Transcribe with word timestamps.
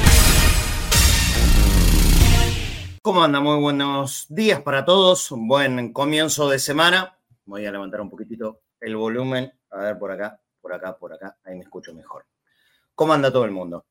¿Cómo 3.01 3.21
anda? 3.21 3.41
Muy 3.41 3.59
buenos 3.59 4.25
días 4.29 4.61
para 4.61 4.85
todos. 4.85 5.29
Un 5.33 5.49
buen 5.49 5.91
comienzo 5.91 6.49
de 6.49 6.59
semana. 6.59 7.19
Voy 7.43 7.65
a 7.65 7.73
levantar 7.73 7.99
un 7.99 8.09
poquitito 8.09 8.61
el 8.79 8.95
volumen. 8.95 9.51
A 9.71 9.79
ver, 9.79 9.99
por 9.99 10.13
acá, 10.13 10.39
por 10.61 10.73
acá, 10.73 10.97
por 10.97 11.11
acá. 11.11 11.35
Ahí 11.43 11.55
me 11.55 11.63
escucho 11.63 11.93
mejor. 11.93 12.25
¿Cómo 12.95 13.11
anda 13.11 13.29
todo 13.29 13.43
el 13.43 13.51
mundo? 13.51 13.87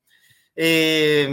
Eh, 0.56 1.28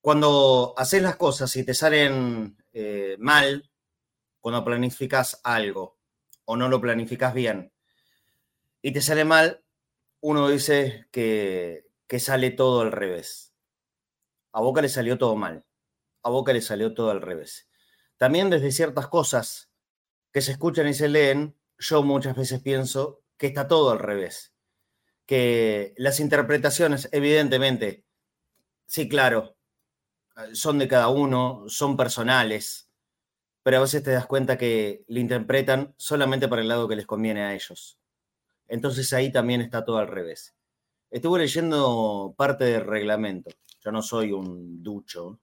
cuando 0.00 0.74
haces 0.76 1.02
las 1.02 1.14
cosas 1.14 1.54
y 1.54 1.64
te 1.64 1.72
salen 1.72 2.56
eh, 2.72 3.14
mal, 3.20 3.67
cuando 4.40 4.64
planificas 4.64 5.40
algo 5.44 5.98
o 6.44 6.56
no 6.56 6.68
lo 6.68 6.80
planificas 6.80 7.34
bien 7.34 7.72
y 8.82 8.92
te 8.92 9.00
sale 9.00 9.24
mal, 9.24 9.64
uno 10.20 10.48
dice 10.48 11.06
que, 11.10 11.86
que 12.06 12.20
sale 12.20 12.50
todo 12.50 12.80
al 12.80 12.92
revés. 12.92 13.54
A 14.52 14.60
Boca 14.60 14.80
le 14.80 14.88
salió 14.88 15.18
todo 15.18 15.36
mal. 15.36 15.64
A 16.22 16.30
Boca 16.30 16.52
le 16.52 16.60
salió 16.60 16.94
todo 16.94 17.10
al 17.10 17.20
revés. 17.20 17.68
También 18.16 18.50
desde 18.50 18.72
ciertas 18.72 19.08
cosas 19.08 19.70
que 20.32 20.40
se 20.40 20.52
escuchan 20.52 20.88
y 20.88 20.94
se 20.94 21.08
leen, 21.08 21.56
yo 21.78 22.02
muchas 22.02 22.36
veces 22.36 22.60
pienso 22.60 23.22
que 23.36 23.48
está 23.48 23.68
todo 23.68 23.90
al 23.90 23.98
revés. 23.98 24.54
Que 25.26 25.94
las 25.96 26.20
interpretaciones, 26.20 27.08
evidentemente, 27.12 28.04
sí, 28.86 29.08
claro, 29.08 29.56
son 30.52 30.78
de 30.78 30.88
cada 30.88 31.08
uno, 31.08 31.64
son 31.68 31.96
personales, 31.96 32.87
pero 33.68 33.76
a 33.76 33.80
veces 33.82 34.02
te 34.02 34.12
das 34.12 34.24
cuenta 34.24 34.56
que 34.56 35.04
le 35.08 35.20
interpretan 35.20 35.92
solamente 35.98 36.48
para 36.48 36.62
el 36.62 36.68
lado 36.68 36.88
que 36.88 36.96
les 36.96 37.04
conviene 37.04 37.42
a 37.42 37.54
ellos. 37.54 37.98
Entonces 38.66 39.12
ahí 39.12 39.30
también 39.30 39.60
está 39.60 39.84
todo 39.84 39.98
al 39.98 40.08
revés. 40.08 40.56
Estuve 41.10 41.40
leyendo 41.40 42.34
parte 42.34 42.64
del 42.64 42.86
reglamento. 42.86 43.50
Yo 43.84 43.92
no 43.92 44.00
soy 44.00 44.32
un 44.32 44.82
ducho, 44.82 45.40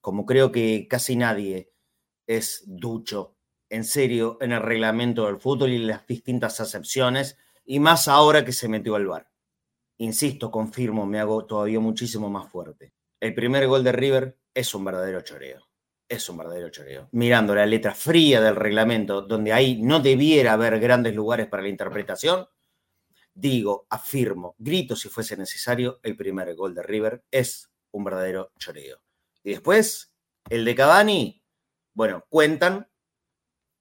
como 0.00 0.24
creo 0.24 0.50
que 0.50 0.88
casi 0.88 1.16
nadie 1.16 1.70
es 2.26 2.64
ducho, 2.66 3.36
en 3.68 3.84
serio, 3.84 4.38
en 4.40 4.52
el 4.52 4.62
reglamento 4.62 5.26
del 5.26 5.38
fútbol 5.38 5.68
y 5.72 5.78
las 5.80 6.06
distintas 6.06 6.60
acepciones, 6.60 7.36
y 7.66 7.78
más 7.78 8.08
ahora 8.08 8.42
que 8.42 8.52
se 8.52 8.68
metió 8.68 8.94
al 8.94 9.06
bar. 9.06 9.30
Insisto, 9.98 10.50
confirmo, 10.50 11.04
me 11.04 11.20
hago 11.20 11.44
todavía 11.44 11.78
muchísimo 11.78 12.30
más 12.30 12.50
fuerte. 12.50 12.94
El 13.20 13.34
primer 13.34 13.66
gol 13.66 13.84
de 13.84 13.92
River 13.92 14.38
es 14.54 14.74
un 14.74 14.86
verdadero 14.86 15.20
choreo 15.20 15.73
es 16.08 16.28
un 16.28 16.36
verdadero 16.36 16.70
choreo. 16.70 17.08
Mirando 17.12 17.54
la 17.54 17.66
letra 17.66 17.94
fría 17.94 18.40
del 18.40 18.56
reglamento, 18.56 19.22
donde 19.22 19.52
ahí 19.52 19.80
no 19.82 20.00
debiera 20.00 20.52
haber 20.52 20.78
grandes 20.80 21.14
lugares 21.14 21.46
para 21.46 21.62
la 21.62 21.68
interpretación, 21.68 22.46
digo, 23.34 23.86
afirmo, 23.90 24.54
grito 24.58 24.96
si 24.96 25.08
fuese 25.08 25.36
necesario, 25.36 26.00
el 26.02 26.16
primer 26.16 26.54
gol 26.54 26.74
de 26.74 26.82
River 26.82 27.24
es 27.30 27.70
un 27.90 28.04
verdadero 28.04 28.52
choreo. 28.58 29.02
Y 29.42 29.50
después, 29.50 30.14
el 30.48 30.64
de 30.64 30.74
Cavani, 30.74 31.42
bueno, 31.94 32.24
cuentan 32.28 32.88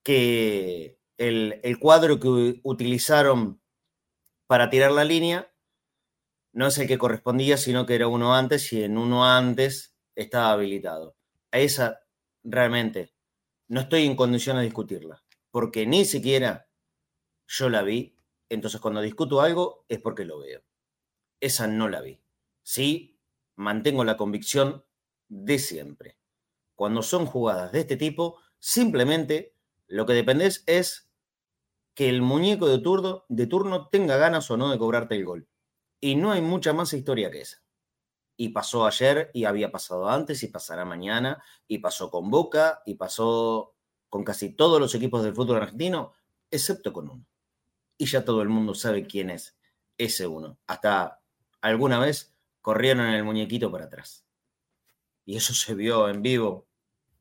que 0.04 1.00
el, 1.18 1.78
cuadro 1.80 2.20
que 2.20 2.60
utilizaron 2.64 3.62
para 4.48 4.70
tirar 4.70 4.92
la 4.92 5.06
línea 5.06 5.52
no 6.52 6.68
es 6.68 6.78
el 6.78 6.88
que 6.88 6.98
correspondía, 6.98 7.58
sino 7.58 7.86
que 7.86 7.96
era 7.96 8.08
uno 8.08 8.36
antes 8.36 8.72
y 8.74 8.84
en 8.84 8.98
uno 8.98 9.26
antes 9.26 9.96
estaba 10.16 10.52
habilitado. 10.52 11.16
Esa 11.52 12.03
realmente 12.44 13.14
no 13.68 13.82
estoy 13.82 14.06
en 14.06 14.16
condición 14.16 14.58
de 14.58 14.64
discutirla, 14.64 15.24
porque 15.52 15.86
ni 15.86 16.06
siquiera 16.06 16.70
yo 17.48 17.70
la 17.70 17.82
vi, 17.82 18.18
entonces 18.50 18.82
cuando 18.82 19.02
discuto 19.02 19.42
algo 19.42 19.86
es 19.88 20.02
porque 20.02 20.26
lo 20.26 20.40
veo. 20.40 20.62
Esa 21.40 21.68
no 21.68 21.90
la 21.90 22.02
vi. 22.02 22.22
Sí, 22.62 23.20
mantengo 23.56 24.04
la 24.04 24.18
convicción 24.18 24.86
de 25.28 25.60
siempre. 25.60 26.20
Cuando 26.76 27.02
son 27.02 27.26
jugadas 27.26 27.72
de 27.72 27.82
este 27.82 27.98
tipo, 27.98 28.40
simplemente 28.60 29.56
lo 29.88 30.06
que 30.06 30.14
dependes 30.14 30.64
es 30.68 31.12
que 31.96 32.10
el 32.10 32.22
muñeco 32.22 32.68
de 32.68 32.80
turno, 32.80 33.26
de 33.30 33.48
turno 33.48 33.90
tenga 33.90 34.18
ganas 34.18 34.50
o 34.52 34.58
no 34.58 34.72
de 34.72 34.78
cobrarte 34.78 35.16
el 35.16 35.26
gol. 35.26 35.50
Y 36.02 36.16
no 36.16 36.32
hay 36.32 36.42
mucha 36.42 36.74
más 36.74 36.94
historia 36.94 37.32
que 37.32 37.42
esa 37.42 37.63
y 38.36 38.50
pasó 38.50 38.86
ayer 38.86 39.30
y 39.34 39.46
había 39.46 39.72
pasado 39.72 40.10
antes 40.10 40.44
y 40.44 40.48
pasará 40.48 40.86
mañana 40.86 41.44
y 41.68 41.80
pasó 41.80 42.10
con 42.10 42.30
Boca 42.30 42.82
y 42.86 42.96
pasó 42.96 43.76
con 44.10 44.24
casi 44.24 44.54
todos 44.56 44.80
los 44.80 44.94
equipos 44.96 45.24
del 45.24 45.36
fútbol 45.36 45.58
argentino, 45.58 46.14
excepto 46.52 46.94
con 46.94 47.10
uno. 47.10 47.26
Y 47.98 48.06
ya 48.06 48.26
todo 48.26 48.42
el 48.42 48.50
mundo 48.50 48.74
sabe 48.74 49.08
quién 49.08 49.30
es 49.30 49.58
ese 49.98 50.28
uno. 50.28 50.60
Hasta 50.68 51.22
alguna 51.62 52.00
vez 52.00 52.36
corrieron 52.62 53.08
el 53.08 53.24
muñequito 53.24 53.72
para 53.72 53.86
atrás. 53.86 54.26
Y 55.26 55.38
eso 55.38 55.54
se 55.54 55.74
vio 55.74 56.10
en 56.10 56.22
vivo. 56.22 56.68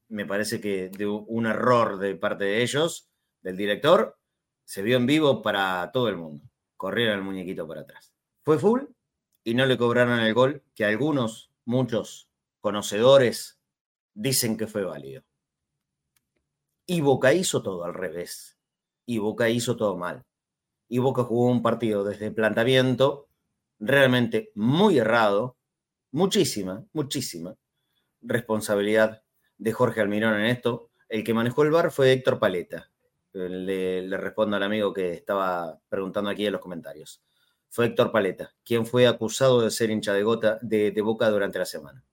Me 0.09 0.27
parece 0.27 0.61
que 0.61 0.89
de 0.89 1.07
un 1.07 1.47
error 1.47 1.99
de 1.99 2.15
parte 2.15 2.45
de 2.45 2.63
ellos, 2.63 3.11
del 3.41 3.57
director, 3.57 4.19
se 4.65 4.83
vio 4.83 4.97
en 4.97 5.07
vivo 5.07 5.43
para 5.43 5.91
todo 5.93 6.09
el 6.09 6.17
mundo. 6.17 6.45
Corrieron 6.77 7.19
el 7.19 7.25
muñequito 7.25 7.67
para 7.67 7.83
atrás. 7.83 8.13
¿Fue 8.45 8.59
full? 8.59 8.83
Y 9.45 9.55
no 9.55 9.67
le 9.67 9.77
cobraron 9.77 10.21
el 10.21 10.35
gol 10.35 10.63
que 10.75 10.85
algunos, 10.85 11.51
muchos 11.65 12.29
conocedores 12.61 13.59
dicen 14.15 14.57
que 14.57 14.67
fue 14.67 14.85
válido. 14.85 15.25
Y 16.87 17.01
Boca 17.01 17.33
hizo 17.33 17.63
todo 17.63 17.85
al 17.85 17.95
revés. 17.95 18.59
Y 19.07 19.19
Boca 19.19 19.49
hizo 19.49 19.77
todo 19.77 19.97
mal. 19.97 20.25
Y 20.89 20.99
Boca 20.99 21.25
jugó 21.25 21.47
un 21.47 21.63
partido 21.63 22.05
desde 22.05 22.27
el 22.27 22.35
planteamiento 22.35 23.29
realmente 23.79 24.53
muy 24.55 24.99
errado, 24.99 25.57
muchísima, 26.13 26.85
muchísima 26.93 27.57
responsabilidad 28.21 29.25
de 29.59 29.73
Jorge 29.73 30.01
Almirón 30.01 30.35
en 30.35 30.47
esto. 30.47 30.91
El 31.09 31.25
que 31.25 31.35
manejó 31.35 31.63
el 31.63 31.71
bar 31.71 31.91
fue 31.91 32.13
Héctor 32.13 32.39
Paleta. 32.39 32.91
Le, 33.33 34.03
le 34.03 34.17
respondo 34.19 34.57
al 34.57 34.63
amigo 34.63 34.93
que 34.93 35.13
estaba 35.15 35.81
preguntando 35.89 36.31
aquí 36.31 36.47
en 36.47 36.53
los 36.53 36.61
comentarios 36.61 37.23
fue 37.73 37.87
Héctor 37.87 38.13
Paleta, 38.13 38.55
quien 38.65 38.85
fue 38.85 39.07
acusado 39.07 39.63
de 39.63 39.71
ser 39.71 39.89
hincha 39.89 40.13
de, 40.13 40.23
gota, 40.23 40.59
de, 40.61 40.93
Boca 41.01 41.31
durante 41.31 41.59
la 41.59 41.65
semana. 41.65 42.05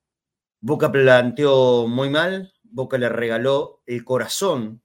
Boca 0.61 0.89
planteó 0.89 1.85
muy 1.85 2.09
mal, 2.09 2.53
Boca 2.63 2.97
le 2.97 3.09
regaló 3.09 3.81
el 3.85 4.05
corazón 4.05 4.81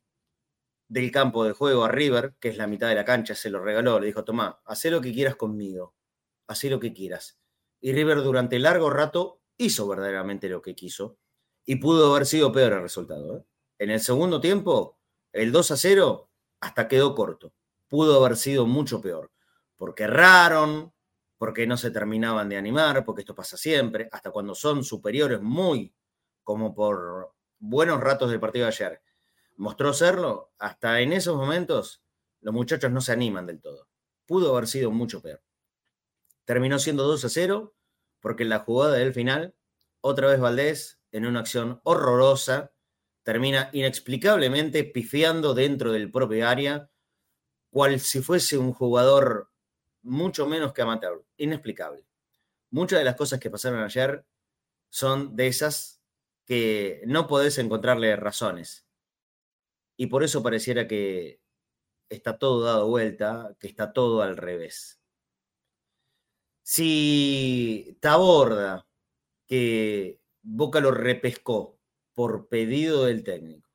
del 0.89 1.13
campo 1.13 1.45
de 1.45 1.53
juego 1.53 1.85
a 1.85 1.89
River, 1.89 2.35
que 2.41 2.49
es 2.49 2.57
la 2.57 2.67
mitad 2.67 2.89
de 2.89 2.97
la 2.97 3.05
cancha, 3.05 3.37
se 3.37 3.51
lo 3.51 3.61
regaló, 3.61 4.01
le 4.01 4.09
dijo, 4.09 4.25
Tomá, 4.25 4.61
haz 4.65 4.85
lo 4.87 5.01
que 5.01 5.13
quieras 5.13 5.37
conmigo, 5.37 5.95
haz 6.49 6.65
lo 6.65 6.81
que 6.81 6.93
quieras. 6.93 7.39
Y 7.81 7.93
River 7.93 8.25
durante 8.25 8.59
largo 8.59 8.91
rato 8.91 9.43
hizo 9.57 9.87
verdaderamente 9.87 10.49
lo 10.49 10.61
que 10.61 10.75
quiso 10.75 11.19
y 11.65 11.77
pudo 11.77 12.11
haber 12.13 12.27
sido 12.27 12.51
peor 12.51 12.73
el 12.73 12.83
resultado. 12.83 13.37
¿eh? 13.37 13.45
En 13.79 13.91
el 13.91 14.01
segundo 14.01 14.41
tiempo, 14.41 14.99
el 15.33 15.53
2 15.53 15.71
a 15.71 15.77
0 15.77 16.31
hasta 16.61 16.89
quedó 16.89 17.15
corto, 17.15 17.55
pudo 17.87 18.19
haber 18.19 18.37
sido 18.37 18.67
mucho 18.67 19.01
peor 19.01 19.31
porque 19.77 20.05
erraron, 20.05 20.93
porque 21.37 21.67
no 21.67 21.77
se 21.77 21.91
terminaban 21.91 22.49
de 22.49 22.57
animar, 22.57 23.05
porque 23.05 23.23
esto 23.23 23.35
pasa 23.35 23.57
siempre, 23.57 24.09
hasta 24.13 24.31
cuando 24.31 24.55
son 24.55 24.85
superiores 24.85 25.41
muy, 25.41 25.95
como 26.43 26.75
por 26.75 27.35
buenos 27.59 28.01
ratos 28.01 28.31
del 28.31 28.41
partido 28.41 28.65
de 28.65 28.73
ayer, 28.73 29.03
mostró 29.57 29.93
serlo, 29.93 30.53
hasta 30.59 31.01
en 31.01 31.13
esos 31.13 31.37
momentos 31.37 32.03
los 32.41 32.55
muchachos 32.55 32.91
no 32.91 33.01
se 33.01 33.13
animan 33.13 33.47
del 33.47 33.61
todo. 33.61 33.89
Pudo 34.27 34.53
haber 34.53 34.69
sido 34.69 34.91
mucho 34.91 35.21
peor. 35.23 35.43
Terminó 36.45 36.79
siendo 36.79 37.05
2 37.05 37.25
a 37.25 37.29
0, 37.29 37.75
porque 38.21 38.43
en 38.43 38.51
la 38.51 38.61
jugada 38.61 38.95
del 38.95 39.15
final, 39.15 39.55
otra 40.01 40.29
vez 40.29 40.41
Valdés, 40.41 41.01
en 41.11 41.27
una 41.27 41.41
acción 41.41 41.81
horrorosa, 41.85 42.73
termina 43.23 43.71
inexplicablemente 43.73 44.85
pifiando 44.85 45.55
dentro 45.55 45.93
del 45.93 46.11
propio 46.11 46.47
área, 46.47 46.91
cual 47.71 47.99
si 47.99 48.21
fuese 48.21 48.59
un 48.59 48.73
jugador 48.73 49.51
mucho 50.05 50.47
menos 50.47 50.73
que 50.73 50.83
amateur. 50.83 51.25
Inexplicable. 51.37 52.07
Muchas 52.71 53.01
de 53.01 53.05
las 53.05 53.17
cosas 53.17 53.41
que 53.41 53.51
pasaron 53.51 53.83
ayer 53.83 54.25
son 54.89 55.35
de 55.35 55.49
esas 55.49 56.01
que 56.45 57.03
no 57.07 57.27
podés 57.27 57.59
encontrarle 57.59 58.15
razones. 58.17 58.87
Y 59.97 60.07
por 60.07 60.23
eso 60.25 60.43
pareciera 60.43 60.87
que 60.87 61.41
está 62.09 62.39
todo 62.39 62.65
dado 62.65 62.89
vuelta, 62.89 63.57
que 63.59 63.67
está 63.67 63.93
todo 63.93 64.23
al 64.23 64.37
revés. 64.37 65.01
Si 66.63 67.99
Taborda, 68.01 68.87
que 69.47 70.21
Boca 70.43 70.81
lo 70.81 70.91
repescó 70.91 71.79
por 72.15 72.49
pedido 72.49 73.05
del 73.07 73.25
técnico, 73.25 73.71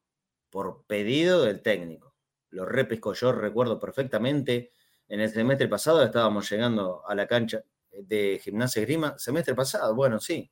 por 0.49 0.85
pedido 0.85 1.43
del 1.43 1.61
técnico, 1.61 2.15
lo 2.49 2.65
repescó, 2.65 3.13
yo 3.13 3.31
recuerdo 3.31 3.79
perfectamente 3.79 4.71
en 5.09 5.19
el 5.19 5.29
semestre 5.29 5.67
pasado 5.67 6.03
estábamos 6.03 6.49
llegando 6.49 7.03
a 7.05 7.15
la 7.15 7.27
cancha 7.27 7.63
de 7.91 8.39
gimnasia 8.41 8.81
grima. 8.83 9.17
Semestre 9.17 9.55
pasado, 9.55 9.93
bueno, 9.95 10.19
sí. 10.19 10.49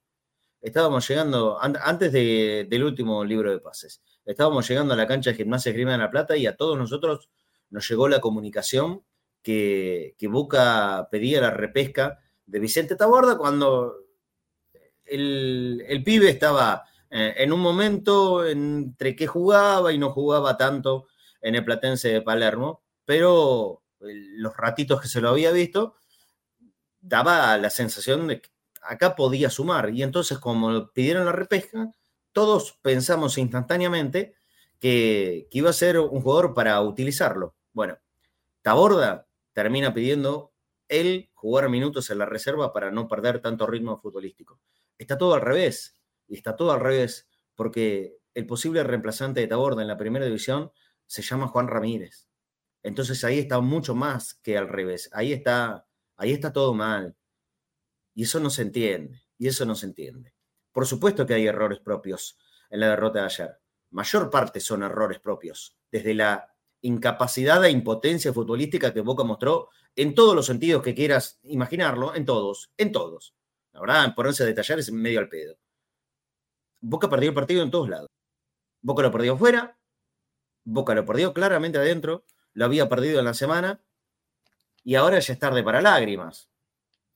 estábamos 0.62 1.08
llegando, 1.08 1.58
antes 1.62 2.12
del 2.12 2.84
último 2.84 3.24
libro 3.24 3.52
de 3.52 3.60
pases, 3.60 4.02
estábamos 4.26 4.68
llegando 4.68 4.94
a 4.94 4.98
la 4.98 5.08
cancha 5.08 5.30
de 5.30 5.38
Gimnasia 5.38 5.72
Grima 5.72 5.94
de 5.94 6.00
la 6.00 6.12
Plata 6.12 6.36
y 6.36 6.48
a 6.48 6.58
todos 6.58 6.78
nosotros 6.78 7.30
nos 7.70 7.88
llegó 7.88 8.10
la 8.10 8.20
comunicación 8.20 9.04
que, 9.42 10.16
que 10.18 10.28
Boca 10.28 11.08
pedía 11.12 11.40
la 11.40 11.52
repesca 11.52 12.20
de 12.46 12.60
Vicente 12.60 12.96
Taborda 12.96 13.38
cuando 13.38 13.96
el, 15.06 15.86
el 15.88 16.04
pibe 16.04 16.30
estaba 16.30 16.84
eh, 17.10 17.36
en 17.38 17.54
un 17.54 17.60
momento 17.60 18.46
entre 18.46 19.16
que 19.16 19.28
jugaba 19.28 19.94
y 19.94 19.98
no 19.98 20.12
jugaba 20.12 20.58
tanto 20.58 21.08
en 21.42 21.56
el 21.56 21.64
Platense 21.64 22.10
de 22.10 22.22
Palermo, 22.22 22.82
pero 23.06 23.84
los 24.00 24.56
ratitos 24.56 25.02
que 25.02 25.08
se 25.08 25.22
lo 25.22 25.30
había 25.30 25.52
visto 25.52 25.96
daba 27.02 27.58
la 27.58 27.70
sensación 27.70 28.28
de 28.28 28.42
que 28.42 28.50
acá 28.82 29.16
podía 29.16 29.50
sumar. 29.50 29.90
Y 29.92 30.04
entonces, 30.04 30.38
como 30.40 30.90
pidieron 30.92 31.26
la 31.26 31.32
repesca, 31.32 31.92
todos 32.32 32.78
pensamos 32.82 33.38
instantáneamente 33.38 34.36
que, 34.80 35.48
iba 35.52 35.70
a 35.70 35.74
ser 35.74 36.00
un 36.00 36.22
jugador 36.22 36.54
para 36.54 36.82
utilizarlo. 36.82 37.56
Bueno, 37.74 37.98
Taborda 38.62 39.28
termina 39.54 39.94
pidiendo 39.94 40.52
él 40.88 41.30
jugar 41.34 41.70
minutos 41.70 42.10
en 42.10 42.20
la 42.20 42.26
reserva 42.26 42.74
para 42.74 42.92
no 42.92 43.08
perder 43.08 43.42
tanto 43.42 43.68
ritmo 43.68 44.00
futbolístico. 44.00 44.60
Está 44.98 45.18
todo 45.18 45.34
al 45.34 45.42
revés. 45.42 45.96
Y 46.28 46.36
está 46.36 46.56
todo 46.56 46.74
al 46.74 46.82
revés, 46.82 47.28
porque 47.56 48.18
el 48.34 48.46
posible 48.46 48.84
reemplazante 48.84 49.40
de 49.40 49.48
Taborda 49.48 49.82
en 49.82 49.88
la 49.88 49.98
primera 49.98 50.26
división 50.26 50.72
se 51.06 51.22
llama 51.22 51.48
Juan 51.48 51.70
Ramírez. 51.70 52.27
Entonces 52.84 53.24
ahí 53.24 53.40
está 53.40 53.60
mucho 53.60 53.96
más 53.96 54.36
que 54.36 54.58
al 54.58 54.68
revés. 54.70 55.10
Ahí 55.14 55.34
está, 55.34 55.86
ahí 56.16 56.32
está 56.32 56.54
todo 56.54 56.74
mal. 56.74 57.16
Y 58.14 58.24
eso 58.24 58.40
no 58.40 58.50
se 58.50 58.64
entiende. 58.64 59.22
Y 59.38 59.48
eso 59.48 59.66
no 59.66 59.76
se 59.76 59.86
entiende. 59.86 60.34
Por 60.72 60.86
supuesto 60.86 61.26
que 61.26 61.34
hay 61.34 61.48
errores 61.48 61.80
propios 61.80 62.38
en 62.70 62.80
la 62.80 62.90
derrota 62.90 63.20
de 63.20 63.26
ayer. 63.26 63.60
Mayor 63.92 64.30
parte 64.30 64.60
son 64.60 64.84
errores 64.84 65.20
propios. 65.20 65.78
Desde 65.92 66.14
la 66.14 66.54
incapacidad 66.82 67.64
e 67.66 67.72
impotencia 67.72 68.34
futbolística 68.34 68.94
que 68.94 69.02
Boca 69.02 69.24
mostró 69.24 69.70
en 69.96 70.14
todos 70.14 70.36
los 70.36 70.46
sentidos 70.46 70.84
que 70.84 70.94
quieras 70.94 71.40
imaginarlo, 71.44 72.16
en 72.16 72.26
todos, 72.26 72.72
en 72.78 72.92
todos. 72.92 73.36
La 73.74 73.82
verdad, 73.82 74.16
ponerse 74.16 74.44
a 74.44 74.46
detallar 74.46 74.80
es 74.80 74.92
medio 74.92 75.20
al 75.20 75.30
pedo. 75.30 75.58
Boca 76.80 77.10
perdió 77.10 77.30
el 77.30 77.36
partido 77.36 77.64
en 77.64 77.72
todos 77.72 77.90
lados. 77.90 78.10
Boca 78.82 79.02
lo 79.02 79.12
perdió 79.12 79.38
fuera, 79.38 79.78
Boca 80.64 80.94
lo 80.94 81.06
perdió 81.06 81.34
claramente 81.34 81.78
adentro, 81.78 82.26
lo 82.58 82.66
había 82.66 82.90
perdido 82.90 83.20
en 83.20 83.26
la 83.26 83.34
semana 83.34 83.80
y 84.84 84.96
ahora 84.96 85.20
ya 85.20 85.34
es 85.34 85.40
tarde 85.40 85.64
para 85.64 85.82
lágrimas. 85.82 86.50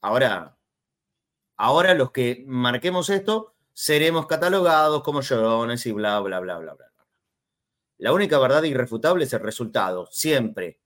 Ahora, 0.02 0.58
ahora 1.58 1.96
los 1.96 2.12
que 2.12 2.44
marquemos 2.46 3.10
esto 3.10 3.56
seremos 3.74 4.28
catalogados 4.28 5.04
como 5.04 5.22
llorones 5.22 5.86
y 5.86 5.92
bla, 5.92 6.20
bla, 6.20 6.40
bla, 6.40 6.60
bla, 6.60 6.74
bla. 6.76 6.92
La 7.98 8.14
única 8.14 8.38
verdad 8.40 8.64
irrefutable 8.64 9.26
es 9.26 9.34
el 9.34 9.40
resultado, 9.40 10.08
siempre, 10.12 10.80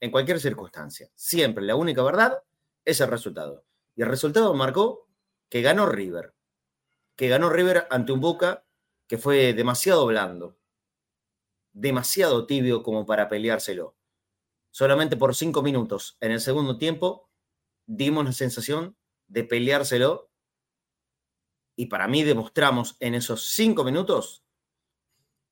en 0.00 0.10
cualquier 0.10 0.40
circunstancia. 0.40 1.10
Siempre 1.14 1.64
la 1.64 1.76
única 1.76 2.02
verdad 2.02 2.42
es 2.84 3.00
el 3.00 3.08
resultado. 3.08 3.64
Y 3.94 4.02
el 4.02 4.08
resultado 4.08 4.52
marcó 4.54 5.08
que 5.48 5.62
ganó 5.62 5.86
River 5.86 6.34
que 7.16 7.28
ganó 7.28 7.50
River 7.50 7.86
ante 7.90 8.12
un 8.12 8.20
Boca 8.20 8.64
que 9.06 9.18
fue 9.18 9.52
demasiado 9.52 10.06
blando, 10.06 10.58
demasiado 11.72 12.46
tibio 12.46 12.82
como 12.82 13.06
para 13.06 13.28
peleárselo. 13.28 13.94
Solamente 14.72 15.16
por 15.16 15.34
cinco 15.34 15.62
minutos 15.62 16.16
en 16.20 16.32
el 16.32 16.40
segundo 16.40 16.78
tiempo 16.78 17.30
dimos 17.86 18.24
la 18.24 18.32
sensación 18.32 18.96
de 19.28 19.44
peleárselo 19.44 20.30
y 21.76 21.86
para 21.86 22.08
mí 22.08 22.24
demostramos 22.24 22.96
en 22.98 23.14
esos 23.14 23.46
cinco 23.46 23.84
minutos 23.84 24.44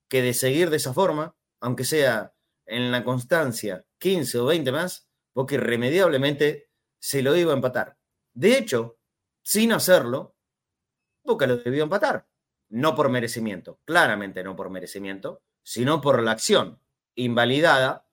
que 0.09 0.23
de 0.23 0.33
seguir 0.33 0.71
de 0.71 0.79
esa 0.79 0.95
forma, 0.95 1.37
aunque 1.61 1.85
sea 1.85 2.35
en 2.65 2.91
la 2.91 3.05
constancia 3.05 3.85
15 3.99 4.39
o 4.39 4.47
20 4.47 4.73
más, 4.73 5.09
porque 5.35 5.57
irremediablemente 5.57 6.71
se 6.99 7.23
lo 7.23 7.37
iba 7.37 7.53
a 7.53 7.57
empatar. 7.57 7.99
De 8.33 8.57
hecho, 8.57 8.99
sin 9.43 9.73
hacerlo, 9.73 10.35
Boca 11.23 11.47
lo 11.47 11.59
debió 11.59 11.85
empatar. 11.85 12.27
No 12.71 12.95
por 12.95 13.11
merecimiento, 13.11 13.81
claramente 13.85 14.43
no 14.43 14.57
por 14.57 14.71
merecimiento, 14.71 15.43
sino 15.63 16.01
por 16.01 16.23
la 16.23 16.33
acción 16.33 16.81
invalidada, 17.15 18.07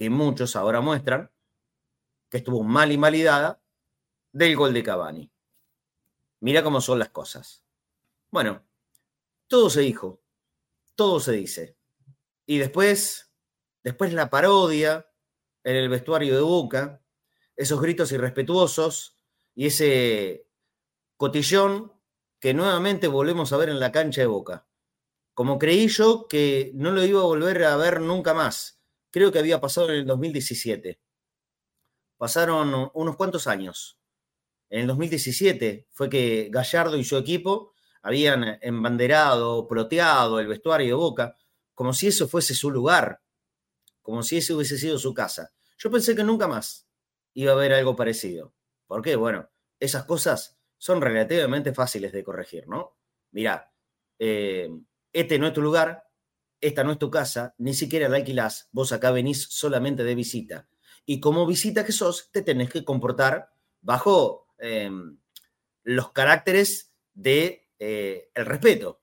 que 0.00 0.08
muchos 0.08 0.56
ahora 0.56 0.80
muestran, 0.80 1.30
que 2.30 2.38
estuvo 2.38 2.62
mal 2.62 2.90
invalidada, 2.90 3.62
del 4.32 4.56
gol 4.56 4.72
de 4.72 4.82
Cavani. 4.82 5.30
Mira 6.40 6.62
cómo 6.62 6.80
son 6.80 6.98
las 6.98 7.10
cosas. 7.10 7.66
Bueno, 8.30 8.64
todo 9.46 9.68
se 9.68 9.82
dijo, 9.82 10.22
todo 10.94 11.20
se 11.20 11.32
dice. 11.32 11.76
Y 12.46 12.56
después, 12.56 13.30
después 13.84 14.14
la 14.14 14.30
parodia 14.30 15.06
en 15.64 15.76
el 15.76 15.90
vestuario 15.90 16.34
de 16.34 16.40
Boca, 16.40 17.02
esos 17.54 17.78
gritos 17.78 18.10
irrespetuosos 18.10 19.18
y 19.54 19.66
ese 19.66 20.46
cotillón 21.18 21.92
que 22.38 22.54
nuevamente 22.54 23.06
volvemos 23.06 23.52
a 23.52 23.58
ver 23.58 23.68
en 23.68 23.80
la 23.80 23.92
cancha 23.92 24.22
de 24.22 24.28
Boca. 24.28 24.66
Como 25.34 25.58
creí 25.58 25.88
yo 25.88 26.26
que 26.26 26.72
no 26.74 26.90
lo 26.90 27.04
iba 27.04 27.20
a 27.20 27.24
volver 27.24 27.64
a 27.64 27.76
ver 27.76 28.00
nunca 28.00 28.32
más. 28.32 28.79
Creo 29.10 29.32
que 29.32 29.38
había 29.38 29.60
pasado 29.60 29.90
en 29.90 29.96
el 29.96 30.06
2017. 30.06 31.00
Pasaron 32.16 32.90
unos 32.94 33.16
cuantos 33.16 33.46
años. 33.46 33.98
En 34.68 34.80
el 34.80 34.86
2017 34.86 35.88
fue 35.90 36.08
que 36.08 36.48
Gallardo 36.50 36.96
y 36.96 37.04
su 37.04 37.16
equipo 37.16 37.74
habían 38.02 38.58
embanderado, 38.62 39.66
proteado 39.66 40.38
el 40.38 40.46
vestuario 40.46 40.88
de 40.88 40.94
Boca, 40.94 41.36
como 41.74 41.92
si 41.92 42.06
eso 42.06 42.28
fuese 42.28 42.54
su 42.54 42.70
lugar, 42.70 43.22
como 44.00 44.22
si 44.22 44.38
ese 44.38 44.54
hubiese 44.54 44.78
sido 44.78 44.98
su 44.98 45.12
casa. 45.12 45.52
Yo 45.76 45.90
pensé 45.90 46.14
que 46.14 46.24
nunca 46.24 46.46
más 46.46 46.86
iba 47.34 47.52
a 47.52 47.54
haber 47.54 47.72
algo 47.72 47.96
parecido. 47.96 48.54
¿Por 48.86 49.02
qué? 49.02 49.16
Bueno, 49.16 49.50
esas 49.78 50.04
cosas 50.04 50.58
son 50.78 51.00
relativamente 51.00 51.72
fáciles 51.74 52.12
de 52.12 52.22
corregir, 52.22 52.68
¿no? 52.68 52.96
Mira, 53.32 53.72
eh, 54.18 54.70
este 55.12 55.38
no 55.38 55.46
es 55.46 55.52
tu 55.52 55.62
lugar, 55.62 56.04
esta 56.60 56.84
no 56.84 56.92
es 56.92 56.98
tu 56.98 57.10
casa, 57.10 57.54
ni 57.58 57.74
siquiera 57.74 58.08
la 58.08 58.16
alquilás, 58.16 58.68
vos 58.72 58.92
acá 58.92 59.10
venís 59.10 59.46
solamente 59.50 60.04
de 60.04 60.14
visita. 60.14 60.68
Y 61.06 61.20
como 61.20 61.46
visita 61.46 61.84
que 61.84 61.92
sos, 61.92 62.30
te 62.32 62.42
tenés 62.42 62.70
que 62.70 62.84
comportar 62.84 63.50
bajo 63.80 64.48
em, 64.58 65.18
los 65.82 66.12
caracteres 66.12 66.94
de 67.14 67.68
eh, 67.78 68.30
el 68.34 68.46
respeto, 68.46 69.02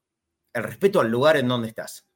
el 0.54 0.64
respeto 0.64 1.00
al 1.00 1.10
lugar 1.10 1.38
en 1.38 1.48
donde 1.48 1.68
estás. 1.70 2.08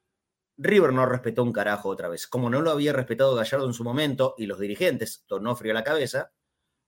River 0.56 0.92
no 0.92 1.06
respetó 1.06 1.42
un 1.42 1.52
carajo 1.52 1.88
otra 1.88 2.08
vez, 2.08 2.26
como 2.26 2.48
no 2.48 2.60
lo 2.60 2.70
había 2.70 2.92
respetado 2.92 3.34
Gallardo 3.34 3.66
en 3.66 3.74
su 3.74 3.84
momento 3.84 4.34
y 4.38 4.46
los 4.46 4.60
dirigentes, 4.60 5.24
tornó 5.26 5.56
frío 5.56 5.72
a 5.72 5.74
la 5.74 5.84
cabeza, 5.84 6.32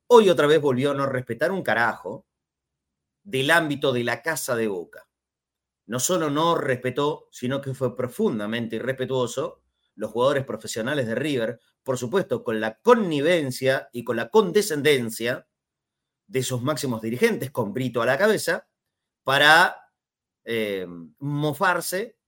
hoy 0.07 0.29
otra 0.31 0.47
vez 0.47 0.61
volvió 0.61 0.93
a 0.93 0.95
no 0.95 1.07
respetar 1.07 1.51
un 1.51 1.63
carajo 1.63 2.27
del 3.25 3.51
ámbito 3.51 3.93
de 3.93 4.05
la 4.05 4.23
casa 4.23 4.55
de 4.55 4.69
Boca. 4.69 5.09
No 5.87 6.01
solo 6.01 6.31
no 6.31 6.57
respetó, 6.57 7.29
sino 7.31 7.61
que 7.61 7.75
fue 7.75 7.97
profundamente 7.97 8.77
irrespetuoso 8.77 9.63
los 9.95 10.11
jugadores 10.11 10.45
profesionales 10.45 11.07
de 11.07 11.15
River, 11.15 11.61
por 11.83 11.99
supuesto, 11.99 12.43
con 12.43 12.61
la 12.61 12.79
connivencia 12.81 13.89
y 13.93 14.05
con 14.05 14.17
la 14.17 14.31
condescendencia 14.31 15.47
de 16.27 16.43
sus 16.43 16.63
máximos 16.63 17.03
dirigentes, 17.03 17.51
con 17.51 17.73
Brito 17.73 18.03
a 18.03 18.07
la 18.07 18.19
cabeza, 18.19 18.67
para 19.23 19.91
eh, 20.45 20.87
mofarse 21.19 22.19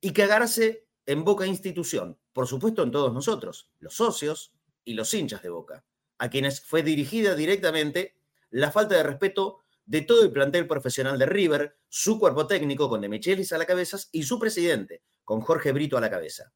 y 0.00 0.12
cagarse 0.12 0.86
en 1.06 1.24
Boca 1.24 1.46
institución, 1.46 2.18
por 2.32 2.46
supuesto 2.46 2.82
en 2.82 2.90
todos 2.90 3.12
nosotros, 3.12 3.70
los 3.78 3.94
socios 3.94 4.52
y 4.84 4.94
los 4.94 5.12
hinchas 5.14 5.42
de 5.42 5.48
Boca, 5.48 5.84
a 6.18 6.30
quienes 6.30 6.60
fue 6.60 6.82
dirigida 6.82 7.34
directamente 7.34 8.16
la 8.50 8.70
falta 8.70 8.96
de 8.96 9.02
respeto 9.02 9.60
de 9.88 10.02
todo 10.02 10.22
el 10.22 10.30
plantel 10.30 10.66
profesional 10.66 11.18
de 11.18 11.24
River, 11.24 11.78
su 11.88 12.18
cuerpo 12.18 12.46
técnico 12.46 12.90
con 12.90 13.00
De 13.00 13.08
Michelis 13.08 13.54
a 13.54 13.58
la 13.58 13.64
cabeza 13.64 13.96
y 14.12 14.22
su 14.22 14.38
presidente 14.38 15.02
con 15.24 15.40
Jorge 15.40 15.72
Brito 15.72 15.96
a 15.96 16.00
la 16.02 16.10
cabeza. 16.10 16.52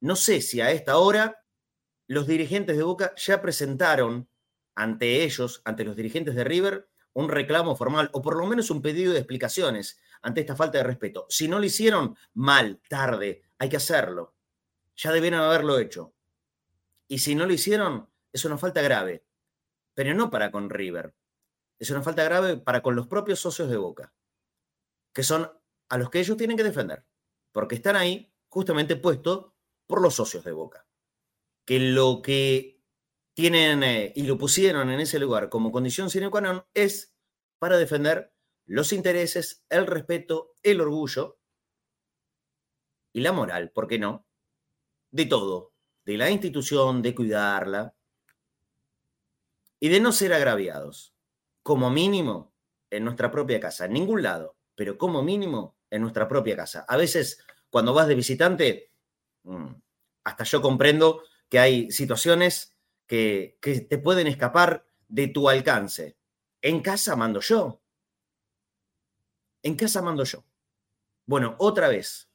No 0.00 0.16
sé 0.16 0.40
si 0.40 0.60
a 0.60 0.72
esta 0.72 0.98
hora 0.98 1.44
los 2.08 2.26
dirigentes 2.26 2.76
de 2.76 2.82
Boca 2.82 3.14
ya 3.16 3.40
presentaron 3.40 4.28
ante 4.74 5.22
ellos, 5.22 5.62
ante 5.64 5.84
los 5.84 5.94
dirigentes 5.94 6.34
de 6.34 6.42
River, 6.42 6.88
un 7.12 7.28
reclamo 7.28 7.76
formal 7.76 8.10
o 8.12 8.20
por 8.20 8.36
lo 8.36 8.46
menos 8.46 8.70
un 8.70 8.82
pedido 8.82 9.12
de 9.12 9.20
explicaciones 9.20 10.00
ante 10.20 10.40
esta 10.40 10.56
falta 10.56 10.78
de 10.78 10.84
respeto. 10.84 11.24
Si 11.28 11.46
no 11.46 11.60
lo 11.60 11.66
hicieron, 11.66 12.16
mal, 12.34 12.80
tarde, 12.88 13.42
hay 13.58 13.68
que 13.68 13.76
hacerlo. 13.76 14.34
Ya 14.96 15.12
debieron 15.12 15.40
haberlo 15.40 15.78
hecho. 15.78 16.14
Y 17.06 17.20
si 17.20 17.36
no 17.36 17.46
lo 17.46 17.52
hicieron, 17.52 18.08
es 18.32 18.44
una 18.44 18.58
falta 18.58 18.82
grave, 18.82 19.24
pero 19.94 20.14
no 20.14 20.30
para 20.30 20.50
con 20.50 20.68
River, 20.68 21.14
es 21.78 21.90
una 21.90 22.02
falta 22.02 22.24
grave 22.24 22.56
para 22.56 22.82
con 22.82 22.96
los 22.96 23.06
propios 23.06 23.40
socios 23.40 23.70
de 23.70 23.76
Boca, 23.76 24.14
que 25.12 25.22
son 25.22 25.50
a 25.88 25.98
los 25.98 26.10
que 26.10 26.20
ellos 26.20 26.36
tienen 26.36 26.56
que 26.56 26.64
defender, 26.64 27.06
porque 27.52 27.76
están 27.76 27.96
ahí 27.96 28.32
justamente 28.48 28.96
puestos 28.96 29.52
por 29.86 30.02
los 30.02 30.14
socios 30.14 30.44
de 30.44 30.52
Boca, 30.52 30.86
que 31.64 31.78
lo 31.78 32.20
que 32.22 32.82
tienen 33.34 33.82
eh, 33.84 34.12
y 34.16 34.24
lo 34.24 34.36
pusieron 34.36 34.90
en 34.90 35.00
ese 35.00 35.18
lugar 35.18 35.48
como 35.48 35.70
condición 35.70 36.10
sine 36.10 36.28
qua 36.28 36.40
non 36.40 36.66
es 36.74 37.14
para 37.60 37.78
defender 37.78 38.34
los 38.66 38.92
intereses, 38.92 39.64
el 39.70 39.86
respeto, 39.86 40.56
el 40.62 40.80
orgullo 40.80 41.38
y 43.14 43.20
la 43.20 43.32
moral, 43.32 43.70
¿por 43.70 43.86
qué 43.86 43.98
no? 43.98 44.26
De 45.10 45.24
todo, 45.24 45.72
de 46.04 46.18
la 46.18 46.30
institución, 46.30 47.00
de 47.00 47.14
cuidarla 47.14 47.94
y 49.80 49.88
de 49.88 50.00
no 50.00 50.12
ser 50.12 50.34
agraviados, 50.34 51.14
como 51.68 51.90
mínimo 51.90 52.54
en 52.88 53.04
nuestra 53.04 53.30
propia 53.30 53.60
casa, 53.60 53.84
en 53.84 53.92
ningún 53.92 54.22
lado, 54.22 54.56
pero 54.74 54.96
como 54.96 55.22
mínimo 55.22 55.76
en 55.90 56.00
nuestra 56.00 56.26
propia 56.26 56.56
casa. 56.56 56.86
A 56.88 56.96
veces, 56.96 57.44
cuando 57.68 57.92
vas 57.92 58.08
de 58.08 58.14
visitante, 58.14 58.94
mm, 59.42 59.74
hasta 60.24 60.44
yo 60.44 60.62
comprendo 60.62 61.24
que 61.50 61.58
hay 61.58 61.90
situaciones 61.90 62.74
que, 63.06 63.58
que 63.60 63.82
te 63.82 63.98
pueden 63.98 64.28
escapar 64.28 64.86
de 65.08 65.28
tu 65.28 65.50
alcance. 65.50 66.16
En 66.62 66.80
casa 66.80 67.16
mando 67.16 67.40
yo. 67.40 67.82
En 69.62 69.76
casa 69.76 70.00
mando 70.00 70.24
yo. 70.24 70.46
Bueno, 71.26 71.54
otra 71.58 71.88
vez, 71.88 72.30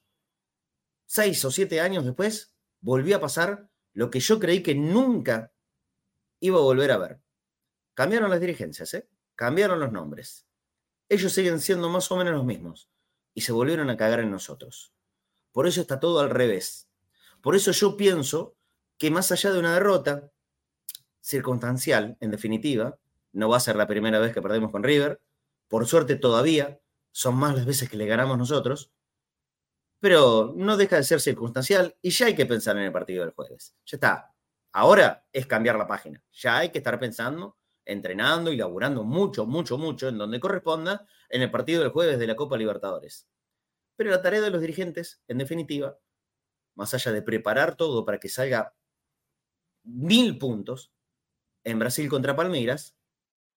seis 1.07 1.43
o 1.43 1.49
siete 1.49 1.81
años 1.81 2.05
después, 2.05 2.55
volvió 2.81 3.17
a 3.17 3.21
pasar 3.21 3.67
lo 3.93 4.11
que 4.11 4.19
yo 4.19 4.39
creí 4.39 4.61
que 4.61 4.75
nunca 4.75 5.51
iba 6.39 6.59
a 6.59 6.61
volver 6.61 6.91
a 6.91 6.97
ver. 6.99 7.19
Cambiaron 7.95 8.29
las 8.29 8.39
dirigencias, 8.39 8.93
¿eh? 8.93 9.09
Cambiaron 9.35 9.79
los 9.79 9.91
nombres. 9.91 10.47
Ellos 11.09 11.33
siguen 11.33 11.59
siendo 11.59 11.89
más 11.89 12.11
o 12.11 12.17
menos 12.17 12.33
los 12.33 12.45
mismos 12.45 12.89
y 13.33 13.41
se 13.41 13.51
volvieron 13.51 13.89
a 13.89 13.97
cagar 13.97 14.19
en 14.19 14.31
nosotros. 14.31 14.93
Por 15.51 15.67
eso 15.67 15.81
está 15.81 15.99
todo 15.99 16.19
al 16.19 16.29
revés. 16.29 16.89
Por 17.41 17.55
eso 17.55 17.71
yo 17.71 17.97
pienso 17.97 18.55
que 18.97 19.11
más 19.11 19.31
allá 19.31 19.51
de 19.51 19.59
una 19.59 19.73
derrota 19.73 20.31
circunstancial, 21.21 22.17
en 22.19 22.31
definitiva, 22.31 22.97
no 23.31 23.49
va 23.49 23.57
a 23.57 23.61
ser 23.61 23.75
la 23.75 23.87
primera 23.87 24.19
vez 24.19 24.33
que 24.33 24.41
perdemos 24.41 24.71
con 24.71 24.83
River, 24.83 25.21
por 25.67 25.87
suerte 25.87 26.15
todavía 26.15 26.79
son 27.11 27.35
más 27.35 27.55
las 27.55 27.65
veces 27.65 27.89
que 27.89 27.97
le 27.97 28.05
ganamos 28.05 28.37
nosotros, 28.37 28.91
pero 29.99 30.53
no 30.55 30.75
deja 30.77 30.97
de 30.97 31.03
ser 31.03 31.21
circunstancial 31.21 31.95
y 32.01 32.09
ya 32.09 32.25
hay 32.25 32.35
que 32.35 32.45
pensar 32.45 32.75
en 32.77 32.83
el 32.83 32.91
partido 32.91 33.23
del 33.23 33.33
jueves. 33.33 33.75
Ya 33.85 33.95
está. 33.97 34.35
Ahora 34.73 35.25
es 35.31 35.45
cambiar 35.45 35.77
la 35.77 35.87
página. 35.87 36.21
Ya 36.31 36.57
hay 36.57 36.71
que 36.71 36.79
estar 36.79 36.99
pensando, 36.99 37.57
entrenando 37.85 38.51
y 38.51 38.57
laburando 38.57 39.03
mucho, 39.03 39.45
mucho, 39.45 39.77
mucho 39.77 40.07
en 40.09 40.17
donde 40.17 40.39
corresponda 40.39 41.05
en 41.29 41.41
el 41.41 41.51
partido 41.51 41.81
del 41.81 41.91
jueves 41.91 42.19
de 42.19 42.27
la 42.27 42.35
Copa 42.35 42.57
Libertadores. 42.57 43.27
Pero 43.95 44.09
la 44.09 44.21
tarea 44.21 44.41
de 44.41 44.49
los 44.49 44.61
dirigentes, 44.61 45.21
en 45.27 45.37
definitiva, 45.37 45.97
más 46.75 46.93
allá 46.93 47.11
de 47.11 47.21
preparar 47.21 47.75
todo 47.75 48.05
para 48.05 48.19
que 48.19 48.29
salga 48.29 48.73
mil 49.83 50.37
puntos 50.37 50.91
en 51.63 51.79
Brasil 51.79 52.09
contra 52.09 52.35
Palmeiras, 52.35 52.95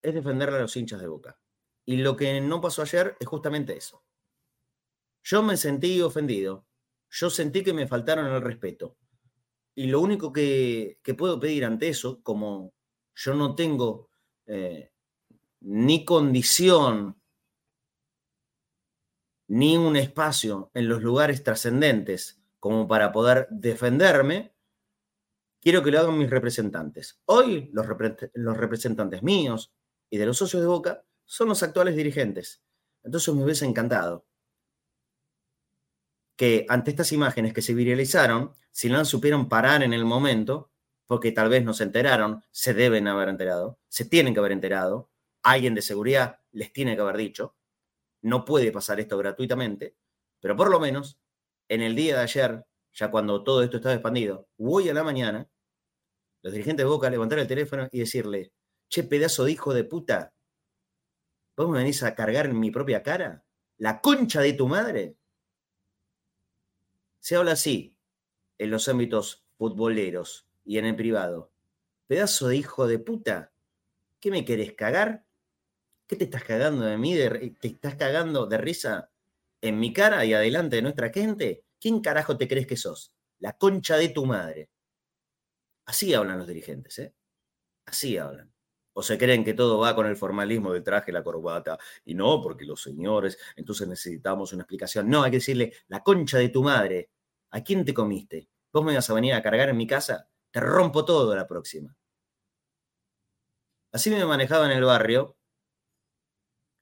es 0.02 0.14
defenderle 0.14 0.58
a 0.58 0.62
los 0.62 0.76
hinchas 0.76 1.02
de 1.02 1.08
boca. 1.08 1.40
Y 1.86 1.98
lo 1.98 2.16
que 2.16 2.42
no 2.42 2.62
pasó 2.62 2.82
ayer 2.82 3.16
es 3.20 3.28
justamente 3.28 3.78
eso. 3.78 4.04
Yo 5.24 5.42
me 5.42 5.58
sentí 5.58 6.02
ofendido, 6.02 6.68
yo 7.10 7.30
sentí 7.30 7.64
que 7.64 7.74
me 7.74 7.88
faltaron 7.88 8.28
el 8.28 8.42
respeto. 8.42 8.98
Y 9.76 9.88
lo 9.88 10.00
único 10.00 10.32
que, 10.32 11.00
puedo 11.18 11.40
pedir 11.40 11.66
ante 11.66 11.90
eso, 11.90 12.22
como 12.24 12.74
yo 13.16 13.34
no 13.34 13.56
tengo 13.56 14.10
eh, 14.48 14.92
ni 15.62 16.06
condición 16.06 17.20
ni 19.48 19.78
un 19.78 19.96
espacio 19.96 20.72
en 20.74 20.88
los 20.90 21.04
lugares 21.04 21.44
trascendentes 21.44 22.42
como 22.60 22.88
para 22.88 23.12
poder 23.12 23.48
defenderme, 23.52 24.56
quiero 25.62 25.84
que 25.84 25.92
lo 25.92 26.00
hagan 26.00 26.18
mis 26.18 26.30
representantes. 26.30 27.22
Hoy 27.26 27.70
los, 27.74 27.86
los 28.34 28.58
representantes 28.58 29.22
míos 29.22 29.74
y 30.10 30.18
de 30.18 30.26
los 30.26 30.38
socios 30.38 30.62
de 30.62 30.68
Boca 30.68 31.06
son 31.26 31.50
los 31.50 31.62
actuales 31.64 31.96
dirigentes. 31.96 32.64
Entonces 33.04 33.34
me 33.34 33.44
hubiese 33.44 33.66
encantado 33.66 34.26
que 36.36 36.66
ante 36.70 36.92
estas 36.92 37.12
imágenes 37.12 37.54
que 37.54 37.62
se 37.62 37.74
viralizaron, 37.74 38.54
si 38.72 38.90
no 38.90 39.04
supieron 39.06 39.48
parar 39.48 39.84
en 39.84 39.94
el 39.94 40.06
momento, 40.06 40.72
porque 41.08 41.32
tal 41.32 41.50
vez 41.50 41.64
no 41.64 41.74
se 41.74 41.84
enteraron, 41.84 42.44
se 42.52 42.74
deben 42.74 43.08
haber 43.08 43.30
enterado, 43.30 43.80
se 43.88 44.06
tienen 44.06 44.34
que 44.34 44.40
haber 44.40 44.52
enterado, 44.52 45.12
alguien 45.44 45.76
de 45.76 45.82
seguridad 45.82 46.40
les 46.52 46.74
tiene 46.74 46.96
que 46.96 47.02
haber 47.02 47.18
dicho, 47.18 47.56
no 48.22 48.46
puede 48.46 48.72
pasar 48.72 49.00
esto 49.00 49.18
gratuitamente, 49.18 49.96
pero 50.40 50.56
por 50.56 50.70
lo 50.70 50.80
menos 50.80 51.20
en 51.68 51.82
el 51.82 51.96
día 51.96 52.18
de 52.18 52.24
ayer, 52.24 52.66
ya 52.94 53.12
cuando 53.12 53.44
todo 53.44 53.64
esto 53.64 53.78
estaba 53.78 53.96
expandido, 53.96 54.48
hoy 54.58 54.90
a 54.90 54.94
la 54.94 55.04
mañana, 55.04 55.50
los 56.42 56.54
dirigentes 56.54 56.84
de 56.84 56.90
Boca 56.90 57.10
levantar 57.10 57.40
el 57.40 57.48
teléfono 57.48 57.88
y 57.92 58.00
decirle, 58.00 58.54
che, 58.88 59.04
pedazo 59.04 59.46
de 59.46 59.52
hijo 59.52 59.74
de 59.74 59.84
puta, 59.84 60.34
¿vos 61.56 61.70
me 61.70 61.80
venís 61.80 62.04
a 62.04 62.16
cargar 62.16 62.48
en 62.48 62.60
mi 62.60 62.72
propia 62.72 63.04
cara? 63.04 63.46
¿La 63.78 64.02
concha 64.02 64.42
de 64.42 64.54
tu 64.54 64.68
madre? 64.68 65.18
Se 67.20 67.36
habla 67.36 67.54
así 67.54 67.98
en 68.58 68.72
los 68.72 68.88
ámbitos 68.88 69.46
futboleros 69.58 70.45
y 70.66 70.78
en 70.80 70.86
el 70.86 70.96
privado. 70.96 71.52
Pedazo 72.08 72.50
de 72.50 72.58
hijo 72.58 72.88
de 72.88 73.00
puta, 73.00 73.54
¿qué 74.20 74.32
me 74.32 74.44
querés 74.44 74.74
cagar? 74.74 75.26
¿Qué 76.08 76.16
te 76.16 76.26
estás 76.26 76.44
cagando 76.44 76.86
de 76.86 76.98
mí? 76.98 77.16
¿Te 77.16 77.68
estás 77.68 77.96
cagando 77.96 78.46
de 78.46 78.58
risa 78.58 79.12
en 79.62 79.80
mi 79.80 79.94
cara 79.94 80.26
y 80.26 80.34
adelante 80.34 80.76
de 80.76 80.82
nuestra 80.82 81.10
gente? 81.10 81.64
¿Quién 81.80 82.02
carajo 82.02 82.38
te 82.38 82.48
crees 82.48 82.68
que 82.68 82.78
sos? 82.78 83.14
La 83.40 83.54
concha 83.58 83.98
de 83.98 84.10
tu 84.10 84.26
madre. 84.26 84.70
Así 85.86 86.14
hablan 86.14 86.40
los 86.40 86.48
dirigentes, 86.48 87.00
¿eh? 87.00 87.14
Así 87.86 88.18
hablan. 88.18 88.52
O 88.94 89.04
se 89.04 89.18
creen 89.18 89.44
que 89.44 89.54
todo 89.54 89.80
va 89.80 89.96
con 89.96 90.08
el 90.08 90.16
formalismo 90.16 90.72
del 90.72 90.84
traje, 90.84 91.12
la 91.12 91.24
corbata, 91.24 91.78
y 92.06 92.16
no, 92.16 92.42
porque 92.42 92.66
los 92.66 92.82
señores, 92.82 93.38
entonces 93.56 93.88
necesitamos 93.88 94.54
una 94.54 94.64
explicación. 94.64 95.10
No, 95.10 95.24
hay 95.24 95.32
que 95.32 95.38
decirle, 95.38 95.74
la 95.88 96.02
concha 96.02 96.38
de 96.38 96.50
tu 96.50 96.64
madre, 96.64 97.10
¿a 97.52 97.62
quién 97.64 97.84
te 97.84 97.94
comiste? 97.94 98.50
¿Vos 98.72 98.86
me 98.86 98.96
vas 98.96 99.10
a 99.10 99.14
venir 99.14 99.34
a 99.34 99.44
cargar 99.44 99.70
en 99.70 99.78
mi 99.78 99.86
casa? 99.86 100.30
Te 100.56 100.62
rompo 100.62 101.04
todo 101.04 101.36
la 101.36 101.48
próxima. 101.48 101.98
Así 103.92 104.10
me 104.10 104.24
manejaba 104.24 104.66
en 104.68 104.72
el 104.72 104.86
barrio 104.86 105.38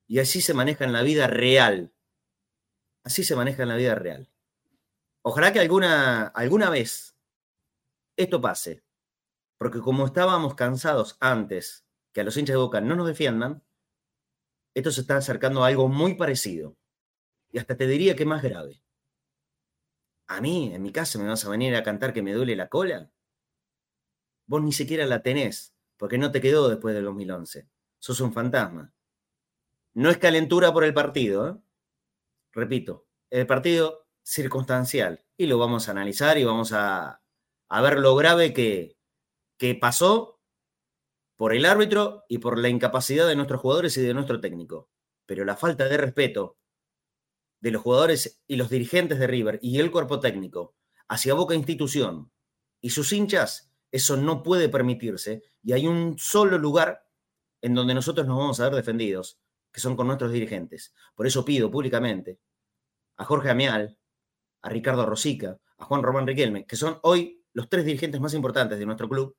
y 0.07 0.19
así 0.19 0.41
se 0.41 0.53
maneja 0.53 0.85
en 0.85 0.93
la 0.93 1.01
vida 1.01 1.25
real. 1.25 1.91
Así 3.03 3.23
se 3.23 3.35
maneja 3.35 3.63
en 3.63 3.69
la 3.69 3.75
vida 3.75 3.95
real. 3.95 4.31
Ojalá 5.23 5.51
que 5.51 5.59
alguna, 5.59 6.27
alguna 6.27 6.69
vez 6.69 7.17
esto 8.15 8.39
pase. 8.39 8.83
Porque 9.57 9.79
como 9.79 10.05
estábamos 10.05 10.53
cansados 10.53 11.17
antes 11.19 11.83
que 12.13 12.21
a 12.21 12.25
los 12.25 12.37
hinchas 12.37 12.53
de 12.53 12.61
Boca 12.61 12.79
no 12.79 12.95
nos 12.95 13.07
defiendan, 13.07 13.63
esto 14.75 14.91
se 14.91 15.01
está 15.01 15.17
acercando 15.17 15.63
a 15.63 15.67
algo 15.69 15.87
muy 15.87 16.13
parecido. 16.13 16.77
Y 17.49 17.57
hasta 17.57 17.75
te 17.75 17.87
diría 17.87 18.15
que 18.15 18.27
más 18.27 18.43
grave. 18.43 18.83
A 20.27 20.41
mí, 20.41 20.75
en 20.75 20.83
mi 20.83 20.91
casa, 20.91 21.17
me 21.17 21.27
vas 21.27 21.43
a 21.43 21.49
venir 21.49 21.75
a 21.75 21.81
cantar 21.81 22.13
que 22.13 22.21
me 22.21 22.33
duele 22.33 22.55
la 22.55 22.69
cola. 22.69 23.09
Vos 24.45 24.61
ni 24.61 24.71
siquiera 24.71 25.05
la 25.05 25.21
tenés, 25.23 25.75
porque 25.97 26.17
no 26.17 26.31
te 26.31 26.41
quedó 26.41 26.69
después 26.69 26.93
del 26.95 27.05
2011. 27.05 27.69
Sos 27.99 28.19
un 28.19 28.33
fantasma. 28.33 28.93
No 29.93 30.09
es 30.09 30.17
calentura 30.17 30.73
por 30.73 30.83
el 30.83 30.93
partido, 30.93 31.49
¿eh? 31.49 31.55
repito, 32.51 33.07
el 33.29 33.45
partido 33.47 34.07
circunstancial. 34.23 35.23
Y 35.37 35.45
lo 35.47 35.57
vamos 35.57 35.87
a 35.87 35.91
analizar 35.91 36.37
y 36.37 36.43
vamos 36.43 36.71
a, 36.73 37.21
ver 37.69 37.99
lo 37.99 38.15
grave 38.15 38.53
que, 38.53 38.97
que 39.57 39.75
pasó 39.75 40.41
por 41.35 41.53
el 41.53 41.65
árbitro 41.65 42.23
y 42.27 42.37
por 42.37 42.59
la 42.59 42.69
incapacidad 42.69 43.27
de 43.27 43.35
nuestros 43.35 43.61
jugadores 43.61 43.97
y 43.97 44.01
de 44.01 44.13
nuestro 44.13 44.39
técnico. 44.39 44.89
Pero 45.25 45.45
la 45.45 45.55
falta 45.55 45.85
de 45.85 45.97
respeto 45.97 46.57
de 47.59 47.71
los 47.71 47.81
jugadores 47.81 48.43
y 48.45 48.57
los 48.57 48.69
dirigentes 48.69 49.19
de 49.19 49.27
River 49.27 49.59
y 49.61 49.79
el 49.79 49.89
cuerpo 49.89 50.19
técnico 50.19 50.75
hacia 51.07 51.33
Boca 51.33 51.55
Institución 51.55 52.31
y 52.81 52.89
sus 52.89 53.13
hinchas, 53.13 53.72
eso 53.93 54.17
no 54.17 54.41
puede 54.41 54.69
permitirse. 54.69 55.43
Y 55.61 55.71
hay 55.71 55.85
un 55.85 56.17
solo 56.17 56.57
lugar 56.57 57.07
en 57.61 57.75
donde 57.75 57.93
nosotros 57.93 58.25
nos 58.25 58.37
vamos 58.39 58.59
a 58.59 58.65
ver 58.65 58.73
defendidos, 58.73 59.39
que 59.71 59.79
son 59.79 59.95
con 59.95 60.07
nuestros 60.07 60.31
dirigentes. 60.31 60.95
Por 61.13 61.27
eso 61.27 61.45
pido 61.45 61.69
públicamente 61.69 62.39
a 63.17 63.23
Jorge 63.23 63.51
Amial, 63.51 63.99
a 64.63 64.69
Ricardo 64.69 65.05
Rosica, 65.05 65.59
a 65.77 65.85
Juan 65.85 66.01
Román 66.01 66.25
Riquelme, 66.25 66.65
que 66.65 66.75
son 66.75 66.99
hoy 67.03 67.45
los 67.53 67.69
tres 67.69 67.85
dirigentes 67.85 68.19
más 68.19 68.33
importantes 68.33 68.79
de 68.79 68.85
nuestro 68.87 69.07
club, 69.07 69.37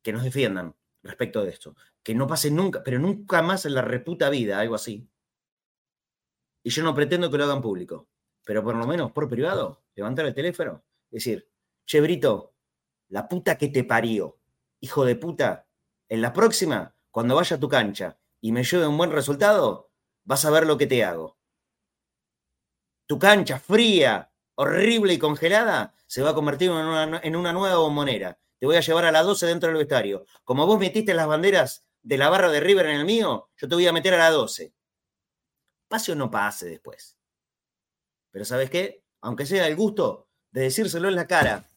que 0.00 0.12
nos 0.12 0.22
defiendan 0.22 0.76
respecto 1.02 1.42
de 1.42 1.50
esto. 1.50 1.74
Que 2.04 2.14
no 2.14 2.28
pase 2.28 2.52
nunca, 2.52 2.84
pero 2.84 3.00
nunca 3.00 3.42
más 3.42 3.66
en 3.66 3.74
la 3.74 3.82
reputa 3.82 4.30
vida, 4.30 4.60
algo 4.60 4.76
así. 4.76 5.10
Y 6.62 6.70
yo 6.70 6.84
no 6.84 6.94
pretendo 6.94 7.32
que 7.32 7.38
lo 7.38 7.44
hagan 7.44 7.62
público, 7.62 8.08
pero 8.44 8.62
por 8.62 8.76
lo 8.76 8.86
menos 8.86 9.10
por 9.10 9.28
privado, 9.28 9.82
levantar 9.96 10.24
el 10.26 10.34
teléfono, 10.34 10.84
decir, 11.10 11.50
che, 11.84 12.00
Brito, 12.00 12.54
la 13.08 13.28
puta 13.28 13.58
que 13.58 13.68
te 13.68 13.84
parió, 13.84 14.38
hijo 14.80 15.04
de 15.04 15.16
puta, 15.16 15.66
en 16.08 16.22
la 16.22 16.32
próxima, 16.32 16.94
cuando 17.10 17.36
vaya 17.36 17.56
a 17.56 17.60
tu 17.60 17.68
cancha 17.68 18.18
y 18.40 18.52
me 18.52 18.64
lleve 18.64 18.86
un 18.86 18.96
buen 18.96 19.10
resultado, 19.10 19.90
vas 20.24 20.44
a 20.44 20.50
ver 20.50 20.66
lo 20.66 20.78
que 20.78 20.86
te 20.86 21.04
hago. 21.04 21.38
Tu 23.06 23.18
cancha 23.18 23.58
fría, 23.58 24.32
horrible 24.54 25.14
y 25.14 25.18
congelada 25.18 25.94
se 26.06 26.22
va 26.22 26.30
a 26.30 26.34
convertir 26.34 26.70
en 26.70 27.36
una, 27.36 27.52
nueva 27.52 27.76
bombonera. 27.76 28.38
Te 28.58 28.66
voy 28.66 28.76
a 28.76 28.80
llevar 28.80 29.04
a 29.04 29.12
las 29.12 29.24
12 29.24 29.46
dentro 29.46 29.68
del 29.68 29.78
vestuario. 29.78 30.24
Como 30.44 30.66
vos 30.66 30.78
metiste 30.78 31.14
las 31.14 31.26
banderas 31.26 31.86
de 32.02 32.18
la 32.18 32.28
barra 32.28 32.50
de 32.50 32.60
River 32.60 32.86
en 32.86 32.96
el 33.00 33.06
mío, 33.06 33.50
yo 33.56 33.68
te 33.68 33.74
voy 33.74 33.86
a 33.86 33.92
meter 33.92 34.14
a 34.14 34.18
las 34.18 34.32
12. 34.32 34.74
pase 35.88 36.12
o 36.12 36.14
no 36.14 36.30
pase 36.30 36.66
después. 36.66 37.16
Pero 38.30 38.44
¿sabes 38.44 38.68
qué? 38.68 39.04
Aunque 39.20 39.46
sea 39.46 39.66
el 39.66 39.76
gusto 39.76 40.28
de 40.50 40.62
decírselo 40.62 41.08
en 41.08 41.16
la 41.16 41.26
cara, 41.26 41.67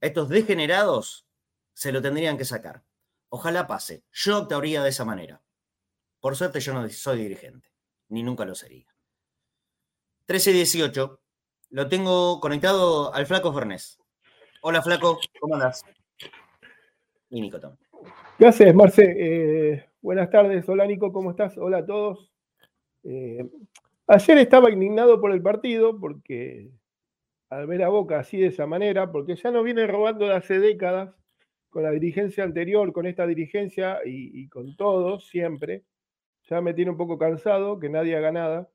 estos 0.00 0.28
degenerados 0.28 1.26
se 1.72 1.92
lo 1.92 2.02
tendrían 2.02 2.36
que 2.36 2.44
sacar. 2.44 2.82
Ojalá 3.28 3.66
pase. 3.66 4.02
Yo 4.12 4.36
actuaría 4.36 4.82
de 4.82 4.90
esa 4.90 5.04
manera. 5.04 5.42
Por 6.20 6.36
suerte 6.36 6.60
yo 6.60 6.74
no 6.74 6.88
soy 6.88 7.22
dirigente, 7.22 7.68
ni 8.08 8.22
nunca 8.22 8.44
lo 8.44 8.54
sería. 8.54 8.86
13 10.26 10.50
y 10.50 10.54
18. 10.54 11.20
Lo 11.70 11.88
tengo 11.88 12.40
conectado 12.40 13.14
al 13.14 13.26
Flaco 13.26 13.52
Fernés. 13.52 13.98
Hola 14.62 14.82
Flaco, 14.82 15.18
¿cómo 15.40 15.54
andas? 15.54 15.84
Y 17.30 17.40
Nico 17.40 17.60
también. 17.60 17.88
Gracias, 18.38 18.74
Marce. 18.74 19.04
Eh, 19.16 19.86
buenas 20.02 20.30
tardes. 20.30 20.68
Hola 20.68 20.86
Nico, 20.86 21.12
¿cómo 21.12 21.30
estás? 21.30 21.56
Hola 21.56 21.78
a 21.78 21.86
todos. 21.86 22.30
Eh, 23.04 23.48
ayer 24.06 24.38
estaba 24.38 24.70
indignado 24.70 25.20
por 25.20 25.32
el 25.32 25.40
partido 25.40 25.98
porque 25.98 26.70
al 27.50 27.66
ver 27.66 27.82
a 27.82 27.88
Boca 27.88 28.20
así 28.20 28.38
de 28.38 28.48
esa 28.48 28.66
manera, 28.66 29.12
porque 29.12 29.36
ya 29.36 29.50
nos 29.50 29.64
viene 29.64 29.86
robando 29.86 30.26
de 30.26 30.34
hace 30.34 30.58
décadas 30.58 31.14
con 31.68 31.82
la 31.82 31.90
dirigencia 31.90 32.44
anterior, 32.44 32.92
con 32.92 33.06
esta 33.06 33.26
dirigencia 33.26 34.00
y, 34.04 34.40
y 34.40 34.48
con 34.48 34.76
todos 34.76 35.26
siempre. 35.28 35.84
Ya 36.44 36.60
me 36.60 36.74
tiene 36.74 36.92
un 36.92 36.96
poco 36.96 37.18
cansado 37.18 37.78
que 37.78 37.88
nadie 37.90 38.16
haga 38.16 38.32
nada 38.32 38.70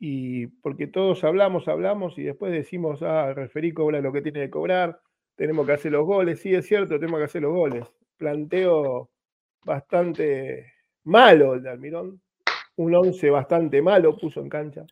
y 0.00 0.46
porque 0.46 0.86
todos 0.86 1.22
hablamos, 1.24 1.68
hablamos 1.68 2.18
y 2.18 2.22
después 2.22 2.52
decimos, 2.52 3.02
ah, 3.02 3.34
referí 3.34 3.72
cobra 3.72 4.00
lo 4.00 4.12
que 4.12 4.22
tiene 4.22 4.40
que 4.40 4.50
cobrar, 4.50 4.98
tenemos 5.36 5.66
que 5.66 5.74
hacer 5.74 5.92
los 5.92 6.06
goles, 6.06 6.40
sí 6.40 6.54
es 6.54 6.66
cierto, 6.66 6.98
tenemos 6.98 7.18
que 7.18 7.24
hacer 7.24 7.42
los 7.42 7.52
goles. 7.52 7.86
Planteo 8.16 9.10
bastante 9.62 10.72
malo 11.04 11.54
el 11.54 11.62
de 11.62 11.70
Almirón, 11.70 12.22
un 12.76 12.94
11 12.94 13.28
bastante 13.30 13.82
malo 13.82 14.16
puso 14.16 14.40
en 14.40 14.48
cancha. 14.48 14.86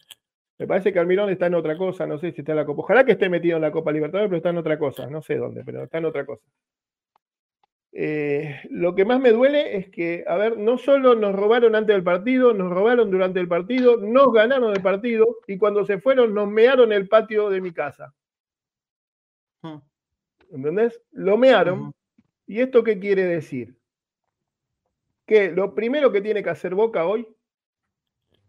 Me 0.59 0.67
parece 0.67 0.93
que 0.93 0.99
Almirón 0.99 1.31
está 1.31 1.47
en 1.47 1.55
otra 1.55 1.79
cosa, 1.79 2.07
no 2.07 2.19
sé 2.19 2.33
si 2.33 2.41
está 2.41 2.53
en 2.53 2.57
la 2.57 2.67
Copa. 2.67 2.83
Ojalá 2.83 3.05
que 3.05 3.13
esté 3.13 3.29
metido 3.29 3.57
en 3.57 3.63
la 3.63 3.71
Copa 3.71 3.93
Libertadores, 3.93 4.29
pero 4.29 4.39
está 4.39 4.51
en 4.51 4.59
otra 4.59 4.79
cosa, 4.79 5.07
no 5.09 5.23
sé 5.23 5.37
dónde, 5.37 5.63
pero 5.65 5.85
está 5.85 5.99
en 5.99 6.05
otra 6.07 6.27
cosa. 6.27 6.45
Eh, 7.93 8.61
lo 8.71 8.95
que 8.95 9.05
más 9.05 9.21
me 9.21 9.31
duele 9.31 9.77
es 9.77 9.89
que, 9.89 10.25
a 10.27 10.37
ver, 10.37 10.59
no 10.59 10.79
solo 10.79 11.15
nos 11.15 11.35
robaron 11.35 11.75
antes 11.75 11.95
del 11.95 12.05
partido, 12.05 12.53
nos 12.55 12.71
robaron 12.71 13.11
durante 13.11 13.41
el 13.41 13.49
partido, 13.49 13.97
nos 13.97 14.33
ganaron 14.33 14.73
el 14.73 14.83
partido 14.83 15.39
y 15.47 15.59
cuando 15.59 15.85
se 15.85 15.99
fueron 15.99 16.35
nos 16.35 16.49
mearon 16.49 16.93
el 16.93 17.09
patio 17.09 17.51
de 17.51 17.61
mi 17.61 17.73
casa. 17.73 18.15
Hmm. 19.63 19.79
¿Entendés? 20.51 21.01
Lo 21.13 21.37
mearon. 21.37 21.93
¿Y 22.47 22.61
esto 22.61 22.83
qué 22.83 22.99
quiere 22.99 23.25
decir? 23.25 23.77
Que 25.27 25.51
lo 25.51 25.75
primero 25.75 26.11
que 26.11 26.21
tiene 26.21 26.43
que 26.43 26.51
hacer 26.51 26.75
Boca 26.75 27.07
hoy, 27.07 27.29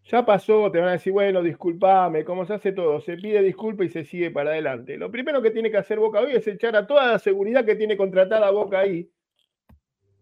ya 0.10 0.26
pasó, 0.26 0.72
te 0.72 0.80
van 0.80 0.90
a 0.90 0.94
decir, 0.94 1.14
bueno, 1.14 1.42
discúlpame, 1.42 2.26
como 2.26 2.46
se 2.46 2.54
hace 2.54 2.72
todo, 2.72 3.00
se 3.02 3.16
pide 3.16 3.42
disculpa 3.42 3.86
y 3.86 3.90
se 3.90 4.04
sigue 4.04 4.32
para 4.32 4.52
adelante. 4.52 4.98
Lo 4.98 5.10
primero 5.12 5.42
que 5.42 5.52
tiene 5.52 5.72
que 5.72 5.78
hacer 5.78 6.00
Boca 6.00 6.20
hoy 6.20 6.34
es 6.34 6.48
echar 6.48 6.76
a 6.76 6.86
toda 6.88 7.12
la 7.12 7.20
seguridad 7.20 7.66
que 7.66 7.76
tiene 7.76 7.96
contratada 7.96 8.52
Boca 8.52 8.80
ahí 8.80 9.10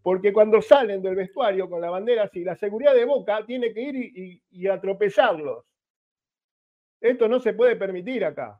porque 0.07 0.31
cuando 0.31 0.61
salen 0.61 1.01
del 1.01 1.15
vestuario 1.15 1.69
con 1.69 1.81
la 1.81 1.89
bandera 1.89 2.23
así, 2.23 2.41
la 2.41 2.55
seguridad 2.55 2.95
de 2.95 3.03
Boca 3.03 3.45
tiene 3.45 3.73
que 3.73 3.81
ir 3.81 4.41
y, 4.49 4.65
atropellarlos. 4.65 5.65
Esto 7.01 7.27
no 7.27 7.41
se 7.41 7.51
puede 7.51 7.75
permitir 7.75 8.23
acá. 8.23 8.57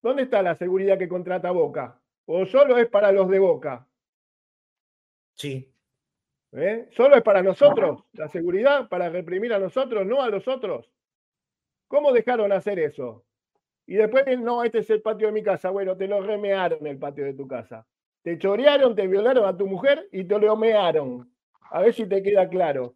¿Dónde 0.00 0.22
está 0.22 0.42
la 0.42 0.54
seguridad 0.54 0.96
que 0.96 1.08
contrata 1.08 1.50
Boca? 1.50 2.00
¿O 2.24 2.46
solo 2.46 2.78
es 2.78 2.88
para 2.88 3.10
los 3.10 3.28
de 3.28 3.40
Boca? 3.40 3.88
Sí. 5.34 5.71
¿Eh? 6.52 6.88
¿Solo 6.90 7.16
es 7.16 7.22
para 7.22 7.42
nosotros 7.42 8.04
la 8.12 8.28
seguridad? 8.28 8.88
¿Para 8.88 9.08
reprimir 9.08 9.52
a 9.54 9.58
nosotros, 9.58 10.06
no 10.06 10.22
a 10.22 10.28
los 10.28 10.46
otros? 10.48 10.92
¿Cómo 11.88 12.12
dejaron 12.12 12.52
hacer 12.52 12.78
eso? 12.78 13.24
Y 13.86 13.94
después, 13.94 14.24
no, 14.38 14.62
este 14.62 14.78
es 14.78 14.90
el 14.90 15.02
patio 15.02 15.28
de 15.28 15.32
mi 15.32 15.42
casa. 15.42 15.70
Bueno, 15.70 15.96
te 15.96 16.06
lo 16.06 16.20
remearon 16.20 16.86
el 16.86 16.98
patio 16.98 17.24
de 17.24 17.34
tu 17.34 17.46
casa. 17.46 17.86
Te 18.22 18.38
chorearon, 18.38 18.94
te 18.94 19.06
violaron 19.06 19.44
a 19.46 19.56
tu 19.56 19.66
mujer 19.66 20.08
y 20.12 20.24
te 20.24 20.38
lo 20.38 20.56
mearon. 20.56 21.30
A 21.70 21.80
ver 21.80 21.94
si 21.94 22.06
te 22.06 22.22
queda 22.22 22.48
claro. 22.48 22.94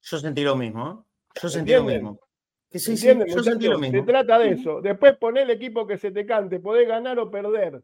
Yo 0.00 0.18
sentí 0.18 0.42
lo 0.42 0.56
mismo. 0.56 1.04
¿eh? 1.06 1.40
Yo 1.42 1.48
sentí 1.48 1.72
lo 1.72 1.84
mismo. 1.84 2.18
Que 2.70 2.78
sí, 2.78 2.96
sí, 2.96 3.08
yo 3.26 3.42
sentí 3.42 3.66
lo 3.66 3.78
mismo. 3.78 4.00
Se 4.00 4.06
trata 4.06 4.38
de 4.38 4.50
eso. 4.50 4.80
Después 4.80 5.16
poné 5.18 5.42
el 5.42 5.50
equipo 5.50 5.86
que 5.86 5.98
se 5.98 6.10
te 6.10 6.24
cante. 6.24 6.58
Podés 6.60 6.88
ganar 6.88 7.18
o 7.18 7.30
perder. 7.30 7.82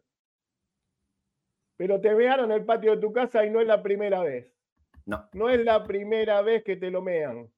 Pero 1.79 2.01
te 2.01 2.13
mearon 2.13 2.51
el 2.51 2.65
patio 2.65 2.91
de 2.91 3.01
tu 3.01 3.13
casa 3.13 3.45
y 3.45 3.49
no 3.49 3.61
es 3.61 3.65
la 3.65 3.81
primera 3.81 4.21
vez. 4.21 4.53
No. 5.05 5.29
No 5.31 5.49
es 5.49 5.63
la 5.63 5.85
primera 5.85 6.41
vez 6.41 6.61
que 6.65 6.75
te 6.75 6.91
lo 6.91 7.01
mean. 7.01 7.49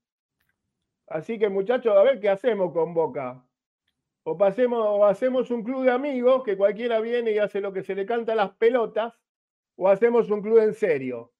Así 1.07 1.39
que, 1.39 1.49
muchachos, 1.49 1.97
a 1.97 2.03
ver 2.03 2.19
qué 2.19 2.29
hacemos 2.29 2.71
con 2.71 2.93
Boca 2.93 3.43
o, 4.23 4.37
pasemos, 4.37 4.79
o 4.79 5.05
hacemos 5.05 5.49
un 5.49 5.63
club 5.63 5.85
de 5.85 5.91
amigos 5.91 6.43
que 6.43 6.55
cualquiera 6.55 6.99
viene 6.99 7.31
y 7.31 7.39
hace 7.39 7.61
lo 7.61 7.73
que 7.73 7.81
se 7.81 7.95
le 7.95 8.05
canta 8.05 8.33
a 8.33 8.35
las 8.35 8.51
pelotas, 8.51 9.19
o 9.75 9.87
hacemos 9.89 10.29
un 10.29 10.43
club 10.43 10.59
en 10.59 10.75
serio. 10.75 11.33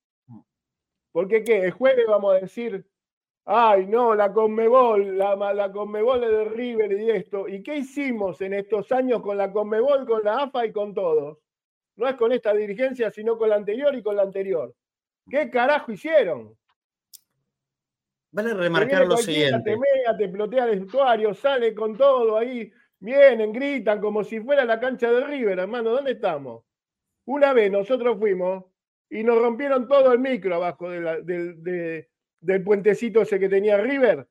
Porque 1.12 1.44
qué, 1.44 1.66
el 1.66 1.72
jueves 1.72 2.08
vamos 2.08 2.34
a 2.34 2.40
decir, 2.40 2.90
ay 3.46 3.86
no, 3.86 4.16
la 4.16 4.34
Conmebol, 4.34 5.20
la, 5.20 5.36
la 5.54 5.72
Conmebol 5.72 6.22
de 6.22 6.46
River 6.46 6.92
y 6.94 7.12
esto. 7.12 7.48
¿Y 7.48 7.62
qué 7.62 7.78
hicimos 7.78 8.42
en 8.42 8.54
estos 8.54 8.92
años 8.92 9.22
con 9.22 9.38
la 9.38 9.52
Conmebol, 9.52 10.08
con 10.08 10.24
la 10.24 10.38
AFA 10.38 10.66
y 10.66 10.72
con 10.72 10.96
todos? 10.96 11.38
No 12.02 12.10
es 12.10 12.16
con 12.16 12.32
esta 12.32 12.52
dirigencia, 12.52 13.12
sino 13.12 13.38
con 13.38 13.50
la 13.50 13.58
anterior 13.58 13.94
y 13.94 14.02
con 14.02 14.16
la 14.16 14.24
anterior. 14.24 14.74
¿Qué 15.30 15.52
carajo 15.52 15.92
hicieron? 15.92 16.58
Vale 18.32 18.56
remarcar 18.56 19.06
lo 19.06 19.18
siguiente. 19.18 19.62
Te 19.64 19.78
mea, 19.78 20.18
te 20.18 20.28
plotea 20.28 20.66
el 20.66 20.80
vestuario, 20.80 21.32
sale 21.36 21.76
con 21.76 21.96
todo 21.96 22.40
ahí, 22.40 22.74
vienen, 22.98 23.54
gritan 23.54 24.02
como 24.02 24.24
si 24.24 24.40
fuera 24.40 24.66
la 24.66 24.80
cancha 24.80 25.12
de 25.12 25.24
River, 25.28 25.60
hermano, 25.60 25.92
¿dónde 25.92 26.14
estamos? 26.14 26.64
Una 27.26 27.54
vez 27.54 27.72
nosotros 27.72 28.18
fuimos 28.18 28.66
y 29.08 29.24
nos 29.24 29.40
rompieron 29.40 29.88
todo 29.88 30.12
el 30.12 30.18
micro 30.18 30.56
abajo 30.56 30.90
del 30.90 32.64
puentecito 32.66 33.22
ese 33.22 33.40
que 33.40 33.48
tenía 33.48 33.78
River. 33.78 34.28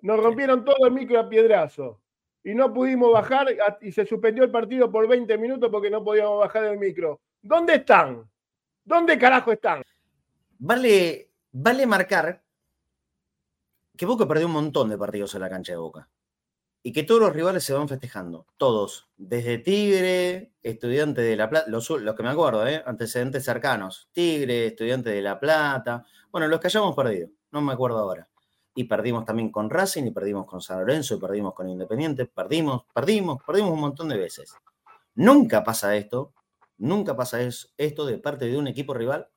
Nos 0.00 0.22
rompieron 0.22 0.64
todo 0.64 0.86
el 0.86 0.94
micro 0.94 1.20
a 1.20 1.28
piedrazo. 1.28 1.99
Y 2.42 2.54
no 2.54 2.72
pudimos 2.72 3.12
bajar 3.12 3.48
y 3.80 3.92
se 3.92 4.06
suspendió 4.06 4.44
el 4.44 4.50
partido 4.50 4.90
por 4.90 5.06
20 5.06 5.36
minutos 5.36 5.68
porque 5.70 5.90
no 5.90 6.02
podíamos 6.02 6.38
bajar 6.40 6.64
el 6.64 6.78
micro. 6.78 7.20
¿Dónde 7.42 7.74
están? 7.74 8.28
¿Dónde 8.84 9.18
carajo 9.18 9.52
están? 9.52 9.82
Vale, 10.58 11.30
vale 11.52 11.86
marcar 11.86 12.42
que 14.00 14.06
Boca 14.06 14.26
perdió 14.26 14.46
un 14.46 14.52
montón 14.52 14.88
de 14.88 14.96
partidos 14.96 15.34
en 15.34 15.42
la 15.42 15.50
cancha 15.50 15.72
de 15.72 15.76
Boca. 15.76 16.08
Y 16.82 16.90
que 16.90 17.02
todos 17.02 17.20
los 17.20 17.34
rivales 17.34 17.62
se 17.62 17.74
van 17.74 17.86
festejando. 17.86 18.46
Todos. 18.56 19.10
Desde 19.18 19.58
Tigre, 19.58 20.54
Estudiante 20.62 21.20
de 21.20 21.36
La 21.36 21.50
Plata, 21.50 21.68
los, 21.68 21.86
que 21.86 22.22
me 22.22 22.30
acuerdo, 22.30 22.66
¿eh? 22.66 22.82
antecedentes 22.86 23.44
cercanos. 23.44 24.08
Tigre, 24.12 24.68
Estudiante 24.68 25.10
de 25.10 25.20
La 25.20 25.38
Plata. 25.38 26.06
Bueno, 26.30 26.48
los 26.48 26.60
que 26.60 26.68
hayamos 26.68 26.96
perdido. 26.96 27.28
No 27.50 27.60
me 27.60 27.74
acuerdo 27.74 27.98
ahora. 27.98 28.26
Y 28.74 28.84
perdimos 28.84 29.24
también 29.24 29.50
con 29.50 29.68
Racing, 29.68 30.04
y 30.04 30.10
perdimos 30.10 30.46
con 30.46 30.60
San 30.60 30.80
Lorenzo, 30.80 31.14
y 31.14 31.20
perdimos 31.20 31.54
con 31.54 31.68
Independiente. 31.68 32.26
Perdimos, 32.26 32.84
perdimos, 32.94 33.42
perdimos 33.44 33.72
un 33.72 33.80
montón 33.80 34.08
de 34.08 34.16
veces. 34.16 34.54
Nunca 35.14 35.64
pasa 35.64 35.96
esto. 35.96 36.32
Nunca 36.78 37.16
pasa 37.16 37.40
esto 37.42 38.06
de 38.06 38.18
parte 38.18 38.46
de 38.46 38.56
un 38.56 38.66
equipo 38.66 38.94
rival 38.94 39.28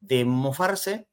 de 0.00 0.24
mofarse 0.24 1.08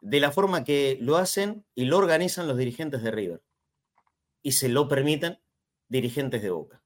de 0.00 0.20
la 0.20 0.30
forma 0.30 0.64
que 0.64 0.98
lo 1.00 1.16
hacen 1.16 1.66
y 1.74 1.84
lo 1.84 1.98
organizan 1.98 2.48
los 2.48 2.56
dirigentes 2.56 3.02
de 3.02 3.10
River. 3.10 3.42
Y 4.42 4.52
se 4.52 4.68
lo 4.68 4.88
permiten 4.88 5.40
dirigentes 5.88 6.42
de 6.42 6.50
Boca. 6.50 6.82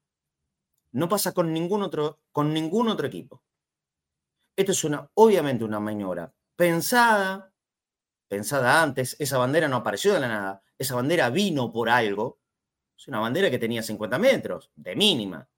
No 0.90 1.08
pasa 1.08 1.32
con 1.32 1.52
ningún 1.52 1.82
otro, 1.82 2.20
con 2.32 2.52
ningún 2.52 2.88
otro 2.88 3.06
equipo. 3.06 3.42
Esto 4.56 4.72
es 4.72 4.84
una, 4.84 5.10
obviamente 5.14 5.64
una 5.64 5.80
maniobra 5.80 6.32
pensada, 6.56 7.52
pensada 8.34 8.82
antes. 8.82 9.14
Esa 9.20 9.38
bandera 9.38 9.68
no 9.68 9.76
apareció 9.76 10.12
de 10.12 10.20
la 10.20 10.28
nada. 10.28 10.62
Esa 10.76 10.96
bandera 10.96 11.30
vino 11.30 11.70
por 11.72 11.88
algo. 11.88 12.40
Es 12.96 13.06
una 13.06 13.20
bandera 13.20 13.48
que 13.48 13.58
tenía 13.58 13.82
50 13.82 14.18
metros, 14.18 14.72
de 14.74 14.96
mínima. 14.96 15.48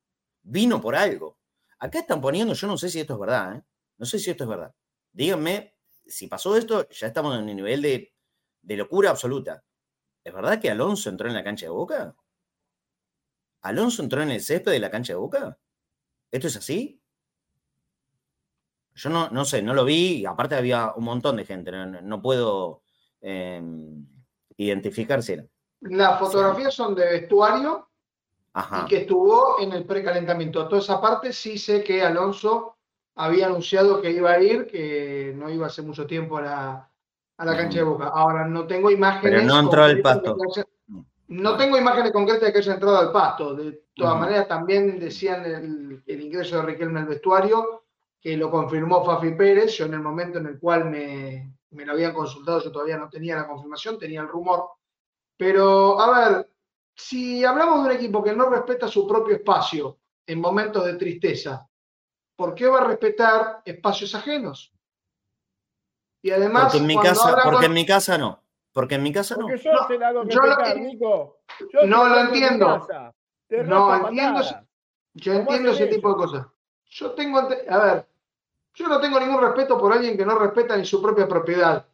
Vino 0.43 0.79
por 0.81 0.95
algo. 0.95 1.39
Acá 1.79 2.01
están 2.01 2.21
poniendo, 2.21 2.53
yo 2.53 2.67
no 2.67 2.77
sé 2.77 2.91
si 2.91 3.01
esto 3.01 3.15
es 3.15 3.21
verdad, 3.21 3.57
¿eh? 3.57 3.62
No 3.97 4.05
sé 4.05 4.19
si 4.19 4.31
esto 4.31 4.45
es 4.45 4.51
verdad. 4.51 4.75
Díganme 5.11 5.75
si 6.07 6.27
pasó 6.27 6.57
esto, 6.57 6.87
ya 6.91 7.07
estamos 7.07 7.35
en 7.35 7.49
un 7.49 7.57
nivel 7.57 7.81
de, 7.81 8.12
locura 8.77 9.11
absoluta. 9.11 9.65
¿Es 10.23 10.35
verdad 10.35 10.61
que 10.61 10.71
Alonso 10.71 11.09
entró 11.09 11.29
en 11.29 11.35
la 11.35 11.45
cancha 11.45 11.67
de 11.67 11.71
Boca? 11.71 12.15
¿Alonso 13.62 14.03
entró 14.03 14.23
en 14.23 14.31
el 14.31 14.43
césped 14.43 14.73
de 14.73 14.81
la 14.81 14.91
cancha 14.91 15.15
de 15.15 15.19
Boca? 15.19 15.59
¿Esto 16.31 16.49
es 16.49 16.57
así? 16.57 16.96
Yo 18.97 19.11
no, 19.11 19.29
no 19.29 19.45
sé, 19.45 19.61
no 19.61 19.75
lo 19.75 19.85
vi, 19.85 20.21
y 20.21 20.27
aparte 20.27 20.55
había 20.55 20.93
un 20.97 21.05
montón 21.05 21.37
de 21.37 21.45
gente, 21.45 21.71
no, 21.71 22.23
puedo 22.23 22.81
em, 23.21 24.07
identificar 24.57 25.23
si 25.23 25.35
era. 25.35 25.45
Las 25.83 26.19
fotografías 26.19 26.73
son 26.73 26.95
de 26.95 27.05
vestuario 27.05 27.91
y 28.55 28.89
que 28.89 28.97
estuvo 29.03 29.61
en 29.61 29.73
el 29.73 29.85
precalentamiento. 29.85 30.67
Toda 30.67 30.81
esa 30.81 30.99
parte 30.99 31.31
sí 31.35 31.59
sé 31.59 31.85
que 31.85 32.03
Alonso 32.03 32.77
había 33.17 33.47
anunciado 33.47 34.01
que 34.01 34.11
iba 34.11 34.31
a 34.31 34.41
ir, 34.41 34.67
que 34.67 35.35
no 35.37 35.51
iba 35.51 35.67
hace 35.67 35.83
mucho 35.83 36.07
tiempo 36.07 36.39
a 36.39 36.43
la, 36.43 36.91
a 37.37 37.45
la 37.45 37.55
cancha 37.55 37.81
de 37.81 37.85
Boca. 37.85 38.09
Ahora, 38.09 38.47
no 38.47 38.67
tengo 38.67 38.91
imágenes. 38.91 39.43
Pero 39.43 39.43
no 39.43 39.61
entró 39.61 39.85
al 39.85 40.01
pasto. 40.01 40.39
No 41.29 41.57
tengo 41.59 41.77
imágenes 41.77 42.13
concretas 42.13 42.47
de 42.47 42.53
que 42.53 42.59
haya 42.61 42.75
entrado 42.75 42.99
al 42.99 43.13
pasto. 43.13 43.55
De 43.55 43.83
todas 43.95 44.19
maneras, 44.19 44.49
también 44.49 44.99
decían 44.99 45.45
el, 45.45 46.03
el 46.07 46.21
ingreso 46.23 46.57
de 46.57 46.63
Riquelme 46.63 47.01
al 47.01 47.07
vestuario, 47.07 47.86
que 48.27 48.37
lo 48.37 48.51
confirmó 48.51 49.05
Fafi 49.05 49.37
Pérez. 49.37 49.79
Yo 49.79 49.85
en 49.85 49.95
el 49.95 50.01
momento 50.01 50.41
en 50.41 50.47
el 50.47 50.59
cual 50.59 50.87
me, 50.87 51.59
me 51.71 51.87
lo 51.87 51.93
habían 51.93 52.12
consultado, 52.12 52.61
yo 52.61 52.73
todavía 52.73 52.97
no 52.97 53.09
tenía 53.09 53.37
la 53.37 53.47
confirmación, 53.47 54.01
tenía 54.01 54.21
el 54.21 54.27
rumor. 54.27 54.69
Pero, 55.37 56.01
a 56.01 56.33
ver, 56.33 56.51
si 56.93 57.45
hablamos 57.45 57.85
de 57.85 57.91
un 57.91 57.97
equipo 57.97 58.25
que 58.25 58.35
no 58.35 58.51
respeta 58.51 58.89
su 58.89 59.07
propio 59.07 59.37
espacio 59.37 60.01
en 60.27 60.41
momentos 60.41 60.85
de 60.85 60.95
tristeza, 60.95 61.69
¿por 62.35 62.53
qué 62.57 62.67
va 62.67 62.79
a 62.81 62.89
respetar 62.89 63.62
espacios 63.65 64.12
ajenos? 64.17 64.75
Y 66.21 66.33
además, 66.33 66.65
porque 66.65 66.79
en 66.79 66.87
mi 66.87 66.97
casa, 66.97 67.37
porque 67.45 67.67
en 67.67 67.75
mi 67.75 67.87
casa 67.87 68.19
no. 68.19 68.43
Porque 68.73 68.97
en 68.97 69.05
mi 69.05 69.12
casa 69.12 69.37
no. 69.37 69.43
Porque 69.43 69.62
yo 69.62 69.73
no, 69.73 69.99
la 70.01 70.09
hago 70.09 70.25
respetar, 70.25 70.77
Nico. 70.79 71.39
no 71.85 72.09
lo 72.09 72.19
entiendo. 72.23 72.89
No 73.51 74.09
entiendo. 74.09 74.43
Yo 75.15 75.33
entiendo 75.33 75.71
ese 75.71 75.87
tipo 75.87 76.09
de 76.09 76.17
cosas. 76.17 76.47
Yo 76.89 77.12
tengo, 77.12 77.39
a 77.39 77.79
ver, 77.79 78.09
yo 78.77 78.89
no 78.89 79.01
tengo 79.01 79.19
ningún 79.19 79.41
respeto 79.41 79.79
por 79.79 79.93
alguien 79.93 80.19
que 80.19 80.27
no 80.27 80.39
respeta 80.39 80.77
ni 80.77 80.85
su 80.85 81.01
propia 81.01 81.27
propiedad. 81.27 81.87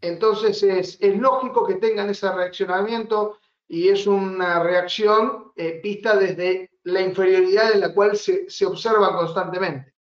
Entonces 0.00 0.60
es, 0.64 0.98
es 1.00 1.16
lógico 1.16 1.64
que 1.64 1.76
tengan 1.76 2.10
ese 2.10 2.30
reaccionamiento 2.30 3.38
y 3.68 3.88
es 3.88 4.06
una 4.08 4.62
reacción 4.62 5.52
eh, 5.54 5.80
vista 5.82 6.16
desde 6.16 6.70
la 6.82 7.00
inferioridad 7.00 7.72
en 7.72 7.80
la 7.80 7.94
cual 7.94 8.16
se, 8.16 8.50
se 8.50 8.66
observa 8.66 9.16
constantemente. 9.16 9.94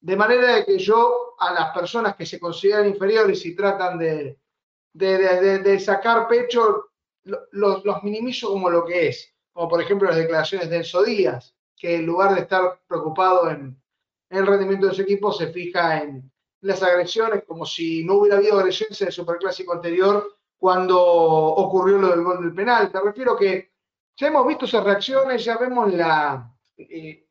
De 0.00 0.16
manera 0.16 0.64
que 0.64 0.78
yo 0.78 1.34
a 1.40 1.52
las 1.52 1.74
personas 1.74 2.14
que 2.14 2.24
se 2.24 2.38
consideran 2.38 2.86
inferiores 2.86 3.44
y 3.44 3.56
tratan 3.56 3.98
de, 3.98 4.38
de, 4.92 5.58
de, 5.58 5.80
sacar 5.80 6.28
pecho, 6.28 6.90
los, 7.24 7.84
los, 7.84 8.02
minimizo 8.04 8.50
como 8.50 8.70
lo 8.70 8.84
que 8.84 9.08
es, 9.08 9.34
como 9.52 9.68
por 9.68 9.82
ejemplo 9.82 10.08
las 10.08 10.16
declaraciones 10.16 10.70
de 10.70 10.76
Enzo 10.76 11.02
Díaz, 11.02 11.56
que 11.76 11.96
en 11.96 12.06
lugar 12.06 12.34
de 12.34 12.42
estar 12.42 12.80
preocupado 12.86 13.50
en 13.50 13.76
el 14.36 14.46
rendimiento 14.46 14.86
de 14.86 14.94
su 14.94 15.02
equipo, 15.02 15.32
se 15.32 15.48
fija 15.48 16.02
en 16.02 16.30
las 16.60 16.82
agresiones, 16.82 17.44
como 17.46 17.64
si 17.64 18.04
no 18.04 18.14
hubiera 18.14 18.38
habido 18.38 18.58
agresiones 18.58 19.00
en 19.00 19.08
el 19.08 19.12
superclásico 19.12 19.72
anterior 19.72 20.26
cuando 20.56 21.00
ocurrió 21.00 21.98
lo 21.98 22.08
del 22.08 22.24
gol 22.24 22.42
del 22.42 22.54
penal. 22.54 22.90
Me 22.92 23.00
refiero 23.00 23.36
que 23.36 23.72
ya 24.16 24.28
hemos 24.28 24.46
visto 24.46 24.64
esas 24.64 24.84
reacciones, 24.84 25.44
ya 25.44 25.58
vemos 25.58 25.92
la, 25.92 26.50
eh, 26.76 27.26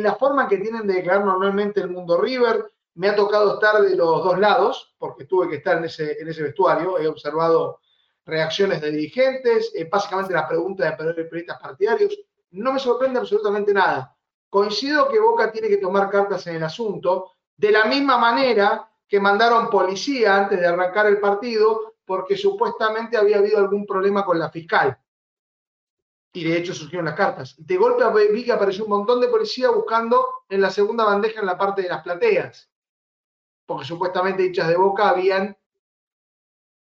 la 0.00 0.14
forma 0.14 0.48
que 0.48 0.58
tienen 0.58 0.86
de 0.86 0.94
declarar 0.94 1.24
normalmente 1.24 1.80
el 1.80 1.90
mundo 1.90 2.20
River, 2.20 2.64
me 2.94 3.08
ha 3.08 3.16
tocado 3.16 3.54
estar 3.54 3.80
de 3.80 3.96
los 3.96 4.22
dos 4.22 4.38
lados, 4.38 4.94
porque 4.98 5.24
tuve 5.24 5.48
que 5.48 5.56
estar 5.56 5.78
en 5.78 5.84
ese, 5.84 6.20
en 6.20 6.28
ese 6.28 6.42
vestuario. 6.42 6.98
He 6.98 7.08
observado 7.08 7.80
reacciones 8.24 8.80
de 8.80 8.90
dirigentes, 8.90 9.72
eh, 9.74 9.88
básicamente 9.90 10.34
las 10.34 10.46
preguntas 10.46 10.90
de 10.90 10.96
periodistas 10.96 11.58
partidarios. 11.60 12.18
No 12.50 12.72
me 12.72 12.78
sorprende 12.78 13.18
absolutamente 13.18 13.72
nada. 13.72 14.14
Coincido 14.52 15.08
que 15.08 15.18
Boca 15.18 15.50
tiene 15.50 15.68
que 15.68 15.78
tomar 15.78 16.10
cartas 16.10 16.46
en 16.46 16.56
el 16.56 16.64
asunto, 16.64 17.32
de 17.56 17.72
la 17.72 17.86
misma 17.86 18.18
manera 18.18 18.86
que 19.08 19.18
mandaron 19.18 19.70
policía 19.70 20.36
antes 20.36 20.60
de 20.60 20.66
arrancar 20.66 21.06
el 21.06 21.18
partido, 21.18 21.94
porque 22.04 22.36
supuestamente 22.36 23.16
había 23.16 23.38
habido 23.38 23.58
algún 23.58 23.86
problema 23.86 24.24
con 24.24 24.38
la 24.38 24.50
fiscal. 24.50 24.98
Y 26.34 26.44
de 26.44 26.58
hecho 26.58 26.74
surgieron 26.74 27.06
las 27.06 27.14
cartas. 27.14 27.54
De 27.56 27.76
golpe 27.76 28.04
vi 28.32 28.44
que 28.44 28.52
apareció 28.52 28.84
un 28.84 28.90
montón 28.90 29.20
de 29.20 29.28
policía 29.28 29.70
buscando 29.70 30.44
en 30.48 30.60
la 30.60 30.70
segunda 30.70 31.04
bandeja 31.04 31.40
en 31.40 31.46
la 31.46 31.56
parte 31.56 31.82
de 31.82 31.88
las 31.88 32.02
plateas 32.02 32.72
porque 33.72 33.86
supuestamente 33.86 34.44
hinchas 34.44 34.68
de 34.68 34.76
Boca 34.76 35.08
habían 35.08 35.56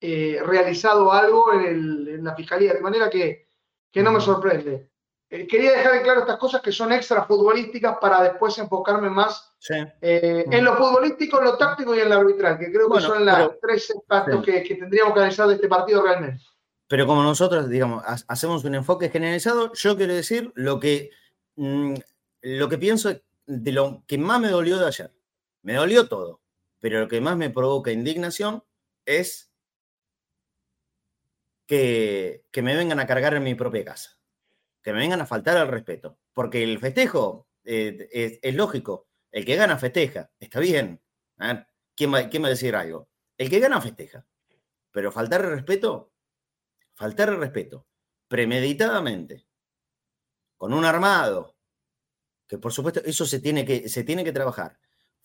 eh, 0.01 0.41
realizado 0.43 1.12
algo 1.12 1.53
en, 1.53 2.23
la 2.23 2.36
fiscalía, 2.36 2.73
de 2.73 2.82
manera 2.82 3.10
que, 3.10 3.47
no 3.95 4.12
me 4.12 4.21
sorprende. 4.21 4.91
Eh, 5.29 5.47
quería 5.47 5.73
dejar 5.73 5.95
en 5.95 6.03
claro 6.03 6.21
estas 6.21 6.37
cosas 6.37 6.61
que 6.61 6.71
son 6.71 6.91
extra 6.91 7.23
futbolísticas 7.25 7.97
para 8.01 8.23
después 8.23 8.57
enfocarme 8.57 9.09
más 9.09 9.53
eh, 10.01 10.45
en 10.49 10.65
lo 10.65 10.75
futbolístico, 10.75 11.39
en 11.39 11.45
lo 11.45 11.57
táctico 11.57 11.95
y 11.95 11.99
en 11.99 12.09
lo 12.09 12.15
arbitral, 12.15 12.57
que 12.57 12.71
creo 12.71 12.89
que 12.89 13.01
son 13.01 13.25
los 13.25 13.59
tres 13.61 13.93
aspectos 13.95 14.43
que, 14.43 14.75
tendríamos 14.75 15.13
que 15.13 15.19
analizar 15.19 15.47
de 15.47 15.55
este 15.55 15.67
partido 15.67 16.01
realmente. 16.01 16.43
Pero 16.87 17.05
como 17.05 17.21
nosotros, 17.21 17.69
digamos, 17.69 18.03
hacemos 18.27 18.63
un 18.63 18.73
enfoque 18.73 19.09
generalizado, 19.09 19.71
yo 19.73 19.95
quiero 19.95 20.15
decir 20.15 20.51
lo 20.55 20.79
que, 20.79 21.11
mm, 21.55 21.93
lo 22.41 22.67
que 22.67 22.77
pienso 22.79 23.11
de 23.45 23.71
lo 23.71 24.03
que 24.07 24.17
más 24.17 24.39
me 24.39 24.49
dolió 24.49 24.79
de 24.79 24.87
ayer. 24.87 25.13
Me 25.61 25.75
dolió 25.75 26.07
todo 26.07 26.39
pero 26.79 27.01
lo 27.01 27.07
que 27.07 27.21
más 27.21 27.37
me 27.37 27.49
provoca 27.49 27.91
indignación 27.91 28.63
es 29.05 29.51
que, 31.67 32.45
me 32.61 32.75
vengan 32.75 32.99
a 32.99 33.07
cargar 33.07 33.33
en 33.35 33.43
mi 33.43 33.55
propia 33.55 33.85
casa, 33.85 34.17
que 34.81 34.93
me 34.93 34.99
vengan 34.99 35.21
a 35.21 35.25
faltar 35.25 35.57
al 35.57 35.67
respeto, 35.67 36.19
porque 36.33 36.63
el 36.63 36.79
festejo 36.79 37.47
eh, 37.63 38.39
es, 38.41 38.55
lógico, 38.55 39.07
el 39.31 39.45
que 39.45 39.55
gana 39.55 39.77
festeja, 39.77 40.31
está 40.39 40.59
bien, 40.59 41.01
¿quién, 41.95 42.13
va, 42.13 42.29
¿quién 42.29 42.43
va 42.43 42.47
a 42.47 42.51
decir 42.51 42.75
algo? 42.75 43.09
El 43.37 43.49
que 43.49 43.59
gana 43.59 43.81
festeja, 43.81 44.25
pero 44.91 45.11
faltar 45.11 45.41
el 45.41 45.51
respeto, 45.51 46.13
faltar 46.93 47.29
el 47.29 47.37
respeto, 47.37 47.87
premeditadamente, 48.27 49.47
con 50.57 50.73
un 50.73 50.85
armado, 50.85 51.55
que 52.47 52.57
por 52.57 52.73
supuesto 52.73 53.01
eso 53.05 53.25
se 53.25 53.39
tiene 53.39 53.65
que, 53.65 53.87
se 53.89 54.03
tiene 54.03 54.23
que 54.23 54.31
trabajar 54.31 54.79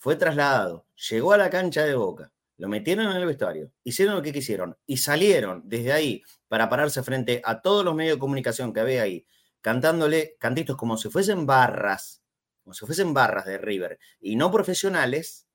fue 0.04 0.16
trasladado, 0.16 0.86
llegó 1.08 1.32
a 1.32 1.38
la 1.38 1.48
cancha 1.48 1.82
de 1.82 1.94
Boca, 1.94 2.30
lo 2.58 2.68
metieron 2.68 3.10
en 3.10 3.16
el 3.16 3.24
vestuario, 3.24 3.72
hicieron 3.84 4.16
lo 4.16 4.20
que 4.20 4.34
quisieron 4.34 4.76
y 4.84 4.98
salieron 4.98 5.62
desde 5.64 5.92
ahí 5.92 6.22
para 6.46 6.68
pararse 6.68 7.02
frente 7.02 7.40
a 7.42 7.62
todos 7.62 7.84
los 7.86 7.94
medios 7.94 8.16
de 8.16 8.20
comunicación 8.20 8.74
que 8.74 8.80
había 8.80 9.02
ahí, 9.02 9.26
cantándole 9.64 10.36
cantitos 10.38 10.76
como 10.76 10.98
si 10.98 11.08
fuesen 11.08 11.46
barras, 11.46 12.22
como 12.62 12.74
si 12.74 12.84
fuesen 12.84 13.14
barras 13.14 13.46
de 13.46 13.56
River 13.56 13.98
y 14.20 14.36
no 14.36 14.52
profesionales. 14.52 15.48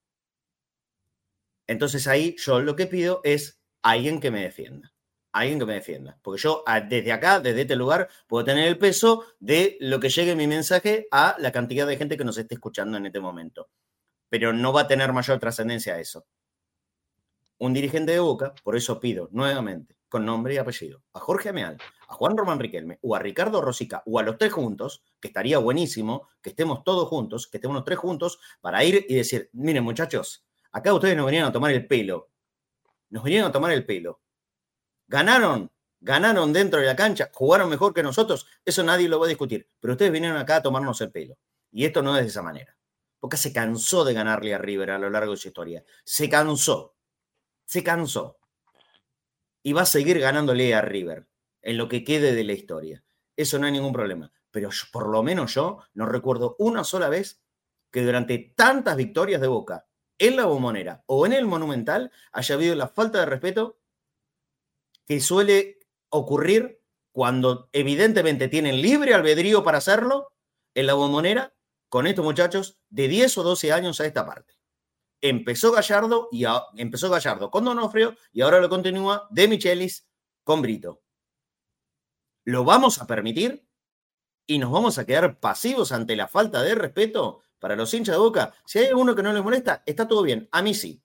Entonces 1.68 2.08
ahí 2.08 2.34
yo 2.36 2.58
lo 2.58 2.74
que 2.74 2.88
pido 2.88 3.20
es 3.22 3.62
alguien 3.82 4.18
que 4.20 4.30
me 4.30 4.42
defienda 4.42 4.92
alguien 5.32 5.60
que 5.60 5.66
me 5.66 5.74
defienda. 5.74 6.18
Porque 6.22 6.42
yo 6.42 6.64
desde 6.88 7.12
acá, 7.12 7.38
desde 7.38 7.60
este 7.60 7.76
lugar, 7.76 8.08
puedo 8.26 8.44
tener 8.44 8.66
el 8.66 8.78
peso 8.78 9.26
de 9.38 9.76
lo 9.78 10.00
que 10.00 10.08
llegue 10.08 10.34
mi 10.34 10.48
mensaje 10.48 11.06
a 11.12 11.36
la 11.38 11.52
cantidad 11.52 11.86
de 11.86 11.96
gente 11.96 12.16
que 12.16 12.24
nos 12.24 12.36
esté 12.36 12.56
escuchando 12.56 12.96
en 12.96 13.06
este 13.06 13.20
momento 13.20 13.70
pero 14.30 14.52
no 14.54 14.72
va 14.72 14.82
a 14.82 14.86
tener 14.88 15.12
mayor 15.12 15.38
trascendencia 15.38 15.98
eso. 15.98 16.24
Un 17.58 17.74
dirigente 17.74 18.12
de 18.12 18.20
Boca, 18.20 18.54
por 18.62 18.76
eso 18.76 18.98
pido 18.98 19.28
nuevamente, 19.32 19.98
con 20.08 20.24
nombre 20.24 20.54
y 20.54 20.56
apellido, 20.56 21.02
a 21.12 21.20
Jorge 21.20 21.50
Ameal, 21.50 21.76
a 22.10 22.14
Juan 22.14 22.36
Román 22.36 22.58
Riquelme 22.58 22.98
o 23.02 23.14
a 23.14 23.20
Ricardo 23.20 23.60
Rosica 23.60 24.02
o 24.04 24.18
a 24.18 24.22
los 24.22 24.36
tres 24.36 24.52
juntos, 24.52 25.04
que 25.20 25.28
estaría 25.28 25.58
buenísimo 25.58 26.28
que 26.42 26.50
estemos 26.50 26.82
todos 26.82 27.08
juntos, 27.08 27.46
que 27.46 27.58
estemos 27.58 27.76
los 27.76 27.84
tres 27.84 27.98
juntos 27.98 28.40
para 28.60 28.82
ir 28.84 29.06
y 29.08 29.14
decir, 29.14 29.48
miren 29.52 29.84
muchachos, 29.84 30.44
acá 30.72 30.92
ustedes 30.92 31.16
nos 31.16 31.26
venían 31.26 31.46
a 31.46 31.52
tomar 31.52 31.70
el 31.70 31.86
pelo, 31.86 32.30
nos 33.10 33.22
venían 33.22 33.44
a 33.46 33.52
tomar 33.52 33.70
el 33.70 33.86
pelo. 33.86 34.20
Ganaron, 35.06 35.70
ganaron 36.00 36.52
dentro 36.52 36.80
de 36.80 36.86
la 36.86 36.96
cancha, 36.96 37.30
jugaron 37.32 37.70
mejor 37.70 37.94
que 37.94 38.02
nosotros, 38.02 38.46
eso 38.64 38.82
nadie 38.82 39.08
lo 39.08 39.20
va 39.20 39.26
a 39.26 39.28
discutir, 39.28 39.68
pero 39.78 39.92
ustedes 39.92 40.10
vinieron 40.10 40.36
acá 40.36 40.56
a 40.56 40.62
tomarnos 40.62 41.00
el 41.00 41.12
pelo. 41.12 41.38
Y 41.70 41.84
esto 41.84 42.02
no 42.02 42.16
es 42.16 42.22
de 42.22 42.28
esa 42.28 42.42
manera. 42.42 42.76
Boca 43.20 43.36
se 43.36 43.52
cansó 43.52 44.04
de 44.04 44.14
ganarle 44.14 44.52
a 44.52 44.58
River 44.58 44.90
a 44.90 44.98
lo 44.98 45.10
largo 45.10 45.32
de 45.32 45.36
su 45.36 45.46
historia. 45.46 45.84
Se 46.04 46.28
cansó. 46.28 46.96
Se 47.66 47.84
cansó. 47.84 48.38
Y 49.62 49.74
va 49.74 49.82
a 49.82 49.86
seguir 49.86 50.18
ganándole 50.18 50.74
a 50.74 50.80
River 50.80 51.29
en 51.62 51.76
lo 51.76 51.88
que 51.88 52.04
quede 52.04 52.34
de 52.34 52.44
la 52.44 52.52
historia. 52.52 53.04
Eso 53.36 53.58
no 53.58 53.66
hay 53.66 53.72
ningún 53.72 53.92
problema. 53.92 54.32
Pero 54.50 54.70
por 54.92 55.08
lo 55.08 55.22
menos 55.22 55.54
yo 55.54 55.78
no 55.94 56.06
recuerdo 56.06 56.56
una 56.58 56.84
sola 56.84 57.08
vez 57.08 57.42
que 57.90 58.02
durante 58.02 58.52
tantas 58.56 58.96
victorias 58.96 59.40
de 59.40 59.48
Boca 59.48 59.86
en 60.18 60.36
la 60.36 60.46
bombonera 60.46 61.02
o 61.06 61.26
en 61.26 61.32
el 61.32 61.46
Monumental 61.46 62.12
haya 62.32 62.54
habido 62.54 62.74
la 62.74 62.88
falta 62.88 63.20
de 63.20 63.26
respeto 63.26 63.80
que 65.06 65.20
suele 65.20 65.78
ocurrir 66.10 66.82
cuando 67.12 67.68
evidentemente 67.72 68.48
tienen 68.48 68.80
libre 68.80 69.14
albedrío 69.14 69.64
para 69.64 69.78
hacerlo 69.78 70.32
en 70.74 70.86
la 70.86 70.94
bombonera 70.94 71.54
con 71.88 72.06
estos 72.06 72.24
muchachos 72.24 72.78
de 72.88 73.08
10 73.08 73.38
o 73.38 73.42
12 73.42 73.72
años 73.72 74.00
a 74.00 74.06
esta 74.06 74.26
parte. 74.26 74.54
Empezó 75.20 75.72
Gallardo 75.72 76.28
y 76.30 76.44
empezó 76.76 77.10
Gallardo 77.10 77.50
con 77.50 77.64
Donofrio 77.64 78.16
y 78.32 78.42
ahora 78.42 78.60
lo 78.60 78.68
continúa 78.68 79.26
de 79.30 79.48
Michelis 79.48 80.06
con 80.44 80.62
Brito. 80.62 81.02
¿Lo 82.44 82.64
vamos 82.64 83.00
a 83.00 83.06
permitir? 83.06 83.66
¿Y 84.46 84.58
nos 84.58 84.70
vamos 84.70 84.98
a 84.98 85.06
quedar 85.06 85.38
pasivos 85.38 85.92
ante 85.92 86.16
la 86.16 86.28
falta 86.28 86.62
de 86.62 86.74
respeto 86.74 87.42
para 87.58 87.76
los 87.76 87.92
hinchas 87.94 88.16
de 88.16 88.20
Boca? 88.20 88.54
Si 88.64 88.78
hay 88.78 88.86
alguno 88.86 89.14
que 89.14 89.22
no 89.22 89.32
les 89.32 89.42
molesta, 89.42 89.82
está 89.86 90.08
todo 90.08 90.22
bien. 90.22 90.48
A 90.50 90.62
mí 90.62 90.74
sí. 90.74 91.02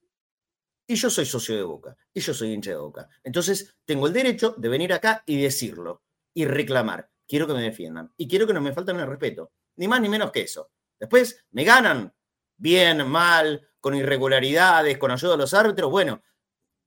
Y 0.88 0.96
yo 0.96 1.10
soy 1.10 1.26
socio 1.26 1.56
de 1.56 1.64
Boca. 1.64 1.96
Y 2.14 2.20
yo 2.22 2.34
soy 2.34 2.54
hincha 2.54 2.72
de 2.72 2.78
Boca. 2.78 3.10
Entonces, 3.24 3.76
tengo 3.86 4.08
el 4.08 4.14
derecho 4.14 4.56
de 4.58 4.70
venir 4.70 4.94
acá 4.94 5.24
y 5.26 5.42
decirlo. 5.42 6.04
Y 6.34 6.46
reclamar. 6.46 7.12
Quiero 7.28 7.48
que 7.48 7.54
me 7.54 7.62
defiendan. 7.62 8.14
Y 8.18 8.28
quiero 8.28 8.48
que 8.48 8.54
no 8.54 8.62
me 8.62 8.74
falten 8.74 9.00
el 9.00 9.08
respeto. 9.08 9.52
Ni 9.76 9.88
más 9.88 10.02
ni 10.02 10.10
menos 10.10 10.32
que 10.32 10.42
eso. 10.42 10.72
Después 11.00 11.46
me 11.52 11.64
ganan 11.64 12.14
bien, 12.58 13.08
mal, 13.08 13.68
con 13.80 13.96
irregularidades, 13.96 14.98
con 14.98 15.12
ayuda 15.12 15.34
de 15.34 15.38
los 15.38 15.54
árbitros, 15.54 15.92
bueno, 15.92 16.24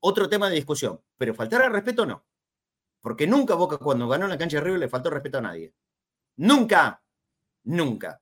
otro 0.01 0.29
tema 0.29 0.49
de 0.49 0.57
discusión. 0.57 1.01
Pero 1.17 1.35
faltar 1.35 1.63
al 1.63 1.73
respeto 1.73 2.07
no. 2.07 2.27
Porque 3.09 3.27
nunca 3.27 3.55
Boca 3.55 3.79
cuando 3.79 4.07
ganó 4.07 4.27
en 4.27 4.33
la 4.33 4.37
cancha 4.37 4.59
de 4.59 4.65
River 4.65 4.81
le 4.81 4.89
faltó 4.91 5.09
respeto 5.09 5.39
a 5.39 5.41
nadie. 5.41 5.73
Nunca, 6.37 7.03
nunca. 7.65 8.21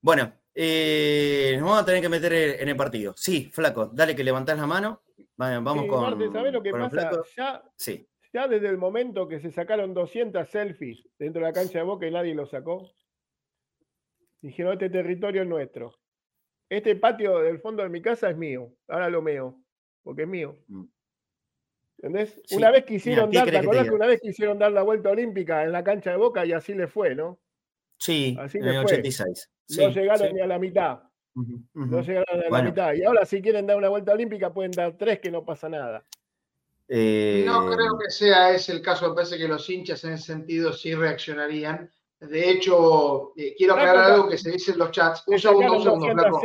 Bueno, 0.00 0.32
eh, 0.54 1.56
nos 1.58 1.64
vamos 1.64 1.82
a 1.82 1.84
tener 1.86 2.00
que 2.00 2.08
meter 2.08 2.32
en 2.62 2.68
el 2.68 2.76
partido. 2.76 3.14
Sí, 3.16 3.50
flaco, 3.52 3.86
dale 3.86 4.14
que 4.14 4.22
levantás 4.22 4.56
la 4.56 4.66
mano. 4.68 5.02
Vamos 5.36 5.86
con. 5.88 6.32
¿sabés 6.32 6.52
lo 6.52 6.62
que 6.62 6.70
pasa? 6.70 7.20
Ya, 7.36 7.64
sí. 7.74 8.08
ya 8.32 8.46
desde 8.46 8.68
el 8.68 8.78
momento 8.78 9.26
que 9.26 9.40
se 9.40 9.50
sacaron 9.50 9.92
200 9.92 10.48
selfies 10.48 11.02
dentro 11.18 11.40
de 11.40 11.48
la 11.48 11.52
cancha 11.52 11.80
de 11.80 11.84
Boca 11.84 12.06
y 12.06 12.12
nadie 12.12 12.32
lo 12.36 12.46
sacó, 12.46 12.92
dijeron: 14.40 14.74
Este 14.74 14.88
territorio 14.88 15.42
es 15.42 15.48
nuestro. 15.48 15.98
Este 16.70 16.94
patio 16.94 17.40
del 17.40 17.58
fondo 17.58 17.82
de 17.82 17.88
mi 17.88 18.00
casa 18.00 18.30
es 18.30 18.36
mío. 18.36 18.72
Ahora 18.86 19.10
lo 19.10 19.20
meo, 19.20 19.60
porque 20.04 20.22
es 20.22 20.28
mío. 20.28 20.56
Mm. 20.68 20.84
¿Entendés? 21.98 22.40
una 22.50 22.70
vez 22.70 22.84
quisieron 22.84 23.30
dar, 23.30 23.50
¿te 23.50 23.56
acordás 23.56 23.84
que, 23.84 23.94
una 23.94 24.06
vez 24.06 24.20
quisieron 24.20 24.58
dar 24.58 24.70
la 24.72 24.82
vuelta 24.82 25.10
olímpica 25.10 25.64
en 25.64 25.72
la 25.72 25.82
cancha 25.82 26.10
de 26.10 26.16
Boca 26.16 26.44
y 26.44 26.52
así 26.52 26.74
le 26.74 26.88
fue, 26.88 27.14
¿no? 27.14 27.38
Sí, 27.98 28.36
así 28.38 28.58
en 28.58 28.68
el 28.68 28.78
86. 28.78 29.50
no 29.78 29.88
llegaron 29.90 30.34
ni 30.34 30.40
a 30.40 30.46
la 30.46 30.58
mitad. 30.58 31.00
No 31.74 32.02
llegaron 32.02 32.42
a 32.42 32.50
la 32.50 32.62
mitad. 32.62 32.94
Y 32.94 33.04
ahora 33.04 33.24
si 33.24 33.40
quieren 33.40 33.66
dar 33.66 33.76
una 33.76 33.88
vuelta 33.88 34.12
olímpica 34.12 34.52
pueden 34.52 34.72
dar 34.72 34.96
tres 34.96 35.20
que 35.20 35.30
no 35.30 35.44
pasa 35.44 35.68
nada. 35.68 36.04
Eh, 36.88 37.42
no 37.46 37.66
creo 37.66 37.98
que 37.98 38.10
sea 38.10 38.54
ese 38.54 38.72
el 38.72 38.82
caso, 38.82 39.08
me 39.08 39.14
parece 39.16 39.38
que 39.38 39.48
los 39.48 39.68
hinchas 39.68 40.04
en 40.04 40.12
ese 40.12 40.26
sentido 40.26 40.72
sí 40.72 40.94
reaccionarían. 40.94 41.90
De 42.20 42.50
hecho, 42.50 43.32
eh, 43.36 43.54
quiero 43.56 43.74
aclarar 43.74 44.12
algo 44.12 44.28
que 44.28 44.38
se 44.38 44.50
dice 44.50 44.72
en 44.72 44.78
los 44.78 44.90
chats. 44.90 45.24
Un 45.26 45.38
segundo, 45.38 45.76
un 45.76 45.82
segundo, 45.82 46.12
Flaco. 46.12 46.40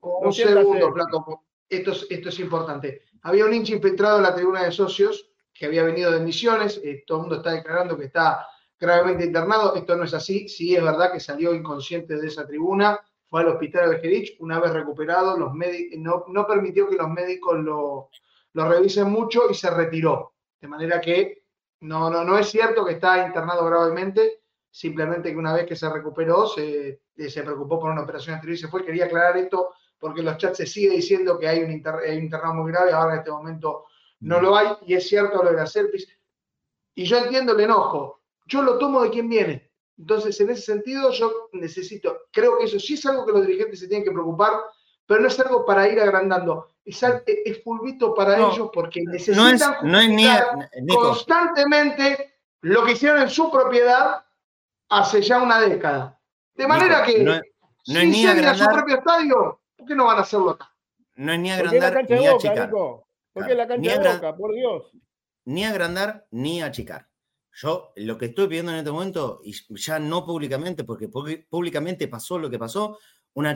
Un 0.00 0.32
segundo, 0.32 0.92
Flaco. 0.92 1.44
Esto 1.68 1.92
es, 1.92 2.06
esto 2.08 2.28
es 2.28 2.38
importante. 2.40 3.02
Había 3.24 3.44
un 3.44 3.52
hincha 3.52 3.74
infiltrado 3.74 4.18
en 4.18 4.22
la 4.22 4.34
tribuna 4.34 4.62
de 4.62 4.72
socios 4.72 5.30
que 5.52 5.66
había 5.66 5.82
venido 5.82 6.10
de 6.10 6.20
Misiones. 6.20 6.80
Eh, 6.84 7.04
todo 7.06 7.18
el 7.18 7.22
mundo 7.22 7.36
está 7.36 7.52
declarando 7.52 7.96
que 7.96 8.04
está 8.04 8.46
gravemente 8.78 9.24
internado. 9.24 9.74
Esto 9.74 9.96
no 9.96 10.04
es 10.04 10.14
así. 10.14 10.48
Sí 10.48 10.76
es 10.76 10.82
verdad 10.82 11.12
que 11.12 11.20
salió 11.20 11.54
inconsciente 11.54 12.16
de 12.16 12.26
esa 12.26 12.46
tribuna. 12.46 13.00
Fue 13.28 13.40
al 13.40 13.48
hospital 13.48 13.90
de 13.90 13.98
Gerich. 13.98 14.36
Una 14.40 14.60
vez 14.60 14.72
recuperado, 14.72 15.36
los 15.36 15.52
no, 15.96 16.24
no 16.28 16.46
permitió 16.46 16.88
que 16.88 16.96
los 16.96 17.08
médicos 17.08 17.58
lo, 17.58 18.10
lo 18.52 18.68
revisen 18.68 19.10
mucho 19.10 19.50
y 19.50 19.54
se 19.54 19.70
retiró. 19.70 20.34
De 20.60 20.68
manera 20.68 21.00
que 21.00 21.44
no, 21.80 22.10
no, 22.10 22.24
no 22.24 22.38
es 22.38 22.48
cierto 22.48 22.84
que 22.84 22.92
está 22.92 23.26
internado 23.26 23.64
gravemente 23.66 24.44
simplemente 24.74 25.30
que 25.30 25.36
una 25.36 25.54
vez 25.54 25.66
que 25.66 25.76
se 25.76 25.88
recuperó 25.88 26.48
se, 26.48 27.00
se 27.16 27.42
preocupó 27.44 27.78
por 27.78 27.92
una 27.92 28.02
operación 28.02 28.34
anterior 28.34 28.56
y 28.56 28.60
se 28.60 28.66
fue. 28.66 28.84
Quería 28.84 29.04
aclarar 29.04 29.36
esto 29.36 29.72
porque 29.98 30.20
en 30.20 30.26
los 30.26 30.36
chats 30.36 30.58
se 30.58 30.66
sigue 30.66 30.90
diciendo 30.90 31.38
que 31.38 31.48
hay 31.48 31.62
un, 31.62 31.70
internado 31.70 32.54
muy 32.54 32.70
grave, 32.70 32.92
ahora 32.92 33.14
en 33.14 33.18
este 33.20 33.30
momento 33.30 33.86
no 34.20 34.40
lo 34.40 34.56
hay, 34.56 34.68
y 34.86 34.94
es 34.94 35.08
cierto 35.08 35.42
lo 35.42 35.50
de 35.50 35.56
la 35.56 35.66
selfies. 35.66 36.08
Y 36.94 37.04
yo 37.04 37.18
entiendo 37.18 37.52
el 37.52 37.60
enojo, 37.60 38.22
yo 38.46 38.62
lo 38.62 38.78
tomo 38.78 39.02
de 39.02 39.10
quien 39.10 39.28
viene. 39.28 39.70
Entonces, 39.96 40.40
en 40.40 40.50
ese 40.50 40.62
sentido, 40.62 41.10
yo 41.12 41.48
necesito, 41.52 42.22
creo 42.32 42.58
que 42.58 42.64
eso 42.64 42.78
sí 42.78 42.94
es 42.94 43.06
algo 43.06 43.24
que 43.24 43.32
los 43.32 43.46
dirigentes 43.46 43.80
se 43.80 43.88
tienen 43.88 44.04
que 44.04 44.12
preocupar, 44.12 44.52
pero 45.06 45.20
no 45.20 45.28
es 45.28 45.38
algo 45.40 45.64
para 45.64 45.88
ir 45.88 46.00
agrandando. 46.00 46.68
Es, 46.84 47.02
es 47.02 47.62
fulvito 47.62 48.14
para 48.14 48.36
ellos 48.36 48.70
porque 48.72 49.02
necesitan 49.06 49.76
constantemente 50.88 52.34
lo 52.60 52.84
que 52.84 52.92
hicieron 52.92 53.22
en 53.22 53.30
su 53.30 53.50
propiedad 53.50 54.24
hace 54.88 55.22
ya 55.22 55.40
una 55.40 55.60
década. 55.60 56.20
De 56.54 56.66
manera 56.66 57.02
que, 57.02 57.22
no, 57.22 57.34
es 57.34 57.44
ni 57.86 58.26
agrandar, 58.26 58.56
su 58.56 58.74
propio 58.74 58.96
estadio, 58.96 59.60
¿Por 59.84 59.88
qué 59.90 59.96
no 59.96 60.06
van 60.06 60.16
a 60.16 60.22
hacerlo 60.22 60.48
acá? 60.52 60.74
No 61.14 61.30
es 61.34 61.40
ni 61.40 61.50
agrandar 61.50 62.06
ni 62.08 62.26
achicar. 62.26 62.70
¿Por 62.70 63.46
qué 63.46 63.54
la 63.54 63.68
cancha 63.68 63.98
de 63.98 64.14
Boca? 64.14 64.34
Por 64.34 64.54
Dios. 64.54 64.92
Ni 65.44 65.62
agrandar 65.62 66.26
ni 66.30 66.62
achicar. 66.62 67.10
Yo 67.52 67.92
lo 67.96 68.16
que 68.16 68.26
estoy 68.26 68.48
pidiendo 68.48 68.72
en 68.72 68.78
este 68.78 68.90
momento, 68.90 69.42
y 69.44 69.52
ya 69.76 69.98
no 69.98 70.24
públicamente, 70.24 70.84
porque 70.84 71.10
públicamente 71.10 72.08
pasó 72.08 72.38
lo 72.38 72.48
que 72.48 72.58
pasó, 72.58 72.98
una, 73.34 73.54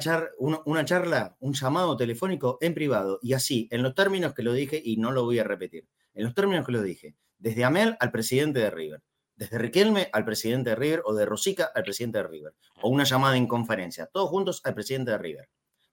una 0.67 0.85
charla, 0.85 1.35
un 1.41 1.55
llamado 1.55 1.97
telefónico 1.97 2.59
en 2.61 2.75
privado, 2.75 3.21
y 3.23 3.33
así, 3.33 3.67
en 3.71 3.83
los 3.83 3.95
términos 3.95 4.35
que 4.35 4.43
lo 4.43 4.53
dije, 4.53 4.79
y 4.85 4.99
no 4.99 5.11
lo 5.12 5.25
voy 5.25 5.38
a 5.38 5.45
repetir, 5.45 5.88
en 6.12 6.25
los 6.25 6.35
términos 6.35 6.67
que 6.67 6.73
lo 6.73 6.83
dije, 6.83 7.17
desde 7.38 7.64
Amel 7.64 7.97
al 8.01 8.11
presidente 8.11 8.59
de 8.59 8.71
River, 8.71 9.03
desde 9.35 9.57
Riquelme 9.57 10.11
al 10.12 10.27
presidente 10.27 10.71
de 10.71 10.77
River, 10.77 11.03
o 11.07 11.14
de 11.14 11.25
Rosica 11.25 11.71
al 11.75 11.85
presidente 11.85 12.19
de 12.19 12.29
River, 12.29 12.55
o 12.83 12.91
una 12.91 13.05
llamada 13.05 13.38
en 13.38 13.47
conferencia, 13.47 14.11
todos 14.12 14.29
juntos 14.29 14.61
al 14.64 14.75
presidente 14.75 15.12
de 15.12 15.19
River. 15.19 15.49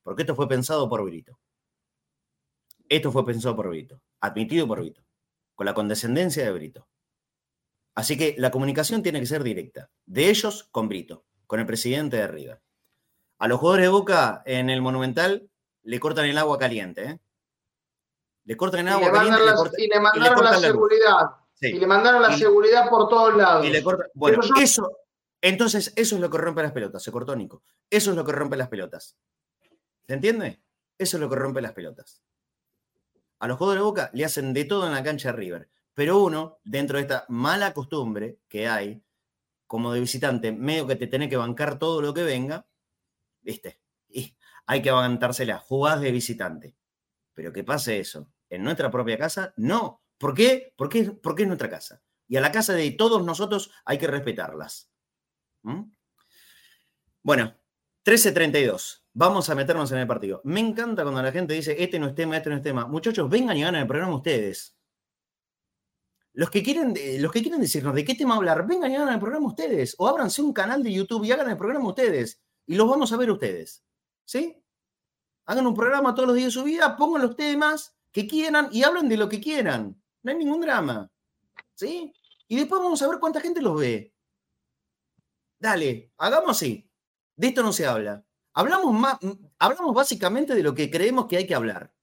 Porque 0.05 0.21
esto 0.21 0.35
fue 0.35 0.47
pensado 0.47 0.87
por 0.87 1.03
Brito. 1.03 1.39
Esto 2.87 3.11
fue 3.11 3.25
pensado 3.25 3.55
por 3.55 3.69
Brito, 3.69 3.99
admitido 4.19 4.67
por 4.67 4.79
Brito, 4.79 5.03
con 5.55 5.65
la 5.65 5.73
condescendencia 5.73 6.45
de 6.45 6.51
Brito. 6.51 6.87
Así 7.95 8.15
que 8.15 8.35
la 8.37 8.51
comunicación 8.51 9.01
tiene 9.01 9.19
que 9.19 9.25
ser 9.25 9.41
directa, 9.41 9.89
de 10.05 10.29
ellos 10.29 10.69
con 10.71 10.87
Brito, 10.87 11.25
con 11.47 11.59
el 11.59 11.65
presidente 11.65 12.17
de 12.17 12.27
River. 12.27 12.61
A 13.39 13.47
los 13.47 13.59
jugadores 13.59 13.85
de 13.85 13.89
Boca 13.89 14.43
en 14.45 14.69
el 14.69 14.83
Monumental 14.83 15.49
le 15.81 15.99
cortan 15.99 16.25
el 16.25 16.37
agua 16.37 16.59
caliente, 16.59 17.03
¿eh? 17.03 17.19
Le 18.43 18.55
cortan 18.55 18.81
el 18.81 18.93
agua 18.93 19.11
caliente 19.11 19.41
y 19.79 19.87
le 19.87 19.99
mandaron 19.99 20.43
la, 20.43 20.59
seguridad. 20.59 21.29
Y 21.61 21.79
le 21.79 21.87
mandaron 21.87 22.21
la 22.21 22.37
seguridad 22.37 22.87
por 22.91 23.09
todos 23.09 23.35
lados. 23.35 23.65
bueno, 24.13 24.39
eso, 24.61 24.99
entonces 25.41 25.93
eso 25.95 26.13
es 26.13 26.21
lo 26.21 26.29
que 26.29 26.37
rompe 26.37 26.61
las 26.61 26.73
pelotas, 26.73 27.01
se 27.01 27.11
cortó 27.11 27.35
Nico. 27.35 27.63
Eso 27.89 28.11
es 28.11 28.15
lo 28.15 28.23
que 28.23 28.33
rompe 28.33 28.55
las 28.55 28.67
pelotas. 28.67 29.17
¿Se 30.07 30.13
entiende? 30.13 30.61
Eso 30.97 31.17
es 31.17 31.21
lo 31.21 31.29
que 31.29 31.35
rompe 31.35 31.61
las 31.61 31.73
pelotas. 31.73 32.21
A 33.39 33.47
los 33.47 33.57
jugadores 33.57 33.81
de 33.81 33.85
Boca 33.85 34.11
le 34.13 34.25
hacen 34.25 34.53
de 34.53 34.65
todo 34.65 34.87
en 34.87 34.93
la 34.93 35.03
cancha 35.03 35.31
de 35.31 35.37
River, 35.37 35.69
pero 35.93 36.19
uno, 36.23 36.59
dentro 36.63 36.97
de 36.97 37.03
esta 37.03 37.25
mala 37.29 37.73
costumbre 37.73 38.39
que 38.47 38.67
hay, 38.67 39.03
como 39.67 39.93
de 39.93 39.99
visitante, 39.99 40.51
medio 40.51 40.87
que 40.87 40.95
te 40.95 41.07
tenés 41.07 41.29
que 41.29 41.37
bancar 41.37 41.79
todo 41.79 42.01
lo 42.01 42.13
que 42.13 42.23
venga, 42.23 42.67
¿viste? 43.41 43.79
Y 44.07 44.35
hay 44.67 44.81
que 44.81 44.89
aguantársela, 44.89 45.59
jugás 45.59 46.01
de 46.01 46.11
visitante. 46.11 46.75
Pero 47.33 47.51
que 47.51 47.63
pase 47.63 47.99
eso 47.99 48.31
en 48.49 48.63
nuestra 48.63 48.91
propia 48.91 49.17
casa, 49.17 49.53
no. 49.57 50.01
¿Por 50.17 50.33
qué? 50.33 50.73
Porque, 50.77 50.99
es 50.99 51.47
nuestra 51.47 51.69
casa. 51.69 52.01
Y 52.27 52.37
a 52.37 52.41
la 52.41 52.51
casa 52.51 52.73
de 52.73 52.91
todos 52.91 53.23
nosotros 53.23 53.71
hay 53.85 53.97
que 53.97 54.07
respetarlas. 54.07 54.89
¿Mm? 55.63 55.91
Bueno, 57.21 57.55
13.32. 58.05 59.04
Vamos 59.17 59.49
a 59.49 59.55
meternos 59.55 59.89
en 59.93 59.99
el 59.99 60.07
partido. 60.07 60.41
Me 60.43 60.59
encanta 60.59 61.03
cuando 61.03 61.23
la 61.23 61.31
gente 61.31 61.53
dice, 61.53 61.81
este 61.81 61.97
no 61.97 62.07
es 62.07 62.15
tema, 62.15 62.35
este 62.35 62.49
no 62.49 62.57
es 62.57 62.61
tema. 62.61 62.85
Muchachos, 62.85 63.29
vengan 63.29 63.55
y 63.55 63.63
hagan 63.63 63.75
el 63.75 63.87
programa 63.87 64.13
ustedes. 64.13 64.77
Los 66.33 66.49
que, 66.49 66.61
quieren, 66.61 66.93
los 67.21 67.31
que 67.31 67.41
quieren 67.41 67.61
decirnos 67.61 67.95
de 67.95 68.03
qué 68.03 68.15
tema 68.15 68.35
hablar, 68.35 68.67
vengan 68.67 68.91
y 68.91 68.95
hagan 68.97 69.13
el 69.13 69.19
programa 69.21 69.47
ustedes. 69.47 69.95
O 69.99 70.09
ábranse 70.09 70.41
un 70.41 70.51
canal 70.51 70.83
de 70.83 70.91
YouTube 70.91 71.23
y 71.23 71.31
hagan 71.31 71.49
el 71.49 71.55
programa 71.55 71.87
ustedes. 71.87 72.41
Y 72.65 72.75
los 72.75 72.89
vamos 72.89 73.13
a 73.13 73.15
ver 73.15 73.31
ustedes. 73.31 73.85
¿Sí? 74.25 74.61
Hagan 75.45 75.65
un 75.65 75.73
programa 75.73 76.13
todos 76.13 76.27
los 76.27 76.35
días 76.35 76.47
de 76.47 76.59
su 76.59 76.63
vida, 76.65 76.97
pongan 76.97 77.21
los 77.21 77.37
temas 77.37 77.95
que 78.11 78.27
quieran 78.27 78.67
y 78.73 78.83
hablen 78.83 79.07
de 79.07 79.15
lo 79.15 79.29
que 79.29 79.39
quieran. 79.39 79.97
No 80.23 80.31
hay 80.31 80.37
ningún 80.37 80.59
drama. 80.59 81.09
¿Sí? 81.73 82.11
Y 82.49 82.57
después 82.57 82.81
vamos 82.81 83.01
a 83.01 83.07
ver 83.07 83.19
cuánta 83.19 83.39
gente 83.39 83.61
los 83.61 83.79
ve. 83.79 84.13
Dale, 85.57 86.11
hagamos 86.17 86.49
así. 86.49 86.91
De 87.37 87.47
esto 87.47 87.63
no 87.63 87.71
se 87.71 87.85
habla. 87.85 88.25
Hablamos, 88.55 88.93
más, 88.93 89.19
hablamos 89.59 89.93
básicamente 89.93 90.55
de 90.55 90.63
lo 90.63 90.73
que 90.73 90.89
creemos 90.89 91.27
que 91.27 91.35
hay 91.37 91.45
que 91.45 91.55
hablar. 91.55 91.93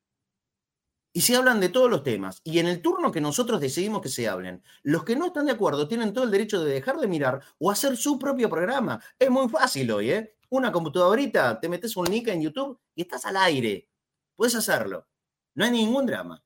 Y 1.14 1.22
se 1.22 1.34
hablan 1.34 1.60
de 1.60 1.70
todos 1.70 1.90
los 1.90 2.02
temas. 2.02 2.40
Y 2.44 2.58
en 2.58 2.68
el 2.68 2.82
turno 2.82 3.10
que 3.10 3.20
nosotros 3.22 3.60
decidimos 3.60 4.02
que 4.02 4.10
se 4.10 4.28
hablen, 4.28 4.62
los 4.82 5.04
que 5.04 5.16
no 5.16 5.26
están 5.26 5.46
de 5.46 5.52
acuerdo 5.52 5.88
tienen 5.88 6.12
todo 6.12 6.24
el 6.24 6.30
derecho 6.30 6.62
de 6.62 6.72
dejar 6.72 6.98
de 6.98 7.08
mirar 7.08 7.42
o 7.58 7.70
hacer 7.70 7.96
su 7.96 8.18
propio 8.18 8.50
programa. 8.50 9.02
Es 9.18 9.30
muy 9.30 9.48
fácil 9.48 9.90
hoy, 9.92 10.10
¿eh? 10.10 10.36
Una 10.50 10.70
computadorita, 10.70 11.58
te 11.58 11.68
metes 11.70 11.96
un 11.96 12.04
nick 12.04 12.28
en 12.28 12.42
YouTube 12.42 12.78
y 12.94 13.02
estás 13.02 13.24
al 13.24 13.38
aire. 13.38 13.88
Puedes 14.36 14.54
hacerlo. 14.54 15.08
No 15.54 15.64
hay 15.64 15.70
ningún 15.70 16.04
drama. 16.04 16.42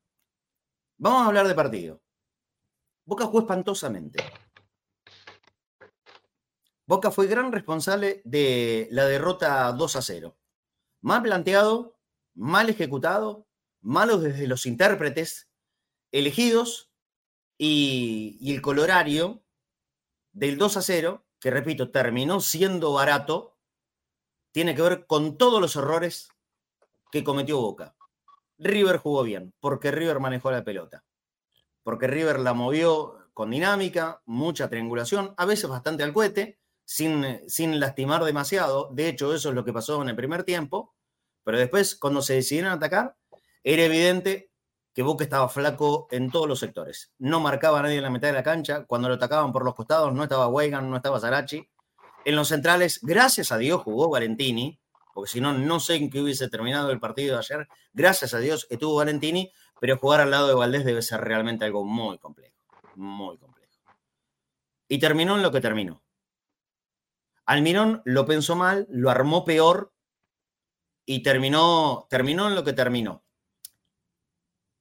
Vamos 0.97 1.23
a 1.23 1.25
hablar 1.27 1.47
de 1.47 1.55
partido. 1.55 2.01
Boca 3.05 3.25
jugó 3.25 3.39
espantosamente. 3.39 4.23
Boca 6.87 7.11
fue 7.11 7.27
gran 7.27 7.51
responsable 7.51 8.21
de 8.23 8.87
la 8.91 9.03
derrota 9.05 9.73
2 9.73 9.95
a 9.97 10.01
0. 10.01 10.37
Mal 11.01 11.21
planteado, 11.21 11.99
mal 12.33 12.69
ejecutado, 12.69 13.45
malos 13.81 14.23
desde 14.23 14.47
los 14.47 14.65
intérpretes 14.65 15.49
elegidos 16.13 16.89
y, 17.57 18.39
el 18.53 18.61
colorario 18.61 19.43
del 20.31 20.57
2 20.57 20.77
a 20.77 20.81
0, 20.81 21.25
que 21.41 21.51
repito, 21.51 21.91
terminó 21.91 22.39
siendo 22.39 22.93
barato, 22.93 23.57
tiene 24.53 24.73
que 24.73 24.81
ver 24.81 25.05
con 25.07 25.37
todos 25.37 25.59
los 25.59 25.75
errores 25.75 26.29
que 27.11 27.25
cometió 27.25 27.59
Boca. 27.59 27.97
River 28.59 28.95
jugó 28.97 29.23
bien, 29.23 29.53
porque 29.59 29.91
River 29.91 30.21
manejó 30.21 30.51
la 30.51 30.63
pelota, 30.63 31.03
porque 31.83 32.07
River 32.07 32.39
la 32.39 32.53
movió 32.53 33.29
con 33.33 33.51
dinámica, 33.51 34.21
mucha 34.25 34.69
triangulación, 34.69 35.33
a 35.35 35.45
veces 35.45 35.69
bastante 35.69 36.03
al 36.03 36.13
cohete, 36.13 36.59
sin, 36.87 37.41
sin 37.49 37.81
lastimar 37.81 38.23
demasiado. 38.23 38.89
De 38.93 39.09
hecho, 39.09 39.33
eso 39.33 39.49
es 39.49 39.55
lo 39.55 39.65
que 39.65 39.73
pasó 39.73 40.01
en 40.01 40.07
el 40.07 40.15
primer 40.15 40.45
tiempo. 40.45 40.95
Pero 41.43 41.59
después, 41.59 41.97
cuando 41.97 42.21
se 42.21 42.35
decidieron 42.35 42.71
atacar, 42.71 43.17
era 43.61 43.83
evidente 43.83 44.51
que 44.93 45.03
Boca 45.03 45.25
estaba 45.25 45.49
flaco 45.49 46.07
en 46.11 46.31
todos 46.31 46.47
los 46.47 46.59
sectores. 46.59 47.11
No 47.19 47.41
marcaba 47.41 47.79
a 47.79 47.81
nadie 47.81 47.97
en 47.97 48.03
la 48.03 48.09
mitad 48.09 48.29
de 48.29 48.35
la 48.35 48.43
cancha. 48.43 48.85
Cuando 48.85 49.09
lo 49.09 49.15
atacaban 49.15 49.51
por 49.51 49.65
los 49.65 49.75
costados, 49.75 50.13
no 50.13 50.23
estaba 50.23 50.47
Weigan, 50.47 50.89
no 50.89 50.95
estaba 50.95 51.19
Zarachi. 51.19 51.69
En 52.23 52.35
los 52.37 52.47
centrales, 52.47 53.01
gracias 53.03 53.51
a 53.51 53.57
Dios, 53.57 53.83
jugó 53.83 54.09
Valentini, 54.09 54.79
porque 55.13 55.29
si 55.29 55.41
no, 55.41 55.51
no 55.51 55.81
sé 55.81 55.95
en 55.95 56.09
qué 56.09 56.21
hubiese 56.21 56.47
terminado 56.47 56.89
el 56.91 57.01
partido 57.01 57.33
de 57.33 57.39
ayer. 57.39 57.67
Gracias 57.91 58.33
a 58.33 58.39
Dios 58.39 58.65
estuvo 58.69 58.95
Valentini, 58.95 59.51
pero 59.81 59.97
jugar 59.97 60.21
al 60.21 60.31
lado 60.31 60.47
de 60.47 60.53
Valdés 60.53 60.85
debe 60.85 61.01
ser 61.01 61.19
realmente 61.19 61.65
algo 61.65 61.83
muy 61.83 62.17
complejo. 62.17 62.55
Muy 62.95 63.37
complejo. 63.37 63.73
Y 64.87 64.99
terminó 64.99 65.35
en 65.35 65.43
lo 65.43 65.51
que 65.51 65.59
terminó. 65.59 66.01
Almirón 67.47 68.01
lo 68.03 68.25
pensó 68.25 68.55
mal, 68.57 68.85
lo 68.89 69.09
armó 69.09 69.45
peor 69.45 69.93
y 71.05 71.23
terminó, 71.23 72.05
terminó 72.09 72.47
en 72.47 72.55
lo 72.55 72.65
que 72.65 72.73
terminó. 72.73 73.23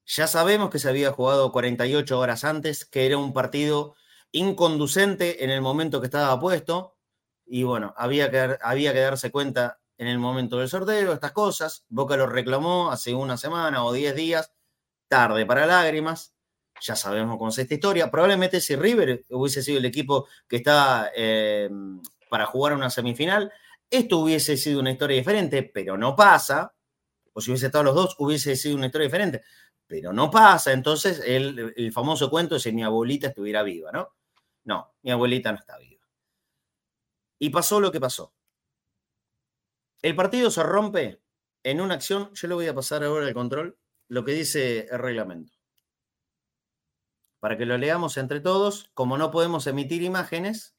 Ya 0.05 0.27
sabemos 0.27 0.71
que 0.71 0.81
se 0.81 0.89
había 0.89 1.13
jugado 1.13 1.53
48 1.53 2.19
horas 2.19 2.45
antes, 2.45 2.85
que 2.85 3.07
era 3.07 3.19
un 3.19 3.33
partido 3.33 3.95
inconducente 4.33 5.45
en 5.45 5.51
el 5.51 5.61
momento 5.61 6.01
que 6.01 6.07
estaba 6.07 6.39
puesto. 6.41 6.97
Y 7.47 7.63
bueno, 7.63 7.95
había 7.97 8.31
que, 8.33 8.59
había 8.61 8.93
que 8.93 9.01
darse 9.01 9.31
cuenta 9.31 9.81
en 9.97 10.09
el 10.09 10.19
momento 10.19 10.59
del 10.59 10.69
sorteo, 10.69 11.13
estas 11.13 11.33
cosas. 11.33 11.85
Boca 11.89 12.17
lo 12.17 12.27
reclamó 12.27 12.91
hace 12.91 13.15
una 13.15 13.37
semana 13.37 13.85
o 13.85 13.93
10 13.93 14.17
días, 14.17 14.53
tarde 15.09 15.47
para 15.47 15.67
lágrimas. 15.67 16.35
Ya 16.81 16.97
sabemos 16.97 17.39
cómo 17.39 17.51
es 17.51 17.59
esta 17.59 17.75
historia. 17.75 18.11
Probablemente 18.11 18.61
si 18.61 18.75
River 18.75 19.25
hubiese 19.31 19.63
sido 19.63 19.79
el 19.79 19.85
equipo 19.85 20.27
que 20.49 20.57
estaba 20.57 21.11
eh, 21.17 21.71
para 22.29 22.47
jugar 22.47 22.75
una 22.75 22.91
semifinal, 22.91 23.53
esto 23.91 24.19
hubiese 24.19 24.57
sido 24.57 24.81
una 24.81 24.91
historia 24.91 25.17
diferente, 25.17 25.63
pero 25.63 25.97
no 25.97 26.17
pasa. 26.17 26.73
O 27.33 27.41
si 27.41 27.51
hubiese 27.51 27.67
estado 27.67 27.85
los 27.85 27.95
dos, 27.95 28.17
hubiese 28.19 28.57
sido 28.57 28.77
una 28.77 28.87
historia 28.87 29.07
diferente 29.07 29.43
pero 29.87 30.13
no 30.13 30.31
pasa. 30.31 30.73
Entonces, 30.73 31.23
el, 31.25 31.93
famoso 31.93 32.31
cuento 32.31 32.57
es 32.57 32.63
si 32.63 32.73
mi 32.73 32.83
abuelita 32.83 33.29
estuviera 33.29 33.63
viva, 33.63 33.93
¿no? 33.93 34.15
No, 34.65 34.95
mi 35.03 35.11
abuelita 35.11 35.53
no 35.53 35.59
está 35.59 35.79
viva. 35.79 36.05
Y 37.39 37.51
pasó 37.51 37.81
lo 37.81 37.93
que 37.93 38.01
pasó. 38.01 38.35
El 40.03 40.17
partido 40.17 40.51
se 40.51 40.63
rompe 40.63 41.23
en 41.63 41.81
una 41.81 41.95
acción, 41.95 42.31
yo 42.35 42.49
le 42.49 42.55
voy 42.55 42.67
a 42.67 42.75
pasar 42.75 43.03
ahora 43.05 43.27
el 43.27 43.35
control, 43.35 43.79
lo 44.09 44.25
que 44.25 44.33
dice 44.33 44.87
el 44.91 44.99
reglamento. 44.99 45.53
Para 47.41 47.57
que 47.57 47.67
lo 47.67 47.77
leamos 47.77 48.17
entre 48.17 48.41
todos, 48.41 48.91
como 48.95 49.19
no 49.19 49.31
podemos 49.31 49.67
emitir 49.67 50.03
imágenes, 50.03 50.76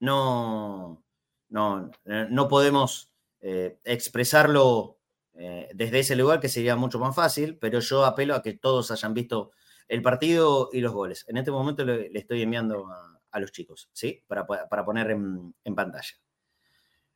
no, 0.00 1.02
no, 1.48 1.90
no 2.04 2.48
podemos 2.48 3.12
eh, 3.40 3.78
expresarlo 3.84 4.98
eh, 5.34 5.68
desde 5.74 6.00
ese 6.00 6.16
lugar 6.16 6.40
que 6.40 6.48
sería 6.48 6.76
mucho 6.76 6.98
más 6.98 7.14
fácil, 7.14 7.58
pero 7.58 7.80
yo 7.80 8.04
apelo 8.04 8.34
a 8.34 8.42
que 8.42 8.54
todos 8.54 8.90
hayan 8.90 9.14
visto 9.14 9.52
el 9.88 10.02
partido 10.02 10.70
y 10.72 10.80
los 10.80 10.92
goles. 10.92 11.24
En 11.28 11.36
este 11.36 11.50
momento 11.50 11.84
le, 11.84 12.10
estoy 12.14 12.42
enviando 12.42 12.88
a, 13.30 13.38
los 13.38 13.52
chicos, 13.52 13.90
¿sí? 13.92 14.24
Para, 14.26 14.46
para 14.46 14.84
poner 14.84 15.10
en, 15.10 15.54
pantalla. 15.74 16.14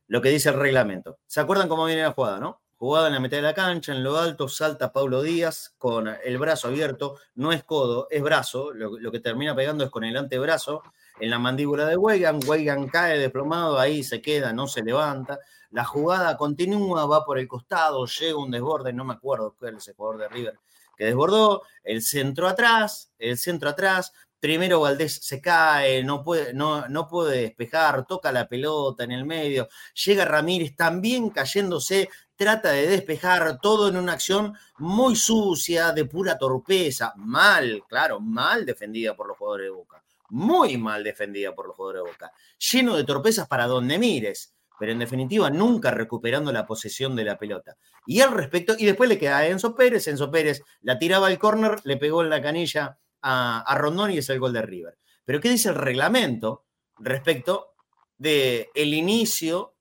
Lo 0.05 0.21
que 0.21 0.29
dice 0.29 0.49
el 0.49 0.55
reglamento. 0.55 1.17
¿Se 1.25 1.39
acuerdan 1.39 1.67
cómo 1.67 1.85
viene 1.85 2.03
la 2.03 2.11
jugada, 2.11 2.39
no? 2.39 2.61
Jugada 2.75 3.07
en 3.07 3.13
la 3.13 3.19
mitad 3.19 3.37
de 3.37 3.43
la 3.43 3.55
cancha, 3.55 3.91
en 3.91 4.03
lo 4.03 4.17
alto, 4.17 4.47
salta 4.47 4.93
Paulo 4.93 5.23
Díaz 5.23 5.73
con 5.79 6.07
el 6.07 6.37
brazo 6.37 6.67
abierto, 6.67 7.17
no 7.33 7.51
es 7.51 7.63
codo, 7.63 8.07
es 8.11 8.21
brazo, 8.21 8.71
lo, 8.71 8.99
lo 8.99 9.11
que 9.11 9.19
termina 9.19 9.55
pegando 9.55 9.83
es 9.83 9.89
con 9.89 10.03
el 10.03 10.15
antebrazo 10.15 10.83
en 11.21 11.29
la 11.29 11.37
mandíbula 11.37 11.85
de 11.85 11.95
Weigan, 11.95 12.39
Weigan 12.47 12.87
cae 12.87 13.19
desplomado, 13.19 13.79
ahí 13.79 14.03
se 14.03 14.21
queda, 14.21 14.53
no 14.53 14.67
se 14.67 14.81
levanta, 14.81 15.39
la 15.69 15.85
jugada 15.85 16.35
continúa, 16.35 17.05
va 17.05 17.23
por 17.23 17.37
el 17.37 17.47
costado, 17.47 18.05
llega 18.07 18.37
un 18.37 18.49
desborde, 18.49 18.91
no 18.91 19.05
me 19.05 19.13
acuerdo 19.13 19.55
cuál 19.57 19.77
es 19.77 19.87
el 19.87 19.93
jugador 19.93 20.21
de 20.21 20.29
River 20.29 20.59
que 20.97 21.05
desbordó, 21.05 21.61
el 21.83 22.01
centro 22.01 22.47
atrás, 22.47 23.11
el 23.19 23.37
centro 23.37 23.69
atrás, 23.69 24.13
primero 24.39 24.81
Valdés 24.81 25.19
se 25.21 25.39
cae, 25.39 26.03
no 26.03 26.23
puede, 26.23 26.53
no, 26.53 26.87
no 26.89 27.07
puede 27.07 27.41
despejar, 27.41 28.05
toca 28.07 28.31
la 28.31 28.47
pelota 28.47 29.03
en 29.03 29.11
el 29.11 29.23
medio, 29.23 29.69
llega 30.05 30.25
Ramírez 30.25 30.75
también 30.75 31.29
cayéndose, 31.29 32.09
trata 32.35 32.71
de 32.71 32.87
despejar 32.87 33.59
todo 33.61 33.89
en 33.89 33.97
una 33.97 34.13
acción 34.13 34.57
muy 34.79 35.15
sucia, 35.15 35.91
de 35.91 36.05
pura 36.05 36.39
torpeza, 36.39 37.13
mal, 37.15 37.83
claro, 37.87 38.19
mal 38.19 38.65
defendida 38.65 39.15
por 39.15 39.27
los 39.27 39.37
jugadores 39.37 39.67
de 39.67 39.71
Boca, 39.71 40.00
muy 40.31 40.77
mal 40.77 41.03
defendida 41.03 41.53
por 41.53 41.67
los 41.67 41.75
jugadores 41.75 42.03
de 42.03 42.11
Boca, 42.11 42.33
lleno 42.71 42.97
de 42.97 43.03
torpezas 43.03 43.47
para 43.47 43.67
donde 43.67 43.99
mires 43.99 44.55
pero 44.81 44.93
en 44.93 44.97
definitiva 44.97 45.51
nunca 45.51 45.91
recuperando 45.91 46.51
la 46.51 46.65
posesión 46.65 47.15
de 47.15 47.23
la 47.23 47.37
pelota. 47.37 47.77
Y 48.07 48.21
al 48.21 48.31
respecto, 48.31 48.73
y 48.75 48.87
después 48.87 49.07
le 49.07 49.19
queda 49.19 49.37
a 49.37 49.45
Enzo 49.45 49.75
Pérez, 49.75 50.07
Enzo 50.07 50.31
Pérez 50.31 50.63
la 50.81 50.97
tiraba 50.97 51.27
al 51.27 51.37
córner, 51.37 51.79
le 51.83 51.97
pegó 51.97 52.23
en 52.23 52.31
la 52.31 52.41
canilla 52.41 52.97
a, 53.21 53.75
Rondón 53.77 54.09
y 54.09 54.17
es 54.17 54.29
el 54.31 54.39
gol 54.39 54.53
de 54.53 54.63
River. 54.63 54.97
Pero 55.23 55.39
¿qué 55.39 55.49
dice 55.49 55.69
el 55.69 55.75
reglamento 55.75 56.65
respecto 56.97 57.75
del 58.17 58.69
el 58.73 58.95
inicio 58.95 59.75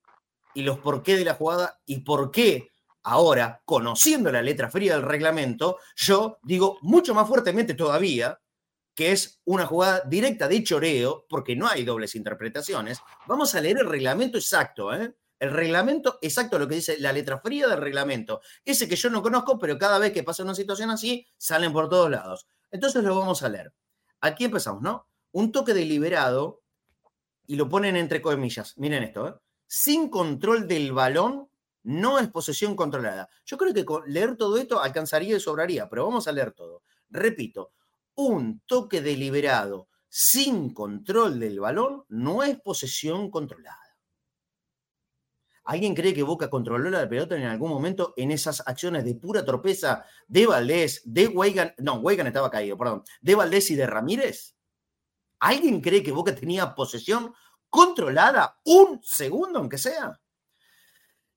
y 0.53 0.65
los 0.65 0.79
por 0.81 1.03
qué 1.03 1.17
de 1.17 1.25
la 1.25 1.33
jugada 1.33 1.81
y 1.87 2.01
por 2.01 2.31
qué 2.31 2.69
ahora, 3.03 3.63
conociendo 3.65 4.31
la 4.31 4.43
letra 4.43 4.69
fría 4.69 4.97
del 4.97 5.07
reglamento, 5.07 5.79
yo 5.97 6.41
digo 6.43 6.77
mucho 6.83 7.15
más 7.15 7.27
fuertemente 7.27 7.73
todavía 7.73 8.39
que 9.01 9.13
es 9.13 9.41
una 9.47 9.65
jugada 9.65 10.03
directa 10.07 10.47
de 10.47 10.63
choreo, 10.63 11.25
porque 11.27 11.57
no 11.57 11.67
hay 11.67 11.85
dobles 11.85 12.15
interpretaciones, 12.15 13.01
vamos 13.27 13.55
a 13.55 13.61
leer 13.63 13.79
el 13.79 13.89
reglamento 13.89 14.37
exacto, 14.37 14.93
¿eh? 14.93 15.17
El 15.39 15.53
reglamento 15.53 16.19
exacto, 16.21 16.59
lo 16.59 16.69
que 16.69 16.75
dice 16.75 16.99
la 16.99 17.11
letra 17.11 17.41
fría 17.41 17.67
del 17.67 17.81
reglamento. 17.81 18.43
Ese 18.63 18.87
que 18.87 18.97
yo 18.97 19.09
no 19.09 19.23
conozco, 19.23 19.59
pero 19.59 19.79
cada 19.79 19.99
vez 19.99 20.13
que 20.13 20.23
pasa 20.23 20.43
una 20.43 20.55
situación 20.55 20.91
así, 20.91 21.27
salen 21.39 21.73
por 21.73 21.89
todos 21.89 22.11
lados. 22.11 22.47
Entonces 22.71 23.03
lo 23.03 23.19
vamos 23.19 23.43
a 23.43 23.49
leer. 23.49 23.73
Aquí 24.21 24.45
empezamos, 24.45 24.83
¿no? 24.83 25.07
Un 25.33 25.51
toque 25.51 25.73
deliberado, 25.73 26.61
y 27.47 27.57
lo 27.57 27.71
ponen 27.71 27.97
entre 27.97 28.21
comillas. 28.21 28.77
Miren 28.77 29.03
esto, 29.03 29.29
¿eh? 29.29 29.35
Sin 29.67 30.11
control 30.11 30.69
del 30.69 30.93
balón, 30.93 31.49
no 31.85 32.19
es 32.19 32.29
posesión 32.29 32.77
controlada. 32.77 33.31
Yo 33.47 33.57
creo 33.57 33.73
que 33.73 33.87
con 33.87 34.03
leer 34.13 34.37
todo 34.37 34.59
esto 34.59 34.79
alcanzaría 34.79 35.39
y 35.39 35.41
sobraría, 35.41 35.89
pero 35.89 36.05
vamos 36.05 36.29
a 36.29 36.33
leer 36.33 36.53
todo. 36.53 36.83
Repito, 37.09 37.73
un 38.21 38.61
toque 38.67 39.01
deliberado 39.01 39.89
sin 40.09 40.75
control 40.75 41.41
del 41.41 41.61
balón 41.61 42.05
no 42.09 42.43
es 42.43 42.61
posesión 42.61 43.31
controlada. 43.31 43.79
¿Alguien 45.65 45.95
cree 45.95 46.13
que 46.13 46.23
Boca 46.23 46.51
controló 46.51 46.91
la 46.91 47.09
pelota 47.09 47.37
en 47.37 47.45
algún 47.45 47.71
momento 47.71 48.13
en 48.17 48.33
esas 48.33 48.63
acciones 48.67 49.05
de 49.05 49.15
pura 49.15 49.45
torpeza 49.45 50.05
de 50.27 50.47
Valdés, 50.47 51.03
de 51.05 51.29
Weigan, 51.29 51.75
no, 51.79 51.95
Weigan 51.95 52.27
estaba 52.27 52.51
caído, 52.51 52.77
perdón, 52.77 53.05
de 53.21 53.35
Valdés 53.35 53.71
y 53.71 53.77
de 53.77 53.87
Ramírez? 53.87 54.57
¿Alguien 55.39 55.81
cree 55.81 56.03
que 56.03 56.13
Boca 56.13 56.35
tenía 56.35 56.75
posesión 56.75 57.33
controlada 57.69 58.59
un 58.65 59.01
segundo, 59.03 59.61
aunque 59.61 59.79
sea? 59.79 60.21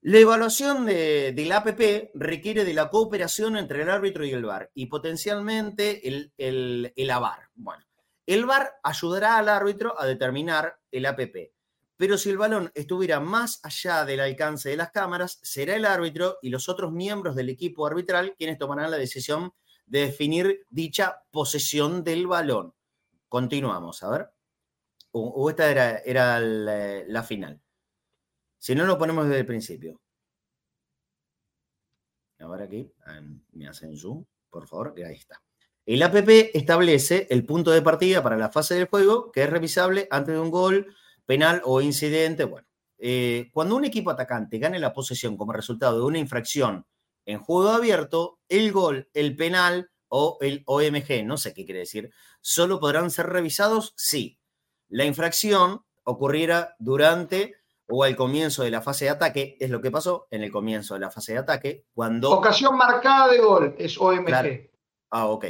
La 0.05 0.19
evaluación 0.19 0.85
de, 0.85 1.31
del 1.31 1.49
APP 1.53 2.11
requiere 2.13 2.65
de 2.65 2.73
la 2.73 2.89
cooperación 2.89 3.55
entre 3.55 3.83
el 3.83 3.89
árbitro 3.89 4.25
y 4.25 4.31
el 4.31 4.43
VAR 4.43 4.69
y 4.73 4.87
potencialmente 4.87 6.05
el, 6.05 6.33
el, 6.37 6.91
el 6.97 7.09
AVAR. 7.09 7.47
Bueno, 7.55 7.85
el 8.25 8.45
VAR 8.45 8.73
ayudará 8.83 9.37
al 9.37 9.47
árbitro 9.47 9.97
a 9.97 10.05
determinar 10.05 10.77
el 10.91 11.05
APP, 11.05 11.53
pero 11.95 12.17
si 12.17 12.29
el 12.29 12.37
balón 12.37 12.69
estuviera 12.75 13.21
más 13.21 13.61
allá 13.63 14.03
del 14.03 14.19
alcance 14.19 14.67
de 14.67 14.75
las 14.75 14.91
cámaras, 14.91 15.39
será 15.41 15.77
el 15.77 15.85
árbitro 15.85 16.37
y 16.41 16.49
los 16.49 16.67
otros 16.67 16.91
miembros 16.91 17.33
del 17.33 17.47
equipo 17.47 17.87
arbitral 17.87 18.35
quienes 18.37 18.57
tomarán 18.57 18.91
la 18.91 18.97
decisión 18.97 19.53
de 19.85 20.01
definir 20.01 20.65
dicha 20.69 21.23
posesión 21.31 22.03
del 22.03 22.27
balón. 22.27 22.73
Continuamos, 23.29 24.03
a 24.03 24.09
ver. 24.09 24.29
O, 25.11 25.49
esta 25.49 25.71
era, 25.71 25.99
era 25.99 26.41
la, 26.41 27.03
la 27.07 27.23
final. 27.23 27.62
Si 28.63 28.75
no, 28.75 28.85
lo 28.85 28.97
ponemos 28.97 29.25
desde 29.25 29.41
el 29.41 29.45
principio. 29.45 29.99
Ahora 32.39 32.63
aquí, 32.63 32.89
me 33.51 33.67
hacen 33.67 33.97
zoom, 33.97 34.23
por 34.49 34.69
favor, 34.69 34.93
que 34.93 35.03
ahí 35.03 35.15
está. 35.15 35.43
El 35.85 36.01
APP 36.01 36.55
establece 36.55 37.27
el 37.29 37.45
punto 37.45 37.71
de 37.71 37.81
partida 37.81 38.23
para 38.23 38.37
la 38.37 38.51
fase 38.51 38.75
del 38.75 38.87
juego, 38.87 39.33
que 39.33 39.43
es 39.43 39.49
revisable 39.49 40.07
antes 40.09 40.35
de 40.35 40.39
un 40.39 40.49
gol, 40.49 40.95
penal 41.25 41.61
o 41.65 41.81
incidente. 41.81 42.45
Bueno, 42.45 42.65
eh, 42.99 43.49
cuando 43.51 43.75
un 43.75 43.83
equipo 43.83 44.11
atacante 44.11 44.59
gane 44.59 44.79
la 44.79 44.93
posesión 44.93 45.35
como 45.35 45.51
resultado 45.51 45.97
de 45.97 46.05
una 46.05 46.19
infracción 46.19 46.85
en 47.25 47.39
juego 47.39 47.69
abierto, 47.69 48.39
el 48.47 48.71
gol, 48.71 49.09
el 49.13 49.35
penal 49.35 49.91
o 50.07 50.37
el 50.39 50.63
OMG, 50.67 51.25
no 51.25 51.35
sé 51.35 51.53
qué 51.53 51.65
quiere 51.65 51.81
decir, 51.81 52.13
solo 52.39 52.79
podrán 52.79 53.11
ser 53.11 53.25
revisados 53.25 53.93
si 53.97 54.39
la 54.87 55.03
infracción 55.03 55.81
ocurriera 56.05 56.77
durante 56.79 57.62
o 57.87 58.03
al 58.03 58.15
comienzo 58.15 58.63
de 58.63 58.71
la 58.71 58.81
fase 58.81 59.05
de 59.05 59.11
ataque, 59.11 59.57
es 59.59 59.69
lo 59.69 59.81
que 59.81 59.91
pasó 59.91 60.27
en 60.31 60.43
el 60.43 60.51
comienzo 60.51 60.93
de 60.93 61.01
la 61.01 61.11
fase 61.11 61.33
de 61.33 61.39
ataque, 61.39 61.85
cuando... 61.93 62.31
Ocasión 62.31 62.77
marcada 62.77 63.27
de 63.27 63.39
gol, 63.39 63.75
es 63.77 63.97
OMG. 63.97 64.69
Ah, 65.11 65.27
ok. 65.27 65.45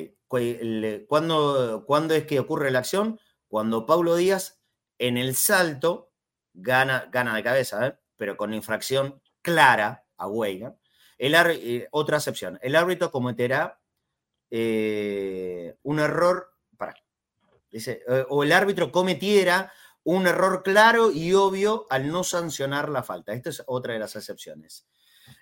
¿Cuándo, 1.07 1.84
¿Cuándo 1.86 2.15
es 2.15 2.25
que 2.25 2.39
ocurre 2.39 2.71
la 2.71 2.79
acción? 2.79 3.19
Cuando 3.47 3.86
Paulo 3.86 4.15
Díaz, 4.15 4.59
en 4.97 5.17
el 5.17 5.36
salto, 5.36 6.11
gana, 6.53 7.07
gana 7.11 7.36
de 7.36 7.43
cabeza, 7.43 7.88
¿eh? 7.88 7.99
pero 8.17 8.36
con 8.36 8.53
infracción 8.53 9.21
clara 9.41 10.05
a 10.17 10.27
Weigan. 10.27 10.77
Eh, 11.19 11.88
otra 11.91 12.17
excepción, 12.17 12.59
el 12.61 12.75
árbitro 12.75 13.11
cometerá 13.11 13.79
eh, 14.49 15.77
un 15.84 15.99
error, 15.99 16.51
para, 16.77 16.95
dice, 17.71 18.01
o 18.29 18.43
el 18.43 18.51
árbitro 18.51 18.91
cometiera 18.91 19.71
un 20.04 20.28
error 20.28 20.64
claro 20.64 21.12
y 21.12 21.34
obvio 21.34 21.86
al 21.89 22.10
no 22.10 22.24
sancionar 22.24 22.89
la 22.89 23.04
falta. 23.04 23.34
Esta 23.34 23.49
es 23.49 23.64
otra 23.68 23.93
de 23.93 23.99
las 23.99 24.16
excepciones. 24.16 24.86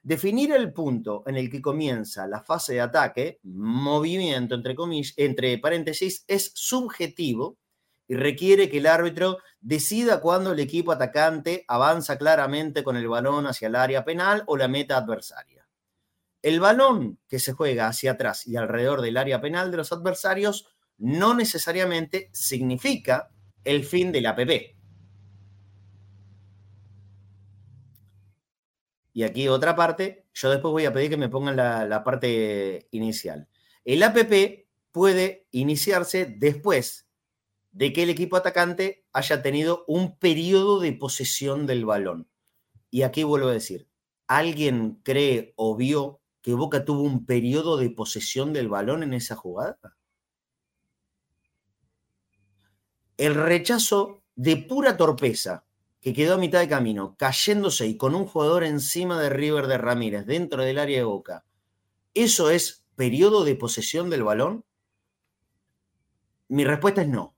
Definir 0.03 0.51
el 0.51 0.74
punto 0.74 1.24
en 1.26 1.36
el 1.36 1.49
que 1.49 1.62
comienza 1.62 2.28
la 2.28 2.41
fase 2.41 2.74
de 2.74 2.82
ataque, 2.82 3.39
movimiento 3.43 4.55
entre, 4.55 4.76
entre 5.18 5.57
paréntesis, 5.57 6.24
es 6.28 6.51
subjetivo 6.55 7.57
y 8.07 8.16
requiere 8.16 8.70
que 8.70 8.80
el 8.80 8.88
árbitro 8.88 9.38
decida 9.59 10.20
cuándo 10.22 10.51
el 10.51 10.59
equipo 10.59 10.91
atacante 10.91 11.66
avanza 11.68 12.18
claramente 12.18 12.84
con 12.84 12.97
el 12.97 13.07
balón 13.07 13.47
hacia 13.47 13.68
el 13.68 13.76
área 13.76 14.03
penal 14.03 14.43
o 14.47 14.57
la 14.57 14.68
meta 14.68 14.97
adversaria. 14.97 15.68
El 16.41 16.59
balón 16.59 17.20
que 17.28 17.39
se 17.39 17.53
juega 17.53 17.88
hacia 17.88 18.14
atrás 18.14 18.47
y 18.47 18.55
alrededor 18.55 19.01
del 19.01 19.18
área 19.18 19.39
penal 19.39 19.70
de 19.70 19.78
los 19.78 19.91
adversarios 19.91 20.68
no 20.97 21.34
necesariamente 21.36 22.30
significa 22.34 23.30
el 23.64 23.84
fin 23.84 24.12
del 24.12 24.26
APP. 24.26 24.76
Y 29.14 29.24
aquí 29.24 29.47
otra 29.47 29.76
parte, 29.76 30.26
yo 30.34 30.49
después 30.49 30.72
voy 30.72 30.86
a 30.86 30.93
pedir 30.93 31.09
que 31.09 31.18
me 31.18 31.30
pongan 31.30 31.55
la, 31.55 32.03
parte 32.03 32.88
inicial. 32.91 33.47
El 33.84 34.03
APP 34.03 34.68
puede 34.91 35.47
iniciarse 35.51 36.26
después 36.26 37.07
de 37.72 37.93
que 37.93 38.03
el 38.03 38.09
equipo 38.09 38.38
atacante 38.38 39.05
haya 39.14 39.41
tenido 39.41 39.84
un 39.88 40.18
periodo 40.18 40.80
de 40.80 40.93
posesión 40.93 41.66
del 41.66 41.86
balón. 41.86 42.30
Y 42.89 43.03
aquí 43.03 43.24
vuelvo 43.24 43.47
a 43.47 43.53
decir, 43.53 43.88
¿alguien 44.28 44.99
cree 45.03 45.53
o 45.55 45.76
vio 45.76 46.22
que 46.41 46.53
Boca 46.53 46.86
tuvo 46.86 47.03
un 47.03 47.26
periodo 47.26 47.78
de 47.78 47.89
posesión 47.89 48.53
del 48.53 48.70
balón 48.70 49.03
en 49.03 49.14
esa 49.14 49.36
jugada? 49.36 49.97
El 53.18 53.36
rechazo 53.36 54.24
de 54.36 54.57
pura 54.57 54.97
torpeza 54.97 55.66
que 56.01 56.14
quedó 56.14 56.36
a 56.36 56.39
mitad 56.39 56.59
de 56.59 56.68
camino, 56.68 57.16
cayéndose 57.18 57.86
y 57.86 57.95
con 57.95 58.16
un 58.16 58.26
jugador 58.26 58.64
encima 58.64 59.22
de 59.22 59.30
River 59.30 59.68
de 59.68 59.78
Ramírez 59.78 60.26
dentro 60.26 60.64
del 60.64 60.80
área 60.80 60.97
de 60.97 61.03
Boca, 61.03 61.45
¿eso 62.16 62.49
es 62.49 62.84
periodo 62.95 63.43
de 63.43 63.55
posesión 63.55 64.09
del 64.09 64.24
balón? 64.24 64.66
Mi 66.47 66.66
respuesta 66.66 67.03
es 67.03 67.07
no. 67.07 67.36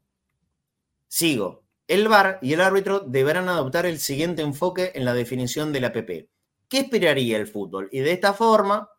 Sigo. 1.07 1.63
El 1.87 2.07
VAR 2.07 2.39
y 2.41 2.53
el 2.53 2.61
árbitro 2.61 3.01
deberán 3.01 3.49
adoptar 3.49 3.85
el 3.85 3.99
siguiente 3.99 4.41
enfoque 4.41 4.93
en 4.95 5.03
la 5.03 5.13
definición 5.13 5.73
del 5.73 5.85
APP. 5.85 6.29
¿Qué 6.69 6.79
esperaría 6.79 7.37
el 7.37 7.45
fútbol? 7.45 7.89
Y 7.91 7.99
de 7.99 8.13
esta 8.13 8.33
forma, 8.33 8.89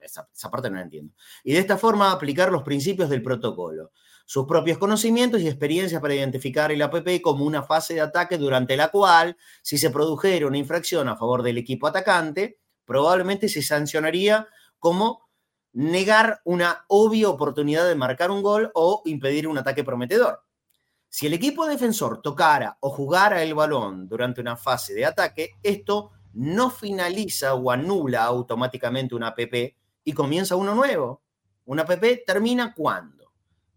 esa, 0.00 0.28
esa 0.34 0.50
parte 0.50 0.68
no 0.68 0.76
la 0.76 0.82
entiendo, 0.82 1.14
y 1.44 1.52
de 1.52 1.60
esta 1.60 1.78
forma 1.78 2.10
aplicar 2.10 2.50
los 2.50 2.64
principios 2.64 3.08
del 3.08 3.22
protocolo 3.22 3.92
sus 4.30 4.46
propios 4.46 4.78
conocimientos 4.78 5.40
y 5.40 5.48
experiencias 5.48 6.00
para 6.00 6.14
identificar 6.14 6.70
el 6.70 6.80
APP 6.82 7.20
como 7.20 7.44
una 7.44 7.64
fase 7.64 7.94
de 7.94 8.00
ataque 8.00 8.38
durante 8.38 8.76
la 8.76 8.86
cual, 8.86 9.36
si 9.60 9.76
se 9.76 9.90
produjera 9.90 10.46
una 10.46 10.56
infracción 10.56 11.08
a 11.08 11.16
favor 11.16 11.42
del 11.42 11.58
equipo 11.58 11.88
atacante, 11.88 12.60
probablemente 12.84 13.48
se 13.48 13.60
sancionaría 13.60 14.46
como 14.78 15.28
negar 15.72 16.42
una 16.44 16.84
obvia 16.86 17.28
oportunidad 17.28 17.88
de 17.88 17.96
marcar 17.96 18.30
un 18.30 18.40
gol 18.40 18.70
o 18.74 19.02
impedir 19.04 19.48
un 19.48 19.58
ataque 19.58 19.82
prometedor. 19.82 20.44
Si 21.08 21.26
el 21.26 21.34
equipo 21.34 21.66
defensor 21.66 22.22
tocara 22.22 22.78
o 22.78 22.90
jugara 22.90 23.42
el 23.42 23.54
balón 23.54 24.06
durante 24.06 24.40
una 24.40 24.56
fase 24.56 24.94
de 24.94 25.06
ataque, 25.06 25.56
esto 25.60 26.12
no 26.34 26.70
finaliza 26.70 27.54
o 27.54 27.68
anula 27.72 28.22
automáticamente 28.26 29.16
un 29.16 29.24
APP 29.24 29.74
y 30.04 30.12
comienza 30.12 30.54
uno 30.54 30.72
nuevo. 30.76 31.20
Un 31.64 31.80
APP 31.80 32.24
termina 32.24 32.72
cuando 32.72 33.19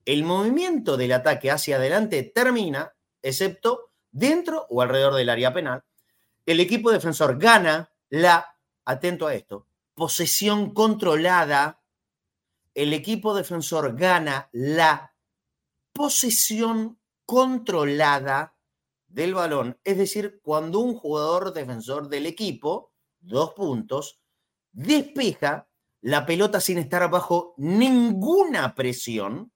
el 0.05 0.23
movimiento 0.23 0.97
del 0.97 1.13
ataque 1.13 1.51
hacia 1.51 1.77
adelante 1.77 2.23
termina, 2.23 2.93
excepto 3.21 3.91
dentro 4.11 4.67
o 4.69 4.81
alrededor 4.81 5.15
del 5.15 5.29
área 5.29 5.53
penal. 5.53 5.83
El 6.45 6.59
equipo 6.59 6.91
defensor 6.91 7.37
gana 7.37 7.91
la, 8.09 8.57
atento 8.85 9.27
a 9.27 9.33
esto, 9.33 9.67
posesión 9.95 10.73
controlada. 10.73 11.81
El 12.73 12.93
equipo 12.93 13.33
defensor 13.33 13.95
gana 13.95 14.49
la 14.51 15.15
posesión 15.93 16.99
controlada 17.25 18.57
del 19.07 19.35
balón. 19.35 19.79
Es 19.83 19.97
decir, 19.97 20.41
cuando 20.43 20.79
un 20.79 20.95
jugador 20.95 21.53
defensor 21.53 22.09
del 22.09 22.25
equipo, 22.25 22.91
dos 23.19 23.53
puntos, 23.53 24.19
despeja 24.71 25.69
la 26.01 26.25
pelota 26.25 26.59
sin 26.59 26.79
estar 26.79 27.09
bajo 27.09 27.53
ninguna 27.57 28.75
presión 28.75 29.52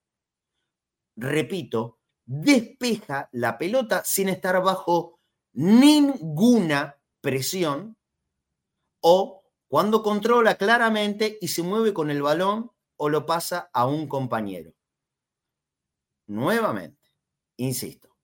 repito, 1.18 1.98
despeja 2.26 3.28
la 3.34 3.58
pelota 3.58 4.04
sin 4.06 4.30
estar 4.30 4.62
bajo 4.64 5.20
ninguna 5.54 6.98
presión 7.20 7.98
o 9.02 9.44
cuando 9.68 10.04
controla 10.04 10.56
claramente 10.56 11.38
y 11.42 11.50
se 11.50 11.64
mueve 11.64 11.94
con 11.94 12.10
el 12.10 12.22
balón 12.22 12.72
o 12.96 13.10
lo 13.10 13.26
pasa 13.26 13.70
a 13.74 13.86
un 13.86 14.08
compañero. 14.08 14.74
Nuevamente, 16.28 17.10
insisto, 17.58 18.16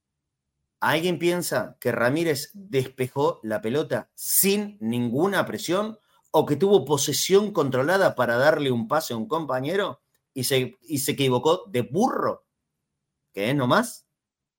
¿alguien 0.80 1.18
piensa 1.18 1.78
que 1.80 1.92
Ramírez 1.92 2.52
despejó 2.54 3.40
la 3.44 3.62
pelota 3.62 4.12
sin 4.14 4.78
ninguna 4.80 5.46
presión 5.46 5.98
o 6.32 6.46
que 6.46 6.56
tuvo 6.56 6.86
posesión 6.86 7.52
controlada 7.52 8.16
para 8.16 8.38
darle 8.38 8.72
un 8.72 8.88
pase 8.88 9.14
a 9.14 9.18
un 9.18 9.28
compañero 9.28 10.02
y 10.34 10.44
se, 10.44 10.78
y 10.82 11.00
se 11.00 11.12
equivocó 11.12 11.64
de 11.68 11.82
burro? 11.82 12.46
¿Qué 13.34 13.50
es 13.50 13.56
nomás? 13.56 14.08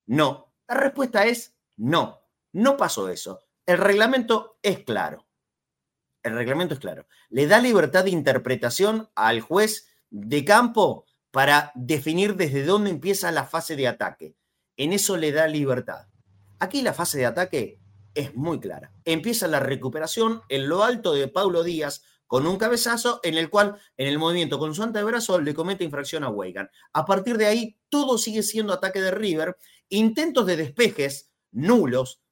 No. 0.07 0.53
La 0.68 0.75
respuesta 0.75 1.25
es 1.25 1.57
no. 1.77 2.20
No 2.53 2.77
pasó 2.77 3.09
eso. 3.09 3.41
El 3.66 3.79
reglamento 3.79 4.59
es 4.62 4.81
claro. 4.81 5.27
El 6.22 6.35
reglamento 6.35 6.75
es 6.75 6.81
claro. 6.81 7.07
Le 7.29 7.47
da 7.47 7.61
libertad 7.61 8.05
de 8.05 8.11
interpretación 8.11 9.11
al 9.14 9.41
juez 9.41 9.89
de 10.11 10.45
campo 10.45 11.07
para 11.31 11.72
definir 11.75 12.37
desde 12.37 12.64
dónde 12.64 12.91
empieza 12.91 13.33
la 13.33 13.45
fase 13.45 13.77
de 13.77 13.89
ataque. 13.89 14.37
En 14.77 14.93
eso 14.93 15.16
le 15.16 15.33
da 15.33 15.47
libertad. 15.47 16.09
Aquí 16.59 16.83
la 16.83 16.95
fase 16.95 17.18
de 17.18 17.27
ataque 17.27 17.81
es 18.14 18.35
muy 18.35 18.61
clara. 18.61 18.93
Empieza 19.05 19.49
la 19.49 19.61
recuperación 19.61 20.43
en 20.49 20.68
lo 20.68 20.85
alto 20.85 21.12
de 21.12 21.29
Paulo 21.29 21.62
Díaz 21.62 22.03
con 22.27 22.47
un 22.47 22.57
cabezazo 22.57 23.20
en 23.22 23.35
el 23.35 23.51
cual, 23.51 23.77
en 23.97 24.09
el 24.09 24.18
movimiento 24.18 24.59
con 24.59 24.75
su 24.75 24.83
antebrazo, 24.83 25.41
le 25.41 25.55
comete 25.55 25.85
infracción 25.85 26.25
a 26.25 26.31
Weigan. 26.31 26.70
A 26.93 27.05
partir 27.05 27.37
de 27.39 27.47
ahí, 27.47 27.79
todo 27.89 28.18
sigue 28.18 28.43
siendo 28.43 28.72
ataque 28.72 29.01
de 29.01 29.11
River. 29.11 29.57
Intentos 29.89 30.47
de 30.47 30.57
despejes 30.57 31.31
nulos, 31.53 32.22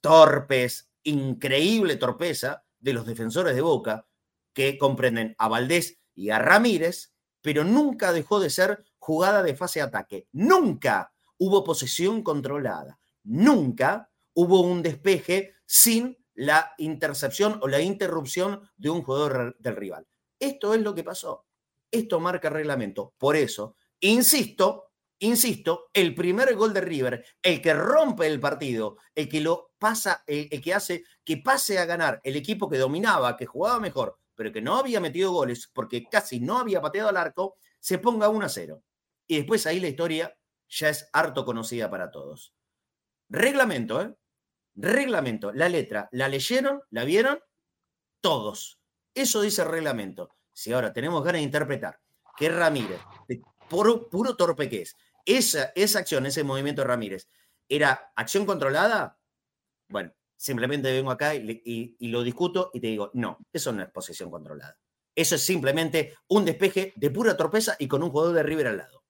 torpes, 0.00 0.90
increíble 1.02 1.96
torpeza 1.96 2.64
de 2.80 2.92
los 2.92 3.06
defensores 3.06 3.54
de 3.54 3.60
Boca, 3.60 4.06
que 4.52 4.78
comprenden 4.78 5.34
a 5.38 5.48
Valdés 5.48 5.98
y 6.14 6.30
a 6.30 6.38
Ramírez, 6.38 7.14
pero 7.40 7.64
nunca 7.64 8.12
dejó 8.12 8.40
de 8.40 8.50
ser 8.50 8.84
jugada 8.98 9.42
de 9.42 9.56
fase 9.56 9.80
de 9.80 9.86
ataque. 9.86 10.28
Nunca 10.32 11.12
hubo 11.38 11.64
posesión 11.64 12.22
controlada. 12.22 13.00
Nunca 13.24 14.10
hubo 14.34 14.60
un 14.60 14.82
despeje 14.82 15.54
sin 15.66 16.16
la 16.34 16.74
intercepción 16.78 17.58
o 17.62 17.68
la 17.68 17.80
interrupción 17.80 18.70
de 18.76 18.90
un 18.90 19.02
jugador 19.02 19.56
del 19.58 19.76
rival. 19.76 20.06
Esto 20.38 20.74
es 20.74 20.80
lo 20.80 20.94
que 20.94 21.04
pasó. 21.04 21.46
Esto 21.90 22.20
marca 22.20 22.48
reglamento. 22.48 23.14
Por 23.18 23.36
eso, 23.36 23.76
insisto, 24.00 24.92
insisto, 25.18 25.90
el 25.92 26.14
primer 26.14 26.54
gol 26.56 26.72
de 26.72 26.80
River, 26.80 27.24
el 27.42 27.60
que 27.60 27.74
rompe 27.74 28.26
el 28.26 28.40
partido, 28.40 28.96
el 29.14 29.28
que 29.28 29.40
lo 29.40 29.72
pasa, 29.78 30.24
el, 30.26 30.48
que 30.60 30.74
hace 30.74 31.04
que 31.24 31.36
pase 31.36 31.78
a 31.78 31.84
ganar 31.84 32.20
el 32.24 32.36
equipo 32.36 32.68
que 32.68 32.78
dominaba, 32.78 33.36
que 33.36 33.46
jugaba 33.46 33.78
mejor, 33.78 34.18
pero 34.34 34.50
que 34.50 34.62
no 34.62 34.76
había 34.76 35.00
metido 35.00 35.32
goles 35.32 35.70
porque 35.72 36.04
casi 36.10 36.40
no 36.40 36.58
había 36.58 36.80
pateado 36.80 37.10
al 37.10 37.16
arco, 37.16 37.56
se 37.78 37.98
ponga 37.98 38.28
1 38.28 38.46
a 38.46 38.48
0. 38.48 38.82
Y 39.28 39.36
después 39.36 39.66
ahí 39.66 39.80
la 39.80 39.88
historia 39.88 40.36
ya 40.68 40.88
es 40.88 41.08
harto 41.12 41.44
conocida 41.44 41.90
para 41.90 42.10
todos. 42.10 42.54
Reglamento, 43.28 44.00
¿eh? 44.00 44.14
Reglamento, 44.74 45.52
la 45.52 45.68
letra, 45.68 46.08
¿la 46.12 46.28
leyeron? 46.28 46.82
¿La 46.90 47.04
vieron? 47.04 47.40
Todos. 48.20 48.80
Eso 49.14 49.42
dice 49.42 49.62
el 49.62 49.68
reglamento. 49.68 50.30
Si 50.52 50.72
ahora 50.72 50.92
tenemos 50.92 51.22
ganas 51.22 51.40
de 51.40 51.44
interpretar 51.44 52.00
que 52.36 52.48
Ramírez, 52.48 53.00
puro, 53.68 54.08
puro 54.08 54.36
torpe 54.36 54.68
que 54.68 54.82
es, 54.82 54.96
esa, 55.24 55.72
esa 55.74 56.00
acción, 56.00 56.26
ese 56.26 56.44
movimiento 56.44 56.82
de 56.82 56.88
Ramírez, 56.88 57.28
¿era 57.68 58.12
acción 58.16 58.46
controlada? 58.46 59.18
Bueno, 59.88 60.12
simplemente 60.36 60.92
vengo 60.92 61.10
acá 61.10 61.34
y, 61.34 61.62
y, 61.98 62.08
lo 62.08 62.22
discuto 62.22 62.70
y 62.72 62.80
te 62.80 62.88
digo, 62.88 63.10
no, 63.14 63.38
eso 63.52 63.72
no 63.72 63.82
es 63.82 63.90
posesión 63.90 64.30
controlada. 64.30 64.78
Eso 65.14 65.34
es 65.34 65.42
simplemente 65.42 66.16
un 66.28 66.44
despeje 66.44 66.94
de 66.96 67.10
pura 67.10 67.36
torpeza 67.36 67.76
y 67.78 67.86
con 67.86 68.02
un 68.02 68.10
jugador 68.10 68.34
de 68.34 68.42
River 68.42 68.68
al 68.68 68.78
lado. 68.78 69.04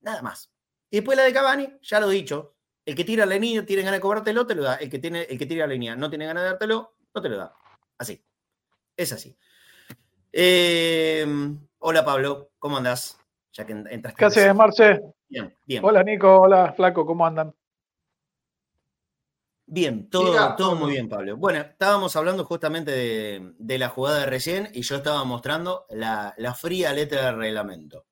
Nada 0.00 0.22
más. 0.22 0.52
Y 0.90 0.96
después 0.96 1.16
la 1.16 1.24
de 1.24 1.32
Cavani, 1.32 1.78
ya 1.80 2.00
lo 2.00 2.10
he 2.10 2.14
dicho, 2.14 2.55
El 2.86 2.94
que 2.94 3.04
tira 3.04 3.26
la 3.26 3.34
línea 3.34 3.66
tiene 3.66 3.82
ganas 3.82 3.98
de 3.98 4.00
cobrártelo, 4.00 4.46
te 4.46 4.54
lo 4.54 4.62
da. 4.62 4.76
El 4.76 4.88
que, 4.88 5.00
tiene, 5.00 5.22
el 5.22 5.36
que 5.36 5.46
tira 5.46 5.66
la 5.66 5.72
línea 5.72 5.96
no 5.96 6.08
tiene 6.08 6.24
ganas 6.24 6.44
de 6.44 6.50
dártelo, 6.50 6.94
no 7.12 7.20
te 7.20 7.28
lo 7.28 7.36
da. 7.36 7.52
Así. 7.98 8.24
Es 8.96 9.12
así. 9.12 9.36
Eh, 10.32 11.26
hola 11.80 12.04
Pablo, 12.04 12.50
¿cómo 12.60 12.76
andas? 12.76 13.18
Ya 13.52 13.66
que 13.66 13.72
entraste. 13.72 14.16
¿Qué 14.16 14.24
haces, 14.24 14.54
Marce? 14.54 15.00
Bien, 15.28 15.52
bien. 15.64 15.84
Hola 15.84 16.04
Nico, 16.04 16.42
hola 16.42 16.72
Flaco, 16.74 17.04
¿cómo 17.04 17.26
andan? 17.26 17.52
Bien, 19.68 20.08
todo, 20.08 20.54
todo 20.54 20.76
muy 20.76 20.92
bien, 20.92 21.08
Pablo. 21.08 21.36
Bueno, 21.36 21.58
estábamos 21.58 22.14
hablando 22.14 22.44
justamente 22.44 22.92
de, 23.58 23.78
la 23.78 23.88
jugada 23.88 24.20
de 24.20 24.26
recién 24.26 24.68
y 24.72 24.82
yo 24.82 24.94
estaba 24.94 25.24
mostrando 25.24 25.86
la, 25.90 26.34
la 26.36 26.54
fría 26.54 26.92
letra 26.92 27.26
del 27.26 27.36
reglamento 27.36 28.06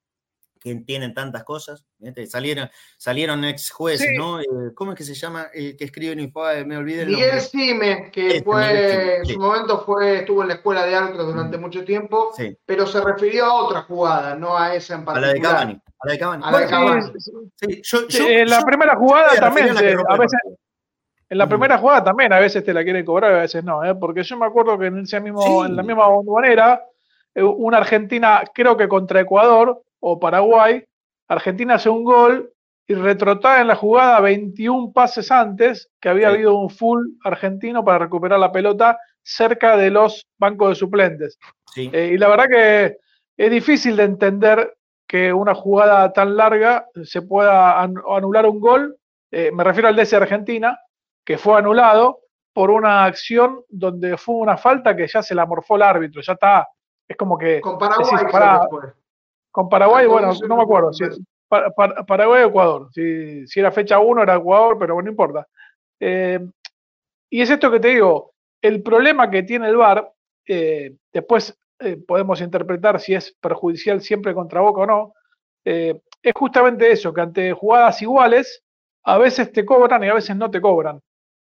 que 0.65 0.75
tienen 0.77 1.13
tantas 1.13 1.45
cosas. 1.45 1.85
Salieron, 2.27 2.71
salieron 2.97 3.45
ex 3.45 3.71
jueces, 3.71 4.13
¿no? 4.17 4.41
Eh, 4.41 4.47
¿Cómo 4.75 4.93
es 4.93 4.99
que 4.99 5.05
se 5.05 5.15
llama 5.15 5.49
el 5.53 5.77
que 5.77 5.85
escribe 5.85 6.13
en 6.13 6.21
Infobae? 6.21 6.65
Me 6.65 6.79
olvidé 6.79 7.03
el 7.03 7.09
Miguel 7.11 7.41
Sime, 7.41 8.11
que 8.11 8.29
este, 8.29 8.43
fue, 8.43 9.19
en 9.19 9.27
su 9.27 9.39
momento 9.39 9.85
fue, 9.85 10.21
estuvo 10.21 10.41
en 10.41 10.49
la 10.49 10.55
escuela 10.55 10.87
de 10.87 10.95
árbitros 10.95 11.27
durante 11.27 11.59
mucho 11.59 11.85
tiempo, 11.85 12.33
pero 12.65 12.87
se 12.87 13.03
refirió 13.03 13.45
a 13.45 13.55
otra 13.63 13.83
jugada, 13.83 14.35
no 14.37 14.57
a 14.57 14.75
esa 14.75 14.95
en 14.95 15.05
particular. 15.05 15.31
A 15.31 15.33
la 15.33 15.35
de 15.35 15.41
Cavani. 15.41 15.81
A 15.99 16.07
la 16.07 16.13
de 16.13 16.19
Cavani. 16.19 16.43
A 16.45 16.51
la 16.51 16.59
de 16.61 16.67
Cavani. 16.67 17.13
en 18.33 18.49
la 18.49 18.63
primera 18.63 18.97
jugada 18.97 19.35
también, 19.39 19.69
a 19.69 20.17
veces... 20.17 20.41
En 21.29 21.39
la 21.39 21.49
primera 21.49 21.79
jugada 21.79 22.05
también 22.05 22.33
a 22.33 22.39
veces 22.39 22.63
te 22.63 22.73
la 22.73 22.85
quieren 22.85 23.05
cobrar 23.05 23.33
y 23.33 23.35
a 23.35 23.39
veces 23.41 23.65
no, 23.65 23.83
¿eh? 23.83 23.95
porque 23.95 24.23
yo 24.23 24.37
me 24.37 24.47
acuerdo 24.47 24.79
que 24.79 24.87
en, 24.87 24.99
ese 25.01 25.21
mismo, 25.21 25.65
en 25.65 25.75
la 25.75 25.83
misma 25.83 26.07
bombonera, 26.07 26.85
eh, 27.35 27.43
una 27.43 27.79
Argentina, 27.79 28.45
creo 28.55 28.77
que 28.77 28.87
contra 28.87 29.21
Ecuador, 29.21 29.83
o 30.07 30.21
Paraguay, 30.21 30.85
Argentina 31.29 31.77
hace 31.77 31.89
un 31.89 32.05
gol 32.05 32.53
y 32.87 32.93
retrotrae 32.93 33.63
en 33.63 33.69
la 33.69 33.75
jugada 33.75 34.21
21 34.21 34.93
pases 34.93 35.31
antes 35.31 35.91
que 35.99 36.11
había 36.11 36.29
habido 36.29 36.59
un 36.59 36.69
full 36.69 37.07
argentino 37.25 37.83
para 37.83 38.01
recuperar 38.01 38.39
la 38.39 38.53
pelota 38.53 38.99
cerca 39.23 39.79
de 39.79 39.91
los 39.91 40.27
bancos 40.39 40.69
de 40.69 40.75
suplentes. 40.75 41.39
Eh, 41.75 42.11
y 42.13 42.19
la 42.19 42.29
verdad 42.29 42.45
que 42.51 42.99
es 43.39 43.51
difícil 43.51 43.97
de 43.97 44.03
entender 44.03 44.77
que 45.09 45.33
una 45.33 45.55
jugada 45.55 46.13
tan 46.13 46.37
larga 46.37 46.87
se 47.03 47.23
pueda 47.23 47.81
anular 47.81 48.45
un 48.45 48.61
gol. 48.61 48.99
Eh, 49.31 49.51
me 49.53 49.65
refiero 49.65 49.89
al 49.89 49.97
de 49.97 50.03
ese 50.03 50.17
Argentina, 50.17 50.79
que 51.25 51.39
fue 51.39 51.57
anulado 51.57 52.21
por 52.53 52.71
una 52.71 53.07
acción 53.07 53.63
donde 53.71 54.19
fue 54.19 54.35
una 54.35 54.59
falta 54.59 54.95
que 54.95 55.07
ya 55.07 55.23
se 55.23 55.35
la 55.35 55.47
morfó 55.47 55.77
el 55.77 55.83
árbitro. 55.83 56.21
Ya 56.21 56.35
está, 56.35 56.69
es 57.09 57.17
como 57.17 57.39
que. 57.39 57.63
Con 57.63 57.79
Paraguay, 57.79 58.93
con 59.55 59.69
Paraguay, 59.69 60.09
bueno, 60.09 60.33
no 60.49 60.57
me 60.57 60.63
acuerdo. 60.65 60.93
Si, 60.93 61.05
Paraguay 61.49 62.43
o 62.43 62.49
Ecuador. 62.49 62.89
Si, 62.93 63.47
era 63.55 63.71
fecha 63.71 64.01
1 64.01 64.25
era 64.25 64.35
Ecuador, 64.35 64.77
pero 64.77 64.95
bueno, 64.95 65.07
no 65.07 65.11
importa. 65.13 65.47
Eh, 66.01 66.41
y 67.31 67.41
es 67.41 67.49
esto 67.49 67.71
que 67.71 67.79
te 67.79 67.91
digo, 67.91 68.33
el 68.61 68.83
problema 68.83 69.31
que 69.31 69.45
tiene 69.45 69.69
el 69.69 69.77
VAR, 69.77 70.13
eh, 70.49 70.97
después 71.13 71.57
eh, 71.79 71.99
podemos 72.05 72.41
interpretar 72.41 72.99
si 72.99 73.15
es 73.15 73.33
perjudicial 73.41 74.01
siempre 74.01 74.35
contra 74.35 74.61
Boca 74.61 74.81
o 74.81 74.87
no, 74.87 75.15
es 75.65 76.33
justamente 76.35 76.91
eso, 76.91 77.15
que 77.15 77.21
ante 77.21 77.53
jugadas 77.53 78.03
iguales, 78.03 78.61
a 79.05 79.19
veces 79.19 79.53
te 79.53 79.65
cobran 79.65 80.03
y 80.03 80.09
a 80.09 80.15
veces 80.15 80.35
no 80.35 80.51
te 80.51 80.61
cobran. 80.61 81.01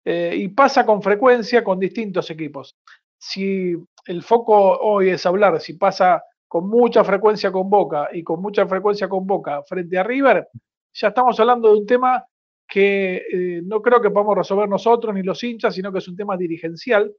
y 0.06 0.48
pasa 0.48 0.86
con 0.86 1.02
frecuencia 1.02 1.62
con 1.62 1.78
distintos 1.78 2.30
equipos. 2.30 2.78
Si 3.18 3.76
el 4.06 4.24
foco 4.24 4.78
hoy 4.80 5.10
es 5.10 5.26
hablar, 5.26 5.60
si 5.60 5.74
pasa 5.74 6.24
con 6.48 6.68
mucha 6.70 7.04
frecuencia 7.04 7.52
con 7.52 7.70
Boca 7.70 8.10
y 8.14 8.24
con 8.24 8.42
mucha 8.42 8.66
frecuencia 8.68 9.10
con 9.10 9.28
Boca 9.28 9.64
frente 9.64 9.98
a 9.98 10.04
River, 10.04 10.48
ya 10.94 11.10
estamos 11.10 11.40
hablando 11.40 11.72
de 11.72 11.80
un 11.80 11.86
tema 11.86 12.26
que 12.68 13.16
eh, 13.32 13.62
no 13.64 13.82
creo 13.82 14.02
que 14.02 14.10
podamos 14.10 14.38
resolver 14.38 14.68
nosotros 14.68 15.14
ni 15.14 15.24
los 15.24 15.42
hinchas, 15.44 15.74
sino 15.74 15.92
que 15.92 16.00
es 16.00 16.08
un 16.08 16.16
tema 16.16 16.36
dirigencial. 16.36 17.14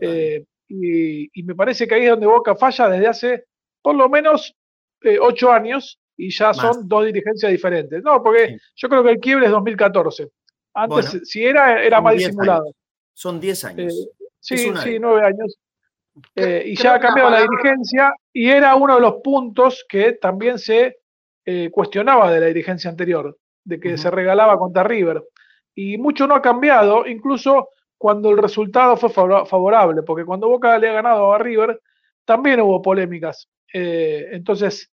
Eh, 0.00 0.44
y, 0.68 1.42
me 1.42 1.54
parece 1.54 1.86
que 1.86 1.94
ahí 1.94 2.04
es 2.04 2.10
donde 2.10 2.26
Boca 2.26 2.56
falla 2.56 2.88
desde 2.88 3.06
hace 3.06 3.44
por 3.82 3.94
lo 3.94 4.08
menos 4.08 4.54
eh, 5.02 5.18
ocho 5.20 5.50
años 5.50 5.98
y 6.16 6.30
ya 6.30 6.54
son 6.54 6.88
dos 6.88 7.04
dirigencias 7.04 7.50
diferentes. 7.50 8.02
No, 8.02 8.22
porque 8.22 8.58
yo 8.76 8.88
creo 8.88 9.02
que 9.02 9.10
el 9.10 9.20
quiebre 9.20 9.46
es 9.46 9.52
2014. 9.52 10.28
Antes, 10.74 11.20
si 11.24 11.44
era, 11.44 11.82
era 11.82 12.00
más 12.00 12.16
disimulado. 12.16 12.72
Son 13.12 13.40
diez 13.40 13.64
años. 13.64 14.08
sí, 14.40 14.56
sí, 14.82 14.98
nueve 14.98 15.26
años. 15.26 15.58
Eh, 16.34 16.64
y 16.66 16.76
ya 16.76 16.94
ha 16.94 17.00
cambiado 17.00 17.30
la 17.30 17.40
dirigencia 17.40 18.14
y 18.32 18.48
era 18.48 18.74
uno 18.74 18.96
de 18.96 19.00
los 19.00 19.14
puntos 19.22 19.84
que 19.88 20.12
también 20.12 20.58
se 20.58 20.98
eh, 21.44 21.70
cuestionaba 21.70 22.30
de 22.30 22.40
la 22.40 22.46
dirigencia 22.46 22.90
anterior, 22.90 23.36
de 23.64 23.80
que 23.80 23.96
se 23.96 24.10
regalaba 24.10 24.58
contra 24.58 24.82
River. 24.82 25.22
Y 25.74 25.96
mucho 25.96 26.26
no 26.26 26.34
ha 26.34 26.42
cambiado, 26.42 27.06
incluso 27.06 27.70
cuando 27.96 28.30
el 28.30 28.38
resultado 28.38 28.96
fue 28.96 29.10
favorable, 29.10 30.02
porque 30.02 30.24
cuando 30.24 30.48
Boca 30.48 30.76
le 30.78 30.90
ha 30.90 30.92
ganado 30.92 31.32
a 31.32 31.38
River, 31.38 31.80
también 32.24 32.60
hubo 32.60 32.82
polémicas. 32.82 33.48
Eh, 33.72 34.28
entonces, 34.32 34.90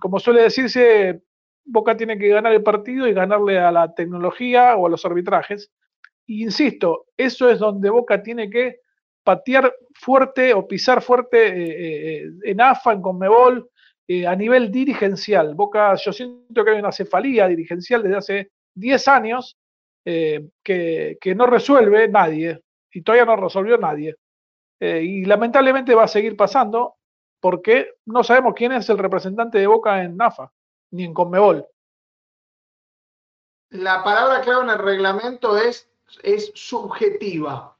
como 0.00 0.20
suele 0.20 0.42
decirse, 0.42 1.22
Boca 1.64 1.96
tiene 1.96 2.18
que 2.18 2.28
ganar 2.28 2.52
el 2.52 2.62
partido 2.62 3.08
y 3.08 3.12
ganarle 3.12 3.58
a 3.58 3.72
la 3.72 3.94
tecnología 3.94 4.76
o 4.76 4.86
a 4.86 4.90
los 4.90 5.04
arbitrajes. 5.04 5.70
Insisto, 6.26 7.06
eso 7.16 7.48
es 7.48 7.58
donde 7.58 7.90
Boca 7.90 8.22
tiene 8.22 8.50
que 8.50 8.80
patear 9.28 9.74
fuerte 9.92 10.54
o 10.54 10.66
pisar 10.66 11.02
fuerte 11.02 11.48
eh, 11.48 12.22
eh, 12.24 12.30
en 12.44 12.62
AFA, 12.62 12.94
en 12.94 13.02
Conmebol, 13.02 13.68
eh, 14.06 14.26
a 14.26 14.34
nivel 14.34 14.72
dirigencial. 14.72 15.54
Boca, 15.54 15.94
yo 15.96 16.14
siento 16.14 16.64
que 16.64 16.70
hay 16.70 16.78
una 16.78 16.92
cefalía 16.92 17.46
dirigencial 17.46 18.02
desde 18.02 18.16
hace 18.16 18.50
10 18.74 19.08
años 19.08 19.58
que, 20.02 21.34
no 21.36 21.44
resuelve 21.44 22.08
nadie, 22.08 22.62
y 22.90 23.02
todavía 23.02 23.26
no 23.26 23.36
resolvió 23.36 23.76
nadie. 23.76 24.16
y 24.80 25.26
lamentablemente 25.26 25.94
va 25.94 26.04
a 26.04 26.08
seguir 26.08 26.34
pasando 26.34 26.94
porque 27.38 27.96
no 28.06 28.24
sabemos 28.24 28.54
quién 28.56 28.72
es 28.72 28.88
el 28.88 28.96
representante 28.96 29.58
de 29.58 29.66
Boca 29.66 30.02
en 30.02 30.22
AFA, 30.22 30.50
ni 30.92 31.04
en 31.04 31.12
Conmebol. 31.12 31.66
La 33.68 34.02
palabra 34.02 34.40
clave 34.40 34.64
en 34.64 34.70
el 34.70 34.78
reglamento 34.78 35.58
es, 35.58 35.86
es 36.22 36.50
subjetiva 36.54 37.77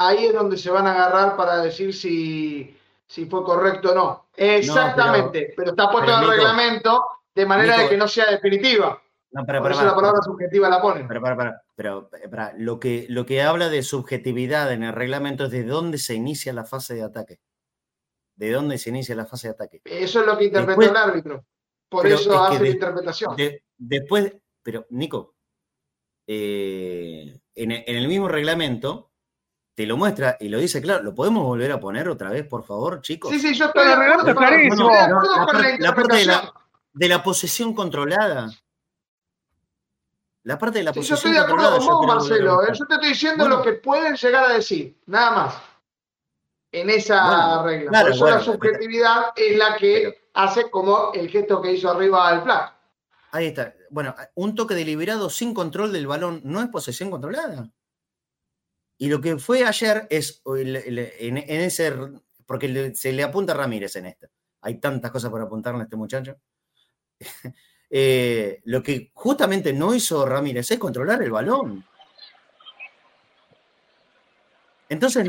ahí 0.00 0.26
es 0.26 0.32
donde 0.32 0.56
se 0.56 0.70
van 0.70 0.86
a 0.86 0.92
agarrar 0.92 1.36
para 1.36 1.58
decir 1.58 1.94
si, 1.94 2.76
si 3.06 3.26
fue 3.26 3.44
correcto 3.44 3.92
o 3.92 3.94
no. 3.94 4.26
Exactamente, 4.36 5.52
pero, 5.56 5.70
está 5.70 5.90
puesto 5.90 6.12
en 6.12 6.24
el 6.24 6.30
reglamento 6.30 7.04
de 7.34 7.46
manera 7.46 7.78
de 7.78 7.88
que 7.88 7.96
no 7.96 8.08
sea 8.08 8.30
definitiva. 8.30 9.00
No, 9.32 9.44
pero, 9.46 9.62
Por 9.62 9.70
eso 9.70 9.84
la 9.84 9.94
palabra 9.94 10.22
subjetiva 10.22 10.68
la 10.68 10.82
ponen. 10.82 11.06
Pero, 11.06 11.20
para, 11.20 11.62
pero, 11.76 12.10
para, 12.30 12.52
lo, 12.56 12.80
que, 12.80 13.06
lo 13.08 13.26
que 13.26 13.42
habla 13.42 13.68
de 13.68 13.82
subjetividad 13.82 14.72
en 14.72 14.82
el 14.82 14.92
reglamento 14.92 15.44
es 15.44 15.50
de 15.52 15.62
dónde 15.62 15.98
se 15.98 16.14
inicia 16.14 16.52
la 16.52 16.64
fase 16.64 16.94
de 16.94 17.02
ataque. 17.02 17.40
¿De 18.34 18.50
dónde 18.50 18.78
se 18.78 18.90
inicia 18.90 19.14
la 19.14 19.26
fase 19.26 19.48
de 19.48 19.54
ataque? 19.54 19.82
Eso 19.84 20.20
es 20.20 20.26
lo 20.26 20.36
que 20.36 20.46
interpreta 20.46 20.82
el 20.82 20.96
árbitro. 20.96 21.44
Por 21.88 22.06
eso 22.06 22.42
hace 22.42 22.62
la 22.62 22.68
interpretación. 22.70 23.36
después, 23.76 24.34
pero 24.62 24.86
Nico, 24.90 25.34
eh, 26.26 27.38
en, 27.54 27.70
el 27.70 28.08
mismo 28.08 28.28
reglamento 28.28 29.09
te 29.80 29.86
lo 29.86 29.96
muestra 29.96 30.36
y 30.38 30.50
lo 30.50 30.58
dice 30.58 30.82
claro. 30.82 31.02
¿Lo 31.02 31.14
podemos 31.14 31.42
volver 31.42 31.72
a 31.72 31.80
poner 31.80 32.06
otra 32.10 32.28
vez, 32.28 32.46
por 32.46 32.64
favor, 32.64 33.00
chicos? 33.00 33.30
Sí, 33.30 33.40
sí, 33.40 33.54
yo 33.54 33.64
estoy 33.64 33.86
de 33.86 33.94
acuerdo, 33.94 34.34
clarísimo. 34.34 34.90
la, 34.90 35.94
parte 35.94 36.16
de 36.92 37.08
la, 37.08 37.22
posesión 37.22 37.72
controlada. 37.72 38.50
La 40.42 40.58
parte 40.58 40.80
de 40.80 40.84
la 40.84 40.92
posesión 40.92 41.16
Yo 41.16 41.16
estoy 41.16 41.32
de 41.32 41.38
acuerdo 41.38 41.78
con 41.78 41.86
vos, 41.86 42.06
Marcelo. 42.06 42.62
¿eh? 42.62 42.72
Yo 42.74 42.84
te 42.84 42.94
estoy 42.94 43.08
diciendo 43.08 43.48
lo 43.48 43.62
que 43.62 43.72
pueden 43.72 44.16
llegar 44.16 44.50
a 44.50 44.52
decir, 44.52 45.00
nada 45.06 45.30
más. 45.30 45.54
En 46.72 46.90
esa 46.90 47.62
regla. 47.62 48.02
Por 48.02 48.10
eso 48.10 48.28
la 48.28 48.40
subjetividad 48.40 49.32
es 49.34 49.56
la 49.56 49.78
que 49.78 50.28
hace 50.34 50.70
como 50.70 51.14
el 51.14 51.30
gesto 51.30 51.62
que 51.62 51.72
hizo 51.72 51.90
arriba 51.90 52.32
del 52.32 52.42
plato. 52.42 52.74
Ahí 53.32 53.46
está. 53.46 53.72
Bueno, 53.88 54.14
un 54.34 54.54
toque 54.54 54.74
deliberado 54.74 55.30
sin 55.30 55.54
control 55.54 55.90
del 55.90 56.06
balón 56.06 56.42
no 56.44 56.60
es 56.60 56.68
posesión 56.68 57.10
controlada. 57.10 57.70
Y 59.00 59.08
lo 59.08 59.18
que 59.18 59.38
fue 59.38 59.64
ayer 59.64 60.06
es, 60.10 60.42
en, 60.44 61.38
ese, 61.38 61.90
porque 62.44 62.92
se 62.94 63.12
le 63.14 63.22
apunta 63.22 63.54
a 63.54 63.56
Ramírez 63.56 63.96
en 63.96 64.04
esto. 64.04 64.26
Hay 64.60 64.78
tantas 64.78 65.10
cosas 65.10 65.30
por 65.30 65.40
apuntarle 65.40 65.80
a 65.80 65.84
este 65.84 65.96
muchacho. 65.96 66.36
Eh, 67.92 68.60
lo 68.66 68.84
que 68.84 69.10
justamente 69.14 69.72
no 69.72 69.92
hizo 69.92 70.24
Ramírez 70.24 70.70
es 70.70 70.78
controlar 70.78 71.20
el 71.24 71.32
balón. 71.32 71.84
Entonces, 74.88 75.28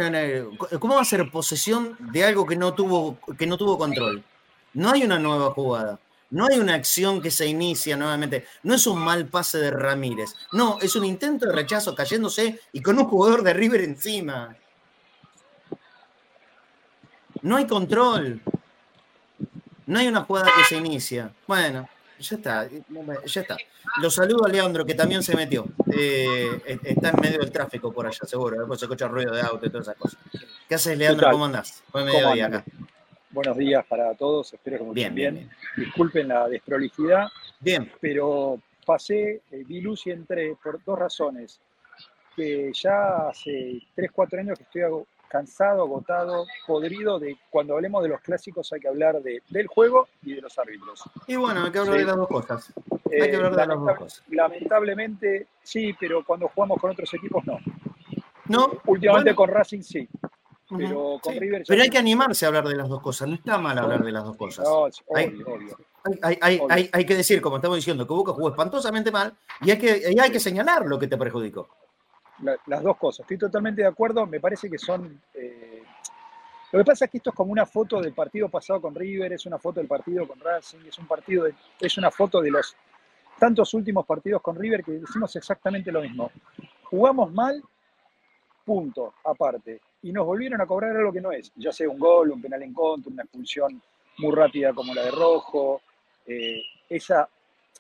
¿cómo 0.80 0.94
va 0.94 1.02
a 1.02 1.06
ser 1.06 1.32
posesión 1.32 1.98
de 2.12 2.24
algo 2.24 2.46
que 2.46 2.56
no 2.56 2.76
tuvo, 2.76 3.18
que 3.36 3.48
no 3.48 3.58
tuvo 3.58 3.80
control? 3.80 4.24
No 4.76 4.92
hay 4.92 5.04
una 5.04 5.18
nueva 5.18 5.50
jugada. 5.56 6.00
No 6.32 6.48
hay 6.48 6.60
una 6.60 6.76
acción 6.76 7.22
que 7.22 7.30
se 7.30 7.46
inicia 7.46 7.98
nuevamente. 7.98 8.46
No 8.64 8.74
es 8.74 8.88
un 8.88 9.00
mal 9.00 9.28
pase 9.28 9.58
de 9.60 9.70
Ramírez. 9.70 10.34
No, 10.54 10.80
es 10.82 10.96
un 10.96 11.06
intento 11.06 11.46
de 11.46 11.52
rechazo 11.52 11.94
cayéndose 11.94 12.60
y 12.72 12.82
con 12.82 12.98
un 12.98 13.06
jugador 13.06 13.44
de 13.44 13.54
River 13.54 13.82
encima. 13.82 14.56
No 17.42 17.58
hay 17.58 17.68
control. 17.68 18.42
No 19.86 20.00
hay 20.00 20.08
una 20.08 20.24
jugada 20.24 20.50
que 20.56 20.64
se 20.64 20.78
inicia. 20.78 21.34
Bueno, 21.46 21.90
Ya 22.18 22.36
está, 22.38 22.70
ya 23.26 23.42
está. 23.42 23.58
Lo 24.00 24.10
saludo 24.10 24.46
a 24.46 24.50
Leandro, 24.50 24.86
que 24.86 24.94
también 24.94 25.24
se 25.24 25.36
metió. 25.36 25.66
Eh, 25.94 26.80
está 26.84 27.10
en 27.10 27.20
medio 27.20 27.40
del 27.40 27.52
tráfico 27.52 27.92
por 27.92 28.06
allá, 28.06 28.20
seguro. 28.26 28.58
Después 28.58 28.80
se 28.80 28.86
escucha 28.86 29.08
ruido 29.08 29.34
de 29.34 29.42
auto 29.42 29.66
y 29.66 29.70
todas 29.70 29.88
esas 29.88 29.98
cosas. 29.98 30.20
¿Qué 30.70 30.76
haces, 30.76 30.98
Leandro? 30.98 31.30
¿Cómo 31.32 31.46
andás? 31.46 31.84
Buen 31.92 32.06
mediodía 32.06 32.46
acá. 32.46 32.64
Buenos 33.32 33.56
días 33.56 33.86
para 33.86 34.14
todos, 34.14 34.54
espero 34.54 34.80
que 34.80 34.84
muy 34.84 34.94
bien, 34.94 35.16
bien. 35.16 35.50
Disculpen 35.78 36.28
la 36.28 36.50
desprolijidad. 36.50 37.28
Bien. 37.62 37.90
Pero 38.02 38.60
pasé, 38.86 39.42
eh, 39.52 39.64
vi 39.66 39.80
luz 39.80 40.06
y 40.08 40.12
entré 40.12 40.58
por 40.62 40.84
dos 40.84 41.00
razones. 41.00 41.62
Que 42.36 42.72
ya 42.74 43.30
hace 43.30 43.82
3, 43.96 44.12
4 44.12 44.40
años 44.40 44.58
que 44.58 44.64
estoy 44.64 44.82
cansado, 45.30 45.84
agotado, 45.84 46.46
podrido 46.68 47.20
de 47.20 47.38
cuando 47.50 47.76
hablemos 47.76 48.04
de 48.04 48.10
los 48.10 48.20
clásicos 48.20 48.72
hay 48.74 48.82
que 48.82 48.90
hablar 48.90 49.22
de, 49.22 49.42
del 49.50 49.68
juego 49.68 50.10
y 50.24 50.36
de 50.36 50.42
los 50.42 50.60
árbitros. 50.60 51.02
Y 51.28 51.38
bueno, 51.38 51.64
hay 51.64 51.72
que 51.72 51.80
hablar 51.80 51.98
de 52.00 52.06
las 52.06 52.18
dos 52.18 52.28
cosas. 52.28 52.74
Hay 53.12 53.30
que 53.30 53.36
hablar 53.38 53.56
de 53.56 53.68
las 53.68 53.80
dos 53.80 53.98
cosas. 53.98 54.24
Lamentablemente 54.30 55.48
sí, 55.64 55.96
pero 55.98 56.26
cuando 56.26 56.50
jugamos 56.50 56.80
con 56.80 56.92
otros 56.92 57.14
equipos 57.14 57.46
no. 57.46 57.60
No. 58.48 58.72
Últimamente 58.86 59.34
con 59.34 59.50
Racing 59.50 59.82
sí. 59.82 60.10
Pero 60.78 61.20
con 61.22 61.36
River. 61.36 61.64
Pero 61.68 61.82
hay 61.82 61.90
que 61.90 61.98
animarse 61.98 62.46
a 62.46 62.48
hablar 62.48 62.68
de 62.68 62.76
las 62.76 62.90
dos 62.90 63.02
cosas. 63.02 63.28
No 63.28 63.36
está 63.36 63.58
mal 63.58 63.78
hablar 63.78 64.04
de 64.04 64.12
las 64.12 64.24
dos 64.24 64.38
cosas. 64.38 64.66
No, 64.68 64.84
obvio, 64.84 65.48
obvio. 65.48 65.78
Hay, 66.24 66.38
hay, 66.42 66.62
hay, 66.70 66.90
hay, 66.92 67.06
que 67.06 67.16
decir, 67.16 67.42
como 67.42 67.58
estamos 67.58 67.78
diciendo, 67.78 68.08
que 68.08 68.14
Boca 68.14 68.32
jugó 68.32 68.50
espantosamente 68.50 69.12
mal 69.12 69.34
y 69.62 69.70
hay 69.70 69.78
que, 69.78 70.12
y 70.12 70.20
hay 70.20 70.32
que 70.32 70.40
señalar 70.40 70.86
lo 70.88 70.98
que 70.98 71.08
te 71.08 71.18
perjudicó 71.18 71.70
las 72.42 72.84
dos 72.84 72.98
cosas. 72.98 73.22
Estoy 73.22 73.38
totalmente 73.38 73.82
de 73.82 73.88
acuerdo. 73.88 74.26
Me 74.26 74.40
parece 74.40 74.70
que 74.70 74.78
son. 74.78 75.22
Eh, 75.34 75.84
lo 76.72 76.80
que 76.80 76.86
pasa 76.86 77.06
es 77.06 77.12
que 77.12 77.18
esto 77.18 77.32
es 77.32 77.36
como 77.36 77.52
una 77.52 77.66
foto 77.66 78.00
del 78.00 78.14
partido 78.14 78.48
pasado 78.48 78.82
con 78.82 78.96
River, 78.96 79.34
es 79.34 79.46
una 79.46 79.60
foto 79.60 79.82
del 79.82 79.88
partido 79.88 80.26
con 80.26 80.40
Racing, 80.40 80.80
es 80.88 80.98
un 80.98 81.06
partido, 81.06 81.46
es 81.80 81.98
una 81.98 82.10
foto 82.10 82.40
de 82.40 82.50
los 82.50 82.76
tantos 83.38 83.74
últimos 83.74 84.06
partidos 84.06 84.42
con 84.42 84.56
River 84.56 84.84
que 84.84 84.94
decimos 84.94 85.36
exactamente 85.36 85.92
lo 85.92 86.02
mismo. 86.02 86.32
Jugamos 86.84 87.34
mal, 87.34 87.62
punto, 88.64 89.16
aparte. 89.26 89.82
Y 90.04 90.12
nos 90.12 90.26
volvieron 90.26 90.60
a 90.62 90.66
cobrar 90.66 90.96
algo 90.96 91.14
que 91.14 91.22
no 91.22 91.32
es, 91.32 91.52
ya 91.56 91.72
sea 91.72 91.90
un 91.90 92.00
gol, 92.00 92.32
un 92.32 92.42
penal 92.42 92.64
en 92.64 92.74
contra, 92.74 93.12
una 93.12 93.24
expulsión 93.24 93.82
muy 94.18 94.36
rápida 94.36 94.74
como 94.74 94.94
la 94.94 95.04
de 95.04 95.12
Rojo, 95.12 95.82
eh, 96.26 96.62
esa 96.90 97.30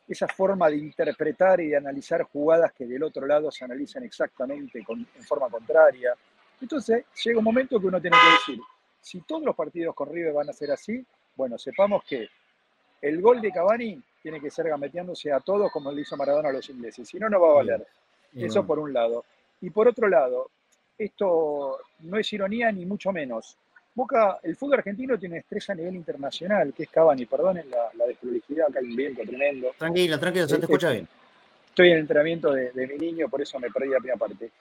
esa 0.07 0.27
forma 0.27 0.69
de 0.69 0.77
interpretar 0.77 1.61
y 1.61 1.69
de 1.69 1.77
analizar 1.77 2.23
jugadas 2.23 2.73
que 2.73 2.85
del 2.85 3.03
otro 3.03 3.25
lado 3.25 3.49
se 3.49 3.63
analizan 3.63 4.03
exactamente 4.03 4.83
en 4.87 5.23
forma 5.23 5.49
contraria. 5.49 6.13
Entonces 6.59 7.05
llega 7.23 7.39
un 7.39 7.45
momento 7.45 7.79
que 7.79 7.87
uno 7.87 8.01
tiene 8.01 8.17
que 8.17 8.51
decir, 8.51 8.63
si 8.99 9.21
todos 9.21 9.43
los 9.43 9.55
partidos 9.55 9.95
con 9.95 10.11
River 10.11 10.33
van 10.33 10.49
a 10.49 10.53
ser 10.53 10.71
así, 10.71 11.03
bueno, 11.35 11.57
sepamos 11.57 12.03
que 12.03 12.27
el 13.01 13.21
gol 13.21 13.41
de 13.41 13.51
Cavani 13.51 14.01
tiene 14.21 14.39
que 14.39 14.51
ser 14.51 14.67
gameteándose 14.67 15.31
a 15.31 15.39
todos 15.39 15.71
como 15.71 15.91
le 15.91 16.01
hizo 16.01 16.17
Maradona 16.17 16.49
a 16.49 16.53
los 16.53 16.69
ingleses, 16.69 17.07
si 17.07 17.17
no, 17.17 17.29
no 17.29 17.39
va 17.39 17.51
a 17.51 17.55
valer. 17.55 17.87
Eso 18.35 18.65
por 18.65 18.79
un 18.79 18.93
lado. 18.93 19.25
Y 19.61 19.69
por 19.69 19.87
otro 19.87 20.07
lado, 20.07 20.51
esto 21.05 21.79
no 21.99 22.17
es 22.17 22.33
ironía 22.33 22.71
ni 22.71 22.85
mucho 22.85 23.11
menos. 23.11 23.57
Boca, 23.93 24.39
el 24.43 24.55
fútbol 24.55 24.79
argentino 24.79 25.17
tiene 25.17 25.39
estrella 25.39 25.73
a 25.73 25.75
nivel 25.75 25.95
internacional, 25.95 26.73
que 26.73 26.83
es 26.83 26.89
Cavani, 26.89 27.25
perdonen 27.25 27.69
la, 27.69 27.89
la 27.97 28.05
desprolijidad, 28.05 28.67
acá 28.69 28.79
hay 28.79 28.85
un 28.85 28.95
viento 28.95 29.21
tremendo. 29.23 29.71
Tranquilo, 29.77 30.17
tranquilo, 30.17 30.47
se 30.47 30.55
te 30.55 30.61
este, 30.61 30.65
escucha 30.65 30.91
bien. 30.91 31.07
Estoy 31.67 31.87
en 31.87 31.93
el 31.93 31.99
entrenamiento 31.99 32.51
de, 32.51 32.71
mi 32.87 32.97
niño, 32.97 33.29
por 33.29 33.41
eso 33.41 33.59
me 33.59 33.69
perdí 33.69 33.89
la 33.89 33.97
primera 33.97 34.17
parte. 34.17 34.51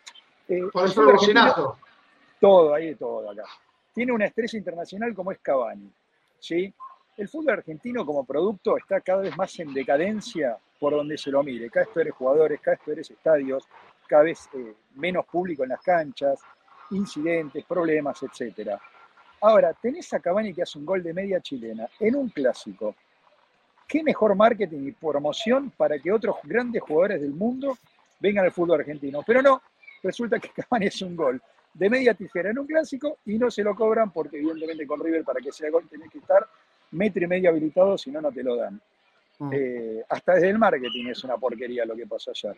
Eh, 0.49 0.62
por 0.72 0.86
eso 0.86 1.03
el 1.03 1.12
bocinazo. 1.12 1.78
Todo, 2.41 2.74
ahí 2.74 2.95
todo 2.95 3.30
acá. 3.30 3.45
Tiene 3.93 4.12
una 4.12 4.26
estrella 4.26 4.59
internacional 4.59 5.14
como 5.14 5.32
es 5.32 5.38
Cavani, 5.41 5.91
¿sí? 6.38 6.72
El 7.16 7.28
fútbol 7.28 7.55
argentino 7.55 8.07
como 8.07 8.24
producto 8.24 8.76
está 8.76 9.01
cada 9.01 9.22
vez 9.22 9.36
más 9.36 9.59
en 9.59 9.74
decadencia 9.74 10.57
por 10.78 10.93
donde 10.93 11.18
se 11.18 11.30
lo 11.30 11.43
mire. 11.43 11.68
Cada 11.68 11.84
vez 11.84 11.95
peores 11.95 12.14
jugadores, 12.14 12.61
cada 12.61 12.76
vez 12.76 12.84
peores 12.84 13.11
estadios, 13.11 13.68
cada 14.11 14.24
vez 14.24 14.48
eh, 14.54 14.74
menos 14.96 15.24
público 15.26 15.62
en 15.62 15.68
las 15.68 15.80
canchas, 15.80 16.40
incidentes, 16.90 17.64
problemas, 17.64 18.20
etcétera. 18.20 18.80
Ahora, 19.40 19.72
tenés 19.72 20.12
a 20.12 20.18
Cavani 20.18 20.52
que 20.52 20.62
hace 20.62 20.80
un 20.80 20.84
gol 20.84 21.00
de 21.00 21.14
media 21.14 21.40
chilena 21.40 21.88
en 22.00 22.16
un 22.16 22.28
clásico. 22.28 22.96
¿Qué 23.86 24.02
mejor 24.02 24.34
marketing 24.34 24.88
y 24.88 24.92
promoción 24.92 25.70
para 25.76 25.96
que 26.00 26.11
otros 26.11 26.36
grandes 26.42 26.82
jugadores 26.82 27.20
del 27.20 27.32
mundo 27.32 27.78
vengan 28.18 28.44
al 28.44 28.50
fútbol 28.50 28.80
argentino? 28.80 29.22
Pero 29.24 29.42
no, 29.42 29.62
resulta 30.02 30.40
que 30.40 30.48
Cavani 30.56 30.86
es 30.86 31.00
un 31.02 31.14
gol 31.14 31.40
de 31.72 31.88
media 31.88 32.12
tijera 32.12 32.50
en 32.50 32.58
un 32.58 32.66
clásico 32.66 33.18
y 33.26 33.38
no 33.38 33.48
se 33.48 33.62
lo 33.62 33.76
cobran 33.76 34.11
porque 34.11 34.38
evidentemente 34.38 34.88
con 34.88 34.98
River 34.98 35.22
para 35.22 35.40
que 35.40 35.52
sea 35.52 35.70
gol 35.70 35.88
tenés 35.88 36.11
que 36.11 36.18
estar 36.18 36.44
metro 36.90 37.22
y 37.22 37.28
medio 37.28 37.50
habilitado, 37.50 37.96
si 37.96 38.11
no, 38.11 38.20
no 38.20 38.32
te 38.32 38.42
lo 38.42 38.56
dan. 38.56 38.80
Mm. 39.41 39.51
Eh, 39.55 40.05
hasta 40.07 40.34
desde 40.34 40.51
el 40.51 40.59
marketing 40.59 41.07
es 41.07 41.24
una 41.24 41.38
porquería 41.38 41.86
lo 41.86 41.97
que 41.97 42.07
pasó 42.07 42.30
ayer, 42.30 42.57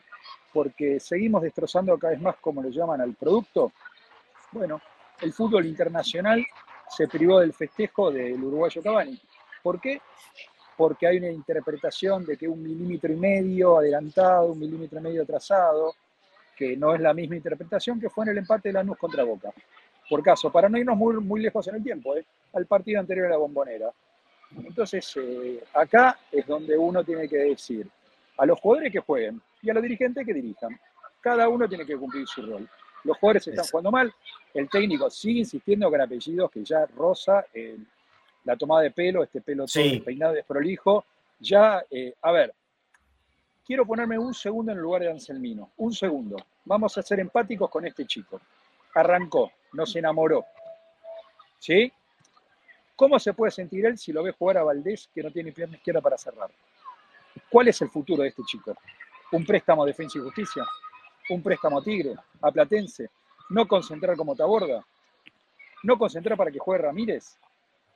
porque 0.53 0.99
seguimos 0.99 1.43
destrozando 1.43 1.97
cada 1.97 2.13
vez 2.13 2.21
más, 2.21 2.37
como 2.41 2.61
lo 2.61 2.71
llaman, 2.71 3.01
al 3.01 3.15
producto. 3.15 3.73
Bueno, 4.51 4.81
el 5.21 5.33
fútbol 5.33 5.65
internacional 5.65 6.45
se 6.89 7.07
privó 7.07 7.39
del 7.39 7.53
festejo 7.53 8.11
del 8.11 8.43
uruguayo 8.43 8.83
Cavani. 8.83 9.19
¿Por 9.63 9.81
qué? 9.81 10.01
Porque 10.77 11.07
hay 11.07 11.19
una 11.19 11.31
interpretación 11.31 12.27
de 12.27 12.37
que 12.37 12.49
un 12.49 12.61
milímetro 12.61 13.13
y 13.13 13.17
medio 13.17 13.79
adelantado, 13.79 14.53
un 14.53 14.59
milímetro 14.59 14.99
y 14.99 15.03
medio 15.03 15.23
atrasado, 15.23 15.95
que 16.57 16.77
no 16.77 16.95
es 16.95 17.01
la 17.01 17.15
misma 17.15 17.37
interpretación 17.37 18.01
que 18.01 18.11
fue 18.11 18.25
en 18.25 18.33
el 18.33 18.39
empate 18.39 18.71
de 18.71 18.73
Lanús 18.75 18.99
contra 18.99 19.23
Boca. 19.23 19.53
Por 20.11 20.21
caso, 20.21 20.51
para 20.51 20.69
no 20.69 20.79
irnos 20.79 20.97
muy, 20.97 21.41
lejos 21.41 21.67
en 21.69 21.77
el 21.77 21.83
tiempo, 21.83 22.17
¿eh? 22.17 22.27
al 22.55 22.67
partido 22.67 22.99
anterior 22.99 23.27
a 23.27 23.31
la 23.31 23.37
bombonera. 23.37 23.91
Entonces, 24.57 25.17
eh, 25.17 25.63
acá 25.75 26.19
es 26.31 26.47
donde 26.47 26.77
uno 26.77 27.05
tiene 27.05 27.29
que 27.29 27.39
decir 27.39 27.87
a 28.39 28.47
los 28.47 28.59
jugadores 28.61 28.93
que 28.93 29.01
jueguen 29.01 29.41
y 29.63 29.71
a 29.71 29.75
los 29.75 29.83
dirigentes 29.83 30.27
que 30.27 30.35
dirijan. 30.35 30.79
Cada 31.21 31.49
uno 31.49 31.69
tiene 31.69 31.87
que 31.87 31.97
cumplir 31.97 32.27
su 32.27 32.43
rol. 32.43 32.69
Los 33.05 33.17
jugadores 33.19 33.47
están 33.49 33.65
jugando 33.65 33.91
mal, 33.91 34.13
el 34.55 34.69
técnico 34.69 35.11
sigue 35.11 35.41
insistiendo 35.41 35.91
con 35.91 36.01
apellidos 36.01 36.51
que 36.51 36.65
ya 36.65 36.87
rosa 36.87 37.45
la 38.45 38.57
tomada 38.57 38.83
de 38.83 38.91
pelo, 38.91 39.23
este 39.23 39.41
pelo 39.41 39.67
todo 39.67 40.05
peinado 40.05 40.35
desprolijo. 40.35 41.05
Ya, 41.39 41.85
eh, 41.91 42.15
a 42.23 42.33
ver, 42.33 42.55
quiero 43.65 43.87
ponerme 43.87 44.19
un 44.19 44.35
segundo 44.35 44.73
en 44.73 44.79
el 44.79 44.83
lugar 44.83 45.03
de 45.03 45.11
Anselmino, 45.11 45.71
un 45.79 45.93
segundo. 45.93 46.37
Vamos 46.65 46.97
a 46.99 47.03
ser 47.03 47.21
empáticos 47.21 47.69
con 47.71 47.87
este 47.87 48.07
chico. 48.07 48.41
Arrancó, 48.95 49.51
nos 49.73 49.95
enamoró. 49.97 50.45
¿Sí? 51.59 51.93
¿Cómo 53.03 53.19
se 53.19 53.35
puede 53.35 53.51
sentir 53.51 53.85
él 53.85 53.99
si 53.99 54.13
lo 54.13 54.23
ve 54.23 54.31
jugar 54.31 54.59
a 54.59 54.63
Valdés 54.63 55.11
que 55.13 55.25
no 55.25 55.33
tiene 55.33 55.51
pierna 55.51 55.77
izquierda 55.77 56.01
para 56.01 56.17
cerrar? 56.17 56.53
¿Cuál 57.51 57.67
es 57.67 57.83
el 57.83 57.91
futuro 57.91 58.23
de 58.23 58.29
este 58.29 58.45
chico? 58.45 58.77
¿Un 59.33 59.45
préstamo 59.45 59.83
a 59.83 59.87
Defensa 59.87 60.19
y 60.19 60.21
Justicia? 60.21 60.65
¿Un 61.31 61.43
préstamo 61.43 61.81
a 61.81 61.83
Tigre? 61.83 62.15
¿A 62.41 62.53
Platense? 62.53 63.11
no 63.51 63.67
concentrar 63.67 64.17
como 64.17 64.37
Taborda, 64.37 64.87
no 65.83 65.99
concentrar 65.99 66.39
para 66.39 66.53
que 66.53 66.61
juegue 66.61 66.85
Ramírez. 66.85 67.37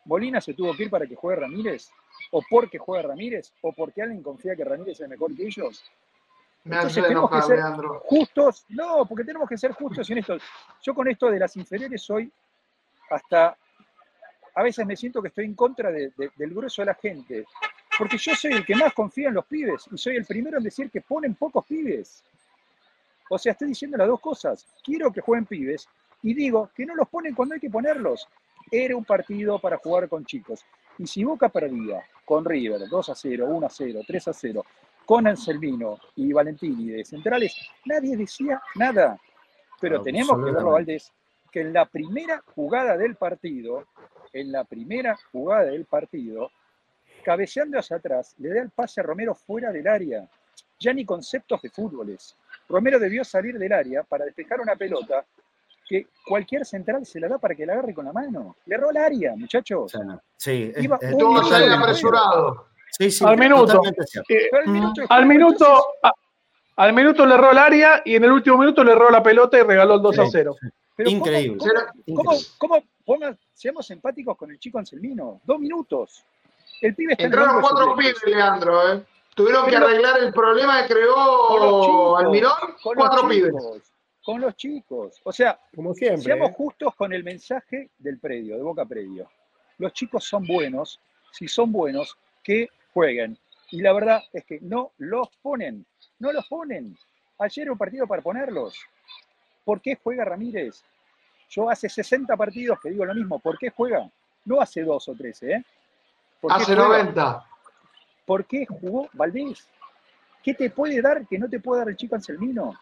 Molina 0.06 0.40
se 0.40 0.54
tuvo 0.54 0.74
que 0.74 0.82
ir 0.82 0.90
para 0.90 1.06
que 1.06 1.14
juegue 1.14 1.40
Ramírez, 1.40 1.88
o 2.32 2.42
porque 2.50 2.76
juegue 2.76 3.06
Ramírez, 3.06 3.52
o 3.60 3.72
porque 3.72 4.02
alguien 4.02 4.24
confía 4.24 4.56
que 4.56 4.64
Ramírez 4.64 5.00
es 5.00 5.08
mejor 5.08 5.36
que 5.36 5.46
ellos. 5.46 5.84
Entonces 6.64 7.00
tenemos 7.00 7.30
que 7.30 7.42
ser 7.42 7.60
justos, 8.06 8.64
no, 8.70 9.06
porque 9.06 9.22
tenemos 9.22 9.48
que 9.48 9.56
ser 9.56 9.70
justos 9.70 10.10
en 10.10 10.18
esto. 10.18 10.36
Yo 10.82 10.94
con 10.96 11.06
esto 11.06 11.30
de 11.30 11.38
las 11.38 11.56
inferiores 11.56 12.02
soy 12.02 12.28
hasta, 13.08 13.56
a 14.56 14.62
veces 14.62 14.86
me 14.86 14.96
siento 14.96 15.20
que 15.20 15.28
estoy 15.28 15.44
en 15.44 15.54
contra 15.54 15.92
del 15.92 16.12
grueso 16.36 16.80
de 16.80 16.86
la 16.86 16.94
gente, 16.94 17.44
porque 17.98 18.16
yo 18.16 18.34
soy 18.34 18.52
el 18.52 18.64
que 18.64 18.74
más 18.74 18.94
confía 18.94 19.28
en 19.28 19.34
los 19.34 19.44
pibes 19.44 19.84
y 19.92 19.98
soy 19.98 20.16
el 20.16 20.24
primero 20.24 20.56
en 20.56 20.64
decir 20.64 20.90
que 20.90 21.02
ponen 21.02 21.34
pocos 21.34 21.64
pibes. 21.66 22.24
O 23.28 23.38
sea, 23.38 23.52
estoy 23.52 23.68
diciendo 23.68 23.98
las 23.98 24.08
dos 24.08 24.18
cosas. 24.18 24.66
Quiero 24.82 25.12
que 25.12 25.20
jueguen 25.20 25.44
pibes 25.44 25.86
y 26.22 26.32
digo 26.32 26.70
que 26.74 26.86
no 26.86 26.94
los 26.94 27.06
ponen 27.06 27.34
cuando 27.34 27.54
hay 27.54 27.60
que 27.60 27.68
ponerlos. 27.68 28.26
Era 28.70 28.96
un 28.96 29.04
partido 29.04 29.58
para 29.58 29.76
jugar 29.76 30.08
con 30.08 30.24
chicos. 30.24 30.64
Y 30.98 31.06
si 31.06 31.22
Boca 31.22 31.50
perdía 31.50 32.02
con 32.24 32.42
River 32.42 32.88
2 32.88 33.08
a 33.10 33.14
0, 33.14 33.46
1 33.46 33.66
a 33.66 33.70
0, 33.70 34.00
3 34.06 34.28
a 34.28 34.32
0, 34.32 34.64
con 35.04 35.26
Anselmino 35.26 35.98
y 36.16 36.32
Valentini 36.32 36.92
de 36.92 37.04
centrales, 37.04 37.54
nadie 37.84 38.16
decía 38.16 38.62
nada. 38.74 39.18
Pero 39.78 40.00
tenemos 40.00 40.38
que 40.38 40.50
verlo, 40.50 40.70
Valdés, 40.70 41.12
que 41.52 41.60
en 41.60 41.74
la 41.74 41.84
primera 41.84 42.42
jugada 42.54 42.96
del 42.96 43.16
partido, 43.16 43.84
en 44.40 44.52
la 44.52 44.64
primera 44.64 45.16
jugada 45.32 45.64
del 45.64 45.84
partido, 45.86 46.50
cabeceando 47.24 47.78
hacia 47.78 47.96
atrás, 47.96 48.34
le 48.38 48.50
da 48.50 48.62
el 48.62 48.70
pase 48.70 49.00
a 49.00 49.04
Romero 49.04 49.34
fuera 49.34 49.72
del 49.72 49.88
área. 49.88 50.28
Ya 50.78 50.92
ni 50.92 51.04
conceptos 51.04 51.62
de 51.62 51.70
fútboles. 51.70 52.36
Romero 52.68 52.98
debió 52.98 53.24
salir 53.24 53.58
del 53.58 53.72
área 53.72 54.02
para 54.02 54.24
despejar 54.24 54.60
una 54.60 54.76
pelota 54.76 55.24
que 55.88 56.08
cualquier 56.26 56.66
central 56.66 57.06
se 57.06 57.20
la 57.20 57.28
da 57.28 57.38
para 57.38 57.54
que 57.54 57.64
la 57.64 57.74
agarre 57.74 57.94
con 57.94 58.04
la 58.04 58.12
mano. 58.12 58.56
Le 58.66 58.74
erró 58.74 58.90
el 58.90 58.96
área, 58.96 59.34
muchachos. 59.36 59.92
Sí, 60.36 60.72
Iba 60.76 60.98
todo 60.98 61.44
sale 61.44 61.72
apresurado. 61.72 62.66
Sí, 62.90 63.10
sí, 63.10 63.24
al 63.24 63.38
minuto. 63.38 63.80
Eh, 64.28 64.50
al 65.08 65.26
minuto, 65.26 65.84
al 66.76 66.92
minuto 66.92 67.26
le 67.26 67.34
erró 67.34 67.52
el 67.52 67.58
área 67.58 68.02
y 68.04 68.16
en 68.16 68.24
el 68.24 68.32
último 68.32 68.58
minuto 68.58 68.84
le 68.84 68.92
erró 68.92 69.10
la 69.10 69.22
pelota 69.22 69.58
y 69.58 69.62
regaló 69.62 69.94
el 69.94 70.02
2 70.02 70.18
a 70.18 70.26
0. 70.30 70.56
Increíble. 70.98 71.58
¿cómo, 72.58 72.82
cómo, 73.04 73.36
seamos 73.52 73.90
empáticos 73.90 74.36
con 74.36 74.50
el 74.50 74.58
chico 74.58 74.78
Anselmino? 74.78 75.40
Dos 75.44 75.58
minutos. 75.58 76.24
El 76.80 76.94
pibe 76.94 77.12
está 77.12 77.24
Entraron 77.24 77.60
cuatro 77.60 77.96
pibes, 77.96 78.22
Leandro, 78.26 78.92
¿eh? 78.94 79.02
Tuvieron 79.34 79.68
que 79.68 79.76
arreglar 79.76 80.18
el 80.20 80.32
problema 80.32 80.82
que 80.82 80.94
creó 80.94 82.16
Almirón, 82.16 82.52
cuatro 82.82 83.28
pibes. 83.28 83.54
Con 84.24 84.40
los 84.40 84.56
chicos. 84.56 85.20
O 85.22 85.32
sea, 85.32 85.60
como 85.74 85.94
siempre. 85.94 86.22
Seamos 86.22 86.50
¿eh? 86.50 86.54
justos 86.56 86.94
con 86.96 87.12
el 87.12 87.22
mensaje 87.22 87.90
del 87.98 88.18
predio, 88.18 88.56
de 88.56 88.62
Boca 88.62 88.84
Predio. 88.84 89.30
Los 89.78 89.92
chicos 89.92 90.24
son 90.24 90.46
buenos, 90.46 90.98
si 91.30 91.46
son 91.46 91.70
buenos, 91.70 92.16
que 92.42 92.70
jueguen. 92.94 93.38
Y 93.70 93.82
la 93.82 93.92
verdad 93.92 94.22
es 94.32 94.44
que 94.44 94.58
no 94.62 94.92
los 94.98 95.28
ponen, 95.42 95.84
no 96.18 96.32
los 96.32 96.46
ponen. 96.48 96.96
Ayer 97.38 97.64
era 97.64 97.72
un 97.72 97.78
partido 97.78 98.06
para 98.06 98.22
ponerlos. 98.22 98.74
¿Por 99.66 99.80
qué 99.80 99.98
juega 100.00 100.24
Ramírez? 100.24 100.84
Yo 101.50 101.68
hace 101.68 101.88
60 101.88 102.36
partidos 102.36 102.78
que 102.80 102.90
digo 102.90 103.04
lo 103.04 103.12
mismo. 103.12 103.40
¿Por 103.40 103.58
qué 103.58 103.70
juega? 103.70 104.08
No 104.44 104.60
hace 104.60 104.84
dos 104.84 105.08
o 105.08 105.14
tres, 105.16 105.42
¿eh? 105.42 105.64
Hace 106.48 106.76
90. 106.76 107.44
¿Por 108.24 108.44
qué 108.44 108.64
jugó 108.64 109.08
Valdés? 109.12 109.68
¿Qué 110.40 110.54
te 110.54 110.70
puede 110.70 111.02
dar 111.02 111.26
que 111.26 111.36
no 111.36 111.48
te 111.48 111.58
puede 111.58 111.80
dar 111.80 111.88
el 111.88 111.96
chico 111.96 112.14
Anselmino? 112.14 112.78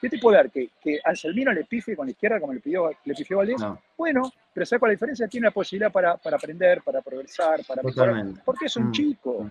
¿Qué 0.00 0.08
te 0.08 0.18
puede 0.18 0.38
dar? 0.38 0.50
¿Que, 0.50 0.70
que 0.82 0.98
Anselmino 1.04 1.52
le 1.52 1.64
pife 1.64 1.94
con 1.94 2.06
la 2.06 2.10
izquierda 2.10 2.40
como 2.40 2.54
le, 2.54 2.60
pidió, 2.60 2.90
le 3.04 3.14
pifió 3.14 3.36
Valdés? 3.36 3.62
Bueno, 3.96 4.32
pero 4.52 4.66
¿sabes 4.66 4.80
cuál 4.80 4.90
la 4.90 4.94
diferencia? 4.94 5.28
Tiene 5.28 5.46
la 5.46 5.52
posibilidad 5.52 5.92
para, 5.92 6.10
aprender, 6.10 6.82
para 6.82 7.02
progresar, 7.02 7.64
para 7.64 7.84
mejorar. 7.84 8.24
Porque 8.44 8.66
es 8.66 8.76
un 8.76 8.88
mm. 8.88 8.92
chico. 8.92 9.48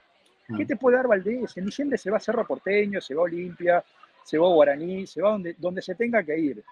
Mm. 0.49 0.57
¿Qué 0.57 0.65
te 0.65 0.75
puede 0.75 0.97
dar 0.97 1.07
Valdés? 1.07 1.55
En 1.55 1.67
diciembre 1.67 1.97
se 1.97 2.11
va 2.11 2.17
a 2.17 2.19
Cerro 2.19 2.45
Porteño, 2.45 2.99
se 2.99 3.15
va 3.15 3.21
a 3.21 3.23
Olimpia, 3.23 3.81
se 4.29 4.37
va 4.37 4.45
a 4.45 4.51
Guaraní, 4.51 5.07
se 5.07 5.23
va 5.23 5.31
donde, 5.31 5.55
donde 5.57 5.81
se 5.81 5.95
tenga 5.95 6.21
que 6.21 6.37
ir. 6.37 6.63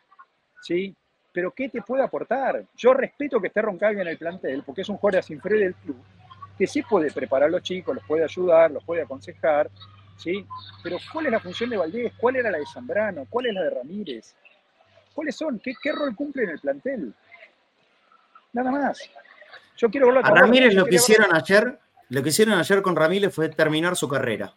¿Sí? 0.62 0.96
Pero 1.34 1.50
¿qué 1.50 1.70
te 1.70 1.82
puede 1.82 2.04
aportar? 2.04 2.64
Yo 2.76 2.94
respeto 2.94 3.42
que 3.42 3.48
esté 3.48 3.64
Roncaglia 3.64 4.04
en 4.04 4.10
el 4.10 4.18
plantel, 4.18 4.62
porque 4.64 4.82
es 4.82 4.90
un 4.90 4.98
jugador 4.98 5.24
sin 5.24 5.42
fe 5.42 5.56
del 5.56 5.74
club, 5.74 5.98
que 6.56 6.68
sí 6.68 6.84
puede 6.84 7.12
preparar 7.12 7.50
a 7.50 7.52
los 7.52 7.64
chicos, 7.64 7.96
los 7.96 8.06
puede 8.06 8.24
ayudar, 8.24 8.70
los 8.70 8.84
puede 8.84 9.02
aconsejar, 9.02 9.72
¿sí? 10.18 10.46
Pero 10.84 10.98
¿cuál 11.12 11.26
es 11.26 11.32
la 11.32 11.40
función 11.40 11.72
de 11.72 11.78
Valdés? 11.78 12.14
¿Cuál 12.20 12.36
era 12.36 12.52
la 12.52 12.60
de 12.60 12.66
Zambrano? 12.72 13.26
¿Cuál 13.28 13.48
es 13.48 13.56
la 13.56 13.64
de 13.64 13.70
Ramírez? 13.72 14.36
¿Cuáles 15.16 15.36
son? 15.36 15.60
¿Qué, 15.60 15.74
rol 15.92 16.16
cumple 16.16 16.44
en 16.44 16.50
el 16.52 16.60
plantel? 16.60 17.12
Nada 18.54 18.70
más. 18.70 19.00
Yo 19.78 19.90
quiero 19.90 20.08
verlo 20.08 20.22
a 20.24 20.30
Ramírez 20.30 20.76
lo 20.76 20.86
que 20.86 20.96
hicieron 20.96 21.34
ayer, 21.34 21.80
lo 22.10 22.22
que 22.22 22.30
hicieron 22.30 22.60
ayer 22.60 22.84
con 22.84 22.96
Ramírez 22.96 23.34
fue 23.34 23.50
terminar 23.50 23.96
su 23.96 24.08
carrera. 24.08 24.54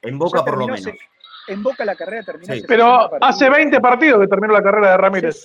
En 0.00 0.18
Boca 0.18 0.42
por 0.42 0.56
lo 0.56 0.68
menos 0.68 0.86
en 1.46 1.62
Boca 1.62 1.84
la 1.84 1.94
carrera 1.94 2.22
terminó. 2.22 2.54
pero 2.66 3.10
hace 3.20 3.48
20 3.48 3.80
partidos 3.80 4.20
que 4.20 4.28
terminó 4.28 4.52
la 4.52 4.62
carrera 4.62 4.92
de 4.92 4.96
Ramírez. 4.96 5.42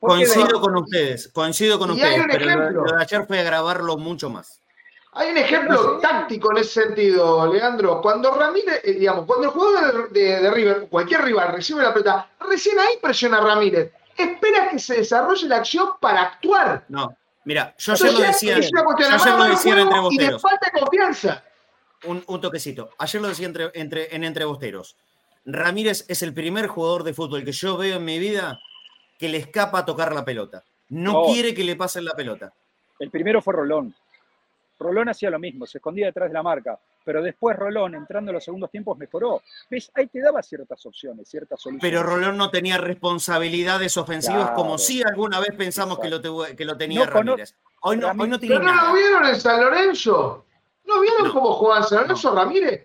coincido 0.00 0.60
con 0.60 0.76
ustedes, 0.76 1.28
coincido 1.28 1.78
con 1.78 1.90
ustedes, 1.90 2.24
pero 2.30 2.70
lo, 2.70 2.84
de 2.84 3.02
ayer 3.02 3.26
fue 3.26 3.38
agravarlo 3.38 3.96
mucho 3.96 4.30
más. 4.30 4.60
Hay 5.16 5.30
un 5.30 5.36
ejemplo 5.36 5.98
táctico 5.98 6.50
en 6.50 6.58
ese 6.58 6.82
sentido, 6.82 7.52
Leandro. 7.52 8.00
Cuando 8.02 8.34
Ramírez, 8.34 8.80
eh, 8.82 8.94
digamos, 8.94 9.26
cuando 9.26 9.46
el 9.46 9.52
jugador 9.52 10.10
de, 10.10 10.50
River, 10.50 10.88
cualquier 10.90 11.22
rival, 11.22 11.52
recibe 11.52 11.82
la 11.82 11.92
pelota, 11.92 12.28
recién 12.40 12.78
ahí 12.80 12.96
presiona 13.00 13.38
a 13.38 13.40
Ramírez. 13.40 13.92
Espera 14.16 14.68
que 14.70 14.78
se 14.78 14.96
desarrolle 14.96 15.46
la 15.46 15.56
acción 15.58 15.90
para 16.00 16.22
actuar. 16.22 16.84
No, 16.88 17.16
mira, 17.44 17.74
yo 17.78 17.92
ayer 17.92 18.12
lo 18.12 18.18
decía, 18.20 18.58
yo 18.58 18.68
ayer 19.08 19.34
lo 19.38 19.44
decía 19.44 19.80
entre 19.80 19.98
Y 20.10 20.18
le 20.18 20.38
falta 20.38 20.70
confianza. 20.72 21.44
Un, 22.06 22.40
toquecito. 22.40 22.90
Ayer 22.98 23.22
lo 23.22 23.28
decía 23.28 23.46
entre, 23.46 23.70
entre, 23.74 24.14
en 24.14 24.24
entrebosteros. 24.24 24.96
Ramírez 25.44 26.04
es 26.08 26.22
el 26.22 26.32
primer 26.32 26.66
jugador 26.66 27.02
de 27.02 27.14
fútbol 27.14 27.44
que 27.44 27.52
yo 27.52 27.76
veo 27.76 27.96
en 27.96 28.04
mi 28.04 28.18
vida 28.18 28.60
que 29.18 29.28
le 29.28 29.38
escapa 29.38 29.80
a 29.80 29.84
tocar 29.84 30.14
la 30.14 30.24
pelota. 30.24 30.64
No, 30.88 31.24
quiere 31.24 31.54
que 31.54 31.64
le 31.64 31.76
pasen 31.76 32.04
la 32.04 32.12
pelota. 32.12 32.52
El 32.98 33.10
primero 33.10 33.42
fue 33.42 33.54
Rolón. 33.54 33.94
Rolón 34.78 35.08
hacía 35.08 35.30
lo 35.30 35.38
mismo, 35.38 35.66
se 35.66 35.78
escondía 35.78 36.06
detrás 36.06 36.28
de 36.28 36.34
la 36.34 36.42
marca, 36.42 36.78
pero 37.04 37.22
después 37.22 37.56
Rolón, 37.56 37.94
entrando 37.94 38.30
en 38.30 38.34
los 38.34 38.44
segundos 38.44 38.70
tiempos, 38.70 38.98
mejoró. 38.98 39.42
¿Ves? 39.70 39.90
Ahí 39.94 40.08
te 40.08 40.20
daba 40.20 40.42
ciertas 40.42 40.84
opciones, 40.86 41.28
ciertas 41.28 41.60
soluciones. 41.60 41.82
Pero 41.82 42.02
Rolón 42.02 42.36
no 42.36 42.50
tenía 42.50 42.78
responsabilidades 42.78 43.96
ofensivas 43.96 44.50
como 44.50 44.78
si 44.78 45.02
alguna 45.02 45.40
vez 45.40 45.54
pensamos 45.56 45.98
que 45.98 46.10
lo, 46.10 46.20
que 46.56 46.64
lo, 46.64 46.76
tenía 46.76 47.06
Ramírez. 47.06 47.54
Hoy 47.82 47.98
no, 47.98 48.08
hoy 48.08 48.28
no 48.28 48.38
tiene 48.38 48.56
¿Pero 48.56 48.72
no 48.72 48.88
lo 48.88 48.94
vieron 48.94 49.24
en 49.26 49.36
San 49.36 49.60
Lorenzo? 49.60 50.46
¿No 50.86 51.00
vieron 51.00 51.30
cómo 51.30 51.52
jugaba 51.52 51.84
San 51.84 52.02
Lorenzo 52.02 52.34
Ramírez? 52.34 52.84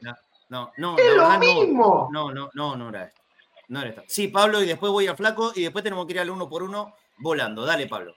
No, 0.49 0.71
no, 0.77 0.97
es 0.97 1.15
lo 1.15 1.39
mismo. 1.39 2.09
No, 2.11 2.31
no, 2.31 2.49
no, 2.53 2.75
no 2.75 2.89
era 2.89 3.05
esto. 3.05 3.21
No 3.67 3.81
era 3.81 3.89
esto. 3.89 4.03
Sí, 4.07 4.27
Pablo, 4.27 4.61
y 4.61 4.67
después 4.67 4.91
voy 4.91 5.07
a 5.07 5.15
Flaco 5.15 5.51
y 5.55 5.61
después 5.61 5.83
tenemos 5.83 6.05
que 6.05 6.13
ir 6.13 6.19
al 6.19 6.29
uno 6.29 6.49
por 6.49 6.63
uno 6.63 6.93
volando. 7.19 7.65
Dale, 7.65 7.87
Pablo. 7.87 8.15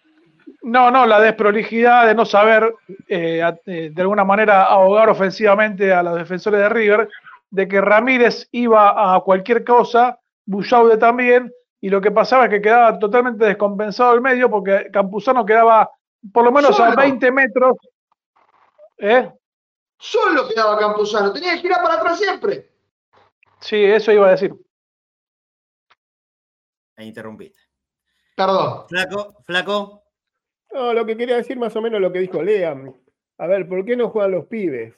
No, 0.62 0.90
no, 0.90 1.06
la 1.06 1.20
desprolijidad 1.20 2.06
de 2.06 2.14
no 2.14 2.24
saber 2.24 2.74
eh, 3.08 3.42
eh, 3.66 3.90
de 3.92 4.02
alguna 4.02 4.24
manera 4.24 4.64
ahogar 4.64 5.08
ofensivamente 5.08 5.92
a 5.92 6.02
los 6.02 6.16
defensores 6.16 6.60
de 6.60 6.68
River, 6.68 7.08
de 7.50 7.68
que 7.68 7.80
Ramírez 7.80 8.48
iba 8.52 9.14
a 9.14 9.20
cualquier 9.20 9.64
cosa, 9.64 10.18
Bullaude 10.46 10.96
también, 10.96 11.52
y 11.80 11.90
lo 11.90 12.00
que 12.00 12.10
pasaba 12.10 12.44
es 12.44 12.50
que 12.50 12.62
quedaba 12.62 12.98
totalmente 12.98 13.44
descompensado 13.44 14.14
el 14.14 14.20
medio 14.20 14.48
porque 14.48 14.88
Campuzano 14.92 15.44
quedaba 15.44 15.90
por 16.32 16.44
lo 16.44 16.52
menos 16.52 16.78
a 16.78 16.94
20 16.94 17.30
metros. 17.32 17.76
¿eh? 18.98 19.30
Solo 20.02 20.48
quedaba 20.48 20.76
Campuzano, 20.76 21.32
tenía 21.32 21.52
que 21.52 21.60
girar 21.60 21.80
para 21.80 21.94
atrás 21.94 22.18
siempre. 22.18 22.72
Sí, 23.60 23.84
eso 23.84 24.10
iba 24.10 24.26
a 24.26 24.32
decir. 24.32 24.52
Ahí 26.96 27.06
interrumpiste. 27.06 27.60
Perdón. 28.34 28.88
Flaco, 28.88 29.36
flaco. 29.44 30.02
No, 30.72 30.92
lo 30.92 31.06
que 31.06 31.16
quería 31.16 31.36
decir 31.36 31.56
más 31.56 31.76
o 31.76 31.80
menos 31.80 32.00
lo 32.00 32.10
que 32.10 32.18
dijo 32.18 32.42
Lea. 32.42 32.76
A 33.38 33.46
ver, 33.46 33.68
¿por 33.68 33.84
qué 33.84 33.94
no 33.94 34.08
juegan 34.08 34.32
los 34.32 34.46
pibes? 34.46 34.92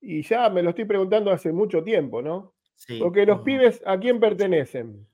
Y 0.00 0.22
ya 0.22 0.48
me 0.50 0.62
lo 0.62 0.70
estoy 0.70 0.84
preguntando 0.84 1.32
hace 1.32 1.52
mucho 1.52 1.82
tiempo, 1.82 2.22
¿no? 2.22 2.54
Sí. 2.76 3.00
Porque 3.00 3.26
los 3.26 3.40
pibes, 3.40 3.82
¿a 3.84 3.98
quién 3.98 4.20
pertenecen? 4.20 5.04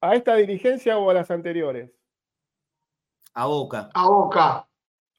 ¿A 0.00 0.16
esta 0.16 0.34
dirigencia 0.34 0.98
o 0.98 1.08
a 1.08 1.14
las 1.14 1.30
anteriores? 1.30 1.92
A 3.34 3.46
Boca. 3.46 3.90
A 3.94 4.08
Boca. 4.08 4.68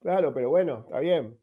Claro, 0.01 0.33
pero 0.33 0.49
bueno, 0.49 0.79
está 0.85 0.99
bien. 0.99 1.39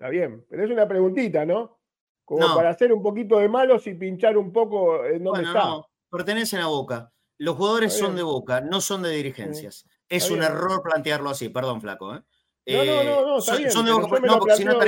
Está 0.00 0.08
bien, 0.08 0.46
pero 0.48 0.64
es 0.64 0.70
una 0.70 0.88
preguntita, 0.88 1.44
¿no? 1.44 1.78
Como 2.24 2.54
para 2.54 2.70
hacer 2.70 2.90
un 2.90 3.02
poquito 3.02 3.38
de 3.38 3.50
malos 3.50 3.86
y 3.86 3.92
pinchar 3.92 4.38
un 4.38 4.50
poco 4.50 5.04
en 5.04 5.22
dónde 5.22 5.42
está. 5.42 5.64
No, 5.66 5.86
pertenecen 6.08 6.60
a 6.60 6.68
Boca. 6.68 7.12
Los 7.36 7.56
jugadores 7.56 7.98
son 7.98 8.16
de 8.16 8.22
Boca, 8.22 8.62
no 8.62 8.80
son 8.80 9.02
de 9.02 9.10
dirigencias. 9.10 9.84
Es 10.08 10.30
un 10.30 10.42
error 10.42 10.82
plantearlo 10.82 11.28
así, 11.28 11.50
perdón, 11.50 11.82
flaco. 11.82 12.14
¿eh? 12.14 12.22
No, 12.66 12.82
no, 12.82 13.04
no, 13.04 13.26
no, 13.26 13.40
son, 13.42 13.84
de 13.84 13.92
Boca, 13.92 14.20
no, 14.20 14.38
porque 14.38 14.56
si 14.56 14.64
no 14.64 14.80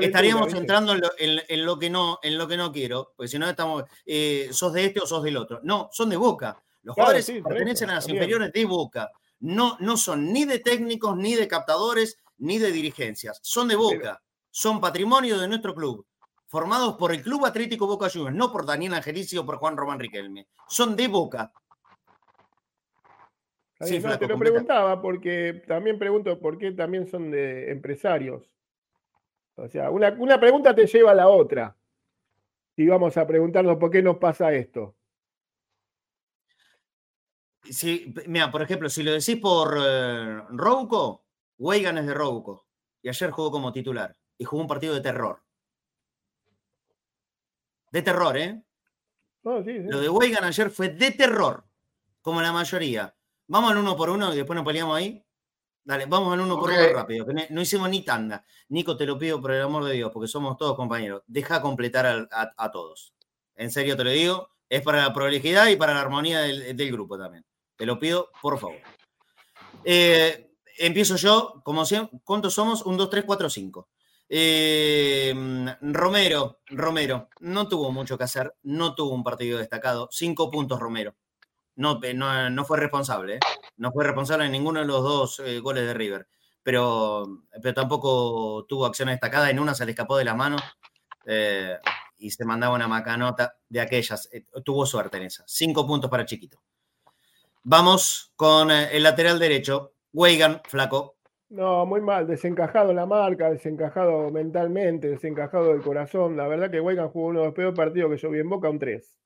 estaríamos, 0.00 0.52
entrando 0.52 0.94
en 1.16 1.64
lo, 1.64 1.78
que 1.78 1.88
no, 1.88 2.18
en 2.20 2.36
lo 2.36 2.48
que 2.48 2.56
no 2.56 2.72
quiero, 2.72 3.12
porque 3.16 3.28
si 3.28 3.38
no 3.38 3.48
estamos, 3.48 3.84
eh, 4.04 4.48
sos 4.50 4.72
de 4.72 4.86
este 4.86 4.98
o 4.98 5.06
sos 5.06 5.22
del 5.22 5.36
otro. 5.36 5.60
No, 5.62 5.90
son 5.92 6.10
de 6.10 6.16
Boca. 6.16 6.60
Los 6.82 6.96
jugadores 6.96 7.32
pertenecen 7.44 7.90
a 7.90 7.94
las 7.94 8.08
inferiores 8.08 8.52
de 8.52 8.64
Boca. 8.64 9.12
No, 9.38 9.76
no 9.78 9.96
son 9.96 10.32
ni 10.32 10.44
de 10.44 10.58
técnicos, 10.58 11.16
ni 11.16 11.36
de 11.36 11.46
captadores, 11.46 12.18
ni 12.38 12.58
de 12.58 12.72
dirigencias. 12.72 13.38
Son 13.44 13.68
de 13.68 13.76
Boca 13.76 14.20
son 14.50 14.80
patrimonio 14.80 15.38
de 15.38 15.48
nuestro 15.48 15.74
club, 15.74 16.06
formados 16.46 16.96
por 16.96 17.12
el 17.12 17.22
Club 17.22 17.46
Atlético 17.46 17.86
Boca 17.86 18.10
Juniors, 18.10 18.34
no 18.34 18.50
por 18.50 18.66
Daniel 18.66 18.94
Angelici 18.94 19.38
o 19.38 19.46
por 19.46 19.56
Juan 19.56 19.76
Román 19.76 20.00
Riquelme. 20.00 20.48
Son 20.68 20.96
de 20.96 21.08
Boca. 21.08 21.52
Sí, 23.80 23.98
te 23.98 24.26
lo 24.26 24.38
preguntaba 24.38 25.00
porque 25.00 25.62
también 25.66 25.98
pregunto 25.98 26.38
por 26.38 26.58
qué 26.58 26.72
también 26.72 27.06
son 27.06 27.30
de 27.30 27.70
empresarios. 27.70 28.50
O 29.54 29.68
sea, 29.68 29.90
una, 29.90 30.10
una 30.18 30.38
pregunta 30.38 30.74
te 30.74 30.86
lleva 30.86 31.12
a 31.12 31.14
la 31.14 31.28
otra. 31.28 31.76
Y 32.76 32.86
vamos 32.86 33.16
a 33.16 33.26
preguntarnos 33.26 33.78
por 33.78 33.90
qué 33.90 34.02
nos 34.02 34.18
pasa 34.18 34.52
esto. 34.52 34.96
Si, 37.62 38.12
mira, 38.26 38.50
por 38.50 38.62
ejemplo, 38.62 38.88
si 38.88 39.02
lo 39.02 39.12
decís 39.12 39.36
por 39.36 39.76
uh, 39.76 40.56
Rouco, 40.56 41.24
Weigan 41.58 41.98
es 41.98 42.06
de 42.06 42.14
Rouco 42.14 42.66
y 43.02 43.08
ayer 43.08 43.30
jugó 43.30 43.50
como 43.50 43.72
titular 43.72 44.16
y 44.40 44.44
jugó 44.44 44.62
un 44.62 44.68
partido 44.68 44.94
de 44.94 45.02
terror. 45.02 45.42
De 47.92 48.00
terror, 48.00 48.36
¿eh? 48.38 48.62
Lo 49.42 50.00
de 50.00 50.08
Weigan 50.08 50.44
ayer 50.44 50.70
fue 50.70 50.88
de 50.88 51.10
terror, 51.10 51.64
como 52.22 52.40
la 52.40 52.50
mayoría. 52.50 53.14
Vamos 53.48 53.70
al 53.70 53.76
uno 53.76 53.94
por 53.96 54.08
uno 54.08 54.32
y 54.32 54.36
después 54.36 54.56
nos 54.56 54.64
peleamos 54.64 54.96
ahí. 54.96 55.22
Dale, 55.84 56.06
vamos 56.06 56.32
al 56.32 56.40
uno 56.40 56.58
por 56.58 56.70
uno 56.70 56.88
rápido, 56.94 57.26
que 57.26 57.48
no 57.50 57.60
hicimos 57.60 57.90
ni 57.90 58.02
tanda. 58.02 58.42
Nico, 58.70 58.96
te 58.96 59.04
lo 59.04 59.18
pido 59.18 59.42
por 59.42 59.50
el 59.50 59.60
amor 59.60 59.84
de 59.84 59.92
Dios, 59.92 60.10
porque 60.10 60.26
somos 60.26 60.56
todos 60.56 60.74
compañeros. 60.74 61.22
Deja 61.26 61.60
completar 61.60 62.26
a, 62.30 62.70
todos. 62.70 63.12
En 63.56 63.70
serio 63.70 63.94
te 63.94 64.04
lo 64.04 64.10
digo, 64.10 64.48
es 64.70 64.80
para 64.80 65.02
la 65.02 65.12
prolijidad 65.12 65.68
y 65.68 65.76
para 65.76 65.92
la 65.92 66.00
armonía 66.00 66.40
del, 66.40 66.92
grupo 66.92 67.18
también. 67.18 67.44
Te 67.76 67.84
lo 67.84 67.98
pido, 67.98 68.30
por 68.40 68.58
favor. 68.58 68.78
Eh, 69.84 70.54
empiezo 70.78 71.16
yo, 71.16 71.60
como 71.62 71.84
siempre. 71.84 72.18
¿Cuántos 72.24 72.54
somos? 72.54 72.86
Un, 72.86 72.96
dos, 72.96 73.10
tres, 73.10 73.24
cuatro, 73.24 73.50
cinco. 73.50 73.90
Eh, 74.32 75.34
Romero, 75.80 76.60
Romero, 76.68 77.28
no 77.40 77.66
tuvo 77.66 77.90
mucho 77.90 78.16
que 78.16 78.22
hacer, 78.22 78.54
no 78.62 78.94
tuvo 78.94 79.12
un 79.12 79.24
partido 79.24 79.58
destacado. 79.58 80.08
Cinco 80.12 80.52
puntos 80.52 80.78
Romero. 80.78 81.16
No, 81.74 81.98
fue 82.64 82.78
responsable, 82.78 83.36
¿eh? 83.36 83.40
no 83.78 83.90
fue 83.90 84.04
responsable 84.04 84.46
en 84.46 84.52
ninguno 84.52 84.80
de 84.80 84.86
los 84.86 85.02
dos 85.02 85.40
eh, 85.40 85.58
goles 85.58 85.84
de 85.84 85.94
River, 85.94 86.28
pero, 86.62 87.42
tampoco 87.74 88.66
tuvo 88.68 88.86
acciones 88.86 89.14
destacadas. 89.14 89.50
En 89.50 89.58
una 89.58 89.74
se 89.74 89.84
le 89.84 89.92
escapó 89.92 90.16
de 90.16 90.24
la 90.24 90.34
mano 90.34 90.56
eh, 91.24 91.78
y 92.18 92.30
se 92.30 92.44
mandaba 92.44 92.74
una 92.74 92.86
macanota 92.86 93.56
de 93.68 93.80
aquellas. 93.80 94.28
Tuvo 94.64 94.86
suerte 94.86 95.16
en 95.16 95.24
esa. 95.24 95.42
Cinco 95.46 95.86
puntos 95.86 96.08
para 96.10 96.24
Chiquito. 96.24 96.62
Vamos 97.64 98.30
con 98.36 98.70
el 98.70 99.02
lateral 99.02 99.38
derecho. 99.40 99.94
Weigan, 100.12 100.60
flaco. 100.68 101.16
No, 101.50 101.84
muy 101.84 102.00
mal, 102.00 102.28
desencajado 102.28 102.92
la 102.92 103.06
marca, 103.06 103.50
desencajado 103.50 104.30
mentalmente, 104.30 105.08
desencajado 105.08 105.72
del 105.72 105.82
corazón. 105.82 106.36
La 106.36 106.46
verdad 106.46 106.70
que 106.70 106.80
Weigan 106.80 107.08
jugó 107.08 107.26
uno 107.26 107.40
de 107.40 107.46
los 107.46 107.54
peores 107.54 107.76
partidos 107.76 108.12
que 108.12 108.18
yo 108.18 108.30
vi 108.30 108.38
en 108.38 108.48
Boca, 108.48 108.70
un 108.70 108.78
3. 108.78 109.18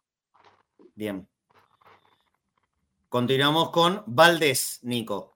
Bien. 0.94 1.28
Continuamos 3.10 3.68
con 3.70 4.02
Valdés, 4.06 4.80
Nico. 4.82 5.34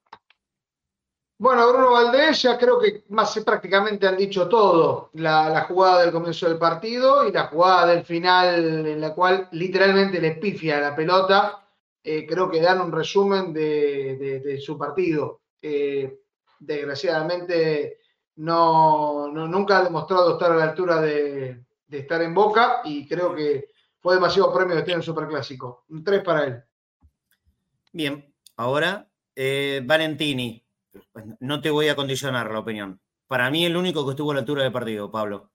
Bueno, 1.36 1.68
Bruno 1.68 1.92
Valdés 1.92 2.42
ya 2.42 2.58
creo 2.58 2.80
que 2.80 3.04
más 3.10 3.38
prácticamente 3.44 4.08
han 4.08 4.16
dicho 4.16 4.48
todo. 4.48 5.10
La, 5.12 5.66
jugada 5.68 6.02
del 6.02 6.10
comienzo 6.10 6.48
del 6.48 6.58
partido 6.58 7.28
y 7.28 7.32
la 7.32 7.48
jugada 7.48 7.94
del 7.94 8.04
final 8.04 8.86
en 8.86 9.00
la 9.00 9.14
cual 9.14 9.46
literalmente 9.52 10.20
le 10.22 10.32
pifia 10.36 10.80
la 10.80 10.96
pelota. 10.96 11.64
Eh, 12.02 12.26
creo 12.26 12.50
que 12.50 12.62
dan 12.62 12.80
un 12.80 12.90
resumen 12.90 13.52
de, 13.52 14.58
su 14.60 14.78
partido. 14.78 15.42
Eh, 15.60 16.18
desgraciadamente 16.60 17.98
no, 18.36 19.28
nunca 19.28 19.78
ha 19.78 19.84
demostrado 19.84 20.32
estar 20.32 20.52
a 20.52 20.56
la 20.56 20.64
altura 20.64 21.00
de, 21.00 21.64
estar 21.90 22.22
en 22.22 22.34
Boca 22.34 22.80
y 22.84 23.06
creo 23.08 23.34
que 23.34 23.70
fue 24.00 24.14
demasiado 24.14 24.54
premio 24.54 24.74
de 24.74 24.80
estar 24.80 24.92
en 24.92 25.00
el 25.00 25.04
Superclásico. 25.04 25.84
Un 25.88 26.04
3 26.04 26.22
para 26.22 26.44
él. 26.44 26.62
Bien, 27.92 28.32
ahora 28.56 29.08
eh, 29.34 29.82
Valentini. 29.84 30.64
No 31.40 31.60
te 31.60 31.70
voy 31.70 31.88
a 31.88 31.96
condicionar 31.96 32.50
la 32.50 32.60
opinión. 32.60 33.00
Para 33.26 33.50
mí 33.50 33.64
el 33.64 33.76
único 33.76 34.04
que 34.04 34.10
estuvo 34.10 34.30
a 34.30 34.34
la 34.34 34.40
altura 34.40 34.62
del 34.62 34.72
partido, 34.72 35.10
Pablo. 35.10 35.50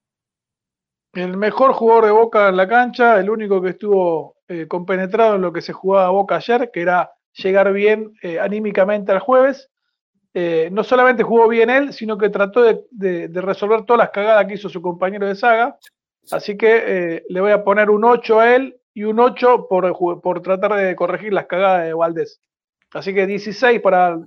El 1.13 1.37
mejor 1.37 1.73
jugador 1.73 2.05
de 2.05 2.11
Boca 2.11 2.49
en 2.49 2.57
la 2.57 2.67
cancha, 2.67 3.19
el 3.19 3.29
único 3.29 3.61
que 3.61 3.69
estuvo 3.69 4.37
eh, 4.47 4.67
compenetrado 4.67 5.35
en 5.35 5.41
lo 5.41 5.53
que 5.53 5.61
se 5.61 5.73
jugaba 5.73 6.09
Boca 6.09 6.37
ayer, 6.37 6.71
que 6.71 6.81
era 6.81 7.11
llegar 7.33 7.71
bien 7.73 8.13
eh, 8.21 8.39
anímicamente 8.39 9.11
al 9.11 9.19
jueves. 9.19 9.69
No 10.33 10.83
solamente 10.83 11.23
jugó 11.23 11.47
bien 11.47 11.69
él, 11.69 11.93
sino 11.93 12.17
que 12.17 12.29
trató 12.29 12.63
de, 12.63 13.29
resolver 13.33 13.83
todas 13.83 13.99
las 13.99 14.09
cagadas 14.09 14.45
que 14.45 14.55
hizo 14.55 14.69
su 14.69 14.81
compañero 14.81 15.27
de 15.27 15.35
saga. 15.35 15.77
Así 16.31 16.57
que 16.57 17.23
le 17.27 17.41
voy 17.41 17.51
a 17.51 17.63
poner 17.63 17.89
un 17.89 18.03
8 18.03 18.39
a 18.39 18.55
él 18.55 18.77
y 18.93 19.03
un 19.03 19.19
8 19.19 19.67
por, 19.69 20.21
por 20.21 20.41
tratar 20.41 20.73
de 20.75 20.95
corregir 20.95 21.33
las 21.33 21.45
cagadas 21.45 21.85
de 21.85 21.93
Valdés. 21.93 22.41
Así 22.93 23.13
que 23.13 23.25
16 23.25 23.81
para, 23.81 24.19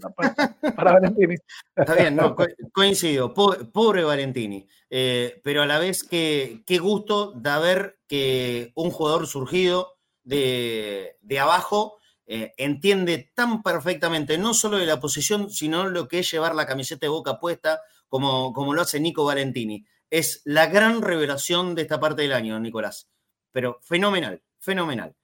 para, 0.76 0.92
Valentini. 0.92 1.36
Está 1.74 1.94
bien, 1.94 2.16
no, 2.16 2.34
coincido. 2.72 3.32
Pobre, 3.32 4.02
Valentini. 4.02 4.66
Eh, 4.90 5.40
pero 5.44 5.62
a 5.62 5.66
la 5.66 5.78
vez, 5.78 6.02
que, 6.02 6.62
qué 6.66 6.78
gusto 6.78 7.32
de 7.32 7.58
ver 7.60 7.98
que 8.08 8.72
un 8.74 8.90
jugador 8.90 9.26
surgido 9.28 9.94
de, 10.24 11.16
abajo 11.40 11.98
eh, 12.26 12.52
entiende 12.56 13.30
tan 13.34 13.62
perfectamente 13.62 14.38
no 14.38 14.54
solo 14.54 14.78
de 14.78 14.86
la 14.86 15.00
posición, 15.00 15.50
sino 15.50 15.88
lo 15.88 16.08
que 16.08 16.20
es 16.20 16.30
llevar 16.30 16.54
la 16.54 16.66
camiseta 16.66 17.06
de 17.06 17.10
boca 17.10 17.38
puesta, 17.38 17.80
como, 18.08 18.52
como 18.52 18.74
lo 18.74 18.82
hace 18.82 19.00
Nico 19.00 19.24
Valentini. 19.24 19.84
Es 20.10 20.42
la 20.44 20.66
gran 20.66 21.02
revelación 21.02 21.74
de 21.74 21.82
esta 21.82 21.98
parte 21.98 22.22
del 22.22 22.32
año, 22.32 22.58
Nicolás. 22.60 23.08
Pero 23.52 23.80
fenomenal 23.82 24.42
fenomenal. 24.66 25.14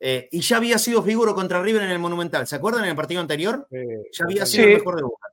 Eh, 0.00 0.28
y 0.32 0.40
ya 0.40 0.56
había 0.56 0.78
sido 0.78 1.02
figuro 1.02 1.34
contra 1.34 1.62
River 1.62 1.82
en 1.82 1.90
el 1.90 1.98
Monumental. 1.98 2.46
¿Se 2.46 2.56
acuerdan 2.56 2.84
en 2.84 2.90
el 2.90 2.96
partido 2.96 3.20
anterior? 3.20 3.66
ya 3.70 4.24
había 4.24 4.46
sido 4.46 4.68
el 4.68 4.74
mejor 4.74 4.96
de 4.96 5.02
Boca. 5.02 5.28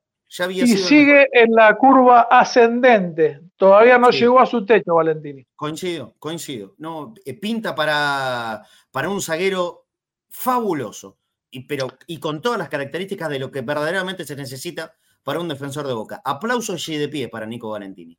y 0.50 0.66
sigue 0.66 1.28
en 1.32 1.52
la 1.52 1.76
curva 1.76 2.22
ascendente. 2.30 3.40
Todavía 3.56 3.98
no 3.98 4.10
llegó 4.10 4.40
a 4.40 4.46
su 4.46 4.64
techo, 4.64 4.94
Valentini. 4.94 5.46
Coincido, 5.56 6.14
coincido. 6.18 6.74
No, 6.78 7.14
eh, 7.24 7.34
pinta 7.34 7.74
para, 7.74 8.62
para 8.90 9.08
un 9.08 9.22
zaguero 9.22 9.86
fabuloso. 10.28 11.18
Y, 11.50 11.64
pero, 11.64 11.88
y 12.06 12.18
con 12.18 12.40
todas 12.40 12.58
las 12.58 12.68
características 12.68 13.28
de 13.28 13.38
lo 13.38 13.50
que 13.50 13.62
verdaderamente 13.62 14.24
se 14.24 14.36
necesita 14.36 14.92
para 15.22 15.40
un 15.40 15.48
defensor 15.48 15.86
de 15.86 15.94
Boca. 15.94 16.20
Aplausos 16.24 16.88
y 16.88 16.96
de 16.96 17.08
pie 17.08 17.28
para 17.28 17.46
Nico 17.46 17.70
Valentini. 17.70 18.16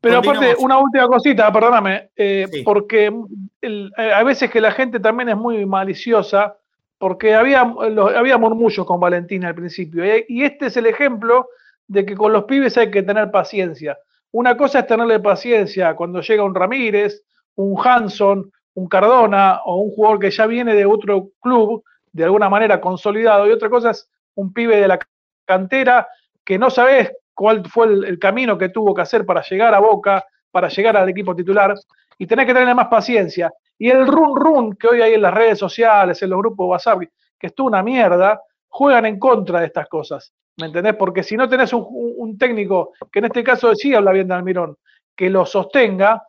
Pero 0.00 0.18
aparte, 0.18 0.54
una 0.58 0.78
última 0.78 1.08
cosita, 1.08 1.52
perdóname, 1.52 2.10
eh, 2.14 2.46
porque 2.64 3.12
eh, 3.60 3.90
a 4.14 4.22
veces 4.22 4.48
que 4.50 4.60
la 4.60 4.70
gente 4.70 5.00
también 5.00 5.30
es 5.30 5.36
muy 5.36 5.66
maliciosa, 5.66 6.56
porque 6.98 7.34
había, 7.34 7.62
había 7.62 8.38
murmullos 8.38 8.86
con 8.86 9.00
Valentina 9.00 9.48
al 9.48 9.54
principio, 9.56 10.04
eh, 10.04 10.24
y 10.28 10.44
este 10.44 10.66
es 10.66 10.76
el 10.76 10.86
ejemplo 10.86 11.48
de 11.88 12.06
que 12.06 12.16
con 12.16 12.32
los 12.32 12.44
pibes 12.44 12.76
hay 12.76 12.90
que 12.90 13.02
tener 13.02 13.30
paciencia. 13.30 13.98
Una 14.30 14.56
cosa 14.56 14.80
es 14.80 14.86
tenerle 14.86 15.18
paciencia 15.18 15.96
cuando 15.96 16.20
llega 16.20 16.44
un 16.44 16.54
Ramírez, 16.54 17.22
un 17.56 17.76
Hanson, 17.84 18.52
un 18.74 18.88
Cardona 18.88 19.62
o 19.64 19.76
un 19.76 19.90
jugador 19.90 20.20
que 20.20 20.30
ya 20.30 20.46
viene 20.46 20.74
de 20.74 20.86
otro 20.86 21.30
club, 21.40 21.82
de 22.18 22.24
alguna 22.24 22.48
manera 22.48 22.80
consolidado, 22.80 23.46
y 23.46 23.52
otra 23.52 23.70
cosa 23.70 23.90
es 23.90 24.10
un 24.34 24.52
pibe 24.52 24.80
de 24.80 24.88
la 24.88 24.98
cantera 25.44 26.06
que 26.44 26.58
no 26.58 26.70
sabes 26.70 27.12
cuál 27.34 27.64
fue 27.68 27.86
el, 27.86 28.18
camino 28.18 28.58
que 28.58 28.68
tuvo 28.68 28.94
que 28.94 29.02
hacer 29.02 29.24
para 29.24 29.42
llegar 29.42 29.74
a 29.74 29.78
Boca, 29.78 30.24
para 30.50 30.68
llegar 30.68 30.96
al 30.96 31.08
equipo 31.08 31.34
titular, 31.34 31.74
y 32.18 32.26
tenés 32.26 32.46
que 32.46 32.54
tener 32.54 32.74
más 32.74 32.88
paciencia. 32.88 33.52
Y 33.78 33.90
el 33.90 34.06
run 34.06 34.34
run 34.34 34.76
que 34.76 34.88
hoy 34.88 35.00
hay 35.00 35.14
en 35.14 35.22
las 35.22 35.32
redes 35.32 35.58
sociales, 35.58 36.20
en 36.20 36.30
los 36.30 36.38
grupos 36.40 36.66
WhatsApp, 36.66 37.02
que 37.38 37.46
es 37.46 37.52
una 37.58 37.82
mierda, 37.82 38.40
juegan 38.68 39.06
en 39.06 39.18
contra 39.18 39.60
de 39.60 39.66
estas 39.66 39.88
cosas. 39.88 40.32
¿Me 40.56 40.66
entendés? 40.66 40.96
Porque 40.96 41.22
si 41.22 41.36
no 41.36 41.48
tenés 41.48 41.72
un, 41.72 42.36
técnico, 42.36 42.92
que 43.12 43.20
en 43.20 43.26
este 43.26 43.44
caso 43.44 43.72
sí 43.76 43.94
habla 43.94 44.10
bien 44.10 44.26
de 44.26 44.34
Almirón, 44.34 44.76
que 45.14 45.30
lo 45.30 45.46
sostenga, 45.46 46.20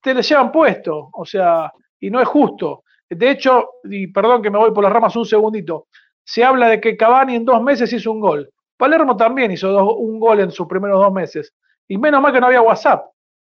te 0.00 0.14
le 0.14 0.22
llevan 0.22 0.52
puesto. 0.52 1.10
O 1.12 1.24
sea, 1.24 1.72
y 1.98 2.10
no 2.10 2.20
es 2.20 2.28
justo. 2.28 2.83
De 3.08 3.30
hecho, 3.30 3.68
y 3.84 4.06
perdón 4.08 4.42
que 4.42 4.50
me 4.50 4.58
voy 4.58 4.72
por 4.72 4.82
las 4.82 4.92
ramas 4.92 5.14
un 5.16 5.26
segundito, 5.26 5.88
se 6.24 6.42
habla 6.42 6.68
de 6.68 6.80
que 6.80 6.96
Cavani 6.96 7.36
en 7.36 7.44
dos 7.44 7.62
meses 7.62 7.92
hizo 7.92 8.10
un 8.10 8.20
gol. 8.20 8.50
Palermo 8.76 9.16
también 9.16 9.52
hizo 9.52 9.94
un 9.94 10.18
gol 10.18 10.40
en 10.40 10.50
sus 10.50 10.66
primeros 10.66 11.00
dos 11.00 11.12
meses. 11.12 11.52
Y 11.86 11.98
menos 11.98 12.22
mal 12.22 12.32
que 12.32 12.40
no 12.40 12.46
había 12.46 12.62
WhatsApp, 12.62 13.06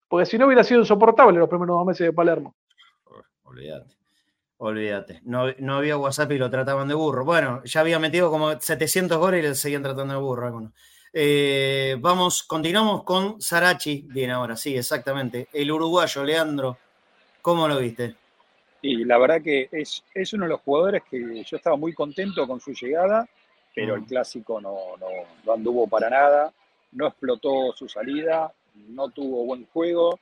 porque 0.08 0.26
si 0.26 0.38
no 0.38 0.47
hubiera 0.47 0.64
sido 0.64 0.82
insoportable 0.82 1.38
los 1.38 1.49
primeros 1.49 1.78
dos 1.78 1.86
meses 1.86 2.08
de 2.08 2.14
Palermo. 2.14 2.56
Olvídate. 3.43 3.95
Olvídate. 4.58 5.22
No, 5.26 5.76
había 5.76 5.97
WhatsApp 5.97 6.32
y 6.32 6.38
lo 6.38 6.49
trataban 6.49 6.88
de 6.88 6.93
burro. 6.93 7.26
Bueno, 7.26 7.62
ya 7.66 7.82
había 7.82 7.99
metido 7.99 8.32
como 8.32 8.60
700 8.60 9.18
goles 9.18 9.43
y 9.43 9.47
le 9.47 9.56
seguían 9.56 9.84
tratando 9.84 10.14
de 10.14 10.20
burro 10.20 10.72
eh, 11.16 11.95
vamos, 11.99 12.41
continuamos 12.43 13.04
con 13.04 13.39
Sarachi. 13.39 14.08
Bien, 14.10 14.32
ahora 14.32 14.56
sí, 14.56 14.76
exactamente. 14.76 15.47
El 15.54 15.72
uruguayo, 15.72 16.24
Leandro, 16.24 16.78
¿cómo 17.41 17.68
lo 17.68 17.78
viste? 17.78 18.16
Y 18.84 19.05
la 19.05 19.17
verdad 19.17 19.41
que 19.41 19.67
es, 19.71 20.03
es 20.13 20.34
uno 20.34 20.45
de 20.45 20.49
los 20.49 20.61
jugadores 20.61 21.01
que 21.09 21.43
yo 21.43 21.57
estaba 21.57 21.75
muy 21.75 21.93
contento 21.93 22.45
con 22.45 22.59
su 22.59 22.73
llegada 22.73 23.27
pero 23.73 23.95
el 23.95 24.01
mm. 24.01 24.05
clásico 24.05 24.61
no, 24.61 24.77
no, 24.99 25.53
anduvo 25.53 25.88
para 25.88 26.09
nada, 26.09 26.53
no 26.91 27.07
explotó 27.07 27.73
su 27.73 27.88
salida, 27.88 28.51
no 28.89 29.09
tuvo 29.09 29.45
buen 29.45 29.65
juego, 29.67 30.19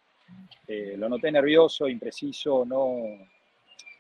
eh, 0.68 0.96
lo 0.98 1.10
noté 1.10 1.32
nervioso, 1.32 1.88
impreciso, 1.88 2.66
no 2.66 2.96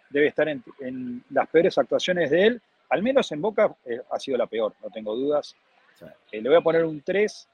debe 0.09 0.28
estar 0.28 0.47
en, 0.47 1.24
las 1.30 1.47
peores 1.49 1.78
actuaciones 1.78 2.30
de 2.30 2.47
él, 2.47 2.62
al 2.89 3.01
menos 3.01 3.32
en 3.32 3.41
Boca 3.41 3.74
eh, 3.86 4.01
ha 4.09 4.20
sido 4.20 4.38
la 4.38 4.47
peor, 4.47 4.74
no 4.84 4.89
tengo 4.89 5.16
dudas. 5.16 5.55
Eh, 6.32 6.41
le 6.41 6.49
voy 6.49 6.57
a 6.57 6.62
poner 6.62 6.84
un 6.84 7.01
3, 7.01 7.47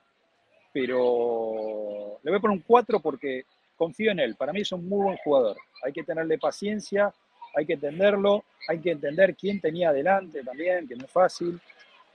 pero 0.73 2.19
le 2.23 2.31
voy 2.31 2.37
a 2.37 2.41
poner 2.41 2.57
un 2.57 2.63
4 2.65 2.99
porque 2.99 3.45
confío 3.77 4.11
en 4.11 4.19
él, 4.19 4.35
para 4.35 4.51
mí 4.51 4.61
es 4.61 4.71
un 4.71 4.87
muy 4.87 5.03
buen 5.03 5.17
jugador, 5.17 5.57
hay 5.83 5.93
que 5.93 6.03
tenerle 6.03 6.37
paciencia, 6.37 7.13
hay 7.55 7.65
que 7.65 7.73
entenderlo, 7.73 8.43
hay 8.67 8.79
que 8.79 8.91
entender 8.91 9.35
quién 9.35 9.61
tenía 9.61 9.89
adelante 9.89 10.43
también, 10.43 10.87
que 10.87 10.95
no 10.95 11.05
es 11.05 11.11
fácil. 11.11 11.59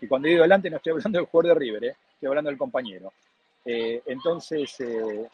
Y 0.01 0.07
cuando 0.07 0.29
digo 0.29 0.43
delante 0.43 0.69
no 0.69 0.77
estoy 0.77 0.93
hablando 0.93 1.19
del 1.19 1.27
jugador 1.27 1.55
de 1.55 1.61
River, 1.61 1.85
¿eh? 1.85 1.97
estoy 2.15 2.29
hablando 2.29 2.51
del 2.51 2.59
compañero. 2.59 3.13
Eh, 3.65 4.03
entonces, 4.07 4.79
eh, 4.81 5.27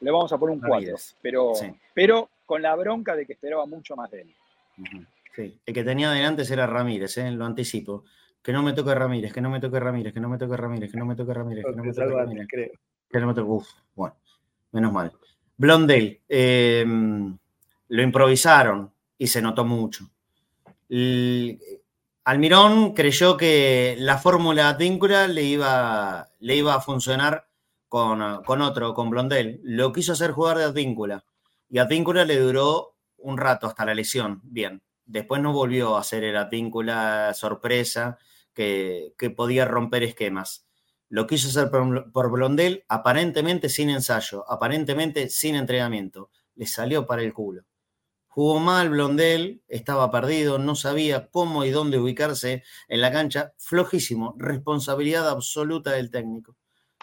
le 0.00 0.10
vamos 0.10 0.32
a 0.32 0.38
poner 0.38 0.56
un 0.56 0.60
4, 0.60 0.94
pero, 1.20 1.52
pero 1.92 2.28
con 2.46 2.62
la 2.62 2.74
bronca 2.74 3.16
de 3.16 3.26
que 3.26 3.32
esperaba 3.32 3.66
mucho 3.66 3.96
más 3.96 4.10
de 4.10 4.22
él. 4.22 4.34
Sí, 5.34 5.58
el 5.66 5.74
que 5.74 5.84
tenía 5.84 6.10
adelante 6.10 6.42
era 6.50 6.66
Ramírez, 6.66 7.16
lo 7.16 7.44
anticipo. 7.44 8.04
Que 8.42 8.52
no 8.52 8.62
me 8.62 8.74
toque 8.74 8.94
Ramírez, 8.94 9.32
que 9.32 9.40
no 9.40 9.48
me 9.48 9.58
toque 9.58 9.80
Ramírez, 9.80 10.12
que 10.12 10.20
no 10.20 10.28
me 10.28 10.36
toque 10.36 10.56
Ramírez, 10.56 10.90
que 10.92 10.98
no 10.98 11.06
me 11.06 11.16
toque 11.16 11.32
Ramírez, 11.32 11.64
que 11.64 11.72
no 11.72 11.82
me 11.82 11.92
toque 11.92 12.14
Ramírez. 12.14 12.46
Que 13.10 13.20
no 13.20 13.26
me 13.26 13.34
toque, 13.34 13.50
uf, 13.50 13.68
bueno, 13.94 14.16
menos 14.72 14.92
mal. 14.92 15.12
Blondel, 15.56 16.20
lo 16.28 18.02
improvisaron 18.02 18.92
y 19.18 19.26
se 19.26 19.42
notó 19.42 19.64
mucho. 19.64 20.10
Almirón 22.24 22.94
creyó 22.94 23.36
que 23.36 23.96
la 23.98 24.18
fórmula 24.18 24.70
Advíncula 24.70 25.28
le 25.28 25.42
iba, 25.42 26.28
le 26.40 26.56
iba 26.56 26.74
a 26.74 26.80
funcionar 26.80 27.48
con, 27.88 28.22
otro, 28.62 28.94
con 28.94 29.10
Blondel. 29.10 29.60
Lo 29.62 29.92
quiso 29.92 30.14
hacer 30.14 30.32
jugar 30.32 30.58
de 30.58 30.64
Advíncula 30.64 31.24
y 31.68 31.78
Advíncula 31.78 32.24
le 32.24 32.38
duró 32.38 32.96
un 33.18 33.38
rato 33.38 33.66
hasta 33.66 33.84
la 33.84 33.94
lesión. 33.94 34.40
Bien, 34.42 34.82
después 35.04 35.40
no 35.40 35.52
volvió 35.52 35.96
a 35.96 36.00
hacer 36.00 36.24
el 36.24 36.36
Advíncula 36.36 37.32
sorpresa 37.34 38.18
que, 38.52 39.14
podía 39.36 39.64
romper 39.64 40.02
esquemas. 40.02 40.63
Lo 41.14 41.28
quiso 41.28 41.46
hacer 41.46 41.70
por, 41.70 42.28
Blondel 42.32 42.84
aparentemente 42.88 43.68
sin 43.68 43.88
ensayo, 43.88 44.44
aparentemente 44.50 45.28
sin 45.28 45.54
entrenamiento. 45.54 46.30
le 46.56 46.66
salió 46.66 47.06
para 47.06 47.22
el 47.22 47.32
culo. 47.32 47.62
Jugó 48.26 48.58
mal 48.58 48.90
Blondel, 48.90 49.62
estaba 49.68 50.10
perdido, 50.10 50.58
no 50.58 50.74
sabía 50.74 51.28
cómo 51.30 51.64
y 51.64 51.70
dónde 51.70 52.00
ubicarse 52.00 52.64
en 52.88 53.00
la 53.00 53.12
cancha. 53.12 53.52
Flojísimo, 53.58 54.34
responsabilidad 54.38 55.28
absoluta 55.28 55.92
del 55.92 56.10
técnico. 56.10 56.56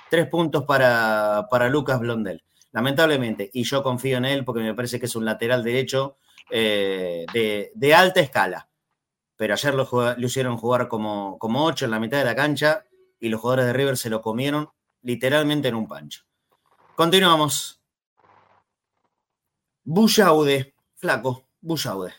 Tres 0.10 0.28
puntos 0.28 0.66
para, 0.66 1.48
para 1.50 1.70
Lucas 1.70 2.02
Blondel, 2.02 2.44
lamentablemente. 2.74 3.50
Y 3.54 3.64
yo 3.64 3.82
confío 3.82 4.18
en 4.18 4.26
él 4.26 4.44
porque 4.44 4.62
me 4.62 4.74
parece 4.74 5.00
que 5.00 5.06
es 5.06 5.16
un 5.16 5.24
lateral 5.24 5.64
derecho 5.64 6.18
eh, 6.50 7.26
de, 7.34 7.94
alta 7.96 8.20
escala. 8.20 8.68
Pero 9.38 9.54
ayer 9.54 9.74
lo, 9.74 9.88
hicieron 10.18 10.58
jugar 10.58 10.90
como, 10.90 11.40
como 11.40 11.64
ocho 11.64 11.86
en 11.86 11.92
la 11.92 12.00
mitad 12.02 12.18
de 12.18 12.26
la 12.26 12.36
cancha 12.36 12.84
y 13.22 13.30
los 13.30 13.40
jugadores 13.40 13.68
de 13.68 13.74
River 13.74 13.96
se 13.96 14.10
lo 14.10 14.22
comieron 14.22 14.68
literalmente 15.04 15.70
en 15.70 15.76
un 15.76 15.88
pancho. 15.88 16.24
Continuamos. 16.96 17.82
Bullaude, 19.84 20.74
flaco, 20.96 21.46
Bullaude. 21.62 22.12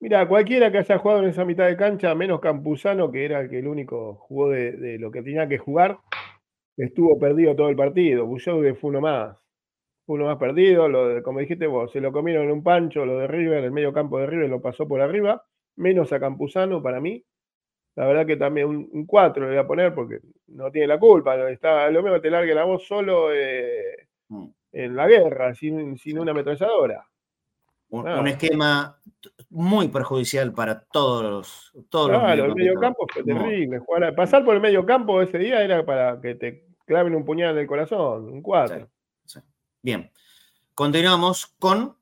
Mira, 0.00 0.28
cualquiera 0.28 0.70
que 0.70 0.78
haya 0.78 0.98
jugado 0.98 1.22
en 1.22 1.30
esa 1.30 1.44
mitad 1.44 1.66
de 1.66 1.76
cancha, 1.76 2.14
menos 2.14 2.40
Campuzano, 2.40 3.10
que 3.10 3.24
era 3.24 3.40
el 3.40 3.50
que 3.50 3.58
el 3.58 3.66
único 3.66 4.14
jugó 4.14 4.50
de, 4.50 4.96
lo 4.98 5.10
que 5.10 5.22
tenía 5.22 5.48
que 5.48 5.58
jugar, 5.58 5.98
estuvo 6.76 7.18
perdido 7.18 7.56
todo 7.56 7.68
el 7.68 7.76
partido. 7.76 8.24
Bullaude 8.26 8.74
fue 8.74 8.90
uno 8.90 9.00
más. 9.00 9.36
Fue 10.06 10.16
uno 10.16 10.26
más 10.26 10.38
perdido. 10.38 10.88
Lo 10.88 11.22
como 11.22 11.40
dijiste 11.40 11.66
vos, 11.66 11.90
se 11.90 12.00
lo 12.00 12.12
comieron 12.12 12.44
en 12.44 12.52
un 12.52 12.62
pancho, 12.62 13.04
lo 13.04 13.18
de 13.18 13.26
River, 13.26 13.64
el 13.64 13.72
medio 13.72 13.92
campo 13.92 14.18
de 14.18 14.26
River 14.26 14.48
lo 14.48 14.62
pasó 14.62 14.86
por 14.86 15.00
arriba, 15.00 15.44
menos 15.76 16.12
a 16.12 16.20
Campuzano 16.20 16.82
para 16.82 17.00
mí. 17.00 17.24
La 17.98 18.06
verdad 18.06 18.26
que 18.26 18.36
también 18.36 18.68
un 18.68 19.06
4 19.06 19.42
le 19.42 19.48
voy 19.48 19.58
a 19.58 19.66
poner 19.66 19.92
porque 19.92 20.20
no 20.46 20.70
tiene 20.70 20.86
la 20.86 21.00
culpa. 21.00 21.34
Está, 21.50 21.90
lo 21.90 22.00
mismo 22.00 22.20
te 22.20 22.30
largue 22.30 22.54
la 22.54 22.62
voz 22.62 22.86
solo 22.86 23.34
eh, 23.34 24.06
mm. 24.28 24.46
en 24.70 24.94
la 24.94 25.08
guerra, 25.08 25.52
sin, 25.52 25.98
sin 25.98 26.16
una 26.20 26.30
ametralladora. 26.30 27.04
Un, 27.88 28.28
esquema 28.28 28.96
muy 29.50 29.88
perjudicial 29.88 30.52
para 30.52 30.78
todos, 30.78 31.72
todos 31.88 32.10
claro, 32.10 32.44
el 32.44 32.54
medio 32.54 32.78
campo 32.78 33.04
fue 33.12 33.24
terrible. 33.24 33.80
pasar 34.14 34.44
por 34.44 34.54
el 34.54 34.60
medio 34.60 34.86
campo 34.86 35.20
ese 35.20 35.38
día 35.38 35.64
era 35.64 35.84
para 35.84 36.20
que 36.20 36.36
te 36.36 36.66
claven 36.86 37.16
un 37.16 37.24
puñal 37.24 37.54
en 37.54 37.62
el 37.62 37.66
corazón, 37.66 38.28
un 38.28 38.42
4. 38.42 38.88
Bien. 39.82 40.08
Continuamos 40.72 41.46
con 41.58 41.96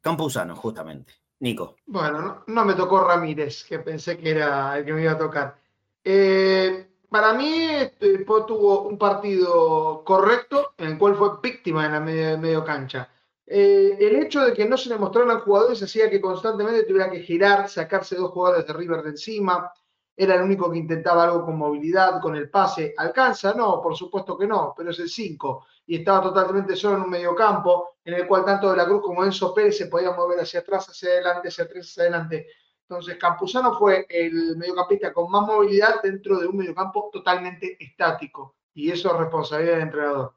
Campuzano, 0.00 0.56
justamente. 0.56 1.12
Nico. 1.40 1.76
Bueno, 1.86 2.44
no, 2.46 2.64
me 2.64 2.74
tocó 2.74 3.04
Ramírez, 3.04 3.64
que 3.64 3.78
pensé 3.78 4.16
que 4.16 4.30
era 4.30 4.78
el 4.78 4.84
que 4.84 4.92
me 4.92 5.02
iba 5.02 5.12
a 5.12 5.18
tocar. 5.18 5.58
Eh, 6.02 6.86
para 7.08 7.32
mí, 7.32 7.70
este, 7.70 8.24
tuvo 8.24 8.82
un 8.82 8.98
partido 8.98 10.02
correcto 10.04 10.74
en 10.78 10.92
el 10.92 10.98
cual 10.98 11.14
fue 11.14 11.30
víctima 11.42 11.86
en 11.86 11.92
la 11.92 12.00
medio, 12.00 12.38
medio 12.38 12.64
cancha. 12.64 13.08
Eh, 13.46 13.96
el 14.00 14.16
hecho 14.16 14.40
de 14.40 14.54
que 14.54 14.64
no 14.64 14.76
se 14.76 14.88
le 14.88 14.96
mostraran 14.96 15.40
jugadores 15.40 15.82
hacía 15.82 16.08
que 16.08 16.20
constantemente 16.20 16.84
tuviera 16.84 17.10
que 17.10 17.20
girar, 17.20 17.68
sacarse 17.68 18.16
dos 18.16 18.30
jugadores 18.30 18.66
de 18.66 18.72
River 18.72 19.02
de 19.02 19.10
encima. 19.10 19.70
Era 20.16 20.36
el 20.36 20.42
único 20.42 20.70
que 20.70 20.78
intentaba 20.78 21.24
algo 21.24 21.44
con 21.44 21.58
movilidad, 21.58 22.20
con 22.20 22.36
el 22.36 22.48
pase. 22.48 22.94
¿Alcanza? 22.96 23.54
No, 23.54 23.80
por 23.82 23.96
supuesto 23.96 24.38
que 24.38 24.46
no, 24.46 24.72
pero 24.76 24.90
es 24.90 24.98
el 25.00 25.08
5 25.08 25.66
y 25.86 25.96
estaba 25.96 26.22
totalmente 26.22 26.76
solo 26.76 26.96
en 26.96 27.02
un 27.02 27.10
mediocampo 27.10 27.96
en 28.04 28.14
el 28.14 28.26
cual 28.26 28.44
tanto 28.44 28.70
De 28.70 28.76
la 28.76 28.86
Cruz 28.86 29.02
como 29.02 29.24
Enzo 29.24 29.52
Pérez 29.52 29.76
se 29.76 29.86
podían 29.86 30.16
mover 30.16 30.40
hacia 30.40 30.60
atrás, 30.60 30.88
hacia 30.88 31.10
adelante, 31.10 31.48
hacia 31.48 31.64
atrás, 31.64 31.86
hacia 31.88 32.02
adelante. 32.04 32.46
Entonces, 32.88 33.16
Campuzano 33.16 33.74
fue 33.78 34.06
el 34.08 34.56
mediocampista 34.56 35.12
con 35.12 35.30
más 35.30 35.46
movilidad 35.46 36.02
dentro 36.02 36.38
de 36.38 36.46
un 36.46 36.56
mediocampo 36.56 37.10
totalmente 37.12 37.76
estático 37.82 38.56
y 38.74 38.90
eso 38.90 39.12
es 39.12 39.18
responsabilidad 39.18 39.74
del 39.74 39.82
entrenador. 39.82 40.34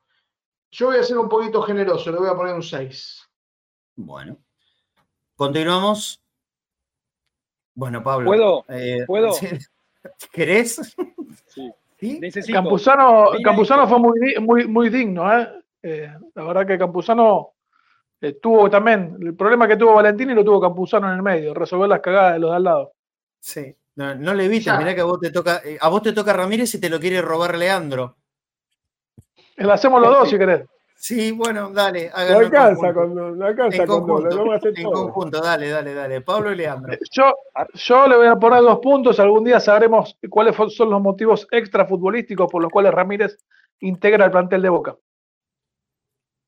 Yo 0.71 0.87
voy 0.87 0.97
a 0.97 1.03
ser 1.03 1.17
un 1.17 1.29
poquito 1.29 1.61
generoso, 1.61 2.11
le 2.11 2.19
voy 2.19 2.29
a 2.29 2.35
poner 2.35 2.53
un 2.53 2.63
6. 2.63 3.29
Bueno. 3.95 4.37
Continuamos. 5.35 6.23
Bueno, 7.77 8.01
Pablo. 8.01 8.25
¿Puedo? 8.25 8.65
Eh, 8.69 9.03
¿Puedo? 9.05 9.29
¿Querés? 10.33 10.95
Sí. 11.45 12.51
Campuzano, 12.51 13.87
fue 13.87 13.99
muy, 13.99 14.35
muy, 14.39 14.67
muy 14.67 14.89
digno. 14.89 15.31
¿eh? 15.31 15.47
¿eh? 15.83 16.11
la 16.33 16.43
verdad 16.43 16.65
que 16.65 16.77
Campuzano 16.79 17.51
eh, 18.19 18.33
tuvo 18.41 18.67
también 18.67 19.15
el 19.21 19.35
problema 19.35 19.67
que 19.67 19.77
tuvo 19.77 19.93
Valentini 19.93 20.33
lo 20.33 20.43
tuvo 20.43 20.59
Campuzano 20.59 21.07
en 21.07 21.17
el 21.17 21.21
medio, 21.21 21.53
resolver 21.53 21.87
las 21.87 22.01
cagadas 22.01 22.33
de 22.33 22.39
los 22.39 22.49
de 22.49 22.55
al 22.55 22.63
lado. 22.63 22.93
Sí, 23.39 23.75
no, 23.93 24.33
le 24.33 24.45
evitas, 24.45 24.79
mirá 24.79 24.95
que 24.95 25.01
a 25.01 25.05
vos 25.05 25.19
te 25.19 25.29
toca, 25.29 25.61
eh, 25.63 25.77
a 25.79 25.87
vos 25.89 26.01
te 26.01 26.13
toca 26.13 26.33
Ramírez 26.33 26.73
y 26.73 26.81
te 26.81 26.89
lo 26.89 26.99
quiere 26.99 27.21
robar 27.21 27.55
Leandro. 27.55 28.15
Lo 29.57 29.71
hacemos 29.71 30.01
los 30.01 30.09
dos 30.09 30.29
si 30.31 30.37
querés. 30.39 30.65
Sí, 30.99 31.31
bueno, 31.31 31.69
dale. 31.69 32.09
No 32.09 32.39
alcanza 32.39 32.91
con, 32.91 33.37
no 33.37 33.45
alcanza 33.45 33.83
en 33.83 33.87
conjunto, 33.87 34.59
en 34.75 34.91
conjunto, 34.91 35.39
dale, 35.39 35.69
dale, 35.69 35.93
dale. 35.93 36.21
Pablo 36.21 36.51
y 36.51 36.55
Leandro. 36.55 36.97
Yo, 37.11 37.35
yo 37.75 38.07
le 38.07 38.17
voy 38.17 38.27
a 38.27 38.35
poner 38.35 38.63
dos 38.63 38.79
puntos. 38.79 39.19
Algún 39.19 39.43
día 39.43 39.59
sabremos 39.59 40.17
cuáles 40.27 40.55
son 40.73 40.89
los 40.89 40.99
motivos 40.99 41.47
extra 41.51 41.85
futbolísticos 41.85 42.51
por 42.51 42.63
los 42.63 42.71
cuales 42.71 42.93
Ramírez 42.93 43.37
integra 43.79 44.25
el 44.25 44.31
plantel 44.31 44.63
de 44.63 44.69
Boca. 44.69 44.97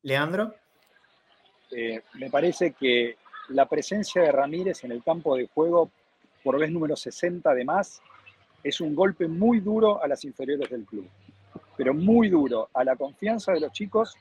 Leandro. 0.02 0.52
Eh, 1.70 2.02
me 2.14 2.28
parece 2.28 2.72
que 2.72 3.18
la 3.50 3.66
presencia 3.66 4.22
de 4.22 4.32
Ramírez 4.32 4.82
en 4.82 4.90
el 4.90 5.04
campo 5.04 5.36
de 5.36 5.46
juego, 5.46 5.92
por 6.42 6.58
vez 6.58 6.72
número 6.72 6.96
60 6.96 7.48
además, 7.48 8.02
es 8.64 8.80
un 8.80 8.96
golpe 8.96 9.28
muy 9.28 9.60
duro 9.60 10.02
a 10.02 10.08
las 10.08 10.24
inferiores 10.24 10.68
del 10.68 10.84
club. 10.84 11.08
Pero 11.76 11.94
muy 11.94 12.28
duro 12.28 12.68
a 12.74 12.82
la 12.82 12.96
confianza 12.96 13.52
de 13.52 13.60
los 13.60 13.72
chicos 13.72 14.16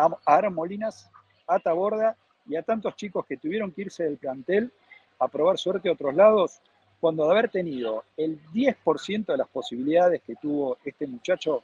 a 0.00 0.18
Aaron 0.26 0.54
Molinas, 0.54 1.10
a 1.46 1.58
Taborda 1.58 2.16
y 2.46 2.56
a 2.56 2.62
tantos 2.62 2.96
chicos 2.96 3.26
que 3.26 3.36
tuvieron 3.36 3.72
que 3.72 3.82
irse 3.82 4.04
del 4.04 4.16
plantel 4.16 4.72
a 5.18 5.28
probar 5.28 5.58
suerte 5.58 5.88
a 5.88 5.92
otros 5.92 6.14
lados, 6.14 6.60
cuando 7.00 7.24
de 7.24 7.32
haber 7.32 7.50
tenido 7.50 8.04
el 8.16 8.40
10% 8.52 9.26
de 9.26 9.36
las 9.36 9.48
posibilidades 9.48 10.22
que 10.22 10.36
tuvo 10.36 10.78
este 10.84 11.06
muchacho, 11.06 11.62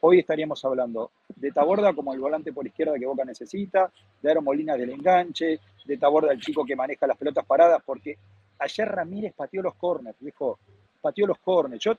hoy 0.00 0.20
estaríamos 0.20 0.64
hablando 0.64 1.10
de 1.36 1.52
Taborda 1.52 1.92
como 1.92 2.12
el 2.12 2.20
volante 2.20 2.52
por 2.52 2.66
izquierda 2.66 2.98
que 2.98 3.06
Boca 3.06 3.24
necesita, 3.24 3.90
de 4.20 4.30
Aaron 4.30 4.44
Molinas 4.44 4.78
del 4.78 4.90
enganche, 4.90 5.60
de 5.84 5.96
Taborda 5.96 6.32
el 6.32 6.40
chico 6.40 6.64
que 6.64 6.76
maneja 6.76 7.06
las 7.06 7.16
pelotas 7.16 7.44
paradas, 7.44 7.82
porque 7.84 8.18
ayer 8.58 8.88
Ramírez 8.88 9.32
pateó 9.34 9.62
los 9.62 9.74
corners, 9.74 10.16
dijo, 10.20 10.58
pateó 11.00 11.26
los 11.26 11.38
corners. 11.38 11.82
Yo 11.82 11.94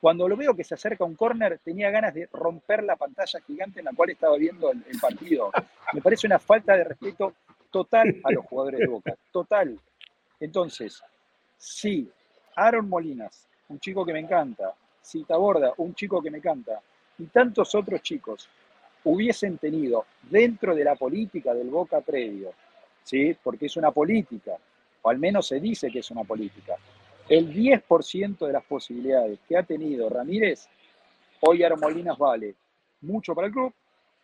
cuando 0.00 0.26
lo 0.26 0.36
veo 0.36 0.56
que 0.56 0.64
se 0.64 0.74
acerca 0.74 1.04
un 1.04 1.14
córner, 1.14 1.60
tenía 1.62 1.90
ganas 1.90 2.14
de 2.14 2.26
romper 2.32 2.82
la 2.82 2.96
pantalla 2.96 3.40
gigante 3.46 3.80
en 3.80 3.84
la 3.84 3.92
cual 3.92 4.10
estaba 4.10 4.36
viendo 4.36 4.70
el, 4.70 4.82
partido. 5.00 5.50
Me 5.92 6.00
parece 6.00 6.26
una 6.26 6.38
falta 6.38 6.74
de 6.74 6.84
respeto 6.84 7.34
total 7.70 8.20
a 8.24 8.32
los 8.32 8.46
jugadores 8.46 8.80
de 8.80 8.86
Boca, 8.86 9.14
total. 9.30 9.78
Entonces, 10.40 11.02
si 11.58 12.10
Aaron 12.56 12.88
Molinas, 12.88 13.46
un 13.68 13.78
chico 13.78 14.06
que 14.06 14.14
me 14.14 14.20
encanta, 14.20 14.74
si 15.02 15.24
Taborda, 15.24 15.74
un 15.76 15.94
chico 15.94 16.22
que 16.22 16.30
me 16.30 16.38
encanta, 16.38 16.80
y 17.18 17.26
tantos 17.26 17.74
otros 17.74 18.00
chicos 18.00 18.48
hubiesen 19.04 19.58
tenido 19.58 20.06
dentro 20.22 20.74
de 20.74 20.84
la 20.84 20.96
política 20.96 21.52
del 21.52 21.68
Boca 21.68 22.00
previo, 22.00 22.54
¿sí? 23.02 23.36
porque 23.42 23.66
es 23.66 23.76
una 23.76 23.90
política, 23.90 24.52
o 25.02 25.10
al 25.10 25.18
menos 25.18 25.46
se 25.46 25.60
dice 25.60 25.90
que 25.90 25.98
es 25.98 26.10
una 26.10 26.24
política, 26.24 26.76
el 27.30 27.54
10% 27.54 28.44
de 28.44 28.52
las 28.52 28.64
posibilidades 28.64 29.38
que 29.48 29.56
ha 29.56 29.62
tenido 29.62 30.08
Ramírez, 30.08 30.68
hoy 31.40 31.62
Armolinas 31.62 32.18
vale 32.18 32.56
mucho 33.02 33.36
para 33.36 33.46
el 33.46 33.52
club, 33.52 33.72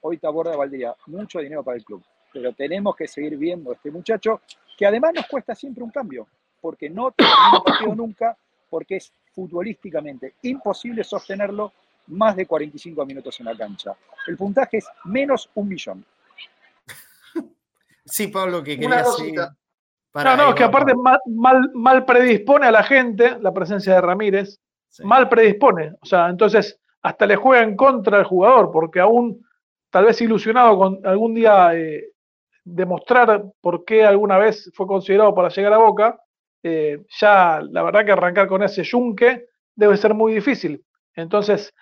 hoy 0.00 0.18
Taborda 0.18 0.56
valdría 0.56 0.92
mucho 1.06 1.38
dinero 1.38 1.62
para 1.62 1.76
el 1.76 1.84
club. 1.84 2.02
Pero 2.32 2.52
tenemos 2.52 2.96
que 2.96 3.06
seguir 3.06 3.36
viendo 3.36 3.70
a 3.70 3.74
este 3.74 3.92
muchacho, 3.92 4.40
que 4.76 4.84
además 4.84 5.12
nos 5.14 5.26
cuesta 5.28 5.54
siempre 5.54 5.84
un 5.84 5.90
cambio, 5.90 6.26
porque 6.60 6.90
no 6.90 7.12
termina 7.12 7.62
partido 7.64 7.94
nunca, 7.94 8.36
porque 8.68 8.96
es 8.96 9.12
futbolísticamente 9.32 10.34
imposible 10.42 11.04
sostenerlo 11.04 11.72
más 12.08 12.34
de 12.34 12.44
45 12.44 13.06
minutos 13.06 13.38
en 13.38 13.46
la 13.46 13.56
cancha. 13.56 13.96
El 14.26 14.36
puntaje 14.36 14.78
es 14.78 14.86
menos 15.04 15.48
un 15.54 15.68
millón. 15.68 16.04
Sí, 18.04 18.26
Pablo, 18.28 18.64
que 18.64 18.76
quería 18.76 19.04
no, 20.24 20.36
no, 20.36 20.54
que 20.54 20.64
aparte 20.64 20.94
mal, 20.94 21.70
mal, 21.74 22.04
predispone 22.04 22.66
a 22.66 22.70
la 22.70 22.82
gente 22.82 23.38
la 23.40 23.52
presencia 23.52 23.94
de 23.94 24.00
Ramírez. 24.00 24.60
Mal 25.02 25.28
predispone. 25.28 25.94
O 26.00 26.06
sea, 26.06 26.28
entonces 26.28 26.80
hasta 27.02 27.26
le 27.26 27.36
juega 27.36 27.62
en 27.62 27.76
contra 27.76 28.18
al 28.18 28.24
jugador, 28.24 28.70
porque 28.72 29.00
aún 29.00 29.46
tal 29.90 30.06
vez 30.06 30.20
ilusionado 30.20 30.76
con 30.76 31.06
algún 31.06 31.34
día 31.34 31.74
eh, 31.74 32.04
demostrar 32.64 33.44
por 33.60 33.84
qué 33.84 34.04
alguna 34.04 34.38
vez 34.38 34.70
fue 34.74 34.86
considerado 34.86 35.34
para 35.34 35.48
llegar 35.48 35.72
a 35.72 35.78
Boca, 35.78 36.18
eh, 36.62 37.04
ya 37.20 37.60
la 37.62 37.82
verdad 37.82 38.04
que 38.04 38.12
arrancar 38.12 38.48
con 38.48 38.62
ese 38.62 38.82
yunque 38.82 39.46
debe 39.74 39.96
ser 39.96 40.14
muy 40.14 40.34
difícil. 40.34 40.84
Entonces, 41.14 41.72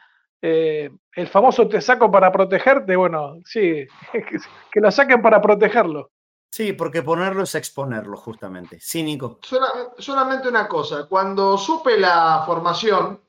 eh, 0.42 0.90
el 1.16 1.28
famoso 1.28 1.66
te 1.68 1.80
saco 1.80 2.10
para 2.10 2.30
protegerte, 2.30 2.94
bueno, 2.96 3.36
sí, 3.44 3.86
que 4.72 4.80
lo 4.80 4.90
saquen 4.90 5.22
para 5.22 5.40
protegerlo. 5.40 6.10
Sí, 6.54 6.72
porque 6.72 7.02
ponerlo 7.02 7.42
es 7.42 7.56
exponerlo, 7.56 8.16
justamente. 8.16 8.78
Cínico. 8.80 9.40
solamente 9.98 10.48
una 10.48 10.68
cosa. 10.68 11.08
Cuando 11.08 11.58
supe 11.58 11.98
la 11.98 12.44
formación, 12.46 13.20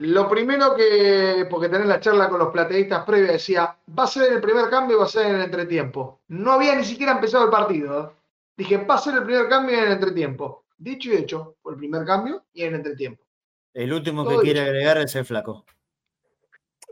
Lo 0.00 0.28
primero 0.28 0.74
que, 0.74 1.46
porque 1.48 1.70
tenés 1.70 1.86
la 1.86 2.00
charla 2.00 2.28
con 2.28 2.40
los 2.40 2.52
plateístas 2.52 3.02
previa, 3.06 3.32
decía, 3.32 3.74
va 3.98 4.04
a 4.04 4.08
ser 4.08 4.30
el 4.30 4.42
primer 4.42 4.68
cambio 4.68 4.96
y 4.96 4.98
va 4.98 5.06
a 5.06 5.08
ser 5.08 5.28
en 5.28 5.36
el 5.36 5.40
entretiempo. 5.40 6.20
No 6.28 6.52
había 6.52 6.74
ni 6.74 6.84
siquiera 6.84 7.12
empezado 7.12 7.44
el 7.44 7.50
partido. 7.50 8.04
¿eh? 8.04 8.12
Dije, 8.58 8.76
va 8.76 8.96
a 8.96 8.98
ser 8.98 9.14
el 9.14 9.24
primer 9.24 9.48
cambio 9.48 9.76
y 9.76 9.78
en 9.78 9.84
el 9.86 9.92
entretiempo. 9.92 10.64
Dicho 10.76 11.10
y 11.10 11.16
hecho, 11.16 11.56
fue 11.62 11.72
el 11.72 11.78
primer 11.78 12.04
cambio 12.04 12.44
y 12.52 12.64
en 12.64 12.68
el 12.68 12.74
entretiempo. 12.74 13.24
El 13.72 13.90
último 13.90 14.28
que 14.28 14.36
quiere 14.40 14.60
agregar 14.60 14.98
es 14.98 15.16
el 15.16 15.24
flaco. 15.24 15.64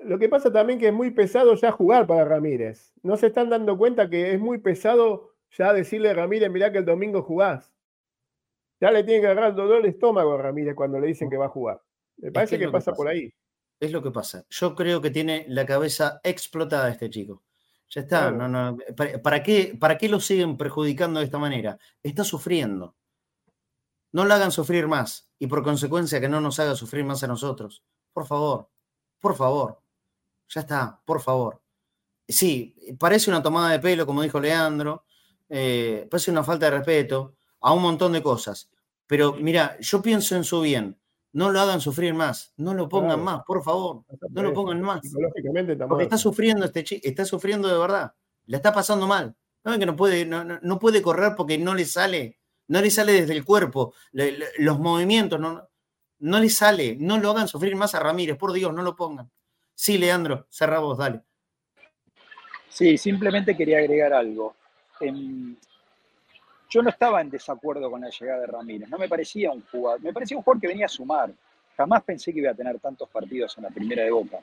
Lo 0.00 0.18
que 0.18 0.30
pasa 0.30 0.50
también 0.50 0.78
que 0.78 0.88
es 0.88 0.94
muy 0.94 1.10
pesado 1.10 1.54
ya 1.56 1.72
jugar 1.72 2.06
para 2.06 2.24
Ramírez. 2.24 2.94
No 3.02 3.18
se 3.18 3.26
están 3.26 3.50
dando 3.50 3.76
cuenta 3.76 4.08
que 4.08 4.32
es 4.32 4.40
muy 4.40 4.56
pesado 4.56 5.31
ya 5.56 5.72
decirle 5.72 6.10
a 6.10 6.14
Ramírez, 6.14 6.50
mirá 6.50 6.72
que 6.72 6.78
el 6.78 6.84
domingo 6.84 7.22
jugás. 7.22 7.72
Ya 8.80 8.90
le 8.90 9.04
tiene 9.04 9.20
que 9.20 9.28
agarrar 9.28 9.54
dolor 9.54 9.82
de 9.82 9.90
estómago 9.90 10.34
a 10.34 10.38
Ramírez 10.38 10.74
cuando 10.74 10.98
le 10.98 11.06
dicen 11.06 11.30
que 11.30 11.36
va 11.36 11.46
a 11.46 11.50
jugar. 11.50 11.80
Me 12.16 12.32
parece 12.32 12.58
que, 12.58 12.68
pasa, 12.68 12.92
por 12.92 13.08
ahí. 13.08 13.32
Es 13.78 13.92
lo 13.92 14.02
que 14.02 14.10
pasa. 14.10 14.44
Yo 14.50 14.74
creo 14.74 15.00
que 15.00 15.10
tiene 15.10 15.44
la 15.48 15.64
cabeza 15.66 16.20
explotada 16.24 16.90
este 16.90 17.10
chico. 17.10 17.42
Ya 17.90 18.00
está. 18.00 18.34
¿para, 19.22 19.42
qué, 19.42 19.76
¿Para 19.78 19.98
qué 19.98 20.08
lo 20.08 20.18
siguen 20.18 20.56
perjudicando 20.56 21.20
de 21.20 21.26
esta 21.26 21.38
manera? 21.38 21.78
Está 22.02 22.24
sufriendo. 22.24 22.96
No 24.12 24.24
lo 24.24 24.34
hagan 24.34 24.50
sufrir 24.50 24.88
más 24.88 25.30
y 25.38 25.46
por 25.46 25.62
consecuencia 25.62 26.20
que 26.20 26.28
no 26.28 26.40
nos 26.40 26.58
haga 26.58 26.74
sufrir 26.74 27.04
más 27.04 27.22
a 27.22 27.26
nosotros. 27.26 27.82
Por 28.12 28.26
favor, 28.26 28.68
por 29.20 29.34
favor. 29.36 29.80
Ya 30.48 30.62
está, 30.62 31.00
por 31.04 31.20
favor. 31.20 31.62
Sí, 32.28 32.74
parece 32.98 33.30
una 33.30 33.42
tomada 33.42 33.70
de 33.70 33.78
pelo, 33.78 34.06
como 34.06 34.22
dijo 34.22 34.40
Leandro, 34.40 35.04
eh, 35.54 36.08
parece 36.10 36.30
una 36.30 36.42
falta 36.42 36.64
de 36.64 36.78
respeto 36.78 37.34
a 37.60 37.74
un 37.74 37.82
montón 37.82 38.12
de 38.12 38.22
cosas. 38.22 38.70
Pero 39.06 39.34
mira, 39.34 39.76
yo 39.80 40.00
pienso 40.00 40.34
en 40.34 40.44
su 40.44 40.62
bien. 40.62 40.98
No 41.34 41.50
lo 41.50 41.60
hagan 41.60 41.80
sufrir 41.80 42.14
más, 42.14 42.52
no 42.56 42.74
lo 42.74 42.88
pongan 42.88 43.22
más, 43.22 43.42
por 43.46 43.62
favor, 43.62 44.04
no 44.30 44.42
lo 44.42 44.52
pongan 44.52 44.82
más. 44.82 45.00
Porque 45.88 46.04
está 46.04 46.18
sufriendo 46.18 46.66
este 46.66 46.84
chico, 46.84 47.00
está 47.08 47.24
sufriendo 47.24 47.68
de 47.68 47.78
verdad, 47.78 48.12
le 48.44 48.56
está 48.56 48.72
pasando 48.72 49.06
mal. 49.06 49.34
No 49.64 49.78
que 49.78 49.86
no 49.86 49.96
puede, 49.96 50.26
no, 50.26 50.44
no, 50.44 50.78
puede 50.78 51.00
correr 51.00 51.32
porque 51.34 51.56
no 51.56 51.74
le 51.74 51.86
sale, 51.86 52.38
no 52.68 52.82
le 52.82 52.90
sale 52.90 53.12
desde 53.12 53.32
el 53.32 53.44
cuerpo, 53.46 53.94
los 54.12 54.78
movimientos, 54.78 55.40
no, 55.40 55.68
no 56.18 56.38
le 56.38 56.50
sale, 56.50 56.96
no 56.98 57.18
lo 57.18 57.30
hagan 57.30 57.48
sufrir 57.48 57.76
más 57.76 57.94
a 57.94 58.00
Ramírez, 58.00 58.36
por 58.36 58.52
Dios, 58.52 58.74
no 58.74 58.82
lo 58.82 58.94
pongan. 58.94 59.30
Sí, 59.74 59.96
Leandro, 59.96 60.46
cerra 60.50 60.80
vos, 60.80 60.98
dale. 60.98 61.22
Sí, 62.68 62.98
simplemente 62.98 63.56
quería 63.56 63.78
agregar 63.78 64.12
algo. 64.12 64.54
Yo 66.70 66.82
no 66.82 66.90
estaba 66.90 67.20
en 67.20 67.30
desacuerdo 67.30 67.90
con 67.90 68.00
la 68.00 68.10
llegada 68.10 68.40
de 68.40 68.46
Ramírez, 68.46 68.88
no 68.88 68.98
me 68.98 69.08
parecía 69.08 69.50
un 69.50 69.62
jugador, 69.70 70.00
me 70.00 70.12
parecía 70.12 70.36
un 70.36 70.42
jugador 70.42 70.60
que 70.60 70.68
venía 70.68 70.86
a 70.86 70.88
sumar. 70.88 71.32
Jamás 71.76 72.02
pensé 72.02 72.32
que 72.32 72.40
iba 72.40 72.50
a 72.50 72.54
tener 72.54 72.78
tantos 72.78 73.08
partidos 73.08 73.56
en 73.56 73.64
la 73.64 73.70
primera 73.70 74.04
de 74.04 74.10
Boca. 74.10 74.38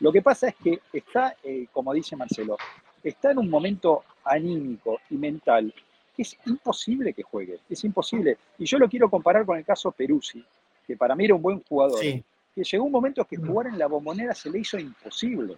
Lo 0.00 0.10
que 0.10 0.22
pasa 0.22 0.48
es 0.48 0.54
que 0.56 0.80
está, 0.92 1.36
eh, 1.44 1.66
como 1.72 1.92
dice 1.92 2.16
Marcelo, 2.16 2.56
está 3.02 3.30
en 3.30 3.38
un 3.38 3.50
momento 3.50 4.04
anímico 4.24 5.00
y 5.10 5.16
mental 5.16 5.72
que 6.16 6.22
es 6.22 6.36
imposible 6.46 7.12
que 7.12 7.22
juegue, 7.22 7.60
es 7.68 7.84
imposible. 7.84 8.38
Y 8.58 8.64
yo 8.64 8.78
lo 8.78 8.88
quiero 8.88 9.08
comparar 9.10 9.44
con 9.44 9.58
el 9.58 9.64
caso 9.64 9.92
Peruzzi, 9.92 10.44
que 10.86 10.96
para 10.96 11.14
mí 11.14 11.26
era 11.26 11.34
un 11.34 11.42
buen 11.42 11.62
jugador, 11.62 12.00
sí 12.00 12.24
que 12.54 12.64
llegó 12.64 12.84
un 12.84 12.92
momento 12.92 13.24
que 13.24 13.36
jugar 13.36 13.68
en 13.68 13.78
la 13.78 13.86
bombonera 13.86 14.34
se 14.34 14.50
le 14.50 14.60
hizo 14.60 14.78
imposible. 14.78 15.56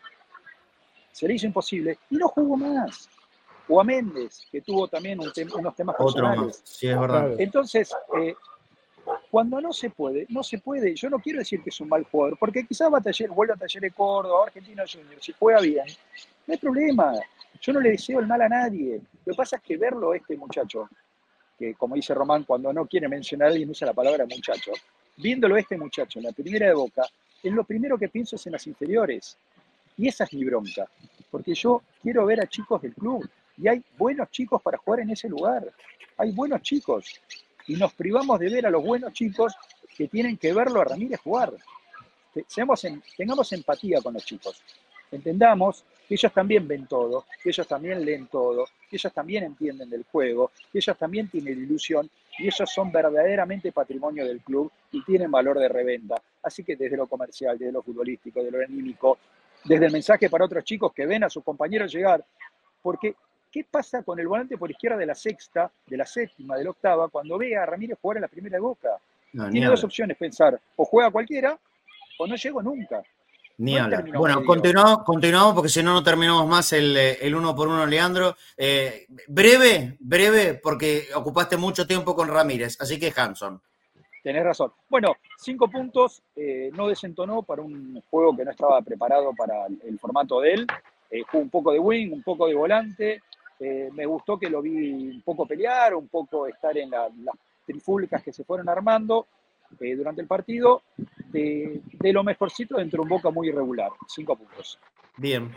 Se 1.11 1.27
le 1.27 1.35
hizo 1.35 1.47
imposible 1.47 1.99
y 2.11 2.17
no 2.17 2.29
jugó 2.29 2.57
más. 2.57 3.09
O 3.75 3.81
a 3.81 3.85
Méndez, 3.85 4.47
que 4.53 4.61
tuvo 4.61 4.87
también 4.87 5.19
unos 5.19 5.75
temas 5.75 5.97
personales. 5.97 6.61
Sí, 6.63 6.89
es 6.89 7.01
verdad. 7.01 7.33
Entonces, 7.39 7.91
eh, 8.21 8.35
cuando 9.31 9.63
no 9.63 9.73
se 9.73 9.89
puede, 9.89 10.27
no 10.29 10.43
se 10.43 10.59
puede. 10.59 10.95
Yo 10.95 11.09
no 11.09 11.19
quiero 11.19 11.39
decir 11.39 11.63
que 11.63 11.71
es 11.71 11.81
un 11.81 11.89
mal 11.89 12.05
jugador, 12.05 12.37
porque 12.39 12.67
quizás 12.67 12.93
va 12.93 12.99
a 12.99 13.01
taller, 13.01 13.31
vuelva 13.31 13.55
a 13.55 13.57
Taller 13.57 13.81
de 13.81 13.91
Córdoba, 13.93 14.45
Argentina 14.45 14.85
Junior, 14.87 15.17
si 15.23 15.33
juega 15.39 15.63
bien, 15.63 15.87
no 16.47 16.53
hay 16.53 16.59
problema. 16.59 17.15
Yo 17.63 17.73
no 17.73 17.81
le 17.81 17.93
deseo 17.93 18.21
el 18.21 18.27
mal 18.27 18.43
a 18.43 18.49
nadie. 18.51 19.01
Lo 19.25 19.33
que 19.33 19.37
pasa 19.39 19.57
es 19.57 19.63
que 19.63 19.79
verlo 19.79 20.13
este 20.13 20.37
muchacho, 20.37 20.91
que 21.59 21.73
como 21.73 21.95
dice 21.95 22.13
Román, 22.13 22.45
cuando 22.45 22.75
no 22.75 22.85
quiere 22.85 23.09
mencionar 23.09 23.49
a 23.49 23.51
alguien 23.53 23.71
usa 23.71 23.87
la 23.87 23.95
palabra 23.95 24.27
muchacho, 24.27 24.73
viéndolo 25.17 25.57
este 25.57 25.79
muchacho 25.79 26.19
en 26.19 26.27
la 26.27 26.33
primera 26.33 26.67
de 26.67 26.75
Boca, 26.75 27.09
es 27.43 27.53
lo 27.55 27.65
primero 27.65 27.97
que 27.97 28.11
pienso 28.11 28.37
es 28.37 28.45
en 28.45 28.53
las 28.53 28.67
inferiores. 28.67 29.39
Y 29.97 30.09
esa 30.09 30.25
es 30.25 30.35
mi 30.35 30.45
bronca, 30.45 30.87
porque 31.31 31.55
yo 31.55 31.81
quiero 32.03 32.27
ver 32.27 32.43
a 32.43 32.47
chicos 32.47 32.83
del 32.83 32.93
club 32.93 33.27
y 33.57 33.69
hay 33.69 33.83
buenos 33.97 34.31
chicos 34.31 34.61
para 34.63 34.79
jugar 34.79 35.01
en 35.01 35.11
ese 35.11 35.29
lugar. 35.29 35.73
Hay 36.17 36.33
buenos 36.33 36.63
chicos 36.63 37.21
y 37.67 37.75
nos 37.75 37.93
privamos 37.95 38.39
de 38.39 38.51
ver 38.51 38.67
a 38.67 38.71
los 38.71 38.83
buenos 38.83 39.13
chicos 39.13 39.55
que 39.97 40.09
tienen 40.09 40.37
que 40.37 40.53
verlo 40.53 40.81
a 40.81 40.85
Ramírez 40.85 41.21
jugar. 41.21 41.53
Seamos 42.47 42.87
tengamos 43.17 43.53
empatía 43.53 44.01
con 44.01 44.15
los 44.15 44.25
chicos. 44.25 44.63
Entendamos 45.11 45.85
que 46.09 46.15
ellos 46.15 46.33
también 46.33 46.67
ven 46.67 46.87
todo, 46.87 47.27
que 47.43 47.51
ellos 47.51 47.69
también 47.69 48.03
leen 48.03 48.27
todo, 48.29 48.65
que 48.89 48.97
ellos 48.97 49.13
también 49.13 49.45
entienden 49.45 49.91
del 49.91 50.05
juego, 50.05 50.51
que 50.73 50.79
ellos 50.79 50.97
también 50.97 51.29
tienen 51.29 51.59
ilusión 51.63 52.09
y 52.39 52.47
ellos 52.47 52.71
son 52.73 52.91
verdaderamente 52.91 53.73
patrimonio 53.73 54.27
del 54.27 54.41
club 54.41 54.73
y 54.91 55.05
tienen 55.05 55.31
valor 55.31 55.59
de 55.59 55.69
reventa. 55.69 56.21
Así 56.43 56.65
que 56.65 56.77
desde 56.77 56.97
lo 56.97 57.07
comercial, 57.07 57.59
desde 57.59 57.73
lo 57.73 57.83
futbolístico, 57.83 58.43
desde 58.43 58.57
lo 58.57 58.65
anímico, 58.65 59.19
desde 59.65 59.87
el 59.87 59.93
mensaje 59.93 60.31
para 60.31 60.47
otros 60.47 60.65
chicos 60.65 60.93
que 60.93 61.07
ven 61.07 61.25
a 61.25 61.31
sus 61.31 61.45
compañeros 61.45 61.93
llegar, 61.93 62.25
porque 62.81 63.15
¿qué 63.53 63.65
pasa 63.71 64.03
con 64.03 64.19
el 64.19 64.27
volante 64.27 64.57
por 64.57 64.71
izquierda 64.71 64.97
de 64.97 65.07
la 65.07 65.15
sexta, 65.15 65.71
de 65.87 65.97
la 65.97 66.07
séptima, 66.07 66.57
de 66.57 66.65
la 66.65 66.71
octava, 66.71 67.09
cuando 67.09 67.39
ve 67.39 67.57
a 67.57 67.67
Ramírez 67.67 67.99
jugar 68.01 68.17
en 68.17 68.23
la 68.23 68.29
primera 68.29 68.57
de 68.57 68.61
Boca? 68.61 68.99
Tiene 69.51 69.67
dos 69.67 69.85
opciones, 69.85 70.17
pensar, 70.17 70.59
o 70.77 70.85
juega 70.85 71.11
cualquiera 71.11 71.59
o 72.19 72.27
no 72.27 72.37
llego 72.37 72.63
nunca. 72.63 73.03
Ni 73.59 73.77
hablar. 73.77 74.11
Bueno, 74.13 74.45
continuamos, 74.45 75.05
continuamos 75.05 75.55
porque 75.55 75.69
si 75.69 75.83
no, 75.83 75.93
no 75.93 76.03
terminamos 76.03 76.47
más 76.49 76.73
el, 76.73 76.97
eh, 76.97 77.19
el 77.21 77.35
uno 77.35 77.55
por 77.55 77.69
uno, 77.69 77.87
Leandro. 77.87 78.35
Eh, 78.57 79.07
breve, 79.29 79.97
breve, 80.01 80.55
porque 80.55 81.09
ocupaste 81.15 81.57
mucho 81.57 81.87
tiempo 81.87 82.17
con 82.17 82.29
Ramírez, 82.29 82.77
así 82.81 82.99
que 82.99 83.13
Hanson. 83.15 83.61
Tenés 84.23 84.45
razón. 84.45 84.73
Bueno, 84.89 85.17
cinco 85.37 85.69
puntos, 85.69 86.23
eh, 86.37 86.71
no 86.75 86.89
desentonó 86.89 87.43
para 87.43 87.63
un 87.63 88.03
juego 88.11 88.37
que 88.37 88.45
no 88.45 88.53
estaba 88.53 88.81
preparado 88.83 89.33
para 89.37 89.67
el, 89.67 89.99
formato 89.99 90.41
de 90.41 90.55
él. 90.55 90.67
jugó 91.31 91.43
un 91.43 91.51
poco 91.51 91.73
de 91.73 91.79
wing, 91.79 92.13
un 92.13 92.23
poco 92.23 92.47
de 92.47 92.55
volante. 92.55 93.21
Me 93.61 94.07
gustó 94.07 94.39
que 94.39 94.51
lo 94.51 94.61
vi 94.61 95.11
un 95.11 95.23
poco 95.23 95.47
pelear, 95.47 95.95
un 95.95 96.09
poco 96.09 96.47
estar 96.47 96.77
en 96.77 96.91
las 96.91 97.11
trifulcas 97.65 98.23
que 98.23 98.33
se 98.33 98.45
fueron 98.45 98.69
armando. 98.69 99.27
Eh, 99.81 99.97
durante 99.97 100.21
el 100.21 100.27
partido 100.27 100.83
de, 101.31 101.81
lo 102.13 102.23
mejorcito 102.23 102.77
dentro 102.77 102.99
de 102.99 103.03
un 103.05 103.09
Boca 103.09 103.31
muy 103.31 103.49
irregular. 103.49 103.91
Cinco 104.07 104.37
puntos. 104.37 104.79
Bien. 105.17 105.55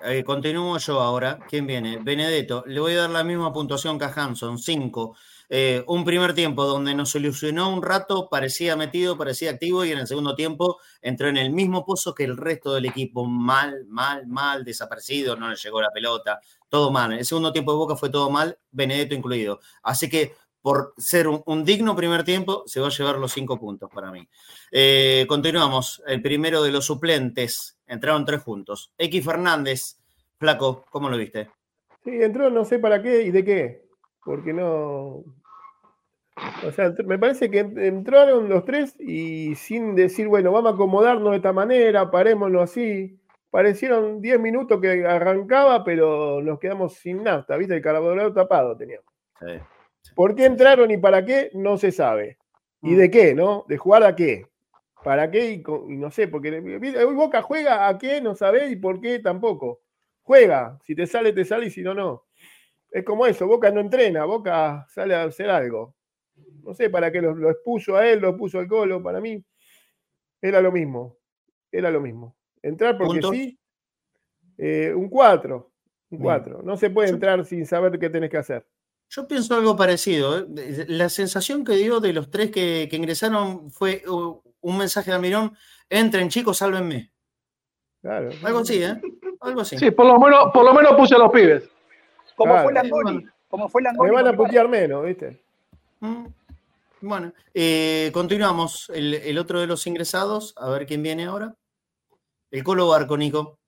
Eh, 0.00 0.22
continúo 0.22 0.78
yo 0.78 1.00
ahora. 1.00 1.38
¿Quién 1.48 1.66
viene? 1.66 1.98
Benedetto. 1.98 2.64
Le 2.66 2.80
voy 2.80 2.92
a 2.92 3.02
dar 3.02 3.10
la 3.10 3.24
misma 3.24 3.52
puntuación 3.52 3.98
que 3.98 4.04
a 4.04 4.12
Hanson. 4.14 4.58
Cinco. 4.58 5.16
Eh, 5.50 5.82
un 5.86 6.04
primer 6.04 6.34
tiempo 6.34 6.64
donde 6.66 6.94
nos 6.94 7.10
solucionó 7.10 7.72
un 7.72 7.82
rato, 7.82 8.28
parecía 8.28 8.76
metido, 8.76 9.16
parecía 9.16 9.50
activo 9.50 9.82
y 9.84 9.92
en 9.92 9.98
el 9.98 10.06
segundo 10.06 10.34
tiempo 10.34 10.78
entró 11.00 11.28
en 11.28 11.38
el 11.38 11.50
mismo 11.50 11.86
pozo 11.86 12.14
que 12.14 12.24
el 12.24 12.36
resto 12.36 12.74
del 12.74 12.84
equipo. 12.84 13.24
Mal, 13.24 13.86
mal, 13.86 14.26
mal, 14.26 14.64
desaparecido, 14.64 15.36
no 15.36 15.48
le 15.48 15.56
llegó 15.56 15.80
la 15.80 15.90
pelota, 15.90 16.40
todo 16.68 16.90
mal. 16.90 17.12
El 17.12 17.24
segundo 17.24 17.52
tiempo 17.52 17.72
de 17.72 17.78
Boca 17.78 17.96
fue 17.96 18.10
todo 18.10 18.30
mal, 18.30 18.58
Benedetto 18.70 19.14
incluido. 19.14 19.60
Así 19.82 20.08
que 20.08 20.32
por 20.60 20.92
ser 20.96 21.28
un, 21.28 21.64
digno 21.64 21.94
primer 21.96 22.24
tiempo, 22.24 22.64
se 22.66 22.80
va 22.80 22.88
a 22.88 22.90
llevar 22.90 23.16
los 23.16 23.32
cinco 23.32 23.58
puntos 23.58 23.90
para 23.90 24.10
mí. 24.10 24.28
Eh, 24.70 25.24
continuamos. 25.28 26.02
El 26.06 26.20
primero 26.20 26.62
de 26.62 26.72
los 26.72 26.84
suplentes. 26.84 27.78
Entraron 27.86 28.24
tres 28.24 28.42
juntos. 28.42 28.92
X 28.98 29.24
Fernández. 29.24 29.98
Flaco, 30.38 30.84
¿cómo 30.90 31.08
lo 31.08 31.16
viste? 31.16 31.50
Sí, 32.04 32.10
entró 32.22 32.50
no 32.50 32.64
sé 32.64 32.78
para 32.78 33.02
qué 33.02 33.22
y 33.22 33.30
de 33.30 33.44
qué. 33.44 33.82
Porque 34.24 34.52
no. 34.52 35.24
O 36.64 36.72
sea, 36.74 36.94
me 37.04 37.18
parece 37.18 37.50
que 37.50 37.60
entraron 37.60 38.48
los 38.48 38.64
tres 38.64 38.94
y 39.00 39.54
sin 39.56 39.94
decir, 39.94 40.28
bueno, 40.28 40.52
vamos 40.52 40.72
a 40.72 40.74
acomodarnos 40.74 41.30
de 41.30 41.36
esta 41.38 41.52
manera, 41.52 42.10
parémonos 42.10 42.62
así. 42.62 43.18
Parecieron 43.50 44.20
diez 44.20 44.38
minutos 44.38 44.80
que 44.80 45.06
arrancaba, 45.06 45.82
pero 45.84 46.42
nos 46.42 46.58
quedamos 46.58 46.94
sin 46.94 47.22
nafta, 47.22 47.56
¿viste? 47.56 47.76
El 47.76 47.82
carburador 47.82 48.34
tapado 48.34 48.76
teníamos. 48.76 49.06
Sí. 49.40 49.58
¿Por 50.14 50.34
qué 50.34 50.46
entraron 50.46 50.90
y 50.90 50.98
para 50.98 51.24
qué? 51.24 51.50
No 51.54 51.78
se 51.78 51.92
sabe. 51.92 52.38
¿Y 52.82 52.90
mm. 52.90 52.96
de 52.96 53.10
qué, 53.10 53.34
no? 53.34 53.64
¿De 53.68 53.76
jugar 53.76 54.02
a 54.04 54.14
qué? 54.14 54.46
¿Para 55.02 55.30
qué? 55.30 55.52
Y, 55.52 55.62
no 55.96 56.10
sé, 56.10 56.28
porque 56.28 56.50
hoy 56.50 57.14
Boca 57.14 57.42
juega 57.42 57.88
a 57.88 57.98
qué, 57.98 58.20
no 58.20 58.34
sabe 58.34 58.68
y 58.68 58.76
por 58.76 59.00
qué 59.00 59.20
tampoco. 59.20 59.80
Juega, 60.22 60.78
si 60.84 60.94
te 60.94 61.06
sale, 61.06 61.32
te 61.32 61.44
sale 61.44 61.66
y 61.66 61.70
si 61.70 61.82
no, 61.82 61.94
no. 61.94 62.26
Es 62.90 63.04
como 63.04 63.26
eso, 63.26 63.46
Boca 63.46 63.70
no 63.70 63.80
entrena, 63.80 64.24
Boca 64.24 64.86
sale 64.88 65.14
a 65.14 65.24
hacer 65.24 65.50
algo. 65.50 65.94
No 66.62 66.74
sé 66.74 66.90
para 66.90 67.10
qué 67.10 67.20
lo, 67.20 67.50
expuso 67.50 67.96
a 67.96 68.06
él, 68.06 68.20
lo 68.20 68.36
puso 68.36 68.58
al 68.58 68.68
colo, 68.68 69.02
para 69.02 69.20
mí 69.20 69.42
era 70.40 70.60
lo 70.60 70.72
mismo. 70.72 71.16
Era 71.70 71.90
lo 71.90 72.00
mismo. 72.00 72.36
Entrar 72.62 72.98
porque 72.98 73.20
sí, 73.22 73.58
eh, 74.58 74.92
un 74.94 75.08
4. 75.08 75.70
Un 76.10 76.18
4. 76.18 76.62
No 76.62 76.76
se 76.76 76.90
puede 76.90 77.10
entrar 77.10 77.44
sin 77.44 77.64
saber 77.66 77.98
qué 77.98 78.10
tenés 78.10 78.30
que 78.30 78.38
hacer. 78.38 78.66
Yo 79.10 79.26
pienso 79.26 79.54
algo 79.54 79.76
parecido. 79.76 80.38
¿eh? 80.38 80.84
La 80.88 81.08
sensación 81.08 81.64
que 81.64 81.72
dio 81.72 82.00
de 82.00 82.12
los 82.12 82.30
tres 82.30 82.50
que, 82.50 82.88
ingresaron 82.92 83.70
fue 83.70 84.02
un 84.06 84.76
mensaje 84.76 85.10
de 85.10 85.16
Almirón, 85.16 85.56
entren 85.88 86.28
chicos, 86.28 86.58
sálvenme. 86.58 87.10
Claro. 88.02 88.30
Algo 88.42 88.58
así, 88.60 88.82
¿eh? 88.82 89.00
Algo 89.40 89.62
así. 89.62 89.78
Sí, 89.78 89.90
por 89.90 90.06
lo 90.06 90.18
menos, 90.18 90.50
por 90.52 90.64
lo 90.64 90.74
menos 90.74 90.94
puse 90.94 91.14
a 91.14 91.18
los 91.18 91.32
pibes. 91.32 91.68
Como 92.36 92.52
Claro. 92.52 92.64
fue 92.64 92.74
Langoni. 92.74 93.26
Como 93.48 93.68
fue 93.68 93.82
Langoni. 93.82 94.10
Me 94.10 94.16
van 94.16 94.26
a 94.28 94.36
putear 94.36 94.68
menos, 94.68 95.04
¿viste? 95.04 95.40
Mm. 96.00 96.26
Bueno, 97.00 97.32
eh, 97.54 98.10
continuamos. 98.12 98.90
El, 98.94 99.14
el 99.14 99.38
otro 99.38 99.60
de 99.60 99.66
los 99.66 99.86
ingresados, 99.86 100.54
a 100.58 100.68
ver 100.70 100.86
quién 100.86 101.02
viene 101.02 101.24
ahora. 101.24 101.54
El 102.50 102.64
Colo 102.64 102.88
Barco, 102.88 103.16
Nico. 103.16 103.58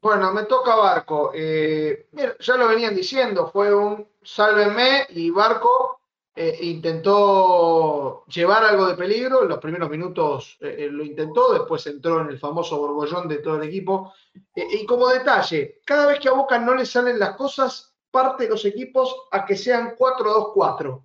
Bueno, 0.00 0.32
me 0.32 0.44
toca 0.44 0.74
Barco. 0.74 1.30
Eh, 1.34 2.08
ya 2.40 2.56
lo 2.56 2.68
venían 2.68 2.94
diciendo, 2.94 3.50
fue 3.50 3.74
un 3.74 4.06
sálvenme 4.22 5.06
y 5.10 5.30
Barco 5.30 6.00
eh, 6.34 6.58
intentó 6.62 8.24
llevar 8.26 8.64
algo 8.64 8.86
de 8.86 8.94
peligro. 8.94 9.42
En 9.42 9.48
los 9.48 9.58
primeros 9.58 9.90
minutos 9.90 10.56
eh, 10.60 10.76
eh, 10.78 10.88
lo 10.90 11.04
intentó, 11.04 11.52
después 11.52 11.86
entró 11.86 12.20
en 12.20 12.28
el 12.28 12.38
famoso 12.38 12.78
borbollón 12.78 13.28
de 13.28 13.38
todo 13.38 13.56
el 13.56 13.68
equipo. 13.68 14.12
Y 14.54 14.86
como 14.86 15.08
detalle, 15.08 15.80
cada 15.84 16.06
vez 16.06 16.20
que 16.20 16.28
a 16.28 16.32
Boca 16.32 16.58
no 16.58 16.74
le 16.74 16.86
salen 16.86 17.18
las 17.18 17.36
cosas, 17.36 17.94
parte 18.10 18.48
los 18.48 18.64
equipos 18.64 19.26
a 19.30 19.44
que 19.44 19.56
sean 19.56 19.94
4-2-4. 19.96 21.02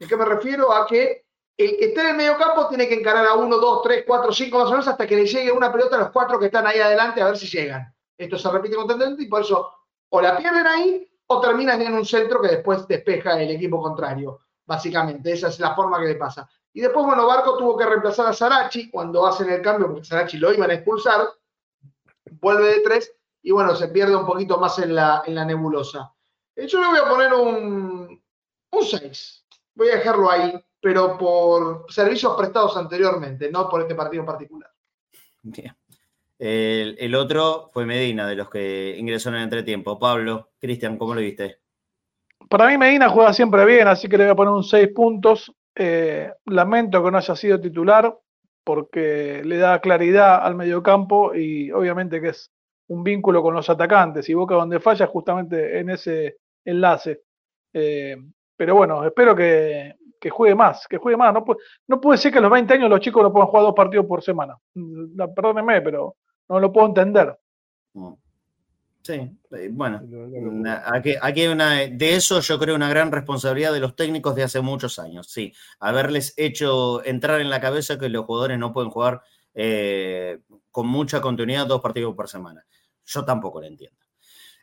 ¿A 0.00 0.06
qué 0.06 0.16
me 0.16 0.24
refiero? 0.24 0.72
A 0.72 0.86
que 0.86 1.25
el 1.56 1.76
que 1.76 1.86
esté 1.86 2.00
en 2.02 2.08
el 2.08 2.16
medio 2.16 2.36
campo 2.36 2.68
tiene 2.68 2.86
que 2.86 2.94
encarar 2.94 3.26
a 3.26 3.34
1, 3.34 3.56
2, 3.56 3.82
3, 3.82 4.04
4, 4.06 4.32
5 4.32 4.58
más 4.58 4.68
o 4.68 4.70
menos 4.70 4.88
hasta 4.88 5.06
que 5.06 5.16
le 5.16 5.26
llegue 5.26 5.50
una 5.50 5.72
pelota 5.72 5.96
a 5.96 6.00
los 6.00 6.10
cuatro 6.10 6.38
que 6.38 6.46
están 6.46 6.66
ahí 6.66 6.78
adelante 6.78 7.22
a 7.22 7.26
ver 7.26 7.38
si 7.38 7.46
llegan. 7.46 7.94
Esto 8.18 8.38
se 8.38 8.50
repite 8.50 8.76
constantemente 8.76 9.22
y 9.22 9.26
por 9.26 9.42
eso 9.42 9.72
o 10.10 10.20
la 10.20 10.36
pierden 10.36 10.66
ahí 10.66 11.10
o 11.26 11.40
terminan 11.40 11.82
en 11.82 11.94
un 11.94 12.04
centro 12.04 12.40
que 12.40 12.48
después 12.48 12.86
despeja 12.86 13.40
el 13.40 13.50
equipo 13.50 13.80
contrario. 13.82 14.40
Básicamente, 14.64 15.32
esa 15.32 15.48
es 15.48 15.58
la 15.60 15.74
forma 15.74 15.98
que 16.00 16.06
le 16.06 16.14
pasa. 16.16 16.48
Y 16.72 16.80
después, 16.80 17.06
bueno, 17.06 17.26
Barco 17.26 17.56
tuvo 17.56 17.76
que 17.76 17.86
reemplazar 17.86 18.26
a 18.26 18.32
Sarachi 18.32 18.90
cuando 18.90 19.26
hacen 19.26 19.48
el 19.50 19.62
cambio, 19.62 19.88
porque 19.88 20.04
Sarachi 20.04 20.38
lo 20.38 20.52
iban 20.52 20.70
a 20.70 20.74
expulsar. 20.74 21.26
Vuelve 22.40 22.66
de 22.66 22.80
tres 22.80 23.12
y 23.42 23.52
bueno, 23.52 23.74
se 23.76 23.88
pierde 23.88 24.16
un 24.16 24.26
poquito 24.26 24.58
más 24.58 24.78
en 24.80 24.94
la, 24.94 25.22
en 25.24 25.34
la 25.34 25.44
nebulosa. 25.44 26.12
Eh, 26.54 26.66
Yo 26.66 26.80
le 26.80 26.88
voy 26.88 26.98
a 26.98 27.08
poner 27.08 27.32
un, 27.32 28.22
un 28.72 28.84
6. 28.84 29.44
Voy 29.74 29.88
a 29.88 29.96
dejarlo 29.96 30.30
ahí, 30.30 30.52
pero 30.80 31.16
por 31.18 31.86
servicios 31.88 32.36
prestados 32.36 32.76
anteriormente, 32.76 33.50
no 33.50 33.68
por 33.68 33.82
este 33.82 33.94
partido 33.94 34.22
en 34.22 34.26
particular. 34.26 34.70
Bien. 35.42 35.74
El, 36.38 36.96
el 36.98 37.14
otro 37.14 37.70
fue 37.72 37.86
Medina, 37.86 38.26
de 38.26 38.36
los 38.36 38.50
que 38.50 38.94
ingresó 38.98 39.30
en 39.30 39.36
el 39.36 39.42
entretiempo. 39.44 39.98
Pablo, 39.98 40.50
Cristian, 40.58 40.98
¿cómo 40.98 41.14
lo 41.14 41.20
viste? 41.20 41.60
Para 42.48 42.68
mí 42.68 42.78
Medina 42.78 43.08
juega 43.08 43.32
siempre 43.32 43.64
bien, 43.64 43.88
así 43.88 44.08
que 44.08 44.18
le 44.18 44.24
voy 44.24 44.32
a 44.32 44.36
poner 44.36 44.52
un 44.52 44.64
6 44.64 44.88
puntos. 44.94 45.52
Eh, 45.74 46.32
lamento 46.46 47.02
que 47.02 47.10
no 47.10 47.18
haya 47.18 47.36
sido 47.36 47.60
titular 47.60 48.16
porque 48.64 49.42
le 49.44 49.58
da 49.58 49.80
claridad 49.80 50.44
al 50.44 50.54
mediocampo 50.54 51.34
y 51.34 51.70
obviamente 51.70 52.20
que 52.20 52.28
es 52.28 52.50
un 52.88 53.04
vínculo 53.04 53.42
con 53.42 53.54
los 53.54 53.68
atacantes 53.68 54.28
y 54.28 54.34
Boca 54.34 54.54
donde 54.54 54.80
falla 54.80 55.06
justamente 55.06 55.78
en 55.78 55.90
ese 55.90 56.38
enlace. 56.64 57.22
Eh, 57.72 58.16
pero 58.56 58.74
bueno, 58.74 59.04
espero 59.04 59.36
que, 59.36 59.94
que 60.26 60.30
juegue 60.30 60.56
más, 60.56 60.86
que 60.88 60.96
juegue 60.98 61.16
más. 61.16 61.32
No 61.32 61.44
puede, 61.44 61.60
no 61.86 62.00
puede 62.00 62.18
ser 62.18 62.32
que 62.32 62.38
a 62.38 62.40
los 62.40 62.50
20 62.50 62.74
años 62.74 62.90
los 62.90 62.98
chicos 63.00 63.22
no 63.22 63.32
puedan 63.32 63.46
jugar 63.48 63.64
dos 63.64 63.74
partidos 63.76 64.06
por 64.06 64.22
semana. 64.22 64.56
Mm, 64.74 65.16
la- 65.16 65.32
Perdónenme, 65.32 65.80
pero 65.82 66.16
no 66.48 66.58
lo 66.58 66.72
puedo 66.72 66.88
entender. 66.88 67.38
Sí, 69.02 69.12
eh, 69.52 69.68
bueno, 69.70 70.00
aquí 70.86 71.14
hay 71.20 71.46
una, 71.46 71.74
de 71.86 72.16
eso 72.16 72.40
yo 72.40 72.58
creo 72.58 72.74
una 72.74 72.88
gran 72.88 73.12
responsabilidad 73.12 73.72
de 73.72 73.78
los 73.78 73.94
técnicos 73.94 74.34
de 74.34 74.42
hace 74.42 74.60
muchos 74.60 74.98
años, 74.98 75.28
sí, 75.30 75.52
haberles 75.78 76.34
hecho 76.36 77.04
entrar 77.04 77.40
en 77.40 77.48
la 77.48 77.60
cabeza 77.60 77.98
que 78.00 78.08
los 78.08 78.24
jugadores 78.24 78.58
no 78.58 78.72
pueden 78.72 78.90
jugar 78.90 79.22
eh, 79.54 80.40
con 80.72 80.88
mucha 80.88 81.20
continuidad 81.20 81.68
dos 81.68 81.80
partidos 81.80 82.16
por 82.16 82.28
semana. 82.28 82.64
Yo 83.04 83.24
tampoco 83.24 83.60
lo 83.60 83.68
entiendo. 83.68 83.96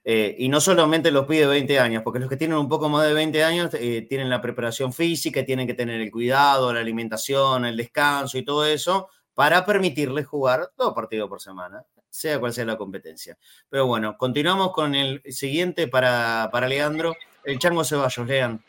Eh, 0.05 0.35
y 0.37 0.49
no 0.49 0.59
solamente 0.59 1.11
los 1.11 1.25
pide 1.25 1.47
20 1.47 1.79
años, 1.79 2.03
porque 2.03 2.19
los 2.19 2.29
que 2.29 2.35
tienen 2.35 2.57
un 2.57 2.67
poco 2.67 2.89
más 2.89 3.07
de 3.07 3.13
20 3.13 3.43
años 3.43 3.73
eh, 3.73 4.05
tienen 4.09 4.29
la 4.29 4.41
preparación 4.41 4.91
física, 4.91 5.45
tienen 5.45 5.65
que 5.65 5.73
tener 5.73 6.01
el 6.01 6.11
cuidado, 6.11 6.73
la 6.73 6.81
alimentación, 6.81 7.65
el 7.65 7.77
descanso 7.77 8.37
y 8.37 8.43
todo 8.43 8.65
eso 8.65 9.09
para 9.33 9.65
permitirles 9.65 10.27
jugar 10.27 10.69
dos 10.77 10.93
partidos 10.93 11.29
por 11.29 11.41
semana, 11.41 11.83
sea 12.09 12.39
cual 12.39 12.53
sea 12.53 12.65
la 12.65 12.77
competencia. 12.77 13.37
Pero 13.69 13.87
bueno, 13.87 14.17
continuamos 14.17 14.71
con 14.73 14.93
el 14.93 15.21
siguiente 15.29 15.87
para, 15.87 16.49
para 16.51 16.67
Leandro, 16.67 17.15
el 17.43 17.57
Chango 17.57 17.83
Ceballos, 17.83 18.27
lean. 18.27 18.63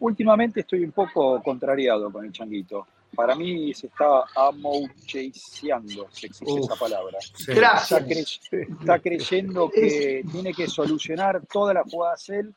Últimamente 0.00 0.60
estoy 0.60 0.84
un 0.84 0.92
poco 0.92 1.42
contrariado 1.42 2.10
con 2.10 2.24
el 2.24 2.32
changuito. 2.32 2.86
Para 3.14 3.34
mí 3.34 3.72
se 3.74 3.86
está 3.88 4.24
amoucheseando, 4.34 6.06
si 6.10 6.26
existe 6.26 6.52
Uf. 6.52 6.60
esa 6.70 6.76
palabra. 6.76 7.18
Sí. 7.20 7.52
Gracias. 7.54 8.00
Está, 8.00 8.06
cre- 8.14 8.78
está 8.80 8.98
creyendo 8.98 9.68
que 9.70 10.24
tiene 10.30 10.52
que 10.52 10.66
solucionar 10.68 11.42
todas 11.50 11.74
las 11.74 11.90
jugadas 11.90 12.28
él 12.30 12.54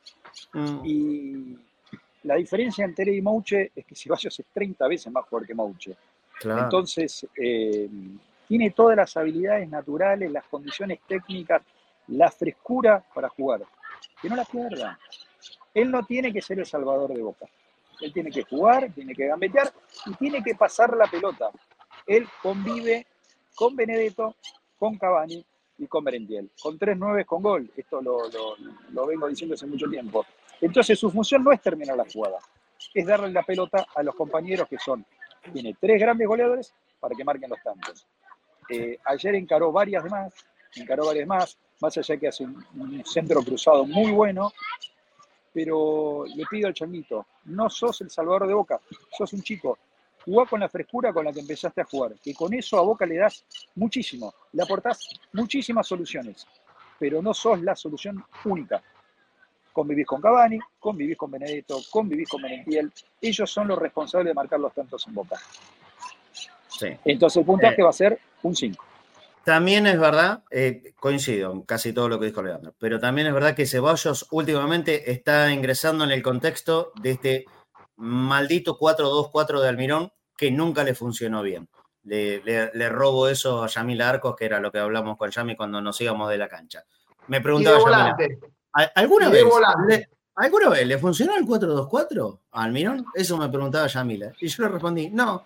Mm, 0.53 0.85
y 0.85 1.57
la 2.23 2.35
diferencia 2.35 2.85
entre 2.85 3.05
él 3.05 3.17
y 3.17 3.21
Mouche 3.23 3.71
es 3.75 3.85
que 3.85 3.95
Ceballos 3.95 4.39
es 4.39 4.45
30 4.53 4.87
veces 4.87 5.11
más 5.11 5.27
fuerte 5.27 5.47
que 5.47 5.55
Mouche. 5.55 5.95
claro. 6.39 6.63
Entonces, 6.65 7.25
eh, 7.35 7.89
tiene 8.47 8.69
todas 8.69 8.95
las 8.97 9.17
habilidades 9.17 9.67
naturales, 9.67 10.29
las 10.31 10.43
condiciones 10.45 10.99
técnicas, 11.07 11.63
la 12.09 12.29
frescura 12.29 13.03
para 13.15 13.29
jugar. 13.29 13.61
Que 14.21 14.29
no 14.29 14.35
la 14.35 14.45
pierda. 14.45 14.99
Él 15.73 15.89
no 15.89 16.05
tiene 16.05 16.31
que 16.31 16.41
ser 16.41 16.59
el 16.59 16.65
salvador 16.67 17.11
de 17.15 17.21
Boca. 17.23 17.47
Él 18.01 18.13
tiene 18.13 18.31
que 18.31 18.43
jugar, 18.43 18.91
tiene 18.93 19.13
que 19.13 19.27
gambetear 19.27 19.71
y 20.05 20.13
tiene 20.15 20.43
que 20.43 20.55
pasar 20.55 20.95
la 20.95 21.07
pelota. 21.07 21.49
Él 22.05 22.27
convive 22.41 23.07
con 23.55 23.75
Benedetto, 23.75 24.35
con 24.77 24.97
Cavani 24.97 25.43
y 25.79 25.87
con 25.87 26.03
Merentiel. 26.03 26.49
Con 26.61 26.77
tres 26.77 26.97
nueves 26.97 27.25
con 27.25 27.41
gol. 27.41 27.71
Esto 27.75 28.01
lo, 28.01 29.07
vengo 29.07 29.27
diciendo 29.27 29.55
hace 29.55 29.65
mucho 29.65 29.89
tiempo. 29.89 30.25
Entonces 30.61 30.97
su 30.97 31.09
función 31.09 31.43
no 31.43 31.51
es 31.51 31.61
terminar 31.61 31.97
la 31.97 32.05
jugada, 32.11 32.37
es 32.93 33.05
darle 33.05 33.31
la 33.31 33.43
pelota 33.43 33.85
a 33.95 34.03
los 34.03 34.15
compañeros 34.15 34.67
que 34.67 34.77
son. 34.79 35.05
Tiene 35.53 35.75
tres 35.79 35.99
grandes 35.99 36.27
goleadores 36.27 36.73
para 36.99 37.15
que 37.15 37.23
marquen 37.23 37.49
los 37.49 37.61
tantos. 37.61 38.07
Eh, 38.69 38.97
ayer 39.05 39.35
encaró 39.35 39.71
varias 39.71 40.03
más, 40.09 40.33
encaró 40.75 41.05
varias 41.05 41.27
más, 41.27 41.57
más 41.79 41.97
allá 41.97 42.17
que 42.17 42.27
hace 42.27 42.43
un 42.43 43.03
centro 43.05 43.41
cruzado 43.43 43.85
muy 43.85 44.11
bueno, 44.11 44.51
pero 45.53 46.25
le 46.35 46.45
pido 46.45 46.67
al 46.67 46.73
changuito, 46.73 47.25
no 47.45 47.69
sos 47.69 48.01
el 48.01 48.09
salvador 48.09 48.47
de 48.47 48.53
Boca, 48.53 48.79
sos 49.17 49.33
un 49.33 49.41
chico. 49.41 49.77
Jugá 50.25 50.45
con 50.45 50.59
la 50.59 50.67
frescura 50.67 51.13
con 51.13 51.23
la 51.23 51.31
que 51.31 51.39
empezaste 51.39 51.81
a 51.81 51.85
jugar, 51.85 52.15
que 52.21 52.33
con 52.33 52.53
eso 52.53 52.77
a 52.77 52.81
Boca 52.81 53.05
le 53.05 53.15
das 53.15 53.45
muchísimo, 53.75 54.33
le 54.51 54.61
aportás 54.63 55.07
muchísimas 55.31 55.87
soluciones, 55.87 56.45
pero 56.99 57.21
no 57.21 57.33
sos 57.33 57.61
la 57.61 57.75
solución 57.75 58.23
única. 58.43 58.81
Convivís 59.71 60.05
con 60.05 60.19
Cavani, 60.19 60.59
convivís 60.79 61.15
con 61.17 61.31
Benedetto, 61.31 61.77
convivís 61.91 62.27
con 62.27 62.41
Merentiel, 62.41 62.91
ellos 63.21 63.49
son 63.49 63.67
los 63.69 63.79
responsables 63.79 64.27
de 64.27 64.33
marcar 64.33 64.59
los 64.59 64.73
tantos 64.73 65.07
en 65.07 65.13
Boca. 65.13 65.37
Sí. 66.67 66.87
Entonces 67.05 67.37
el 67.37 67.45
puntaje 67.45 67.81
Eh. 67.81 67.83
va 67.83 67.89
a 67.89 67.93
ser 67.93 68.19
un 68.43 68.55
5. 68.55 68.83
También 69.47 69.87
es 69.87 69.97
verdad, 69.97 70.43
eh, 70.51 70.93
coincido 70.99 71.53
en 71.53 71.61
casi 71.61 71.93
todo 71.93 72.09
lo 72.09 72.19
que 72.19 72.25
dijo 72.25 72.43
Leandro, 72.43 72.75
pero 72.77 72.99
también 72.99 73.27
es 73.27 73.33
verdad 73.33 73.55
que 73.55 73.65
Ceballos 73.65 74.27
últimamente 74.31 75.09
está 75.09 75.49
ingresando 75.53 76.03
en 76.03 76.11
el 76.11 76.21
contexto 76.21 76.91
de 77.01 77.11
este 77.11 77.45
maldito 77.95 78.77
4-2-4 78.77 79.61
de 79.61 79.69
Almirón 79.69 80.11
que 80.35 80.51
nunca 80.51 80.83
le 80.83 80.93
funcionó 80.95 81.43
bien. 81.43 81.69
Le, 82.03 82.43
le- 82.43 82.71
le 82.73 82.89
robo 82.89 83.29
eso 83.29 83.63
a 83.63 83.67
Yamil 83.67 84.01
Arcos, 84.01 84.35
que 84.35 84.43
era 84.43 84.59
lo 84.59 84.69
que 84.69 84.79
hablamos 84.79 85.15
con 85.17 85.31
Yami 85.31 85.55
cuando 85.55 85.79
nos 85.79 86.01
íbamos 86.01 86.29
de 86.29 86.37
la 86.39 86.49
cancha. 86.49 86.83
Me 87.27 87.39
preguntaba. 87.39 87.77
¿al- 88.73 88.91
¿alguna 88.95 89.29
vez, 89.29 89.45
le, 89.87 90.09
¿alguna 90.35 90.67
vez 90.71 90.85
le 90.85 90.97
funcionó 90.97 91.37
el 91.37 91.45
4-2-4 91.45 92.39
a 92.51 92.63
Almirón? 92.63 93.05
Eso 93.13 93.37
me 93.37 93.47
preguntaba 93.47 93.87
Yamila. 93.87 94.33
Y 94.41 94.47
yo 94.49 94.63
le 94.63 94.69
respondí, 94.69 95.09
no, 95.09 95.45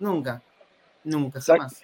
nunca, 0.00 0.42
nunca, 1.04 1.38
Exacto. 1.38 1.62
jamás. 1.62 1.82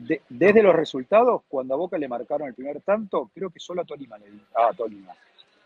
De- 0.00 0.22
desde 0.28 0.62
los 0.62 0.74
resultados, 0.74 1.42
cuando 1.48 1.74
a 1.74 1.76
Boca 1.76 1.98
le 1.98 2.08
marcaron 2.08 2.48
el 2.48 2.54
primer 2.54 2.80
tanto, 2.80 3.30
creo 3.34 3.50
que 3.50 3.60
solo 3.60 3.82
a 3.82 3.84
Tolima 3.84 4.16
le 4.18 4.30
dimos. 4.30 4.46
Ah, 4.54 4.68
a 4.70 4.72
Tolima. 4.72 5.12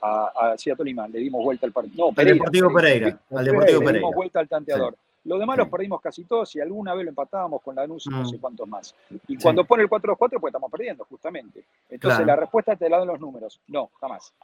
A, 0.02 0.32
a- 0.52 0.58
sí, 0.58 0.70
a 0.70 0.76
Tolima 0.76 1.06
le 1.08 1.18
dimos 1.20 1.42
vuelta 1.42 1.66
al 1.66 1.72
partido. 1.72 2.06
No, 2.06 2.14
Al 2.16 2.26
Deportivo 2.26 2.72
Pereira, 2.72 3.06
al 3.30 3.44
Deportivo 3.44 3.78
le 3.80 3.86
Pereira. 3.86 3.92
dimos 3.98 4.14
vuelta 4.14 4.40
al 4.40 4.48
tanteador. 4.48 4.96
Los 5.24 5.38
demás 5.38 5.54
Sí. 5.54 5.60
los 5.60 5.68
perdimos 5.70 6.00
casi 6.02 6.24
todos 6.24 6.54
y 6.56 6.60
alguna 6.60 6.92
vez 6.94 7.04
lo 7.04 7.10
empatábamos 7.10 7.62
con 7.62 7.74
Lanús 7.76 8.06
y 8.06 8.10
no 8.10 8.22
Mm. 8.22 8.26
sé 8.26 8.38
cuántos 8.38 8.68
más. 8.68 8.94
Y 9.28 9.38
cuando 9.38 9.64
pone 9.64 9.82
el 9.84 9.88
4-2-4, 9.88 10.38
pues 10.40 10.50
estamos 10.50 10.70
perdiendo, 10.70 11.04
justamente. 11.06 11.64
Entonces 11.88 12.18
Claro. 12.18 12.26
la 12.26 12.36
respuesta 12.36 12.76
te 12.76 12.90
la 12.90 12.98
dan 12.98 13.06
los 13.08 13.20
números. 13.20 13.58
No, 13.68 13.90
jamás. 14.00 14.34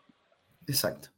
Exacto. 0.66 1.08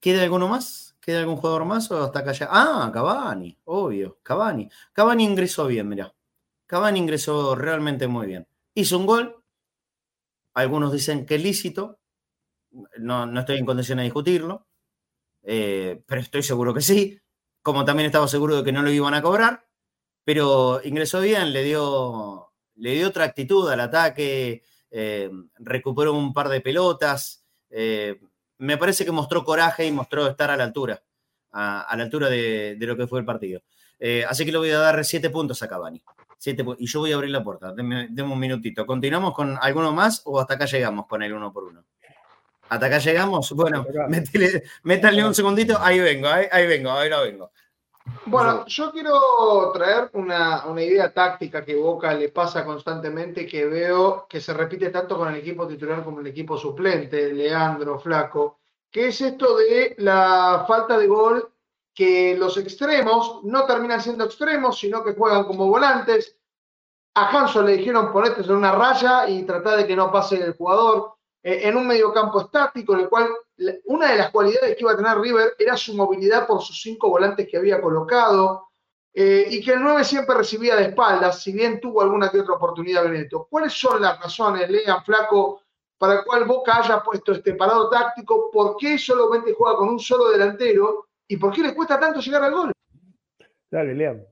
¿Queda 0.00 0.22
alguno 0.22 0.48
más? 0.48 0.94
¿Queda 1.00 1.18
algún 1.20 1.36
jugador 1.36 1.64
más 1.66 1.90
o 1.90 2.02
hasta 2.02 2.20
acá 2.20 2.32
ya? 2.32 2.48
Ah, 2.50 2.90
Cavani, 2.94 3.54
obvio, 3.66 4.16
Cavani. 4.22 4.70
Cavani 4.94 5.24
ingresó 5.24 5.66
bien, 5.66 5.88
mirá. 5.88 6.10
Cavani 6.66 6.98
ingresó 6.98 7.54
realmente 7.54 8.06
muy 8.08 8.26
bien. 8.26 8.46
Hizo 8.74 8.98
un 8.98 9.06
gol. 9.06 9.42
Algunos 10.54 10.92
dicen 10.92 11.26
que 11.26 11.38
lícito. 11.38 11.98
No, 12.98 13.26
no 13.26 13.40
estoy 13.40 13.58
en 13.58 13.66
condición 13.66 13.98
de 13.98 14.04
discutirlo. 14.04 14.66
eh, 15.42 16.02
pero 16.06 16.20
estoy 16.20 16.42
seguro 16.42 16.74
que 16.74 16.80
sí. 16.80 17.20
Como 17.62 17.84
también 17.84 18.06
estaba 18.06 18.28
seguro 18.28 18.56
de 18.56 18.64
que 18.64 18.72
no 18.72 18.82
lo 18.82 18.90
iban 18.90 19.14
a 19.14 19.22
cobrar. 19.22 19.66
pero 20.24 20.80
ingresó 20.84 21.20
bien, 21.20 21.52
le 21.52 21.62
dio, 21.64 22.52
le 22.76 22.92
dio 22.94 23.08
otra 23.08 23.24
actitud 23.24 23.68
al 23.70 23.80
ataque, 23.80 24.62
eh, 24.90 25.30
recuperó 25.56 26.14
un 26.14 26.32
par 26.32 26.48
de 26.48 26.60
pelotas. 26.62 27.44
Eh, 27.70 28.20
me 28.58 28.78
parece 28.78 29.04
que 29.04 29.12
mostró 29.12 29.44
coraje 29.44 29.86
y 29.86 29.92
mostró 29.92 30.26
estar 30.26 30.50
a 30.50 30.56
la 30.56 30.64
altura, 30.64 31.02
a, 31.52 31.94
la 31.96 32.04
altura 32.04 32.30
de, 32.30 32.76
lo 32.80 32.96
que 32.96 33.06
fue 33.06 33.20
el 33.20 33.26
partido. 33.26 33.62
Así 34.28 34.44
que 34.44 34.52
le 34.52 34.58
voy 34.58 34.70
a 34.70 34.78
dar 34.78 35.04
siete 35.04 35.30
puntos 35.30 35.62
a 35.62 35.68
Cavani. 35.68 36.02
Y 36.78 36.86
yo 36.86 37.00
voy 37.00 37.12
a 37.12 37.16
abrir 37.16 37.30
la 37.30 37.42
puerta. 37.42 37.72
Deme, 37.72 38.08
un 38.22 38.38
minutito. 38.38 38.86
¿Continuamos 38.86 39.34
con 39.34 39.58
alguno 39.60 39.92
más 39.92 40.22
o 40.24 40.40
hasta 40.40 40.54
acá 40.54 40.66
llegamos 40.66 41.06
con 41.06 41.22
el 41.22 41.32
uno 41.32 41.52
por 41.52 41.64
uno? 41.64 41.84
¿Hasta 42.68 42.86
acá 42.86 42.98
llegamos? 42.98 43.50
Bueno, 43.52 43.86
métale, 44.82 45.24
un 45.24 45.34
segundito. 45.34 45.78
Ahí 45.80 46.00
vengo, 46.00 46.28
ahí, 46.28 46.46
ahí 46.50 46.66
vengo, 46.66 46.90
ahí 46.90 47.08
lo 47.08 47.22
vengo. 47.22 47.50
Bueno, 48.26 48.66
yo 48.66 48.92
quiero 48.92 49.72
traer 49.72 50.10
una, 50.12 50.62
idea 50.76 51.12
táctica 51.12 51.64
que 51.64 51.74
Boca 51.74 52.12
le 52.12 52.28
pasa 52.28 52.64
constantemente, 52.64 53.46
que 53.46 53.64
veo 53.64 54.26
que 54.28 54.40
se 54.40 54.52
repite 54.52 54.90
tanto 54.90 55.16
con 55.16 55.28
el 55.28 55.36
equipo 55.36 55.66
titular 55.66 56.04
como 56.04 56.20
el 56.20 56.26
equipo 56.26 56.58
suplente, 56.58 57.32
Leandro, 57.32 57.98
Flaco, 57.98 58.60
que 58.90 59.08
es 59.08 59.20
esto 59.20 59.56
de 59.56 59.94
la 59.98 60.64
falta 60.68 60.98
de 60.98 61.06
gol, 61.06 61.53
que 61.94 62.36
los 62.36 62.56
extremos 62.56 63.40
no 63.44 63.64
terminan 63.64 64.00
siendo 64.00 64.24
extremos, 64.24 64.78
sino 64.78 65.04
que 65.04 65.14
juegan 65.14 65.44
como 65.44 65.68
volantes. 65.68 66.36
A 67.14 67.28
Hanson 67.28 67.66
le 67.66 67.76
dijeron 67.76 68.12
ponete 68.12 68.42
en 68.42 68.52
una 68.52 68.72
raya 68.72 69.28
y 69.28 69.44
tratar 69.44 69.78
de 69.78 69.86
que 69.86 69.94
no 69.94 70.10
pase 70.10 70.36
el 70.42 70.56
jugador. 70.56 71.14
Eh, 71.42 71.68
en 71.68 71.76
un 71.76 71.86
mediocampo 71.86 72.40
estático, 72.40 72.94
en 72.94 73.00
el 73.00 73.08
cual 73.08 73.28
una 73.84 74.10
de 74.10 74.16
las 74.16 74.30
cualidades 74.30 74.74
que 74.74 74.80
iba 74.80 74.92
a 74.92 74.96
tener 74.96 75.18
River 75.18 75.54
era 75.58 75.76
su 75.76 75.94
movilidad 75.94 76.46
por 76.46 76.62
sus 76.62 76.80
cinco 76.80 77.10
volantes 77.10 77.46
que 77.48 77.58
había 77.58 77.80
colocado, 77.80 78.68
eh, 79.16 79.46
y 79.48 79.62
que 79.62 79.74
el 79.74 79.82
9 79.82 80.02
siempre 80.02 80.34
recibía 80.34 80.74
de 80.74 80.86
espaldas, 80.86 81.40
si 81.40 81.52
bien 81.52 81.80
tuvo 81.80 82.02
alguna 82.02 82.30
que 82.30 82.40
otra 82.40 82.54
oportunidad 82.54 83.04
Benedetto. 83.04 83.46
¿Cuáles 83.48 83.72
son 83.72 84.02
las 84.02 84.18
razones, 84.20 84.68
Lean 84.68 85.04
Flaco, 85.04 85.60
para 85.96 86.14
el 86.14 86.24
cual 86.24 86.46
Boca 86.46 86.78
haya 86.78 87.00
puesto 87.00 87.30
este 87.30 87.54
parado 87.54 87.88
táctico? 87.88 88.50
¿Por 88.50 88.76
qué 88.76 88.98
solamente 88.98 89.54
juega 89.56 89.76
con 89.76 89.90
un 89.90 90.00
solo 90.00 90.30
delantero? 90.30 91.06
¿Y 91.28 91.36
por 91.36 91.52
qué 91.52 91.62
le 91.62 91.74
cuesta 91.74 91.98
tanto 91.98 92.20
llegar 92.20 92.42
al 92.42 92.52
gol? 92.52 92.72
Dale, 93.70 93.94
Lean. 93.94 94.22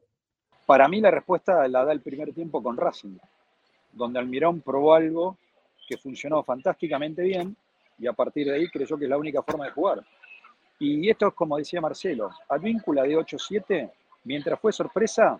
Para 0.66 0.88
mí 0.88 1.00
la 1.00 1.10
respuesta 1.10 1.66
la 1.68 1.84
da 1.84 1.92
el 1.92 2.00
primer 2.00 2.32
tiempo 2.32 2.62
con 2.62 2.76
Racing, 2.76 3.16
donde 3.92 4.18
Almirón 4.18 4.60
probó 4.60 4.94
algo 4.94 5.36
que 5.88 5.96
funcionó 5.96 6.42
fantásticamente 6.42 7.22
bien 7.22 7.56
y 7.98 8.06
a 8.06 8.12
partir 8.12 8.46
de 8.46 8.54
ahí 8.54 8.68
creyó 8.68 8.96
que 8.96 9.04
es 9.04 9.10
la 9.10 9.18
única 9.18 9.42
forma 9.42 9.66
de 9.66 9.72
jugar. 9.72 10.04
Y 10.78 11.08
esto 11.08 11.28
es 11.28 11.34
como 11.34 11.58
decía 11.58 11.80
Marcelo, 11.80 12.30
Advíncula 12.48 13.02
de 13.02 13.16
8-7, 13.16 13.90
mientras 14.24 14.58
fue 14.58 14.72
sorpresa, 14.72 15.38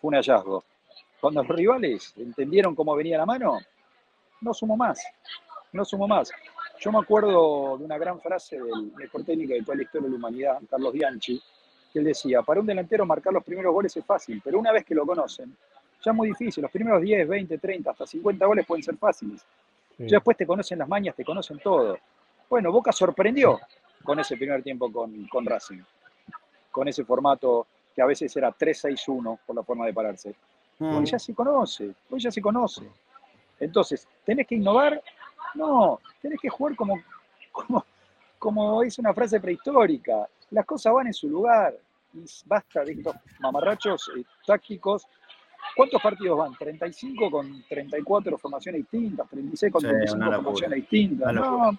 fue 0.00 0.08
un 0.08 0.14
hallazgo. 0.14 0.64
Cuando 1.20 1.42
los 1.42 1.56
rivales 1.56 2.14
entendieron 2.16 2.74
cómo 2.74 2.94
venía 2.94 3.18
la 3.18 3.26
mano, 3.26 3.58
no 4.40 4.54
sumo 4.54 4.76
más, 4.76 5.02
no 5.72 5.84
sumo 5.84 6.06
más. 6.06 6.30
Yo 6.80 6.92
me 6.92 6.98
acuerdo 6.98 7.78
de 7.78 7.84
una 7.84 7.98
gran 7.98 8.20
frase 8.20 8.56
del 8.56 8.92
mejor 8.96 9.24
técnico 9.24 9.54
de 9.54 9.62
toda 9.62 9.76
la 9.76 9.82
historia 9.82 10.06
de 10.06 10.10
la 10.10 10.16
humanidad, 10.16 10.58
Carlos 10.68 10.92
Bianchi, 10.92 11.42
que 11.92 11.98
él 12.00 12.04
decía, 12.04 12.42
para 12.42 12.60
un 12.60 12.66
delantero 12.66 13.06
marcar 13.06 13.32
los 13.32 13.44
primeros 13.44 13.72
goles 13.72 13.96
es 13.96 14.04
fácil, 14.04 14.40
pero 14.44 14.58
una 14.58 14.72
vez 14.72 14.84
que 14.84 14.94
lo 14.94 15.06
conocen, 15.06 15.56
ya 16.04 16.10
es 16.10 16.16
muy 16.16 16.28
difícil. 16.28 16.62
Los 16.62 16.70
primeros 16.70 17.00
10, 17.00 17.26
20, 17.26 17.58
30, 17.58 17.90
hasta 17.90 18.06
50 18.06 18.46
goles 18.46 18.66
pueden 18.66 18.82
ser 18.82 18.96
fáciles. 18.96 19.44
Ya 19.98 20.16
después 20.16 20.36
te 20.36 20.46
conocen 20.46 20.78
las 20.78 20.88
mañas, 20.88 21.14
te 21.14 21.24
conocen 21.24 21.58
todo. 21.60 21.96
Bueno, 22.50 22.70
Boca 22.72 22.92
sorprendió 22.92 23.60
con 24.02 24.18
ese 24.18 24.36
primer 24.36 24.62
tiempo 24.62 24.92
con, 24.92 25.26
con 25.28 25.46
Racing, 25.46 25.82
con 26.70 26.88
ese 26.88 27.04
formato 27.04 27.66
que 27.94 28.02
a 28.02 28.06
veces 28.06 28.36
era 28.36 28.50
3-6-1 28.50 29.38
por 29.46 29.56
la 29.56 29.62
forma 29.62 29.86
de 29.86 29.94
pararse. 29.94 30.34
Mm. 30.78 30.96
Hoy 30.96 31.06
ya 31.06 31.18
se 31.18 31.32
conoce, 31.32 31.90
hoy 32.10 32.20
ya 32.20 32.30
se 32.30 32.42
conoce. 32.42 32.82
Entonces, 33.60 34.06
¿tenés 34.24 34.46
que 34.46 34.56
innovar? 34.56 35.00
No, 35.54 36.00
tenés 36.20 36.40
que 36.40 36.48
jugar 36.48 36.76
como, 36.76 37.00
como, 37.52 37.84
como 38.38 38.82
es 38.82 38.98
una 38.98 39.14
frase 39.14 39.40
prehistórica. 39.40 40.28
Las 40.50 40.66
cosas 40.66 40.92
van 40.92 41.08
en 41.08 41.14
su 41.14 41.28
lugar 41.28 41.74
y 42.12 42.24
basta 42.46 42.84
de 42.84 42.92
estos 42.92 43.14
mamarrachos 43.40 44.10
eh, 44.16 44.24
tácticos 44.46 45.06
¿Cuántos 45.76 46.00
partidos 46.00 46.38
van? 46.38 46.52
¿35 46.52 47.30
con 47.30 47.64
34 47.68 48.38
formaciones 48.38 48.82
distintas? 48.82 49.26
¿36 49.28 49.72
con 49.72 49.82
35 49.82 50.32
formaciones 50.32 50.76
distintas? 50.76 51.32
No, 51.32 51.72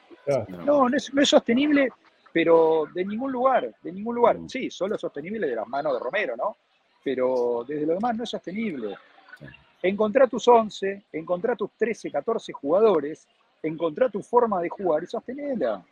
no, 0.66 0.90
no, 0.90 0.96
es, 0.96 1.12
sostenible, 1.30 1.90
pero 2.34 2.86
de 2.94 3.06
ningún 3.06 3.32
lugar, 3.32 3.74
de 3.82 3.92
ningún 3.92 4.16
lugar. 4.16 4.38
Mm. 4.38 4.50
Sí, 4.50 4.70
solo 4.70 4.96
es 4.96 5.02
sostenible 5.02 5.48
de 5.48 5.56
las 5.56 5.68
manos 5.68 5.94
de 5.94 6.00
Romero, 6.00 6.36
¿no? 6.36 6.58
Pero 7.04 7.64
desde 7.68 7.86
lo 7.86 7.94
demás 7.94 8.18
no 8.18 8.24
es 8.24 8.30
sostenible. 8.30 8.98
Encontrá 9.82 10.28
tus 10.28 10.48
11, 10.48 11.06
encontrá 11.14 11.56
tus 11.56 11.72
13, 11.78 12.12
14 12.12 12.52
jugadores, 12.54 13.28
encontrá 13.68 14.10
tu 14.10 14.22
forma 14.22 14.62
de 14.62 14.70
jugar 14.70 15.04
y 15.04 15.08
sostenela. 15.08 15.84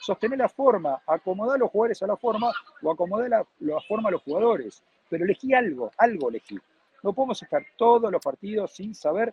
Sostener 0.00 0.38
la 0.38 0.48
forma, 0.48 1.00
acomodá 1.06 1.54
a 1.54 1.58
los 1.58 1.70
jugadores 1.70 2.02
a 2.02 2.06
la 2.06 2.16
forma 2.16 2.52
o 2.82 2.90
acomodá 2.90 3.28
la, 3.28 3.46
la 3.60 3.80
forma 3.80 4.08
a 4.08 4.12
los 4.12 4.22
jugadores. 4.22 4.82
Pero 5.08 5.24
elegí 5.24 5.54
algo, 5.54 5.90
algo 5.96 6.28
elegí. 6.28 6.58
No 7.02 7.12
podemos 7.12 7.42
estar 7.42 7.64
todos 7.76 8.10
los 8.10 8.22
partidos 8.22 8.72
sin 8.72 8.94
saber 8.94 9.32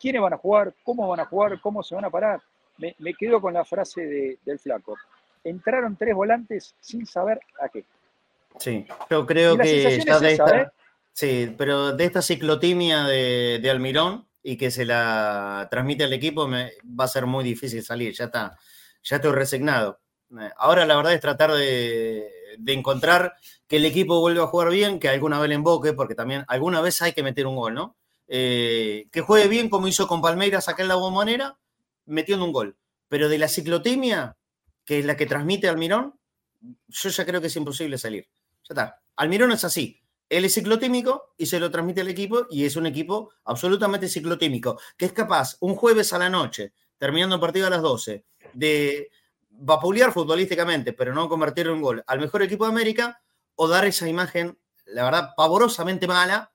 quiénes 0.00 0.22
van 0.22 0.32
a 0.32 0.38
jugar, 0.38 0.74
cómo 0.82 1.06
van 1.08 1.20
a 1.20 1.26
jugar, 1.26 1.60
cómo 1.60 1.82
se 1.82 1.94
van 1.94 2.04
a 2.06 2.10
parar. 2.10 2.40
Me, 2.78 3.14
quedo 3.14 3.40
con 3.40 3.52
la 3.52 3.64
frase 3.64 4.38
del 4.42 4.58
flaco. 4.58 4.96
Entraron 5.44 5.96
tres 5.96 6.14
volantes 6.14 6.74
sin 6.80 7.04
saber 7.04 7.40
a 7.60 7.68
qué. 7.68 7.84
Sí, 8.58 8.86
yo 9.10 9.26
creo 9.26 9.56
que 9.56 10.00
ya 10.04 10.18
de 10.18 10.32
esta, 10.32 10.62
¿eh? 10.62 10.68
sí, 11.12 11.54
pero 11.56 11.92
de 11.92 12.04
esta 12.04 12.22
ciclotimia 12.22 13.04
de, 13.04 13.68
Almirón 13.70 14.26
y 14.42 14.56
que 14.56 14.70
se 14.70 14.84
la 14.84 15.68
transmite 15.70 16.04
al 16.04 16.12
equipo 16.12 16.48
me, 16.48 16.72
va 16.98 17.04
a 17.04 17.08
ser 17.08 17.26
muy 17.26 17.44
difícil 17.44 17.82
salir. 17.82 18.14
Ya 18.14 18.26
está, 18.26 18.56
ya 19.02 19.16
estoy 19.16 19.32
resignado. 19.32 20.00
Eh, 20.38 20.50
ahora 20.56 20.86
la 20.86 20.96
verdad 20.96 21.14
es 21.14 21.20
tratar 21.20 21.52
de, 21.52 22.28
encontrar 22.66 23.34
que 23.66 23.76
el 23.76 23.86
equipo 23.86 24.20
vuelva 24.20 24.44
a 24.44 24.48
jugar 24.48 24.70
bien, 24.70 24.98
que 24.98 25.08
alguna 25.08 25.38
vez 25.40 25.48
le 25.48 25.54
emboque, 25.56 25.92
porque 25.92 26.14
también 26.14 26.44
alguna 26.48 26.80
vez 26.80 27.00
hay 27.02 27.12
que 27.12 27.22
meter 27.22 27.46
un 27.46 27.56
gol, 27.56 27.74
¿no? 27.74 27.96
Eh, 28.28 29.08
que 29.10 29.22
juegue 29.22 29.48
bien 29.48 29.68
como 29.68 29.88
hizo 29.88 30.06
con 30.06 30.20
Palmeiras 30.20 30.68
acá 30.68 30.82
en 30.82 30.88
la 30.88 30.94
bombonera, 30.94 31.58
metiendo 32.06 32.44
un 32.44 32.52
gol. 32.52 32.76
Pero 33.08 33.28
de 33.28 33.38
la 33.38 33.48
ciclotimia, 33.48 34.36
que 34.84 35.00
es 35.00 35.04
la 35.04 35.16
que 35.16 35.26
transmite 35.26 35.68
Almirón, 35.68 36.18
yo 36.88 37.08
ya 37.08 37.24
creo 37.26 37.40
que 37.40 37.48
es 37.48 37.56
imposible 37.56 37.98
salir. 37.98 38.28
Ya 38.68 38.74
está. 38.74 39.02
Almirón 39.16 39.52
es 39.52 39.64
así. 39.64 40.00
Él 40.30 40.44
es 40.44 40.54
ciclotímico 40.54 41.34
y 41.36 41.46
se 41.46 41.58
lo 41.58 41.72
transmite 41.72 42.02
al 42.02 42.08
equipo 42.08 42.46
y 42.48 42.64
es 42.64 42.76
un 42.76 42.86
equipo 42.86 43.32
absolutamente 43.44 44.08
ciclotímico, 44.08 44.80
que 44.96 45.06
es 45.06 45.12
capaz 45.12 45.56
un 45.58 45.74
jueves 45.74 46.12
a 46.12 46.18
la 46.18 46.30
noche, 46.30 46.72
terminando 46.96 47.34
el 47.34 47.40
partido 47.40 47.66
a 47.66 47.70
las 47.70 47.82
12, 47.82 48.24
de 48.52 49.10
vapulear 49.50 50.12
futbolísticamente, 50.12 50.92
pero 50.92 51.12
no 51.12 51.28
convertir 51.28 51.66
en 51.66 51.82
gol 51.82 52.04
al 52.06 52.20
mejor 52.20 52.42
equipo 52.42 52.64
de 52.64 52.70
América 52.70 53.20
o 53.56 53.66
dar 53.66 53.84
esa 53.84 54.08
imagen, 54.08 54.56
la 54.86 55.02
verdad, 55.02 55.30
pavorosamente 55.36 56.06
mala 56.06 56.52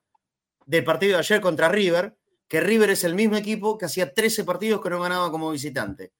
del 0.65 0.85
partido 0.85 1.13
de 1.13 1.19
ayer 1.19 1.41
contra 1.41 1.67
River, 1.67 2.17
que 2.47 2.61
River 2.61 2.91
es 2.91 3.03
el 3.03 3.13
mismo 3.13 3.35
equipo 3.35 3.77
que 3.77 3.85
hacía 3.85 4.13
13 4.13 4.45
partidos 4.45 4.81
que 4.81 4.89
no 4.89 5.01
ganaba 5.01 5.29
como 5.31 5.51
visitante. 5.51 6.13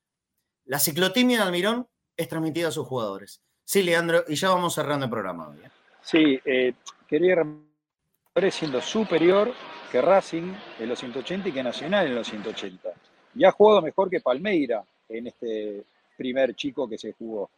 La 0.65 0.79
ciclotimia 0.79 1.37
de 1.37 1.43
Almirón 1.45 1.87
es 2.17 2.27
transmitida 2.27 2.67
a 2.67 2.71
sus 2.71 2.85
jugadores. 2.85 3.41
Sí, 3.63 3.81
Leandro, 3.81 4.25
y 4.27 4.35
ya 4.35 4.49
vamos 4.49 4.75
cerrando 4.75 5.05
el 5.05 5.09
programa. 5.09 5.55
¿eh? 5.63 5.69
Sí, 6.05 6.39
eh, 6.45 6.73
quería 7.07 7.43
siendo 8.51 8.79
superior 8.79 9.51
que 9.91 10.01
Racing 10.01 10.53
en 10.79 10.89
los 10.89 10.99
180 10.99 11.49
y 11.49 11.51
que 11.51 11.63
Nacional 11.63 12.05
en 12.05 12.15
los 12.15 12.27
180. 12.27 12.89
Y 13.33 13.43
ha 13.43 13.51
jugado 13.51 13.81
mejor 13.81 14.09
que 14.09 14.21
Palmeira 14.21 14.83
en 15.09 15.27
este 15.27 15.83
primer 16.15 16.55
chico 16.55 16.87
que 16.87 16.99
se 16.99 17.13
jugó. 17.13 17.49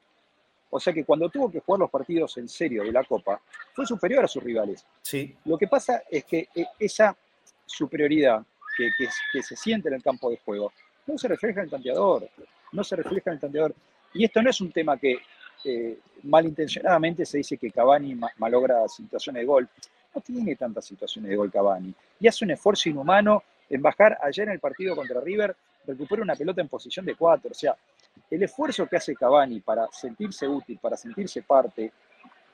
O 0.70 0.80
sea 0.80 0.94
que 0.94 1.04
cuando 1.04 1.30
tuvo 1.30 1.52
que 1.52 1.60
jugar 1.60 1.82
los 1.82 1.90
partidos 1.90 2.38
en 2.38 2.48
serio 2.48 2.84
de 2.84 2.92
la 2.92 3.04
Copa, 3.04 3.42
fue 3.74 3.86
superior 3.86 4.24
a 4.24 4.28
sus 4.30 4.42
rivales. 4.42 4.86
Sí. 5.02 5.36
Lo 5.44 5.58
que 5.58 5.68
pasa 5.68 6.04
es 6.10 6.24
que 6.24 6.48
eh, 6.56 6.66
esa 6.80 7.16
superioridad 7.66 8.46
que, 8.78 8.90
que, 9.34 9.44
se 9.44 9.56
siente 9.58 9.90
en 9.90 9.96
el 9.96 10.04
campo 10.04 10.30
de 10.30 10.38
juego 10.38 10.72
no 11.06 11.18
se 11.18 11.28
refleja 11.28 11.60
en 11.60 11.66
el 11.66 11.72
tanteador. 11.72 12.30
No 12.72 12.84
se 12.84 12.96
refleja 12.96 13.30
en 13.30 13.36
el 13.36 13.42
tanteador. 13.42 13.76
Y 14.14 14.24
esto 14.24 14.42
no 14.42 14.50
es 14.50 14.62
un 14.62 14.72
tema 14.72 14.98
que 14.98 15.18
eh, 15.66 16.00
malintencionadamente 16.24 17.26
se 17.26 17.38
dice 17.38 17.58
que 17.58 17.72
Cavani 17.72 18.18
malogra 18.38 18.88
situaciones 18.88 19.42
de 19.42 19.46
gol. 19.46 19.70
No 20.14 20.22
tiene 20.22 20.56
tantas 20.56 20.86
situaciones 20.86 21.30
de 21.30 21.36
gol 21.36 21.52
Cavani. 21.52 21.94
Y 22.20 22.28
hace 22.28 22.46
un 22.46 22.52
esfuerzo 22.52 22.90
inhumano 22.90 23.44
en 23.70 23.82
bajar 23.82 24.18
ayer 24.22 24.48
en 24.48 24.54
el 24.54 24.60
partido 24.60 24.96
contra 24.96 25.22
River, 25.22 25.56
recupera 25.86 26.22
una 26.22 26.36
pelota 26.36 26.62
en 26.62 26.68
posición 26.68 27.06
de 27.06 27.16
cuatro. 27.16 27.52
O 27.52 27.54
sea, 27.54 27.76
el 28.30 28.44
esfuerzo 28.44 28.88
que 28.88 28.98
hace 28.98 29.16
Cavani 29.16 29.60
para 29.60 29.88
sentirse 29.92 30.48
útil, 30.48 30.80
para 30.82 30.98
sentirse 30.98 31.42
parte, 31.42 31.92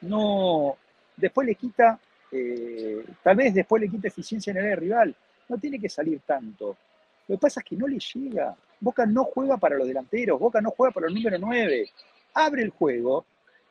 no, 0.01 0.75
después 1.15 1.47
le 1.47 1.55
quita, 1.55 1.99
eh, 2.31 3.03
tal 3.21 3.35
vez 3.35 3.53
después 3.53 3.81
le 3.81 3.89
quita 3.89 4.07
eficiencia 4.07 4.51
en 4.51 4.57
el 4.57 4.63
área 4.63 4.75
rival. 4.75 5.15
No 5.47 5.57
tiene 5.57 5.80
que 5.80 5.89
salir 5.89 6.21
tanto. 6.25 6.75
Lo 7.27 7.35
que 7.35 7.39
pasa 7.39 7.59
es 7.59 7.65
que 7.65 7.75
no 7.75 7.88
le 7.88 7.99
llega. 7.99 8.55
Boca 8.80 9.05
no 9.05 9.23
juega 9.23 9.57
para 9.57 9.77
los 9.77 9.88
delanteros, 9.88 10.39
Boca 10.39 10.59
no 10.59 10.71
juega 10.71 10.93
para 10.93 11.07
el 11.07 11.13
número 11.13 11.38
9. 11.39 11.89
Abre 12.34 12.64
el 12.64 12.69
juego, 12.69 13.26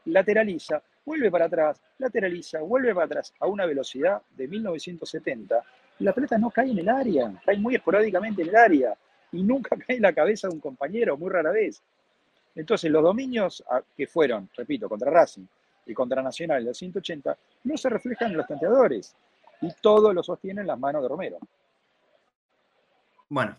lateraliza, 0.06 0.82
vuelve 1.04 1.30
para 1.30 1.46
atrás, 1.46 1.80
lateraliza, 1.98 2.60
vuelve 2.60 2.94
para 2.94 3.06
atrás 3.06 3.34
a 3.40 3.46
una 3.46 3.66
velocidad 3.66 4.22
de 4.30 4.48
1970 4.48 5.62
y 5.98 6.04
la 6.04 6.12
pelota 6.12 6.38
no 6.38 6.50
cae 6.50 6.70
en 6.70 6.78
el 6.78 6.88
área, 6.88 7.40
cae 7.44 7.56
muy 7.58 7.74
esporádicamente 7.74 8.42
en 8.42 8.48
el 8.48 8.56
área 8.56 8.94
y 9.32 9.42
nunca 9.42 9.76
cae 9.86 9.96
en 9.96 10.02
la 10.02 10.12
cabeza 10.12 10.48
de 10.48 10.54
un 10.54 10.60
compañero, 10.60 11.16
muy 11.16 11.30
rara 11.30 11.50
vez. 11.50 11.82
Entonces, 12.54 12.90
los 12.90 13.02
dominios 13.02 13.64
ah, 13.70 13.80
que 13.96 14.06
fueron, 14.06 14.48
repito, 14.56 14.88
contra 14.88 15.10
Racing 15.10 15.46
y 15.86 15.94
contra 15.94 16.22
Nacional 16.22 16.58
en 16.60 16.66
los 16.66 16.78
180, 16.78 17.36
no 17.64 17.76
se 17.76 17.88
reflejan 17.88 18.30
en 18.30 18.36
los 18.36 18.46
tanteadores 18.46 19.16
y 19.60 19.72
todo 19.80 20.12
lo 20.12 20.22
sostienen 20.22 20.66
las 20.66 20.78
manos 20.78 21.02
de 21.02 21.08
Romero. 21.08 21.38
Bueno, 23.28 23.56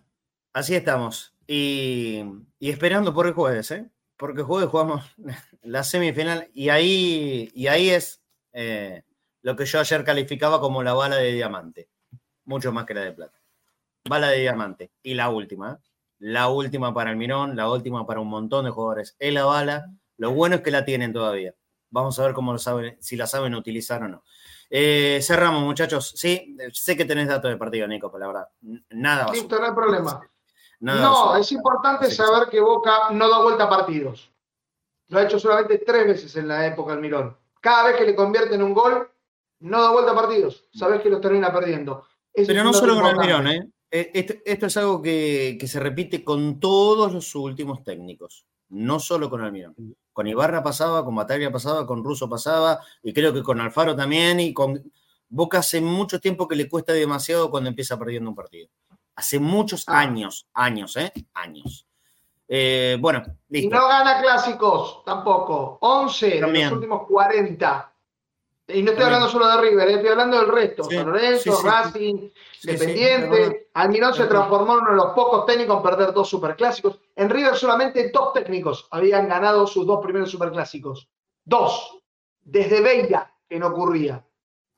así 0.53 0.75
estamos. 0.75 1.33
Y, 1.47 2.23
esperando 2.59 3.13
por 3.13 3.25
el 3.25 3.33
jueves, 3.33 3.71
¿eh? 3.71 3.89
Porque 4.17 4.43
jueves 4.43 4.69
jugamos 4.69 5.03
la 5.63 5.83
semifinal 5.83 6.49
y 6.53 6.69
ahí, 6.69 7.51
y 7.53 7.67
ahí 7.67 7.89
es 7.89 8.21
eh, 8.53 9.03
lo 9.41 9.55
que 9.55 9.65
yo 9.65 9.79
ayer 9.79 10.03
calificaba 10.03 10.59
como 10.59 10.83
la 10.83 10.93
bala 10.93 11.17
de 11.17 11.31
diamante. 11.31 11.89
Mucho 12.45 12.71
más 12.71 12.85
que 12.85 12.93
la 12.93 13.01
de 13.01 13.11
plata. 13.11 13.39
Bala 14.07 14.29
de 14.29 14.39
diamante. 14.39 14.91
Y 15.01 15.13
la 15.13 15.29
última, 15.29 15.73
¿eh? 15.73 15.89
la 16.19 16.49
última 16.49 16.93
para 16.93 17.11
el 17.11 17.17
Mirón, 17.17 17.55
la 17.55 17.69
última 17.69 18.05
para 18.05 18.19
un 18.19 18.29
montón 18.29 18.65
de 18.65 18.71
jugadores. 18.71 19.15
Es 19.19 19.33
la 19.33 19.45
bala. 19.45 19.89
Lo 20.17 20.31
bueno 20.31 20.55
es 20.55 20.61
que 20.61 20.71
la 20.71 20.85
tienen 20.85 21.13
todavía. 21.13 21.53
Vamos 21.89 22.17
a 22.17 22.25
ver 22.25 22.33
cómo 22.33 22.53
lo 22.53 22.59
saben, 22.59 22.97
si 23.01 23.15
la 23.15 23.27
saben 23.27 23.55
utilizar 23.55 24.01
o 24.03 24.07
no. 24.07 24.23
Eh, 24.69 25.19
cerramos, 25.21 25.63
muchachos. 25.63 26.13
Sí, 26.15 26.57
sé 26.71 26.97
que 26.97 27.05
tenés 27.05 27.27
datos 27.27 27.51
de 27.51 27.57
partido, 27.57 27.87
Nico, 27.87 28.11
pero 28.11 28.19
la 28.19 28.27
verdad, 28.27 28.49
nada. 28.89 29.31
Listo, 29.31 29.59
no 29.59 29.65
hay 29.65 29.73
problema. 29.73 30.21
No, 30.83 31.35
es 31.37 31.51
importante 31.51 32.11
saber 32.11 32.49
que 32.49 32.59
Boca 32.59 33.09
no 33.11 33.29
da 33.29 33.41
vuelta 33.41 33.65
a 33.65 33.69
partidos. 33.69 34.31
Lo 35.09 35.19
ha 35.19 35.23
hecho 35.23 35.39
solamente 35.39 35.79
tres 35.79 36.07
veces 36.07 36.35
en 36.35 36.47
la 36.47 36.65
época 36.67 36.93
del 36.93 37.01
Mirón. 37.01 37.37
Cada 37.61 37.87
vez 37.87 37.97
que 37.97 38.05
le 38.05 38.15
convierten 38.15 38.61
un 38.61 38.73
gol, 38.73 39.09
no 39.59 39.81
da 39.81 39.91
vuelta 39.91 40.11
a 40.11 40.15
partidos. 40.15 40.65
Sabes 40.73 41.01
que 41.01 41.09
los 41.09 41.21
termina 41.21 41.51
perdiendo. 41.53 42.05
pero 42.33 42.63
no 42.63 42.73
solo 42.73 42.95
con 42.95 43.07
el 43.07 43.17
Mirón, 43.17 43.47
¿eh? 43.47 43.73
Eh, 43.95 44.41
esto, 44.43 44.65
es 44.65 44.77
algo 44.77 45.03
que, 45.03 45.55
se 45.67 45.79
repite 45.79 46.23
con 46.23 46.59
todos 46.59 47.13
los 47.13 47.35
últimos 47.35 47.83
técnicos, 47.83 48.43
no 48.69 48.99
solo 48.99 49.29
con 49.29 49.41
Almirón. 49.41 49.75
Con 50.11 50.25
Ibarra 50.25 50.63
pasaba, 50.63 51.05
con 51.05 51.13
Bataglia 51.13 51.51
pasaba, 51.51 51.85
con 51.85 52.03
Russo 52.03 52.27
pasaba, 52.27 52.79
y 53.03 53.13
creo 53.13 53.31
que 53.35 53.43
con 53.43 53.61
Alfaro 53.61 53.95
también, 53.95 54.39
y 54.39 54.51
con 54.51 54.91
Boca 55.29 55.59
hace 55.59 55.79
mucho 55.79 56.19
tiempo 56.19 56.47
que 56.47 56.55
le 56.55 56.67
cuesta 56.67 56.91
demasiado 56.91 57.51
cuando 57.51 57.69
empieza 57.69 57.99
perdiendo 57.99 58.31
un 58.31 58.35
partido. 58.35 58.67
Hace 59.15 59.39
muchos 59.39 59.83
ah. 59.87 59.99
años, 59.99 60.47
años, 60.53 60.95
¿eh? 60.97 61.11
Años. 61.33 61.87
Eh, 62.47 62.97
bueno, 62.99 63.23
listo. 63.49 63.67
Y 63.67 63.69
no 63.69 63.87
gana 63.87 64.21
clásicos 64.21 65.03
tampoco. 65.05 65.77
11 65.81 66.37
en 66.37 66.53
los 66.53 66.71
últimos 66.73 67.07
40. 67.07 67.93
Y 68.67 68.81
no 68.81 68.91
estoy 68.91 69.05
hablando 69.05 69.27
solo 69.27 69.47
de 69.47 69.61
River, 69.61 69.89
eh, 69.89 69.93
estoy 69.95 70.09
hablando 70.09 70.39
del 70.39 70.47
resto. 70.47 70.83
San 70.85 71.05
Lorenzo, 71.05 71.61
Racing, 71.63 72.29
Independiente. 72.63 73.69
Almirón 73.73 74.13
se 74.13 74.25
transformó 74.25 74.73
en 74.73 74.79
uno 74.79 74.89
de 74.91 74.95
los 74.95 75.13
pocos 75.13 75.45
técnicos 75.45 75.77
en 75.77 75.83
perder 75.83 76.13
dos 76.13 76.29
superclásicos. 76.29 76.99
En 77.15 77.29
River 77.29 77.55
solamente 77.55 78.09
dos 78.09 78.31
técnicos 78.33 78.87
habían 78.91 79.27
ganado 79.27 79.67
sus 79.67 79.85
dos 79.85 80.01
primeros 80.01 80.31
superclásicos. 80.31 81.09
Dos. 81.43 81.99
Desde 82.41 82.81
Beira, 82.81 83.33
que 83.49 83.59
no 83.59 83.67
ocurría. 83.67 84.25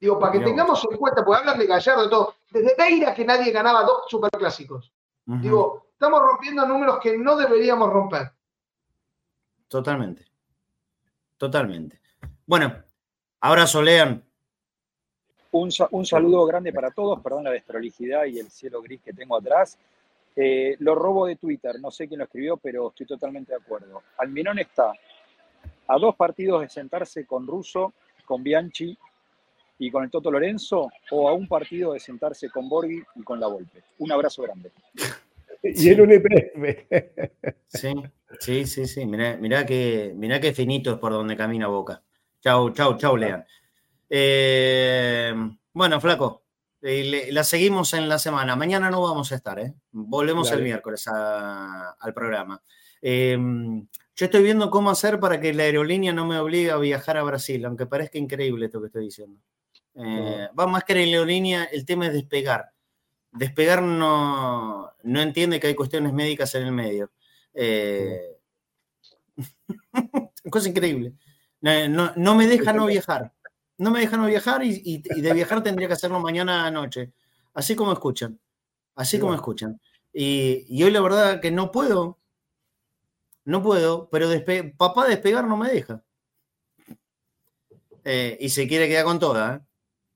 Digo, 0.06 0.20
para 0.20 0.34
que 0.34 0.40
tengamos 0.42 0.86
en 0.88 0.98
cuenta, 0.98 1.26
porque 1.26 1.40
hablan 1.40 1.58
de 1.58 1.66
Gallardo 1.66 2.06
y 2.06 2.10
todo. 2.12 2.36
Desde 2.52 2.76
Beira 2.78 3.12
que 3.16 3.26
nadie 3.26 3.52
ganaba 3.52 3.82
dos 3.82 4.04
superclásicos. 4.08 4.94
Digo, 5.26 5.88
estamos 5.94 6.22
rompiendo 6.22 6.64
números 6.68 7.00
que 7.02 7.18
no 7.18 7.36
deberíamos 7.36 7.92
romper. 7.92 8.32
Totalmente. 9.68 10.24
Totalmente. 11.38 12.00
Bueno, 12.46 12.84
Abrazo, 13.40 13.82
Lean. 13.82 14.24
Un, 15.50 15.72
saludo 15.72 16.46
grande 16.46 16.72
para 16.72 16.92
todos, 16.92 17.20
perdón 17.22 17.46
la 17.46 17.52
desprolijidad 17.52 18.26
y 18.26 18.38
el 18.38 18.52
cielo 18.52 18.84
gris 18.84 19.02
que 19.02 19.12
tengo 19.12 19.36
atrás. 19.36 19.80
Eh, 20.36 20.76
lo 20.82 20.94
robo 20.94 21.26
de 21.26 21.38
Twitter, 21.38 21.80
no 21.80 21.90
sé 21.90 22.08
quién 22.08 22.20
lo 22.20 22.26
escribió, 22.26 22.58
pero 22.58 22.90
estoy 22.90 23.08
totalmente 23.08 23.54
de 23.54 23.58
acuerdo. 23.58 24.04
Almirón 24.20 24.60
está 24.60 24.94
a 25.88 25.98
dos 25.98 26.16
partidos 26.16 26.62
de 26.62 26.70
sentarse 26.70 27.26
con 27.26 27.48
Russo, 27.48 27.94
con 28.24 28.44
Bianchi 28.44 28.96
y 29.78 29.92
con 29.92 30.04
el 30.04 30.10
Toto 30.10 30.32
Lorenzo, 30.32 30.90
o 31.12 31.30
a 31.30 31.34
un 31.34 31.48
partido 31.48 31.94
de 31.94 32.00
sentarse 32.00 32.50
con 32.50 32.70
Borghi 32.70 33.02
y 33.16 33.24
con 33.24 33.40
la 33.40 33.48
Volpe. 33.48 33.84
Un 34.00 34.12
abrazo 34.12 34.44
grande. 34.44 34.72
Y 35.68 35.90
en 35.90 36.02
un 36.02 36.12
EPF. 36.12 37.50
Sí, 37.66 37.94
sí, 38.40 38.66
sí, 38.68 38.86
sí. 38.86 39.06
Mirá, 39.08 39.36
mirá, 39.38 39.66
que, 39.66 40.14
mirá 40.16 40.40
que 40.40 40.54
finito 40.54 40.94
es 40.94 41.00
por 41.00 41.12
donde 41.12 41.36
camina 41.36 41.66
Boca. 41.66 42.04
Chau, 42.40 42.70
chau, 42.70 42.98
chau, 42.98 43.18
Lean. 43.18 43.44
Eh, 44.08 45.34
bueno, 45.74 46.00
flaco, 46.00 46.44
eh, 46.84 47.30
la 47.32 47.44
seguimos 47.44 47.94
en 47.96 48.08
la 48.08 48.20
semana. 48.20 48.56
Mañana 48.56 48.92
no 48.92 49.02
vamos 49.02 49.32
a 49.32 49.36
estar, 49.36 49.58
¿eh? 49.60 49.74
Volvemos 49.92 50.52
el 50.52 50.62
miércoles 50.62 51.08
al 51.08 52.14
programa. 52.14 52.62
yo 53.02 53.88
estoy 54.16 54.44
viendo 54.44 54.70
cómo 54.70 54.92
hacer 54.92 55.20
para 55.20 55.42
que 55.42 55.52
la 55.56 55.64
aerolínea 55.64 56.14
no 56.14 56.28
me 56.28 56.38
obligue 56.38 56.70
a 56.70 56.78
viajar 56.78 57.18
a 57.18 57.24
Brasil, 57.24 57.66
aunque 57.66 57.88
parezca 57.88 58.20
increíble 58.20 58.68
esto 58.68 58.80
que 58.82 58.88
estoy 58.88 59.06
diciendo. 59.06 59.40
Va 59.98 60.68
más 60.68 60.84
que 60.84 60.94
la 60.94 61.02
aerolínea, 61.02 61.66
el 61.66 61.86
tema 61.86 62.08
es 62.08 62.14
despegar. 62.14 62.72
Despegar 63.32 63.82
no, 63.82 64.92
no 65.04 65.22
entiende 65.22 65.60
que 65.60 65.68
hay 65.68 65.76
cuestiones 65.76 66.14
médicas 66.14 66.54
en 66.56 66.64
el 66.64 66.72
medio. 66.72 67.12
cosa 70.50 70.70
increíble. 70.70 71.14
No, 71.62 72.36
me 72.36 72.48
deja 72.48 72.74
no 72.74 72.86
viajar. 72.86 73.34
No 73.78 73.92
me 73.92 74.00
deja 74.00 74.18
no 74.18 74.28
viajar 74.28 74.64
y, 74.64 75.02
de 75.02 75.34
viajar 75.34 75.64
tendría 75.64 75.88
que 75.88 75.96
hacerlo 75.96 76.20
mañana 76.20 76.70
noche. 76.72 77.12
Así 77.54 77.76
como 77.76 77.92
escuchan. 77.92 78.40
Así 78.96 79.20
como 79.20 79.34
escuchan. 79.34 79.82
Y, 80.14 80.84
hoy 80.84 80.92
la 80.92 81.02
verdad 81.02 81.42
que 81.42 81.52
no 81.52 81.72
puedo. 81.72 82.20
No 83.46 83.62
puedo, 83.62 84.10
pero 84.10 84.28
papá 84.78 85.08
despegar 85.08 85.48
no 85.48 85.58
me 85.58 85.70
deja. 85.70 86.04
Eh, 88.04 88.38
y 88.40 88.50
se 88.50 88.68
quiere 88.68 88.88
quedar 88.88 89.06
con 89.06 89.20
toda. 89.20 89.56
¿eh? 89.56 89.65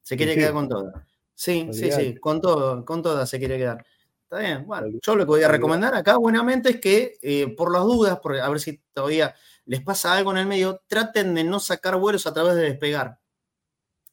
Se 0.10 0.18
quiere 0.18 0.34
quedar 0.34 0.53
con 0.53 0.68
toda. 0.68 1.06
Sí, 1.36 1.69
sí, 1.72 1.91
sí, 1.91 2.15
con 2.15 2.41
todo, 2.41 2.84
con 2.84 3.03
toda 3.03 3.27
se 3.27 3.38
quiere 3.38 3.60
quedar. 3.60 3.86
Está 4.23 4.40
bien, 4.40 4.65
bueno, 4.65 4.88
yo 4.99 5.15
lo 5.15 5.23
que 5.23 5.30
voy 5.30 5.44
a 5.44 5.48
recomendar 5.48 5.94
acá 5.94 6.18
buenamente 6.18 6.72
es 6.72 6.81
que 6.81 7.19
eh, 7.22 7.53
por 7.56 7.72
las 7.72 7.84
dudas, 7.84 8.19
por, 8.19 8.36
a 8.36 8.49
ver 8.49 8.60
si 8.60 8.81
todavía 8.91 9.36
les 9.65 9.84
pasa 9.84 10.18
algo 10.18 10.31
en 10.31 10.38
el 10.38 10.48
medio, 10.48 10.81
traten 10.88 11.36
de 11.36 11.44
no 11.44 11.60
sacar 11.60 11.98
vuelos 11.98 12.26
a 12.26 12.34
través 12.34 12.56
de 12.56 12.64
despegar. 12.64 13.19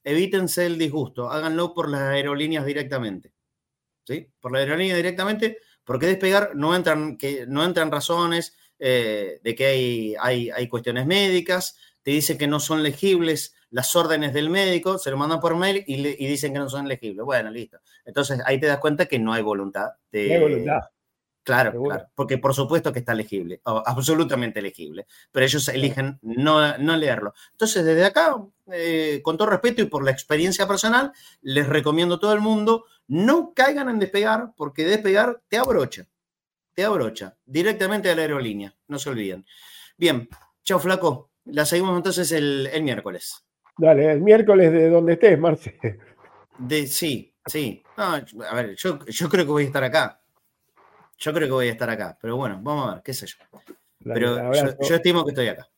Evítense 0.04 0.66
el 0.66 0.76
disgusto, 0.76 1.30
háganlo 1.30 1.72
por 1.72 1.88
las 1.88 2.02
aerolíneas 2.02 2.66
directamente. 2.66 3.32
¿Sí? 4.04 4.30
Por 4.38 4.52
la 4.52 4.58
aerolínea 4.58 4.96
directamente, 4.96 5.60
porque 5.82 6.04
despegar 6.04 6.54
no 6.54 6.76
entran, 6.76 7.16
que, 7.16 7.46
no 7.46 7.64
entran 7.64 7.90
razones 7.90 8.54
eh, 8.78 9.40
de 9.42 9.54
que 9.54 9.64
hay, 9.64 10.14
hay, 10.20 10.50
hay 10.50 10.68
cuestiones 10.68 11.06
médicas, 11.06 11.78
te 12.02 12.10
dicen 12.10 12.36
que 12.36 12.46
no 12.46 12.60
son 12.60 12.82
legibles 12.82 13.55
las 13.70 13.94
órdenes 13.96 14.32
del 14.32 14.50
médico, 14.50 14.98
se 14.98 15.10
lo 15.10 15.16
mandan 15.16 15.40
por 15.40 15.56
mail 15.56 15.84
y, 15.86 15.96
dicen 16.26 16.52
que 16.52 16.58
no 16.58 16.68
son 16.68 16.88
legibles. 16.88 17.24
Bueno, 17.24 17.50
listo. 17.50 17.78
Entonces 18.04 18.40
ahí 18.44 18.60
te 18.60 18.66
das 18.66 18.78
cuenta 18.78 19.06
que 19.06 19.18
no 19.18 19.32
hay 19.32 19.42
voluntad 19.42 19.90
de, 20.10 20.28
no 20.28 20.34
hay 20.34 20.40
voluntad. 20.40 20.80
Claro, 21.46 21.80
claro, 21.80 22.08
porque 22.16 22.38
por 22.38 22.54
supuesto 22.54 22.92
que 22.92 22.98
está 22.98 23.14
legible, 23.14 23.60
absolutamente 23.64 24.60
legible, 24.60 25.06
pero 25.30 25.46
ellos 25.46 25.68
eligen 25.68 26.18
no, 26.20 26.76
no 26.78 26.96
leerlo. 26.96 27.34
Entonces, 27.52 27.84
desde 27.84 28.04
acá, 28.04 28.44
eh, 28.72 29.20
con 29.22 29.36
todo 29.38 29.50
respeto 29.50 29.80
y 29.80 29.84
por 29.84 30.04
la 30.04 30.10
experiencia 30.10 30.66
personal, 30.66 31.12
les 31.42 31.68
recomiendo 31.68 32.16
a 32.16 32.18
todo 32.18 32.32
el 32.32 32.40
mundo, 32.40 32.86
no 33.06 33.52
caigan 33.54 33.88
en 33.88 34.00
despegar, 34.00 34.54
porque 34.56 34.84
despegar 34.84 35.40
te 35.46 35.56
abrocha, 35.56 36.08
te 36.74 36.84
abrocha 36.84 37.36
directamente 37.44 38.10
a 38.10 38.16
la 38.16 38.22
aerolínea, 38.22 38.74
no 38.88 38.98
se 38.98 39.10
olviden. 39.10 39.46
Bien, 39.96 40.28
chao 40.64 40.80
flaco, 40.80 41.30
la 41.44 41.64
seguimos 41.64 41.96
entonces 41.96 42.32
el, 42.32 42.68
miércoles. 42.82 43.45
Dale, 43.78 44.12
el 44.12 44.20
miércoles 44.22 44.72
de 44.72 44.88
donde 44.90 45.14
estés, 45.14 45.38
Marce. 45.38 45.78
De, 46.58 46.86
sí, 46.86 47.34
sí. 47.44 47.82
a 47.96 48.22
ver, 48.54 48.74
yo, 48.76 48.98
yo 49.06 49.28
creo 49.28 49.44
que 49.44 49.50
voy 49.50 49.64
a 49.64 49.66
estar 49.66 49.84
acá 49.84 50.20
yo 51.18 51.32
creo 51.32 51.48
que 51.48 51.52
voy 51.52 51.68
a 51.68 51.72
estar 51.72 51.88
acá, 51.88 52.16
pero 52.20 52.36
bueno, 52.36 52.58
vamos 52.62 52.88
a 52.88 52.94
ver, 52.94 53.02
qué 53.02 53.14
sé 53.14 53.26
yo. 53.26 53.36
pero 54.04 54.52
yo, 54.52 54.94
estimo 54.94 55.24
que 55.24 55.30
estoy 55.30 55.48
acá. 55.48 55.68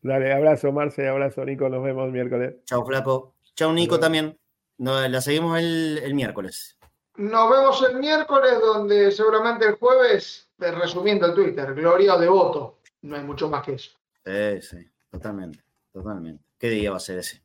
Dale, 0.00 0.32
abrazo, 0.32 0.72
Marce, 0.72 1.08
abrazo, 1.08 1.44
Nico, 1.44 1.68
nos 1.68 1.82
vemos 1.82 2.06
el 2.06 2.12
miércoles. 2.12 2.56
Chao, 2.64 2.84
Flaco. 2.84 3.34
Chao, 3.54 3.72
Nico, 3.72 3.98
también. 3.98 4.38
la 4.78 5.20
seguimos 5.20 5.58
el, 5.58 6.14
miércoles. 6.14 6.78
Nos 7.16 7.50
vemos 7.50 7.84
el 7.88 7.98
miércoles, 7.98 8.52
donde 8.60 9.10
seguramente 9.10 9.66
el 9.66 9.74
jueves, 9.74 10.48
eh, 10.60 10.70
resumiendo 10.70 11.26
el 11.26 11.34
Twitter, 11.34 11.74
Gloria 11.74 12.16
de 12.16 12.28
voto. 12.28 12.78
No 13.02 13.16
hay 13.16 13.22
mucho 13.22 13.48
más 13.48 13.64
que 13.64 13.74
eso. 13.74 13.90
Sí, 14.24 14.62
sí, 14.62 14.88
totalmente, 15.10 15.60
totalmente. 15.92 16.44
¿Qué 16.58 16.70
día 16.70 16.90
va 16.90 16.96
a 16.96 17.00
ser 17.00 17.18
ese? 17.18 17.42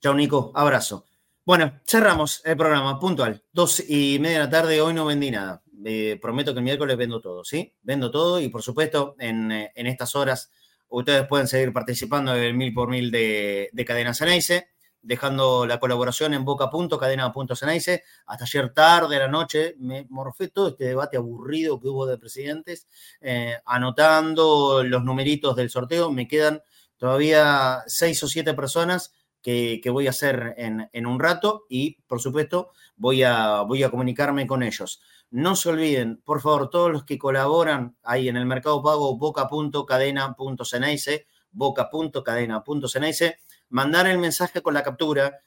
Chao, 0.00 0.14
Nico, 0.14 0.52
abrazo. 0.54 1.06
Bueno, 1.44 1.80
cerramos 1.86 2.42
el 2.44 2.56
programa 2.56 2.98
puntual. 2.98 3.42
Dos 3.52 3.88
y 3.88 4.18
media 4.18 4.38
de 4.38 4.44
la 4.44 4.50
tarde, 4.50 4.80
hoy 4.80 4.92
no 4.92 5.06
vendí 5.06 5.30
nada. 5.30 5.62
Eh, 5.84 6.18
prometo 6.20 6.52
que 6.52 6.58
el 6.58 6.64
miércoles 6.64 6.96
vendo 6.96 7.20
todo, 7.20 7.44
¿sí? 7.44 7.74
Vendo 7.82 8.10
todo 8.10 8.40
y 8.40 8.48
por 8.48 8.62
supuesto 8.62 9.14
en, 9.18 9.52
eh, 9.52 9.72
estas 9.76 10.16
horas 10.16 10.50
Ustedes 10.88 11.26
pueden 11.26 11.48
seguir 11.48 11.72
participando 11.72 12.32
del 12.32 12.54
mil 12.54 12.72
por 12.72 12.88
mil 12.88 13.10
de, 13.10 13.70
de 13.72 13.84
Cadena 13.84 14.14
Ceneice, 14.14 14.68
dejando 15.02 15.66
la 15.66 15.80
colaboración 15.80 16.34
en 16.34 16.44
boca.cadena.ceneice. 16.44 18.04
Hasta 18.26 18.44
ayer 18.44 18.72
tarde, 18.72 19.18
la 19.18 19.28
noche, 19.28 19.74
me 19.78 20.06
morfé 20.08 20.48
todo 20.48 20.68
este 20.68 20.84
debate 20.84 21.16
aburrido 21.16 21.80
que 21.80 21.88
hubo 21.88 22.06
de 22.06 22.18
presidentes, 22.18 22.86
eh, 23.20 23.56
anotando 23.66 24.84
los 24.84 25.02
numeritos 25.04 25.56
del 25.56 25.70
sorteo. 25.70 26.12
Me 26.12 26.28
quedan 26.28 26.62
todavía 26.96 27.82
seis 27.86 28.22
o 28.22 28.28
siete 28.28 28.54
personas 28.54 29.12
que, 29.42 29.80
voy 29.92 30.06
a 30.08 30.10
hacer 30.10 30.54
en, 30.56 30.88
en, 30.92 31.06
un 31.06 31.20
rato 31.20 31.66
y, 31.68 32.02
por 32.08 32.20
supuesto, 32.20 32.72
voy 32.96 33.22
a, 33.22 33.60
voy 33.62 33.84
a 33.84 33.90
comunicarme 33.90 34.46
con 34.46 34.64
ellos. 34.64 35.00
No 35.30 35.54
se 35.54 35.68
olviden, 35.68 36.20
por 36.24 36.40
favor, 36.40 36.68
todos 36.68 36.90
los 36.90 37.04
que 37.04 37.16
colaboran 37.16 37.96
ahí 38.02 38.28
en 38.28 38.36
el 38.36 38.46
Mercado 38.46 38.82
Pago, 38.82 39.16
boca.cadena.ceneice, 39.16 41.28
boca.cadena.ceneice, 41.52 43.38
mandar 43.68 44.08
el 44.08 44.18
mensaje 44.18 44.62
con 44.62 44.74
la 44.74 44.82
captura 44.82 45.40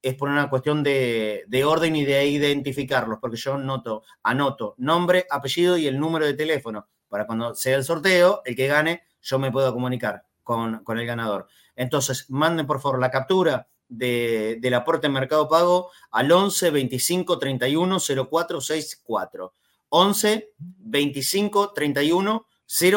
es 0.00 0.14
por 0.14 0.28
una 0.28 0.48
cuestión 0.48 0.82
de, 0.82 1.64
orden 1.66 1.96
y 1.96 2.04
de 2.04 2.26
identificarlos, 2.26 3.18
porque 3.20 3.36
yo 3.36 3.58
noto, 3.58 4.02
anoto 4.22 4.74
nombre, 4.78 5.26
apellido 5.30 5.76
y 5.76 5.86
el 5.86 5.98
número 5.98 6.26
de 6.26 6.34
teléfono, 6.34 6.88
para 7.08 7.26
cuando 7.26 7.54
sea 7.54 7.76
el 7.76 7.84
sorteo, 7.84 8.42
el 8.44 8.54
que 8.54 8.66
gane, 8.66 9.02
yo 9.20 9.38
me 9.38 9.50
puedo 9.50 9.72
comunicar 9.72 10.24
con, 10.56 10.98
el 10.98 11.06
ganador. 11.06 11.46
Entonces, 11.76 12.24
manden 12.30 12.66
por 12.66 12.80
favor 12.80 12.98
la 12.98 13.10
captura 13.10 13.68
de, 13.86 14.56
del 14.60 14.74
aporte 14.74 15.06
en 15.06 15.12
Mercado 15.12 15.48
Pago 15.48 15.90
al 16.10 16.32
11 16.32 16.70
25 16.70 17.38
31 17.38 17.98
04 18.30 18.60
64. 18.60 19.52
11 19.90 20.52
25 20.56 21.72
31 21.74 22.46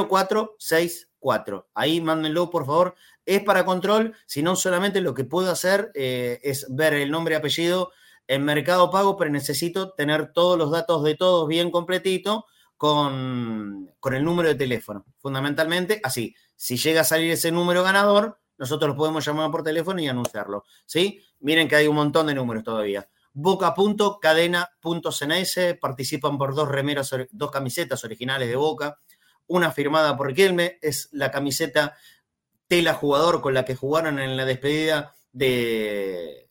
04 0.08 0.56
64. 0.58 1.70
Ahí 1.74 2.00
mándenlo, 2.00 2.50
por 2.50 2.66
favor. 2.66 2.96
Es 3.26 3.44
para 3.44 3.66
control, 3.66 4.16
si 4.26 4.42
no 4.42 4.56
solamente 4.56 5.02
lo 5.02 5.14
que 5.14 5.26
puedo 5.26 5.52
hacer 5.52 5.92
eh, 5.94 6.40
es 6.44 6.66
ver 6.70 6.94
el 6.94 7.12
nombre 7.12 7.36
y 7.36 7.38
apellido 7.38 7.92
en 8.28 8.46
Mercado 8.46 8.90
Pago, 8.90 9.18
pero 9.18 9.30
necesito 9.30 9.92
tener 9.92 10.32
todos 10.32 10.58
los 10.58 10.72
datos 10.72 11.04
de 11.04 11.16
todos 11.16 11.48
bien 11.50 11.70
completito 11.70 12.46
con, 12.82 13.94
con 14.00 14.16
el 14.16 14.24
número 14.24 14.50
de 14.50 14.56
teléfono. 14.56 15.06
Fundamentalmente, 15.20 16.02
así, 16.04 16.34
si 16.56 16.78
llega 16.78 17.02
a 17.02 17.04
salir 17.04 17.30
ese 17.30 17.52
número 17.52 17.84
ganador, 17.84 18.40
nosotros 18.58 18.90
lo 18.90 18.98
podemos 18.98 19.24
llamar 19.24 19.52
por 19.52 19.62
teléfono 19.62 20.02
y 20.02 20.08
anunciarlo. 20.08 20.64
¿sí? 20.88 21.22
Miren 21.42 21.68
que 21.68 21.76
hay 21.76 21.86
un 21.86 21.96
montón 21.96 22.26
de 22.26 22.34
números 22.34 22.64
todavía. 22.64 23.08
Boca.cadena.cns 23.34 25.60
participan 25.80 26.40
por 26.40 26.56
dos 26.56 26.70
remeras, 26.70 27.16
dos 27.30 27.52
camisetas 27.52 28.04
originales 28.04 28.50
de 28.50 28.56
Boca. 28.56 28.98
Una 29.46 29.72
firmada 29.72 30.18
por 30.18 30.26
Riquelme, 30.26 30.80
es 30.82 31.10
la 31.12 31.30
camiseta 31.30 31.96
tela 32.68 32.96
jugador 32.96 33.42
con 33.42 33.54
la 33.54 33.64
que 33.64 33.76
jugaron 33.76 34.18
en 34.18 34.36
la 34.36 34.46
despedida 34.46 35.14
de, 35.32 36.50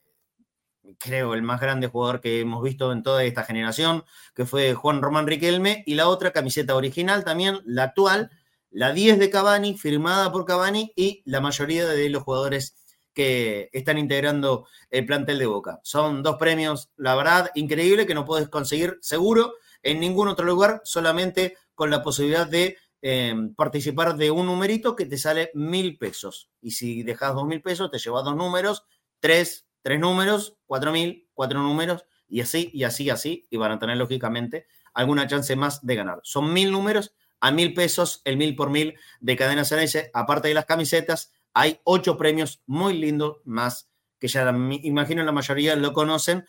creo, 0.99 1.35
el 1.35 1.43
más 1.43 1.61
grande 1.61 1.87
jugador 1.87 2.21
que 2.21 2.41
hemos 2.41 2.63
visto 2.63 2.93
en 2.93 3.03
toda 3.03 3.25
esta 3.25 3.45
generación, 3.45 4.05
que 4.35 4.47
fue 4.47 4.75
Juan 4.75 5.03
Román 5.03 5.27
Riquelme, 5.27 5.83
y 5.87 5.95
la 5.95 6.09
otra 6.09 6.33
camiseta 6.33 6.75
original 6.75 7.25
también, 7.25 7.61
la 7.65 7.85
actual, 7.85 8.31
la 8.71 8.93
10 8.93 9.19
de 9.19 9.31
Cavani, 9.31 9.77
firmada 9.77 10.31
por 10.33 10.45
Cavani, 10.45 10.93
y 10.97 11.23
la 11.25 11.41
mayoría 11.41 11.87
de 11.87 12.09
los 12.11 12.23
jugadores 12.23 12.77
que 13.13 13.69
están 13.73 13.99
integrando 13.99 14.67
el 14.91 15.07
plantel 15.07 15.39
de 15.39 15.47
Boca. 15.47 15.81
Son 15.83 16.23
dos 16.23 16.37
premios, 16.37 16.91
la 16.97 17.15
verdad, 17.15 17.51
increíble, 17.55 18.07
que 18.07 18.15
no 18.15 18.25
puedes 18.25 18.49
conseguir 18.49 18.99
seguro 19.01 19.55
en 19.83 20.01
ningún 20.01 20.29
otro 20.29 20.47
lugar, 20.47 20.81
solamente 20.85 21.57
con 21.75 21.91
la 21.91 22.03
posibilidad 22.03 22.47
de 22.47 22.77
eh, 23.03 23.35
participar 23.57 24.17
de 24.17 24.31
un 24.31 24.47
numerito 24.47 24.95
que 24.95 25.07
te 25.07 25.17
sale 25.17 25.51
mil 25.55 25.97
pesos. 25.97 26.51
Y 26.61 26.73
si 26.73 27.03
dejas 27.03 27.35
dos 27.35 27.47
mil 27.47 27.63
pesos, 27.63 27.91
te 27.91 27.99
llevas 27.99 28.25
dos 28.25 28.37
números, 28.37 28.85
tres, 29.21 29.67
tres 29.83 30.01
números, 30.01 30.57
cuatro 30.67 30.93
mil, 30.93 31.29
cuatro 31.35 31.63
números, 31.63 32.05
y 32.29 32.41
así, 32.41 32.71
y 32.73 32.85
así, 32.85 33.05
y 33.05 33.11
así, 33.11 33.47
y 33.51 33.57
van 33.57 33.73
a 33.73 33.79
tener 33.79 33.97
lógicamente 33.97 34.67
alguna 34.95 35.27
chance 35.27 35.55
más 35.57 35.85
de 35.85 35.97
ganar. 35.97 36.21
Son 36.23 36.53
mil 36.53 36.71
números 36.71 37.15
a 37.41 37.51
mil 37.51 37.75
pesos, 37.75 38.23
el 38.25 38.37
mil 38.37 38.55
por 38.55 38.71
mil 38.71 38.95
de 39.21 39.37
Cadena 39.37 39.65
Ceneice. 39.65 40.11
Aparte 40.15 40.49
de 40.49 40.55
las 40.55 40.67
camisetas, 40.67 41.33
hay 41.55 41.81
ocho 41.85 42.17
premios 42.17 42.63
muy 42.67 42.99
lindos 42.99 43.39
más 43.45 43.91
que 44.21 44.29
ya 44.29 44.49
imagino 44.51 45.25
la 45.25 45.33
mayoría 45.33 45.75
lo 45.75 45.93
conocen. 45.93 46.47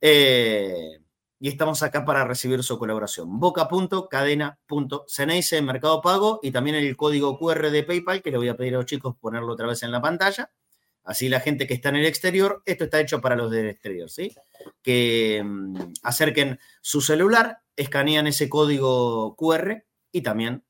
Eh, 0.00 1.00
y 1.40 1.48
estamos 1.48 1.82
acá 1.82 2.04
para 2.04 2.24
recibir 2.24 2.62
su 2.62 2.78
colaboración. 2.78 3.40
Boca.cadena.ceneice 3.40 5.56
en 5.56 5.64
Mercado 5.64 6.00
Pago 6.02 6.38
y 6.42 6.50
también 6.50 6.76
el 6.76 6.94
código 6.96 7.38
QR 7.38 7.70
de 7.70 7.84
PayPal 7.84 8.22
que 8.22 8.30
le 8.30 8.36
voy 8.38 8.48
a 8.48 8.56
pedir 8.56 8.74
a 8.74 8.78
los 8.78 8.86
chicos 8.86 9.14
ponerlo 9.20 9.52
otra 9.52 9.68
vez 9.68 9.82
en 9.82 9.92
la 9.92 10.02
pantalla. 10.02 10.50
Así 11.08 11.30
la 11.30 11.40
gente 11.40 11.66
que 11.66 11.72
está 11.72 11.88
en 11.88 11.96
el 11.96 12.04
exterior, 12.04 12.62
esto 12.66 12.84
está 12.84 13.00
hecho 13.00 13.22
para 13.22 13.34
los 13.34 13.50
del 13.50 13.70
exterior, 13.70 14.10
¿sí? 14.10 14.30
Que 14.82 15.42
mm, 15.42 15.94
acerquen 16.02 16.60
su 16.82 17.00
celular, 17.00 17.62
escanean 17.76 18.26
ese 18.26 18.50
código 18.50 19.34
QR 19.34 19.86
y 20.12 20.20
también, 20.20 20.66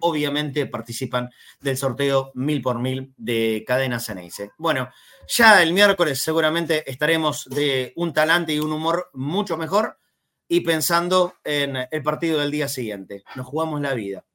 obviamente, 0.00 0.66
participan 0.66 1.30
del 1.60 1.78
sorteo 1.78 2.30
mil 2.34 2.60
por 2.60 2.78
mil 2.78 3.14
de 3.16 3.64
Cadena 3.66 4.00
Ceneice. 4.00 4.50
Bueno, 4.58 4.90
ya 5.28 5.62
el 5.62 5.72
miércoles 5.72 6.20
seguramente 6.20 6.90
estaremos 6.90 7.46
de 7.46 7.94
un 7.96 8.12
talante 8.12 8.52
y 8.52 8.58
un 8.58 8.70
humor 8.70 9.08
mucho 9.14 9.56
mejor 9.56 9.98
y 10.46 10.60
pensando 10.60 11.36
en 11.42 11.88
el 11.90 12.02
partido 12.02 12.38
del 12.38 12.50
día 12.50 12.68
siguiente. 12.68 13.24
Nos 13.34 13.46
jugamos 13.46 13.80
la 13.80 13.94
vida. 13.94 14.26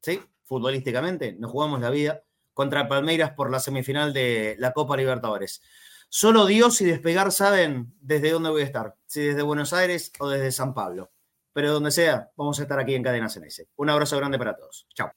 ¿Sí? 0.00 0.18
Futbolísticamente, 0.44 1.34
nos 1.34 1.50
jugamos 1.50 1.82
la 1.82 1.90
vida 1.90 2.22
contra 2.56 2.88
Palmeiras 2.88 3.32
por 3.32 3.50
la 3.50 3.60
semifinal 3.60 4.14
de 4.14 4.56
la 4.58 4.72
Copa 4.72 4.96
Libertadores. 4.96 5.60
Solo 6.08 6.46
Dios 6.46 6.80
y 6.80 6.86
despegar 6.86 7.30
saben 7.30 7.92
desde 8.00 8.30
dónde 8.30 8.48
voy 8.48 8.62
a 8.62 8.64
estar, 8.64 8.94
si 9.06 9.20
desde 9.20 9.42
Buenos 9.42 9.74
Aires 9.74 10.10
o 10.18 10.28
desde 10.28 10.50
San 10.50 10.72
Pablo 10.72 11.10
pero 11.56 11.72
donde 11.72 11.90
sea, 11.90 12.30
vamos 12.36 12.60
a 12.60 12.64
estar 12.64 12.78
aquí 12.78 12.94
en 12.94 13.02
Cadena 13.02 13.30
CNS. 13.30 13.68
Un 13.76 13.88
abrazo 13.88 14.18
grande 14.18 14.36
para 14.36 14.54
todos. 14.54 14.86
Chao. 14.92 15.10